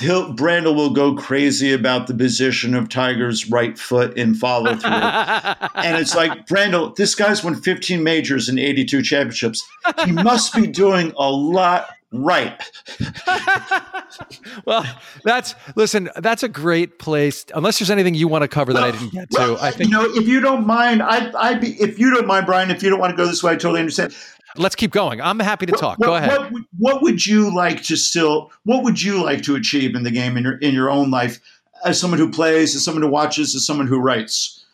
he'll, 0.00 0.34
Brandel 0.34 0.74
will 0.74 0.90
go 0.90 1.14
crazy 1.14 1.72
about 1.72 2.06
the 2.06 2.14
position 2.14 2.74
of 2.74 2.88
Tiger's 2.88 3.50
right 3.50 3.78
foot 3.78 4.16
in 4.16 4.34
follow 4.34 4.74
through. 4.74 4.90
and 5.74 5.96
it's 5.98 6.14
like, 6.14 6.46
Brandel, 6.46 6.96
this 6.96 7.14
guy's 7.14 7.42
won 7.44 7.60
15 7.60 8.02
majors 8.02 8.48
and 8.48 8.58
82 8.58 9.02
championships. 9.02 9.66
He 10.04 10.12
must 10.12 10.54
be 10.54 10.66
doing 10.66 11.12
a 11.16 11.30
lot 11.30 11.88
right. 12.12 12.62
well, 14.64 14.84
that's 15.24 15.54
listen. 15.76 16.10
That's 16.16 16.42
a 16.42 16.48
great 16.48 16.98
place. 16.98 17.44
Unless 17.54 17.78
there's 17.78 17.90
anything 17.90 18.14
you 18.14 18.28
want 18.28 18.42
to 18.42 18.48
cover 18.48 18.72
that 18.72 18.80
well, 18.80 18.88
I 18.88 18.92
didn't 18.92 19.12
get 19.12 19.30
to, 19.30 19.40
I 19.40 19.42
uh, 19.68 19.70
think 19.70 19.90
you 19.90 19.96
know. 19.96 20.04
If 20.04 20.26
you 20.26 20.40
don't 20.40 20.66
mind, 20.66 21.02
I, 21.02 21.30
I'd 21.38 21.60
be. 21.60 21.80
If 21.80 21.98
you 21.98 22.10
don't 22.12 22.26
mind, 22.26 22.46
Brian, 22.46 22.70
if 22.70 22.82
you 22.82 22.90
don't 22.90 23.00
want 23.00 23.10
to 23.10 23.16
go 23.16 23.26
this 23.26 23.42
way, 23.42 23.52
I 23.52 23.56
totally 23.56 23.80
understand. 23.80 24.14
Let's 24.56 24.74
keep 24.74 24.90
going. 24.90 25.20
I'm 25.20 25.38
happy 25.38 25.66
to 25.66 25.72
talk. 25.72 25.98
What, 25.98 26.06
go 26.06 26.14
ahead. 26.16 26.52
What, 26.52 26.62
what, 26.78 27.02
would 27.02 27.26
you 27.26 27.54
like 27.54 27.82
to 27.84 27.96
still? 27.96 28.50
What 28.64 28.82
would 28.82 29.00
you 29.00 29.22
like 29.22 29.42
to 29.42 29.56
achieve 29.56 29.94
in 29.94 30.02
the 30.02 30.10
game 30.10 30.36
in 30.36 30.44
your 30.44 30.58
in 30.58 30.74
your 30.74 30.90
own 30.90 31.10
life, 31.10 31.38
as 31.84 32.00
someone 32.00 32.18
who 32.18 32.30
plays, 32.30 32.74
as 32.74 32.84
someone 32.84 33.02
who 33.02 33.10
watches, 33.10 33.54
as 33.54 33.66
someone 33.66 33.86
who 33.86 33.98
writes? 33.98 34.64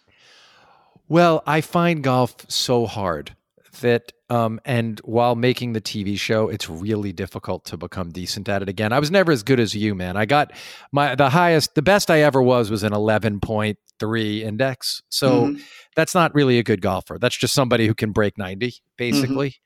Well, 1.09 1.43
I 1.47 1.61
find 1.61 2.03
golf 2.03 2.35
so 2.49 2.87
hard 2.87 3.37
that 3.81 4.13
um, 4.31 4.61
and 4.65 5.01
while 5.05 5.37
making 5.37 5.75
the 5.75 5.81
TV 5.81 6.19
show, 6.19 6.49
it's 6.49 6.69
really 6.69 7.13
difficult 7.13 7.65
to 7.67 7.77
become 7.77 8.11
decent 8.11 8.49
at 8.49 8.63
it 8.63 8.69
again. 8.69 8.93
I 8.93 8.99
was 8.99 9.11
never 9.11 9.33
as 9.33 9.43
good 9.43 9.61
as 9.61 9.75
you, 9.75 9.95
man. 9.95 10.17
I 10.17 10.27
got 10.27 10.53
my 10.93 11.15
the 11.15 11.31
highest, 11.31 11.75
the 11.75 11.83
best 11.83 12.11
I 12.11 12.23
ever 12.23 12.43
was 12.43 12.71
was 12.71 12.83
an 12.83 12.93
eleven 12.93 13.41
point 13.41 13.79
three 14.01 14.43
index. 14.43 15.03
So 15.09 15.47
mm-hmm. 15.47 15.63
that's 15.95 16.15
not 16.15 16.35
really 16.35 16.59
a 16.59 16.63
good 16.63 16.81
golfer. 16.81 17.19
That's 17.19 17.37
just 17.37 17.55
somebody 17.55 17.87
who 17.87 17.95
can 17.95 18.13
break 18.13 18.39
ninety, 18.39 18.71
mm-hmm. 18.71 18.95
basically. 18.97 19.57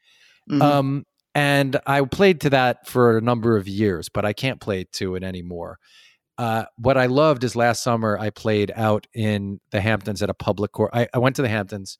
Mm-hmm. 0.51 0.62
Um, 0.62 1.05
and 1.35 1.78
I 1.86 2.01
played 2.02 2.40
to 2.43 2.51
that 2.51 2.86
for 2.86 3.16
a 3.16 3.20
number 3.20 3.56
of 3.56 3.68
years, 3.68 4.09
but 4.09 4.24
I 4.24 4.32
can't 4.32 4.60
play 4.60 4.85
to 4.93 5.14
it 5.14 5.22
anymore. 5.22 5.78
Uh, 6.36 6.64
what 6.76 6.97
I 6.97 7.06
loved 7.06 7.43
is 7.43 7.56
last 7.56 7.82
summer 7.82 8.18
I 8.18 8.30
played 8.30 8.72
out 8.74 9.06
in 9.12 9.60
the 9.70 9.80
Hamptons 9.80 10.22
at 10.22 10.30
a 10.30 10.35
public 10.35 10.72
course. 10.72 10.90
I, 10.93 11.09
I 11.12 11.18
went 11.18 11.36
to 11.36 11.43
the 11.43 11.48
Hamptons 11.48 11.98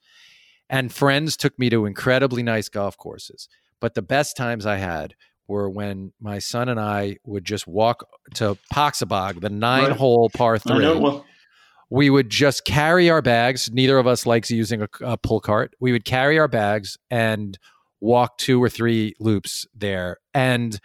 and 0.71 0.93
friends 0.93 1.37
took 1.37 1.59
me 1.59 1.71
to 1.71 1.87
incredibly 1.87 2.43
nice 2.43 2.69
golf 2.69 2.97
courses. 2.97 3.49
But 3.81 3.95
the 3.95 4.03
best 4.03 4.37
times 4.37 4.67
I 4.67 4.77
had 4.77 5.15
were 5.47 5.71
when 5.71 6.13
my 6.21 6.39
son 6.39 6.69
and 6.69 6.79
I 6.79 7.17
would 7.25 7.45
just 7.45 7.67
walk 7.67 8.07
to 8.35 8.59
Poxabogue, 8.73 9.41
the 9.41 9.49
nine 9.49 9.89
right. 9.89 9.97
hole 9.97 10.31
par 10.31 10.59
three. 10.59 10.85
Well. 10.85 11.25
We 11.91 12.11
would 12.11 12.29
just 12.29 12.67
carry 12.67 13.09
our 13.09 13.23
bags. 13.23 13.71
Neither 13.73 13.97
of 13.97 14.07
us 14.07 14.27
likes 14.27 14.51
using 14.51 14.83
a, 14.83 14.89
a 15.01 15.17
pull 15.17 15.41
cart. 15.41 15.75
We 15.81 15.91
would 15.93 16.05
carry 16.05 16.39
our 16.39 16.49
bags 16.49 16.99
and 17.11 17.59
walk 18.01 18.37
two 18.37 18.63
or 18.63 18.69
three 18.69 19.15
loops 19.19 19.67
there. 19.75 20.19
And 20.35 20.79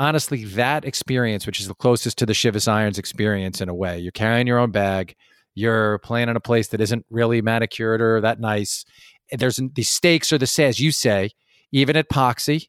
honestly, 0.00 0.44
that 0.46 0.84
experience, 0.84 1.46
which 1.46 1.60
is 1.60 1.68
the 1.68 1.74
closest 1.74 2.18
to 2.18 2.26
the 2.26 2.32
Shivas 2.32 2.66
Irons 2.66 2.98
experience 2.98 3.60
in 3.60 3.68
a 3.68 3.74
way, 3.74 4.00
you're 4.00 4.10
carrying 4.10 4.48
your 4.48 4.58
own 4.58 4.72
bag 4.72 5.14
you're 5.54 5.98
playing 5.98 6.28
in 6.28 6.36
a 6.36 6.40
place 6.40 6.68
that 6.68 6.80
isn't 6.80 7.04
really 7.10 7.42
manicured 7.42 8.00
or 8.00 8.20
that 8.20 8.40
nice. 8.40 8.84
There's 9.30 9.60
the 9.74 9.82
stakes 9.82 10.32
are 10.32 10.38
the 10.38 10.46
same, 10.46 10.68
as 10.68 10.80
you 10.80 10.92
say, 10.92 11.30
even 11.72 11.96
at 11.96 12.08
Poxy, 12.08 12.68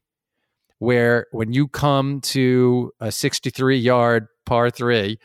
where 0.79 1.27
when 1.31 1.53
you 1.53 1.67
come 1.67 2.21
to 2.21 2.91
a 2.99 3.11
63 3.11 3.77
yard 3.77 4.27
par 4.45 4.69
three 4.69 5.19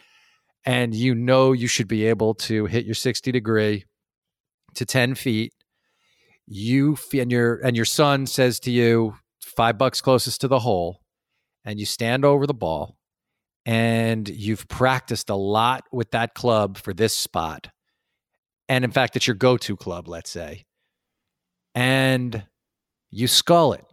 and 0.64 0.94
you 0.94 1.14
know 1.14 1.52
you 1.52 1.66
should 1.66 1.88
be 1.88 2.06
able 2.06 2.34
to 2.34 2.66
hit 2.66 2.84
your 2.84 2.94
60 2.94 3.32
degree 3.32 3.84
to 4.74 4.84
10 4.84 5.14
feet, 5.14 5.52
you 6.46 6.96
and 7.14 7.30
your 7.32 7.56
and 7.56 7.76
your 7.76 7.84
son 7.84 8.26
says 8.26 8.60
to 8.60 8.70
you, 8.70 9.14
five 9.40 9.78
bucks 9.78 10.00
closest 10.00 10.40
to 10.42 10.48
the 10.48 10.60
hole, 10.60 11.00
and 11.64 11.80
you 11.80 11.86
stand 11.86 12.24
over 12.24 12.46
the 12.46 12.54
ball 12.54 12.96
and 13.66 14.28
you've 14.28 14.68
practiced 14.68 15.28
a 15.28 15.34
lot 15.34 15.84
with 15.92 16.12
that 16.12 16.34
club 16.34 16.78
for 16.78 16.94
this 16.94 17.14
spot. 17.14 17.68
And 18.68 18.84
in 18.84 18.92
fact, 18.92 19.16
it's 19.16 19.26
your 19.26 19.34
go 19.34 19.56
to 19.58 19.76
club, 19.76 20.08
let's 20.08 20.30
say. 20.30 20.64
And 21.74 22.44
you 23.10 23.26
skull 23.26 23.72
it. 23.72 23.84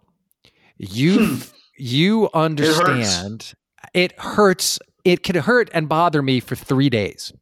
You 0.78 1.26
hmm. 1.26 1.36
you 1.78 2.30
understand 2.34 3.54
it 3.94 4.14
hurts. 4.14 4.16
it 4.16 4.20
hurts. 4.20 4.80
It 5.04 5.24
can 5.24 5.36
hurt 5.36 5.70
and 5.74 5.90
bother 5.90 6.22
me 6.22 6.40
for 6.40 6.56
three 6.56 6.90
days. 6.90 7.34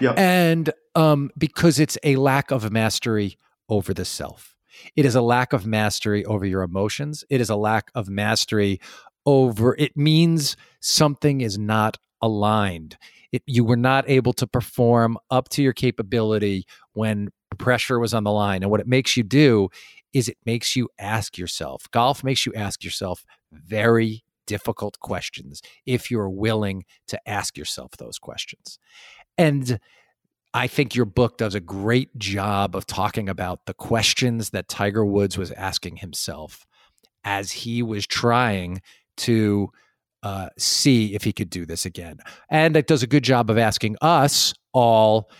Yeah. 0.00 0.14
And 0.16 0.72
um, 0.94 1.30
because 1.38 1.78
it's 1.78 1.98
a 2.02 2.16
lack 2.16 2.50
of 2.50 2.72
mastery 2.72 3.36
over 3.68 3.94
the 3.94 4.04
self. 4.04 4.56
It 4.96 5.04
is 5.04 5.14
a 5.14 5.20
lack 5.20 5.52
of 5.52 5.66
mastery 5.66 6.24
over 6.24 6.46
your 6.46 6.62
emotions. 6.62 7.22
It 7.28 7.40
is 7.40 7.50
a 7.50 7.56
lack 7.56 7.90
of 7.94 8.08
mastery 8.08 8.80
over 9.26 9.74
it 9.78 9.96
means 9.96 10.56
something 10.80 11.40
is 11.40 11.58
not 11.58 11.96
aligned 12.22 12.96
it, 13.32 13.42
you 13.46 13.64
were 13.64 13.76
not 13.76 14.08
able 14.08 14.32
to 14.34 14.46
perform 14.46 15.18
up 15.30 15.48
to 15.50 15.62
your 15.62 15.72
capability 15.72 16.66
when 16.92 17.30
pressure 17.58 17.98
was 17.98 18.14
on 18.14 18.24
the 18.24 18.32
line 18.32 18.62
and 18.62 18.70
what 18.70 18.80
it 18.80 18.86
makes 18.86 19.16
you 19.16 19.22
do 19.22 19.68
is 20.12 20.28
it 20.28 20.38
makes 20.44 20.74
you 20.74 20.88
ask 20.98 21.38
yourself. 21.38 21.88
Golf 21.92 22.24
makes 22.24 22.44
you 22.44 22.52
ask 22.54 22.82
yourself 22.82 23.24
very 23.52 24.24
difficult 24.46 24.98
questions 24.98 25.62
if 25.86 26.10
you're 26.10 26.30
willing 26.30 26.84
to 27.06 27.20
ask 27.28 27.56
yourself 27.56 27.92
those 27.98 28.18
questions. 28.18 28.78
And 29.38 29.78
I 30.52 30.66
think 30.66 30.96
your 30.96 31.04
book 31.04 31.38
does 31.38 31.54
a 31.54 31.60
great 31.60 32.16
job 32.18 32.74
of 32.74 32.86
talking 32.86 33.28
about 33.28 33.66
the 33.66 33.74
questions 33.74 34.50
that 34.50 34.68
Tiger 34.68 35.04
Woods 35.04 35.38
was 35.38 35.52
asking 35.52 35.96
himself 35.96 36.66
as 37.22 37.52
he 37.52 37.82
was 37.82 38.06
trying 38.06 38.80
to 39.20 39.70
uh, 40.22 40.48
see 40.58 41.14
if 41.14 41.24
he 41.24 41.32
could 41.32 41.50
do 41.50 41.64
this 41.64 41.86
again. 41.86 42.18
And 42.50 42.76
it 42.76 42.86
does 42.86 43.02
a 43.02 43.06
good 43.06 43.24
job 43.24 43.50
of 43.50 43.58
asking 43.58 43.96
us 44.02 44.52
all 44.72 45.30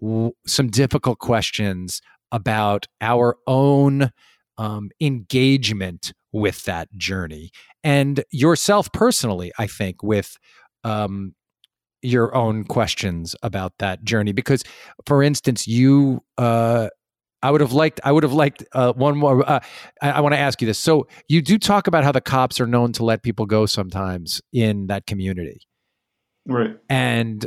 w- 0.00 0.32
some 0.46 0.68
difficult 0.68 1.18
questions 1.18 2.00
about 2.30 2.86
our 3.00 3.36
own 3.46 4.10
um, 4.58 4.90
engagement 5.00 6.12
with 6.32 6.64
that 6.64 6.88
journey 6.96 7.50
and 7.82 8.22
yourself 8.30 8.92
personally, 8.92 9.52
I 9.58 9.66
think, 9.66 10.02
with 10.02 10.36
um, 10.84 11.34
your 12.02 12.34
own 12.34 12.64
questions 12.64 13.34
about 13.42 13.72
that 13.78 14.04
journey. 14.04 14.32
Because, 14.32 14.62
for 15.06 15.22
instance, 15.22 15.66
you, 15.66 16.20
uh, 16.36 16.88
I 17.42 17.50
would 17.50 17.60
have 17.60 17.72
liked, 17.72 18.00
I 18.04 18.12
would 18.12 18.24
have 18.24 18.32
liked 18.32 18.64
uh, 18.72 18.92
one 18.94 19.16
more. 19.16 19.48
Uh, 19.48 19.60
I, 20.02 20.10
I 20.12 20.20
want 20.20 20.34
to 20.34 20.38
ask 20.38 20.60
you 20.60 20.66
this. 20.66 20.78
So, 20.78 21.06
you 21.28 21.40
do 21.40 21.58
talk 21.58 21.86
about 21.86 22.04
how 22.04 22.12
the 22.12 22.20
cops 22.20 22.60
are 22.60 22.66
known 22.66 22.92
to 22.94 23.04
let 23.04 23.22
people 23.22 23.46
go 23.46 23.66
sometimes 23.66 24.40
in 24.52 24.88
that 24.88 25.06
community, 25.06 25.60
right? 26.46 26.76
And 26.88 27.46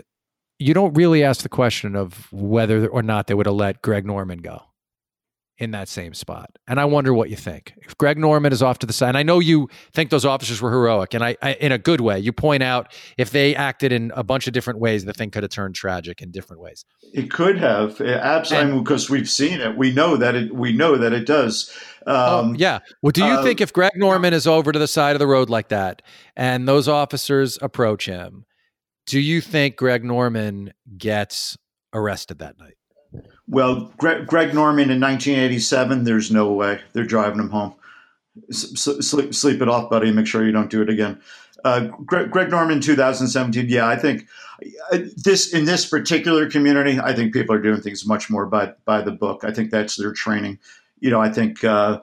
you 0.59 0.73
don't 0.73 0.93
really 0.93 1.23
ask 1.23 1.41
the 1.41 1.49
question 1.49 1.95
of 1.95 2.31
whether 2.31 2.87
or 2.87 3.01
not 3.01 3.27
they 3.27 3.33
would 3.33 3.47
have 3.47 3.55
let 3.55 3.81
Greg 3.81 4.05
Norman 4.05 4.39
go 4.39 4.61
in 5.57 5.71
that 5.71 5.87
same 5.87 6.13
spot. 6.13 6.57
And 6.67 6.79
I 6.79 6.85
wonder 6.85 7.13
what 7.13 7.29
you 7.29 7.35
think. 7.35 7.73
If 7.83 7.95
Greg 7.97 8.17
Norman 8.17 8.51
is 8.51 8.63
off 8.63 8.79
to 8.79 8.87
the 8.87 8.93
side, 8.93 9.09
and 9.09 9.17
I 9.17 9.23
know 9.23 9.39
you 9.39 9.69
think 9.93 10.09
those 10.09 10.25
officers 10.25 10.59
were 10.59 10.71
heroic, 10.71 11.13
and 11.13 11.23
I, 11.23 11.37
I, 11.41 11.53
in 11.53 11.71
a 11.71 11.77
good 11.77 12.01
way, 12.01 12.19
you 12.19 12.33
point 12.33 12.63
out 12.63 12.91
if 13.17 13.29
they 13.29 13.55
acted 13.55 13.91
in 13.91 14.11
a 14.15 14.23
bunch 14.23 14.47
of 14.47 14.53
different 14.53 14.79
ways, 14.79 15.05
the 15.05 15.13
thing 15.13 15.29
could 15.29 15.43
have 15.43 15.51
turned 15.51 15.75
tragic 15.75 16.21
in 16.21 16.31
different 16.31 16.63
ways. 16.63 16.83
It 17.13 17.29
could 17.29 17.57
have 17.59 18.01
absolutely 18.01 18.79
because 18.79 19.09
we've 19.09 19.29
seen 19.29 19.61
it. 19.61 19.77
We 19.77 19.91
know 19.91 20.17
that 20.17 20.33
it. 20.33 20.55
We 20.55 20.73
know 20.73 20.97
that 20.97 21.13
it 21.13 21.27
does. 21.27 21.71
Oh, 22.07 22.39
um, 22.39 22.49
oh, 22.49 22.55
yeah. 22.57 22.79
Well, 23.03 23.11
do 23.11 23.23
you 23.23 23.33
uh, 23.33 23.43
think 23.43 23.61
if 23.61 23.71
Greg 23.71 23.91
Norman 23.95 24.33
is 24.33 24.47
over 24.47 24.71
to 24.71 24.79
the 24.79 24.87
side 24.87 25.15
of 25.15 25.19
the 25.19 25.27
road 25.27 25.49
like 25.51 25.69
that, 25.69 26.01
and 26.35 26.67
those 26.67 26.87
officers 26.87 27.59
approach 27.61 28.07
him, 28.07 28.45
do 29.05 29.19
you 29.19 29.41
think 29.41 29.75
Greg 29.75 30.03
Norman 30.03 30.73
gets 30.97 31.57
arrested 31.93 32.39
that 32.39 32.57
night? 32.57 32.75
Well, 33.51 33.91
Greg, 33.97 34.27
Greg, 34.27 34.53
Norman 34.53 34.89
in 34.89 35.01
1987, 35.01 36.05
there's 36.05 36.31
no 36.31 36.53
way 36.53 36.79
they're 36.93 37.03
driving 37.03 37.39
him 37.39 37.49
home. 37.49 37.75
Sleep, 38.49 39.35
sleep 39.35 39.61
it 39.61 39.67
off, 39.67 39.89
buddy. 39.89 40.09
Make 40.09 40.25
sure 40.25 40.45
you 40.45 40.53
don't 40.53 40.69
do 40.69 40.81
it 40.81 40.89
again. 40.89 41.19
Uh, 41.65 41.87
Greg, 42.05 42.31
Greg, 42.31 42.49
Norman, 42.49 42.79
2017. 42.79 43.67
Yeah, 43.67 43.89
I 43.89 43.97
think 43.97 44.25
uh, 44.93 44.99
this 45.17 45.53
in 45.53 45.65
this 45.65 45.85
particular 45.85 46.49
community, 46.49 46.97
I 46.97 47.13
think 47.13 47.33
people 47.33 47.53
are 47.53 47.61
doing 47.61 47.81
things 47.81 48.07
much 48.07 48.29
more 48.29 48.45
by 48.45 48.71
by 48.85 49.01
the 49.01 49.11
book. 49.11 49.43
I 49.43 49.51
think 49.51 49.69
that's 49.69 49.97
their 49.97 50.13
training. 50.13 50.57
You 51.01 51.09
know, 51.09 51.21
I 51.21 51.29
think 51.29 51.61
uh, 51.65 51.99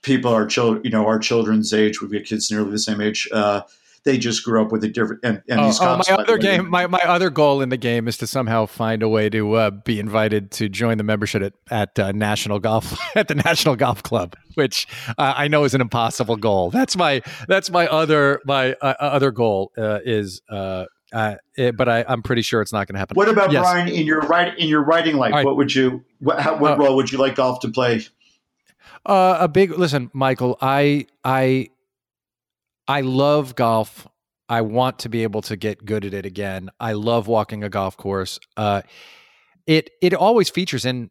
people 0.00 0.32
are 0.32 0.46
children. 0.46 0.82
You 0.84 0.90
know, 0.90 1.06
our 1.06 1.18
children's 1.18 1.74
age. 1.74 2.00
We've 2.00 2.10
got 2.10 2.24
kids 2.24 2.50
nearly 2.50 2.70
the 2.70 2.78
same 2.78 3.02
age. 3.02 3.28
Uh, 3.30 3.60
they 4.08 4.16
just 4.16 4.42
grew 4.42 4.62
up 4.64 4.72
with 4.72 4.82
a 4.84 4.88
different 4.88 5.20
and, 5.22 5.42
and 5.50 5.60
oh, 5.60 5.66
these 5.66 5.78
oh, 5.82 6.00
my 6.08 6.14
other 6.14 6.38
game 6.38 6.68
my, 6.70 6.86
my 6.86 7.00
other 7.00 7.28
goal 7.28 7.60
in 7.60 7.68
the 7.68 7.76
game 7.76 8.08
is 8.08 8.16
to 8.16 8.26
somehow 8.26 8.64
find 8.64 9.02
a 9.02 9.08
way 9.08 9.28
to 9.28 9.52
uh, 9.52 9.70
be 9.70 10.00
invited 10.00 10.50
to 10.50 10.66
join 10.66 10.96
the 10.96 11.04
membership 11.04 11.42
at, 11.42 11.52
at 11.70 11.98
uh, 11.98 12.12
national 12.12 12.58
golf 12.58 12.98
at 13.16 13.28
the 13.28 13.34
national 13.34 13.76
golf 13.76 14.02
club 14.02 14.34
which 14.54 14.88
uh, 15.18 15.34
i 15.36 15.46
know 15.46 15.64
is 15.64 15.74
an 15.74 15.82
impossible 15.82 16.36
goal 16.36 16.70
that's 16.70 16.96
my 16.96 17.20
that's 17.48 17.70
my 17.70 17.86
other 17.88 18.40
my 18.46 18.72
uh, 18.80 18.94
other 18.98 19.30
goal 19.30 19.72
uh, 19.76 19.98
is 20.02 20.40
uh, 20.50 20.86
it, 21.56 21.76
but 21.76 21.88
I, 21.88 22.04
am 22.08 22.22
pretty 22.22 22.42
sure 22.42 22.62
it's 22.62 22.72
not 22.72 22.86
going 22.86 22.94
to 22.94 22.98
happen. 22.98 23.14
What 23.14 23.30
about 23.30 23.50
yes. 23.50 23.62
Brian 23.62 23.88
in 23.88 24.06
your 24.06 24.20
right 24.20 24.58
in 24.58 24.68
your 24.68 24.82
writing 24.82 25.16
life? 25.16 25.32
Right. 25.32 25.44
What 25.44 25.56
would 25.56 25.74
you 25.74 26.04
what, 26.18 26.38
how, 26.38 26.58
what 26.58 26.78
role 26.78 26.96
would 26.96 27.10
you 27.10 27.16
like 27.16 27.36
golf 27.36 27.60
to 27.60 27.68
play? 27.70 28.04
a 29.06 29.48
big 29.48 29.70
listen, 29.70 30.10
Michael. 30.12 30.58
I 30.60 31.06
I 31.24 31.70
I 32.88 33.02
love 33.02 33.54
golf. 33.54 34.08
I 34.48 34.62
want 34.62 35.00
to 35.00 35.10
be 35.10 35.22
able 35.22 35.42
to 35.42 35.56
get 35.56 35.84
good 35.84 36.06
at 36.06 36.14
it 36.14 36.24
again. 36.24 36.70
I 36.80 36.92
love 36.92 37.28
walking 37.28 37.62
a 37.62 37.68
golf 37.68 37.96
course. 37.96 38.40
Uh, 38.56 38.82
it 39.66 39.90
it 40.00 40.14
always 40.14 40.48
features 40.48 40.86
in 40.86 41.10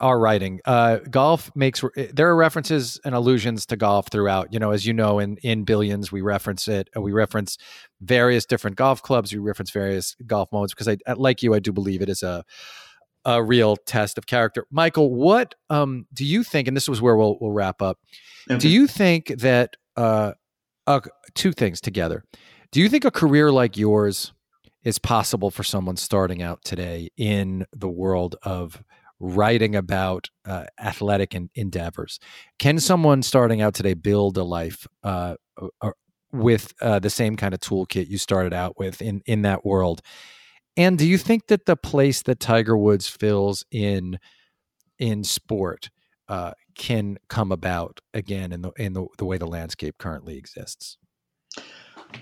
our 0.00 0.18
writing. 0.18 0.60
Uh, 0.64 0.98
golf 1.10 1.50
makes 1.56 1.82
there 1.96 2.28
are 2.28 2.36
references 2.36 3.00
and 3.04 3.16
allusions 3.16 3.66
to 3.66 3.76
golf 3.76 4.08
throughout. 4.10 4.52
You 4.52 4.60
know, 4.60 4.70
as 4.70 4.86
you 4.86 4.92
know, 4.92 5.18
in 5.18 5.36
in 5.38 5.64
Billions, 5.64 6.12
we 6.12 6.20
reference 6.20 6.68
it. 6.68 6.88
We 6.94 7.10
reference 7.10 7.58
various 8.00 8.46
different 8.46 8.76
golf 8.76 9.02
clubs. 9.02 9.32
We 9.32 9.40
reference 9.40 9.70
various 9.70 10.14
golf 10.24 10.52
modes 10.52 10.72
because 10.72 10.86
I, 10.86 11.12
like 11.14 11.42
you, 11.42 11.52
I 11.54 11.58
do 11.58 11.72
believe 11.72 12.00
it 12.00 12.08
is 12.08 12.22
a 12.22 12.44
a 13.24 13.42
real 13.42 13.76
test 13.76 14.18
of 14.18 14.26
character. 14.26 14.66
Michael, 14.70 15.12
what 15.12 15.56
um, 15.68 16.06
do 16.14 16.24
you 16.24 16.44
think? 16.44 16.68
And 16.68 16.76
this 16.76 16.88
was 16.88 17.02
where 17.02 17.16
we'll 17.16 17.36
we'll 17.40 17.50
wrap 17.50 17.82
up. 17.82 17.98
Okay. 18.48 18.58
Do 18.58 18.68
you 18.68 18.86
think 18.86 19.26
that 19.38 19.76
uh, 19.96 20.32
uh, 20.88 21.00
two 21.34 21.52
things 21.52 21.80
together. 21.80 22.24
Do 22.72 22.80
you 22.80 22.88
think 22.88 23.04
a 23.04 23.10
career 23.10 23.52
like 23.52 23.76
yours 23.76 24.32
is 24.84 24.98
possible 24.98 25.50
for 25.50 25.62
someone 25.62 25.96
starting 25.96 26.42
out 26.42 26.64
today 26.64 27.10
in 27.16 27.66
the 27.72 27.88
world 27.88 28.36
of 28.42 28.82
writing 29.20 29.76
about 29.76 30.28
uh, 30.46 30.64
athletic 30.80 31.36
endeavors? 31.54 32.18
Can 32.58 32.78
someone 32.78 33.22
starting 33.22 33.60
out 33.60 33.74
today 33.74 33.94
build 33.94 34.38
a 34.38 34.44
life 34.44 34.86
uh, 35.04 35.34
with 36.32 36.72
uh, 36.80 36.98
the 36.98 37.10
same 37.10 37.36
kind 37.36 37.52
of 37.52 37.60
toolkit 37.60 38.08
you 38.08 38.16
started 38.16 38.54
out 38.54 38.78
with 38.78 39.02
in 39.02 39.22
in 39.26 39.42
that 39.42 39.66
world? 39.66 40.00
And 40.76 40.96
do 40.96 41.06
you 41.06 41.18
think 41.18 41.48
that 41.48 41.66
the 41.66 41.76
place 41.76 42.22
that 42.22 42.40
Tiger 42.40 42.78
Woods 42.78 43.08
fills 43.08 43.64
in 43.70 44.18
in 44.98 45.22
sport 45.22 45.90
uh, 46.28 46.52
can 46.78 47.18
come 47.28 47.52
about 47.52 48.00
again 48.14 48.52
in 48.52 48.62
the 48.62 48.70
in 48.78 48.94
the, 48.94 49.06
the 49.18 49.26
way 49.26 49.36
the 49.36 49.46
landscape 49.46 49.98
currently 49.98 50.38
exists? 50.38 50.96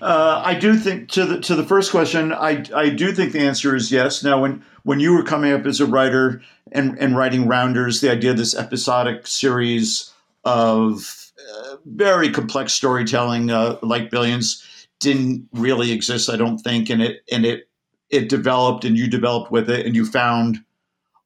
Uh, 0.01 0.41
I 0.43 0.53
do 0.55 0.75
think 0.75 1.09
to 1.11 1.25
the 1.25 1.39
to 1.41 1.55
the 1.55 1.63
first 1.63 1.91
question, 1.91 2.33
I 2.33 2.65
I 2.75 2.89
do 2.89 3.13
think 3.13 3.31
the 3.31 3.39
answer 3.39 3.75
is 3.75 3.91
yes. 3.91 4.23
Now, 4.23 4.41
when 4.41 4.63
when 4.83 4.99
you 4.99 5.13
were 5.13 5.23
coming 5.23 5.53
up 5.53 5.65
as 5.65 5.79
a 5.79 5.85
writer 5.85 6.41
and 6.73 6.99
and 6.99 7.15
writing 7.15 7.47
rounders, 7.47 8.01
the 8.01 8.11
idea 8.11 8.31
of 8.31 8.37
this 8.37 8.55
episodic 8.55 9.25
series 9.25 10.11
of 10.43 11.31
uh, 11.39 11.77
very 11.85 12.29
complex 12.29 12.73
storytelling, 12.73 13.49
uh, 13.49 13.77
like 13.81 14.11
Billions, 14.11 14.63
didn't 14.99 15.47
really 15.53 15.91
exist. 15.91 16.29
I 16.29 16.35
don't 16.35 16.57
think, 16.57 16.89
and 16.89 17.01
it 17.01 17.23
and 17.31 17.45
it 17.45 17.69
it 18.09 18.27
developed, 18.29 18.83
and 18.83 18.97
you 18.97 19.07
developed 19.07 19.51
with 19.51 19.69
it, 19.69 19.85
and 19.85 19.95
you 19.95 20.05
found 20.05 20.59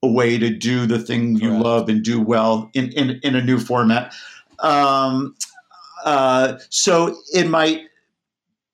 a 0.04 0.08
way 0.08 0.38
to 0.38 0.50
do 0.50 0.86
the 0.86 1.00
thing 1.00 1.36
you 1.36 1.52
love 1.52 1.90
and 1.90 2.04
do 2.04 2.20
well 2.22 2.70
in, 2.74 2.92
in, 2.94 3.20
in 3.24 3.36
a 3.36 3.44
new 3.44 3.60
format. 3.60 4.14
Um, 4.60 5.36
uh, 6.04 6.58
so 6.70 7.16
it 7.34 7.48
might 7.48 7.82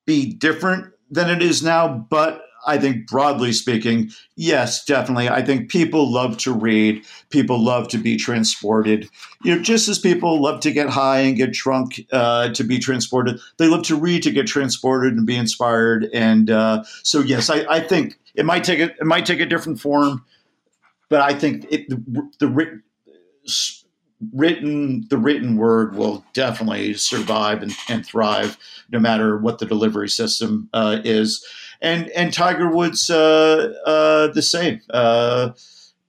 be 0.06 0.32
different 0.32 0.92
than 1.10 1.28
it 1.28 1.42
is 1.42 1.62
now, 1.62 1.88
but 1.88 2.42
I 2.66 2.76
think 2.78 3.06
broadly 3.06 3.52
speaking, 3.52 4.10
yes, 4.36 4.84
definitely. 4.84 5.28
I 5.28 5.42
think 5.42 5.70
people 5.70 6.12
love 6.12 6.36
to 6.38 6.52
read. 6.52 7.04
People 7.30 7.62
love 7.62 7.88
to 7.88 7.98
be 7.98 8.16
transported. 8.16 9.08
You 9.42 9.56
know, 9.56 9.62
just 9.62 9.88
as 9.88 9.98
people 9.98 10.42
love 10.42 10.60
to 10.60 10.72
get 10.72 10.88
high 10.88 11.20
and 11.20 11.36
get 11.36 11.52
drunk 11.52 12.06
uh, 12.12 12.50
to 12.50 12.64
be 12.64 12.78
transported, 12.78 13.40
they 13.58 13.68
love 13.68 13.84
to 13.84 13.96
read 13.96 14.22
to 14.24 14.30
get 14.30 14.46
transported 14.46 15.14
and 15.14 15.26
be 15.26 15.36
inspired. 15.36 16.08
And 16.12 16.50
uh, 16.50 16.84
so, 17.02 17.20
yes, 17.20 17.48
I, 17.48 17.64
I, 17.70 17.80
think 17.80 18.18
it 18.34 18.44
might 18.44 18.64
take 18.64 18.80
a, 18.80 18.90
it 18.90 19.06
might 19.06 19.24
take 19.24 19.40
a 19.40 19.46
different 19.46 19.80
form 19.80 20.24
but 21.08 21.20
I 21.20 21.34
think 21.34 21.66
it, 21.70 21.88
the, 21.88 22.30
the 22.38 22.80
written 24.32 25.06
the 25.10 25.18
written 25.18 25.56
word 25.56 25.94
will 25.94 26.24
definitely 26.32 26.94
survive 26.94 27.62
and, 27.62 27.72
and 27.88 28.04
thrive 28.04 28.58
no 28.90 28.98
matter 28.98 29.38
what 29.38 29.58
the 29.58 29.66
delivery 29.66 30.08
system 30.08 30.68
uh, 30.72 30.98
is. 31.04 31.44
And 31.80 32.08
and 32.10 32.32
tiger 32.32 32.68
woods 32.68 33.08
uh, 33.08 33.74
uh, 33.86 34.28
the 34.28 34.42
same 34.42 34.80
uh, 34.90 35.50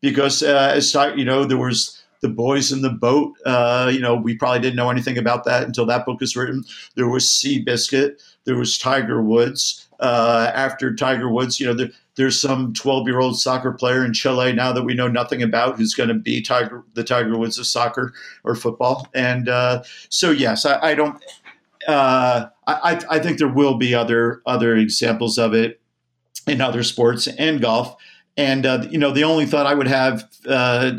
because 0.01 0.41
uh, 0.41 0.73
as 0.75 0.93
you 1.15 1.25
know 1.25 1.45
there 1.45 1.57
was 1.57 2.01
the 2.21 2.29
boys 2.29 2.71
in 2.71 2.81
the 2.81 2.89
boat 2.89 3.33
uh, 3.45 3.89
you 3.93 3.99
know 3.99 4.15
we 4.15 4.35
probably 4.35 4.59
didn't 4.59 4.75
know 4.75 4.89
anything 4.89 5.17
about 5.17 5.45
that 5.45 5.63
until 5.63 5.85
that 5.85 6.05
book 6.05 6.19
was 6.19 6.35
written. 6.35 6.63
There 6.95 7.07
was 7.07 7.25
seabiscuit. 7.25 8.19
There 8.45 8.57
was 8.57 8.77
tiger 8.77 9.21
woods 9.21 9.87
after 10.01 10.95
tiger 10.95 11.29
woods 11.29 11.59
you 11.59 11.67
know 11.67 11.73
there, 11.73 11.89
there's 12.19 12.37
some 12.37 12.73
12 12.73 13.07
year 13.07 13.21
old 13.21 13.39
soccer 13.39 13.71
player 13.71 14.03
in 14.03 14.11
Chile 14.13 14.51
now 14.51 14.73
that 14.73 14.83
we 14.83 14.93
know 14.93 15.07
nothing 15.07 15.41
about 15.41 15.77
who's 15.77 15.93
going 15.93 16.09
to 16.09 16.15
be 16.15 16.41
Tiger, 16.41 16.83
the 16.93 17.01
Tiger 17.01 17.37
Woods 17.37 17.57
of 17.57 17.65
soccer 17.65 18.13
or 18.43 18.55
football. 18.55 19.07
And 19.13 19.47
uh, 19.47 19.83
so, 20.09 20.29
yes, 20.29 20.65
I, 20.65 20.89
I 20.89 20.95
don't. 20.95 21.23
Uh, 21.87 22.47
I, 22.67 23.01
I 23.09 23.19
think 23.19 23.37
there 23.37 23.47
will 23.47 23.75
be 23.75 23.95
other 23.95 24.41
other 24.45 24.75
examples 24.75 25.37
of 25.37 25.53
it 25.53 25.79
in 26.45 26.59
other 26.59 26.83
sports 26.83 27.27
and 27.27 27.61
golf. 27.61 27.95
And 28.35 28.65
uh, 28.65 28.85
you 28.89 28.97
know, 28.97 29.11
the 29.11 29.23
only 29.23 29.45
thought 29.45 29.65
I 29.65 29.73
would 29.73 29.87
have 29.87 30.29
uh, 30.45 30.91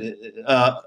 uh, 0.46 0.80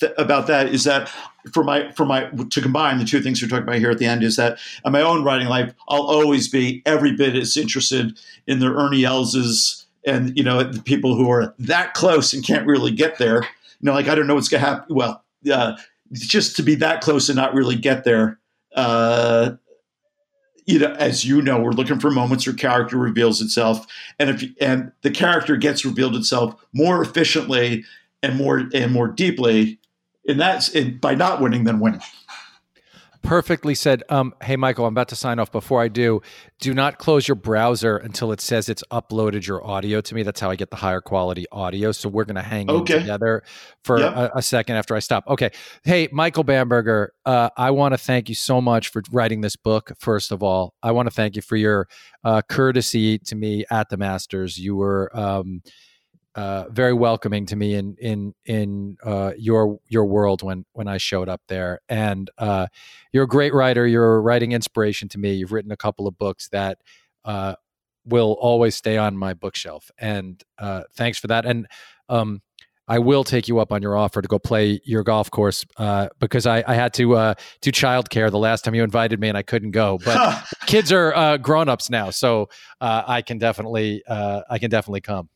th- 0.00 0.12
about 0.18 0.48
that 0.48 0.66
is 0.66 0.82
that 0.82 1.08
for 1.52 1.64
my 1.64 1.90
for 1.92 2.04
my 2.04 2.28
to 2.50 2.60
combine 2.60 2.98
the 2.98 3.04
two 3.04 3.20
things 3.20 3.40
we're 3.40 3.48
talking 3.48 3.64
about 3.64 3.76
here 3.78 3.90
at 3.90 3.98
the 3.98 4.06
end 4.06 4.22
is 4.22 4.36
that 4.36 4.58
in 4.84 4.92
my 4.92 5.02
own 5.02 5.24
writing 5.24 5.48
life, 5.48 5.72
I'll 5.88 6.02
always 6.02 6.48
be 6.48 6.82
every 6.86 7.12
bit 7.12 7.36
as 7.36 7.56
interested 7.56 8.18
in 8.46 8.58
the 8.58 8.72
Ernie 8.72 9.02
Elses 9.02 9.84
and 10.06 10.36
you 10.36 10.44
know 10.44 10.62
the 10.62 10.82
people 10.82 11.16
who 11.16 11.30
are 11.30 11.54
that 11.58 11.94
close 11.94 12.32
and 12.32 12.46
can't 12.46 12.66
really 12.66 12.92
get 12.92 13.18
there. 13.18 13.42
You 13.42 13.82
know, 13.82 13.92
like 13.92 14.08
I 14.08 14.14
don't 14.14 14.26
know 14.26 14.34
what's 14.34 14.48
to 14.50 14.58
happen. 14.58 14.94
Well, 14.94 15.24
uh, 15.52 15.76
just 16.12 16.56
to 16.56 16.62
be 16.62 16.74
that 16.76 17.00
close 17.00 17.28
and 17.28 17.36
not 17.36 17.54
really 17.54 17.76
get 17.76 18.04
there. 18.04 18.38
Uh, 18.74 19.52
you 20.66 20.80
know, 20.80 20.92
as 20.94 21.24
you 21.24 21.40
know, 21.40 21.60
we're 21.60 21.70
looking 21.70 22.00
for 22.00 22.10
moments 22.10 22.46
where 22.46 22.54
character 22.54 22.96
reveals 22.96 23.40
itself, 23.40 23.86
and 24.18 24.30
if 24.30 24.44
and 24.60 24.92
the 25.02 25.10
character 25.10 25.56
gets 25.56 25.84
revealed 25.84 26.16
itself 26.16 26.60
more 26.72 27.02
efficiently 27.02 27.84
and 28.22 28.36
more 28.36 28.68
and 28.74 28.92
more 28.92 29.08
deeply, 29.08 29.78
and 30.28 30.40
that's 30.40 30.68
in, 30.70 30.98
by 30.98 31.14
not 31.14 31.40
winning 31.40 31.64
than 31.64 31.80
winning 31.80 32.00
perfectly 33.26 33.74
said. 33.74 34.02
Um, 34.08 34.34
hey, 34.42 34.56
Michael, 34.56 34.86
I'm 34.86 34.94
about 34.94 35.08
to 35.08 35.16
sign 35.16 35.38
off. 35.38 35.50
Before 35.50 35.82
I 35.82 35.88
do, 35.88 36.22
do 36.60 36.72
not 36.72 36.98
close 36.98 37.26
your 37.26 37.34
browser 37.34 37.96
until 37.96 38.32
it 38.32 38.40
says 38.40 38.68
it's 38.68 38.84
uploaded 38.90 39.46
your 39.46 39.66
audio 39.66 40.00
to 40.00 40.14
me. 40.14 40.22
That's 40.22 40.40
how 40.40 40.50
I 40.50 40.56
get 40.56 40.70
the 40.70 40.76
higher 40.76 41.00
quality 41.00 41.44
audio. 41.50 41.92
So 41.92 42.08
we're 42.08 42.24
going 42.24 42.36
to 42.36 42.42
hang 42.42 42.70
okay. 42.70 43.00
together 43.00 43.42
for 43.84 44.00
yep. 44.00 44.14
a, 44.14 44.30
a, 44.36 44.42
second 44.42 44.76
after 44.76 44.94
I 44.94 45.00
stop. 45.00 45.24
Okay. 45.28 45.50
Hey, 45.82 46.08
Michael 46.12 46.44
Bamberger, 46.44 47.12
uh, 47.24 47.50
I 47.56 47.72
want 47.72 47.92
to 47.92 47.98
thank 47.98 48.28
you 48.28 48.34
so 48.34 48.60
much 48.60 48.88
for 48.88 49.02
writing 49.10 49.40
this 49.40 49.56
book. 49.56 49.92
First 49.98 50.30
of 50.30 50.42
all, 50.42 50.74
I 50.82 50.92
want 50.92 51.06
to 51.08 51.14
thank 51.14 51.36
you 51.36 51.42
for 51.42 51.56
your 51.56 51.88
uh, 52.24 52.42
courtesy 52.48 53.18
to 53.18 53.34
me 53.34 53.64
at 53.70 53.88
the 53.88 53.96
Masters. 53.96 54.56
You 54.58 54.76
were. 54.76 55.10
Um, 55.16 55.62
uh, 56.36 56.68
very 56.70 56.92
welcoming 56.92 57.46
to 57.46 57.56
me 57.56 57.74
in 57.74 57.96
in 57.98 58.34
in 58.44 58.96
uh, 59.02 59.32
your 59.38 59.80
your 59.88 60.04
world 60.04 60.42
when 60.42 60.66
when 60.72 60.86
I 60.86 60.98
showed 60.98 61.28
up 61.28 61.40
there. 61.48 61.80
And 61.88 62.30
uh, 62.38 62.66
you're 63.10 63.24
a 63.24 63.28
great 63.28 63.54
writer. 63.54 63.86
You're 63.86 64.16
a 64.16 64.20
writing 64.20 64.52
inspiration 64.52 65.08
to 65.08 65.18
me. 65.18 65.32
You've 65.32 65.52
written 65.52 65.72
a 65.72 65.76
couple 65.76 66.06
of 66.06 66.18
books 66.18 66.48
that 66.50 66.78
uh, 67.24 67.54
will 68.04 68.36
always 68.38 68.76
stay 68.76 68.98
on 68.98 69.16
my 69.16 69.34
bookshelf. 69.34 69.90
And 69.98 70.42
uh, 70.58 70.82
thanks 70.94 71.18
for 71.18 71.26
that. 71.28 71.46
And 71.46 71.66
um, 72.08 72.42
I 72.88 72.98
will 73.00 73.24
take 73.24 73.48
you 73.48 73.58
up 73.58 73.72
on 73.72 73.82
your 73.82 73.96
offer 73.96 74.22
to 74.22 74.28
go 74.28 74.38
play 74.38 74.80
your 74.84 75.02
golf 75.02 75.30
course 75.30 75.64
uh, 75.76 76.08
because 76.20 76.46
I, 76.46 76.62
I, 76.66 76.74
had 76.74 76.94
to 76.94 77.16
uh, 77.16 77.34
do 77.60 77.72
childcare 77.72 78.30
the 78.30 78.38
last 78.38 78.64
time 78.64 78.76
you 78.76 78.84
invited 78.84 79.18
me 79.18 79.28
and 79.28 79.36
I 79.36 79.42
couldn't 79.42 79.72
go. 79.72 79.98
But 80.04 80.44
kids 80.66 80.92
are 80.92 81.12
uh, 81.14 81.36
grown 81.38 81.68
ups 81.68 81.90
now, 81.90 82.10
so 82.10 82.48
uh, 82.80 83.02
I 83.06 83.22
can 83.22 83.38
definitely 83.38 84.04
uh, 84.06 84.42
I 84.48 84.58
can 84.58 84.70
definitely 84.70 85.00
come. 85.00 85.28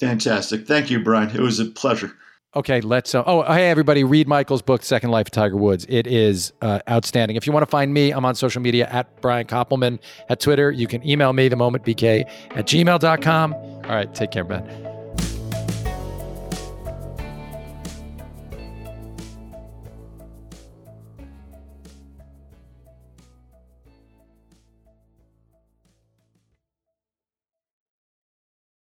Fantastic. 0.00 0.66
Thank 0.66 0.90
you, 0.90 1.00
Brian. 1.00 1.30
It 1.30 1.40
was 1.40 1.60
a 1.60 1.66
pleasure. 1.66 2.12
Okay, 2.56 2.80
let's. 2.80 3.14
Uh, 3.14 3.24
oh, 3.26 3.42
hey, 3.42 3.68
everybody, 3.68 4.04
read 4.04 4.28
Michael's 4.28 4.62
book, 4.62 4.84
Second 4.84 5.10
Life 5.10 5.26
of 5.26 5.32
Tiger 5.32 5.56
Woods. 5.56 5.86
It 5.88 6.06
is 6.06 6.52
uh, 6.62 6.78
outstanding. 6.88 7.36
If 7.36 7.46
you 7.46 7.52
want 7.52 7.64
to 7.64 7.70
find 7.70 7.92
me, 7.92 8.12
I'm 8.12 8.24
on 8.24 8.36
social 8.36 8.62
media 8.62 8.88
at 8.90 9.20
Brian 9.20 9.46
Koppelman 9.46 9.98
at 10.28 10.38
Twitter. 10.38 10.70
You 10.70 10.86
can 10.86 11.06
email 11.08 11.32
me, 11.32 11.48
the 11.48 11.56
moment 11.56 11.84
bk 11.84 12.24
at 12.50 12.66
gmail.com. 12.66 13.54
All 13.54 13.82
right, 13.82 14.14
take 14.14 14.30
care, 14.30 14.44
man. 14.44 14.83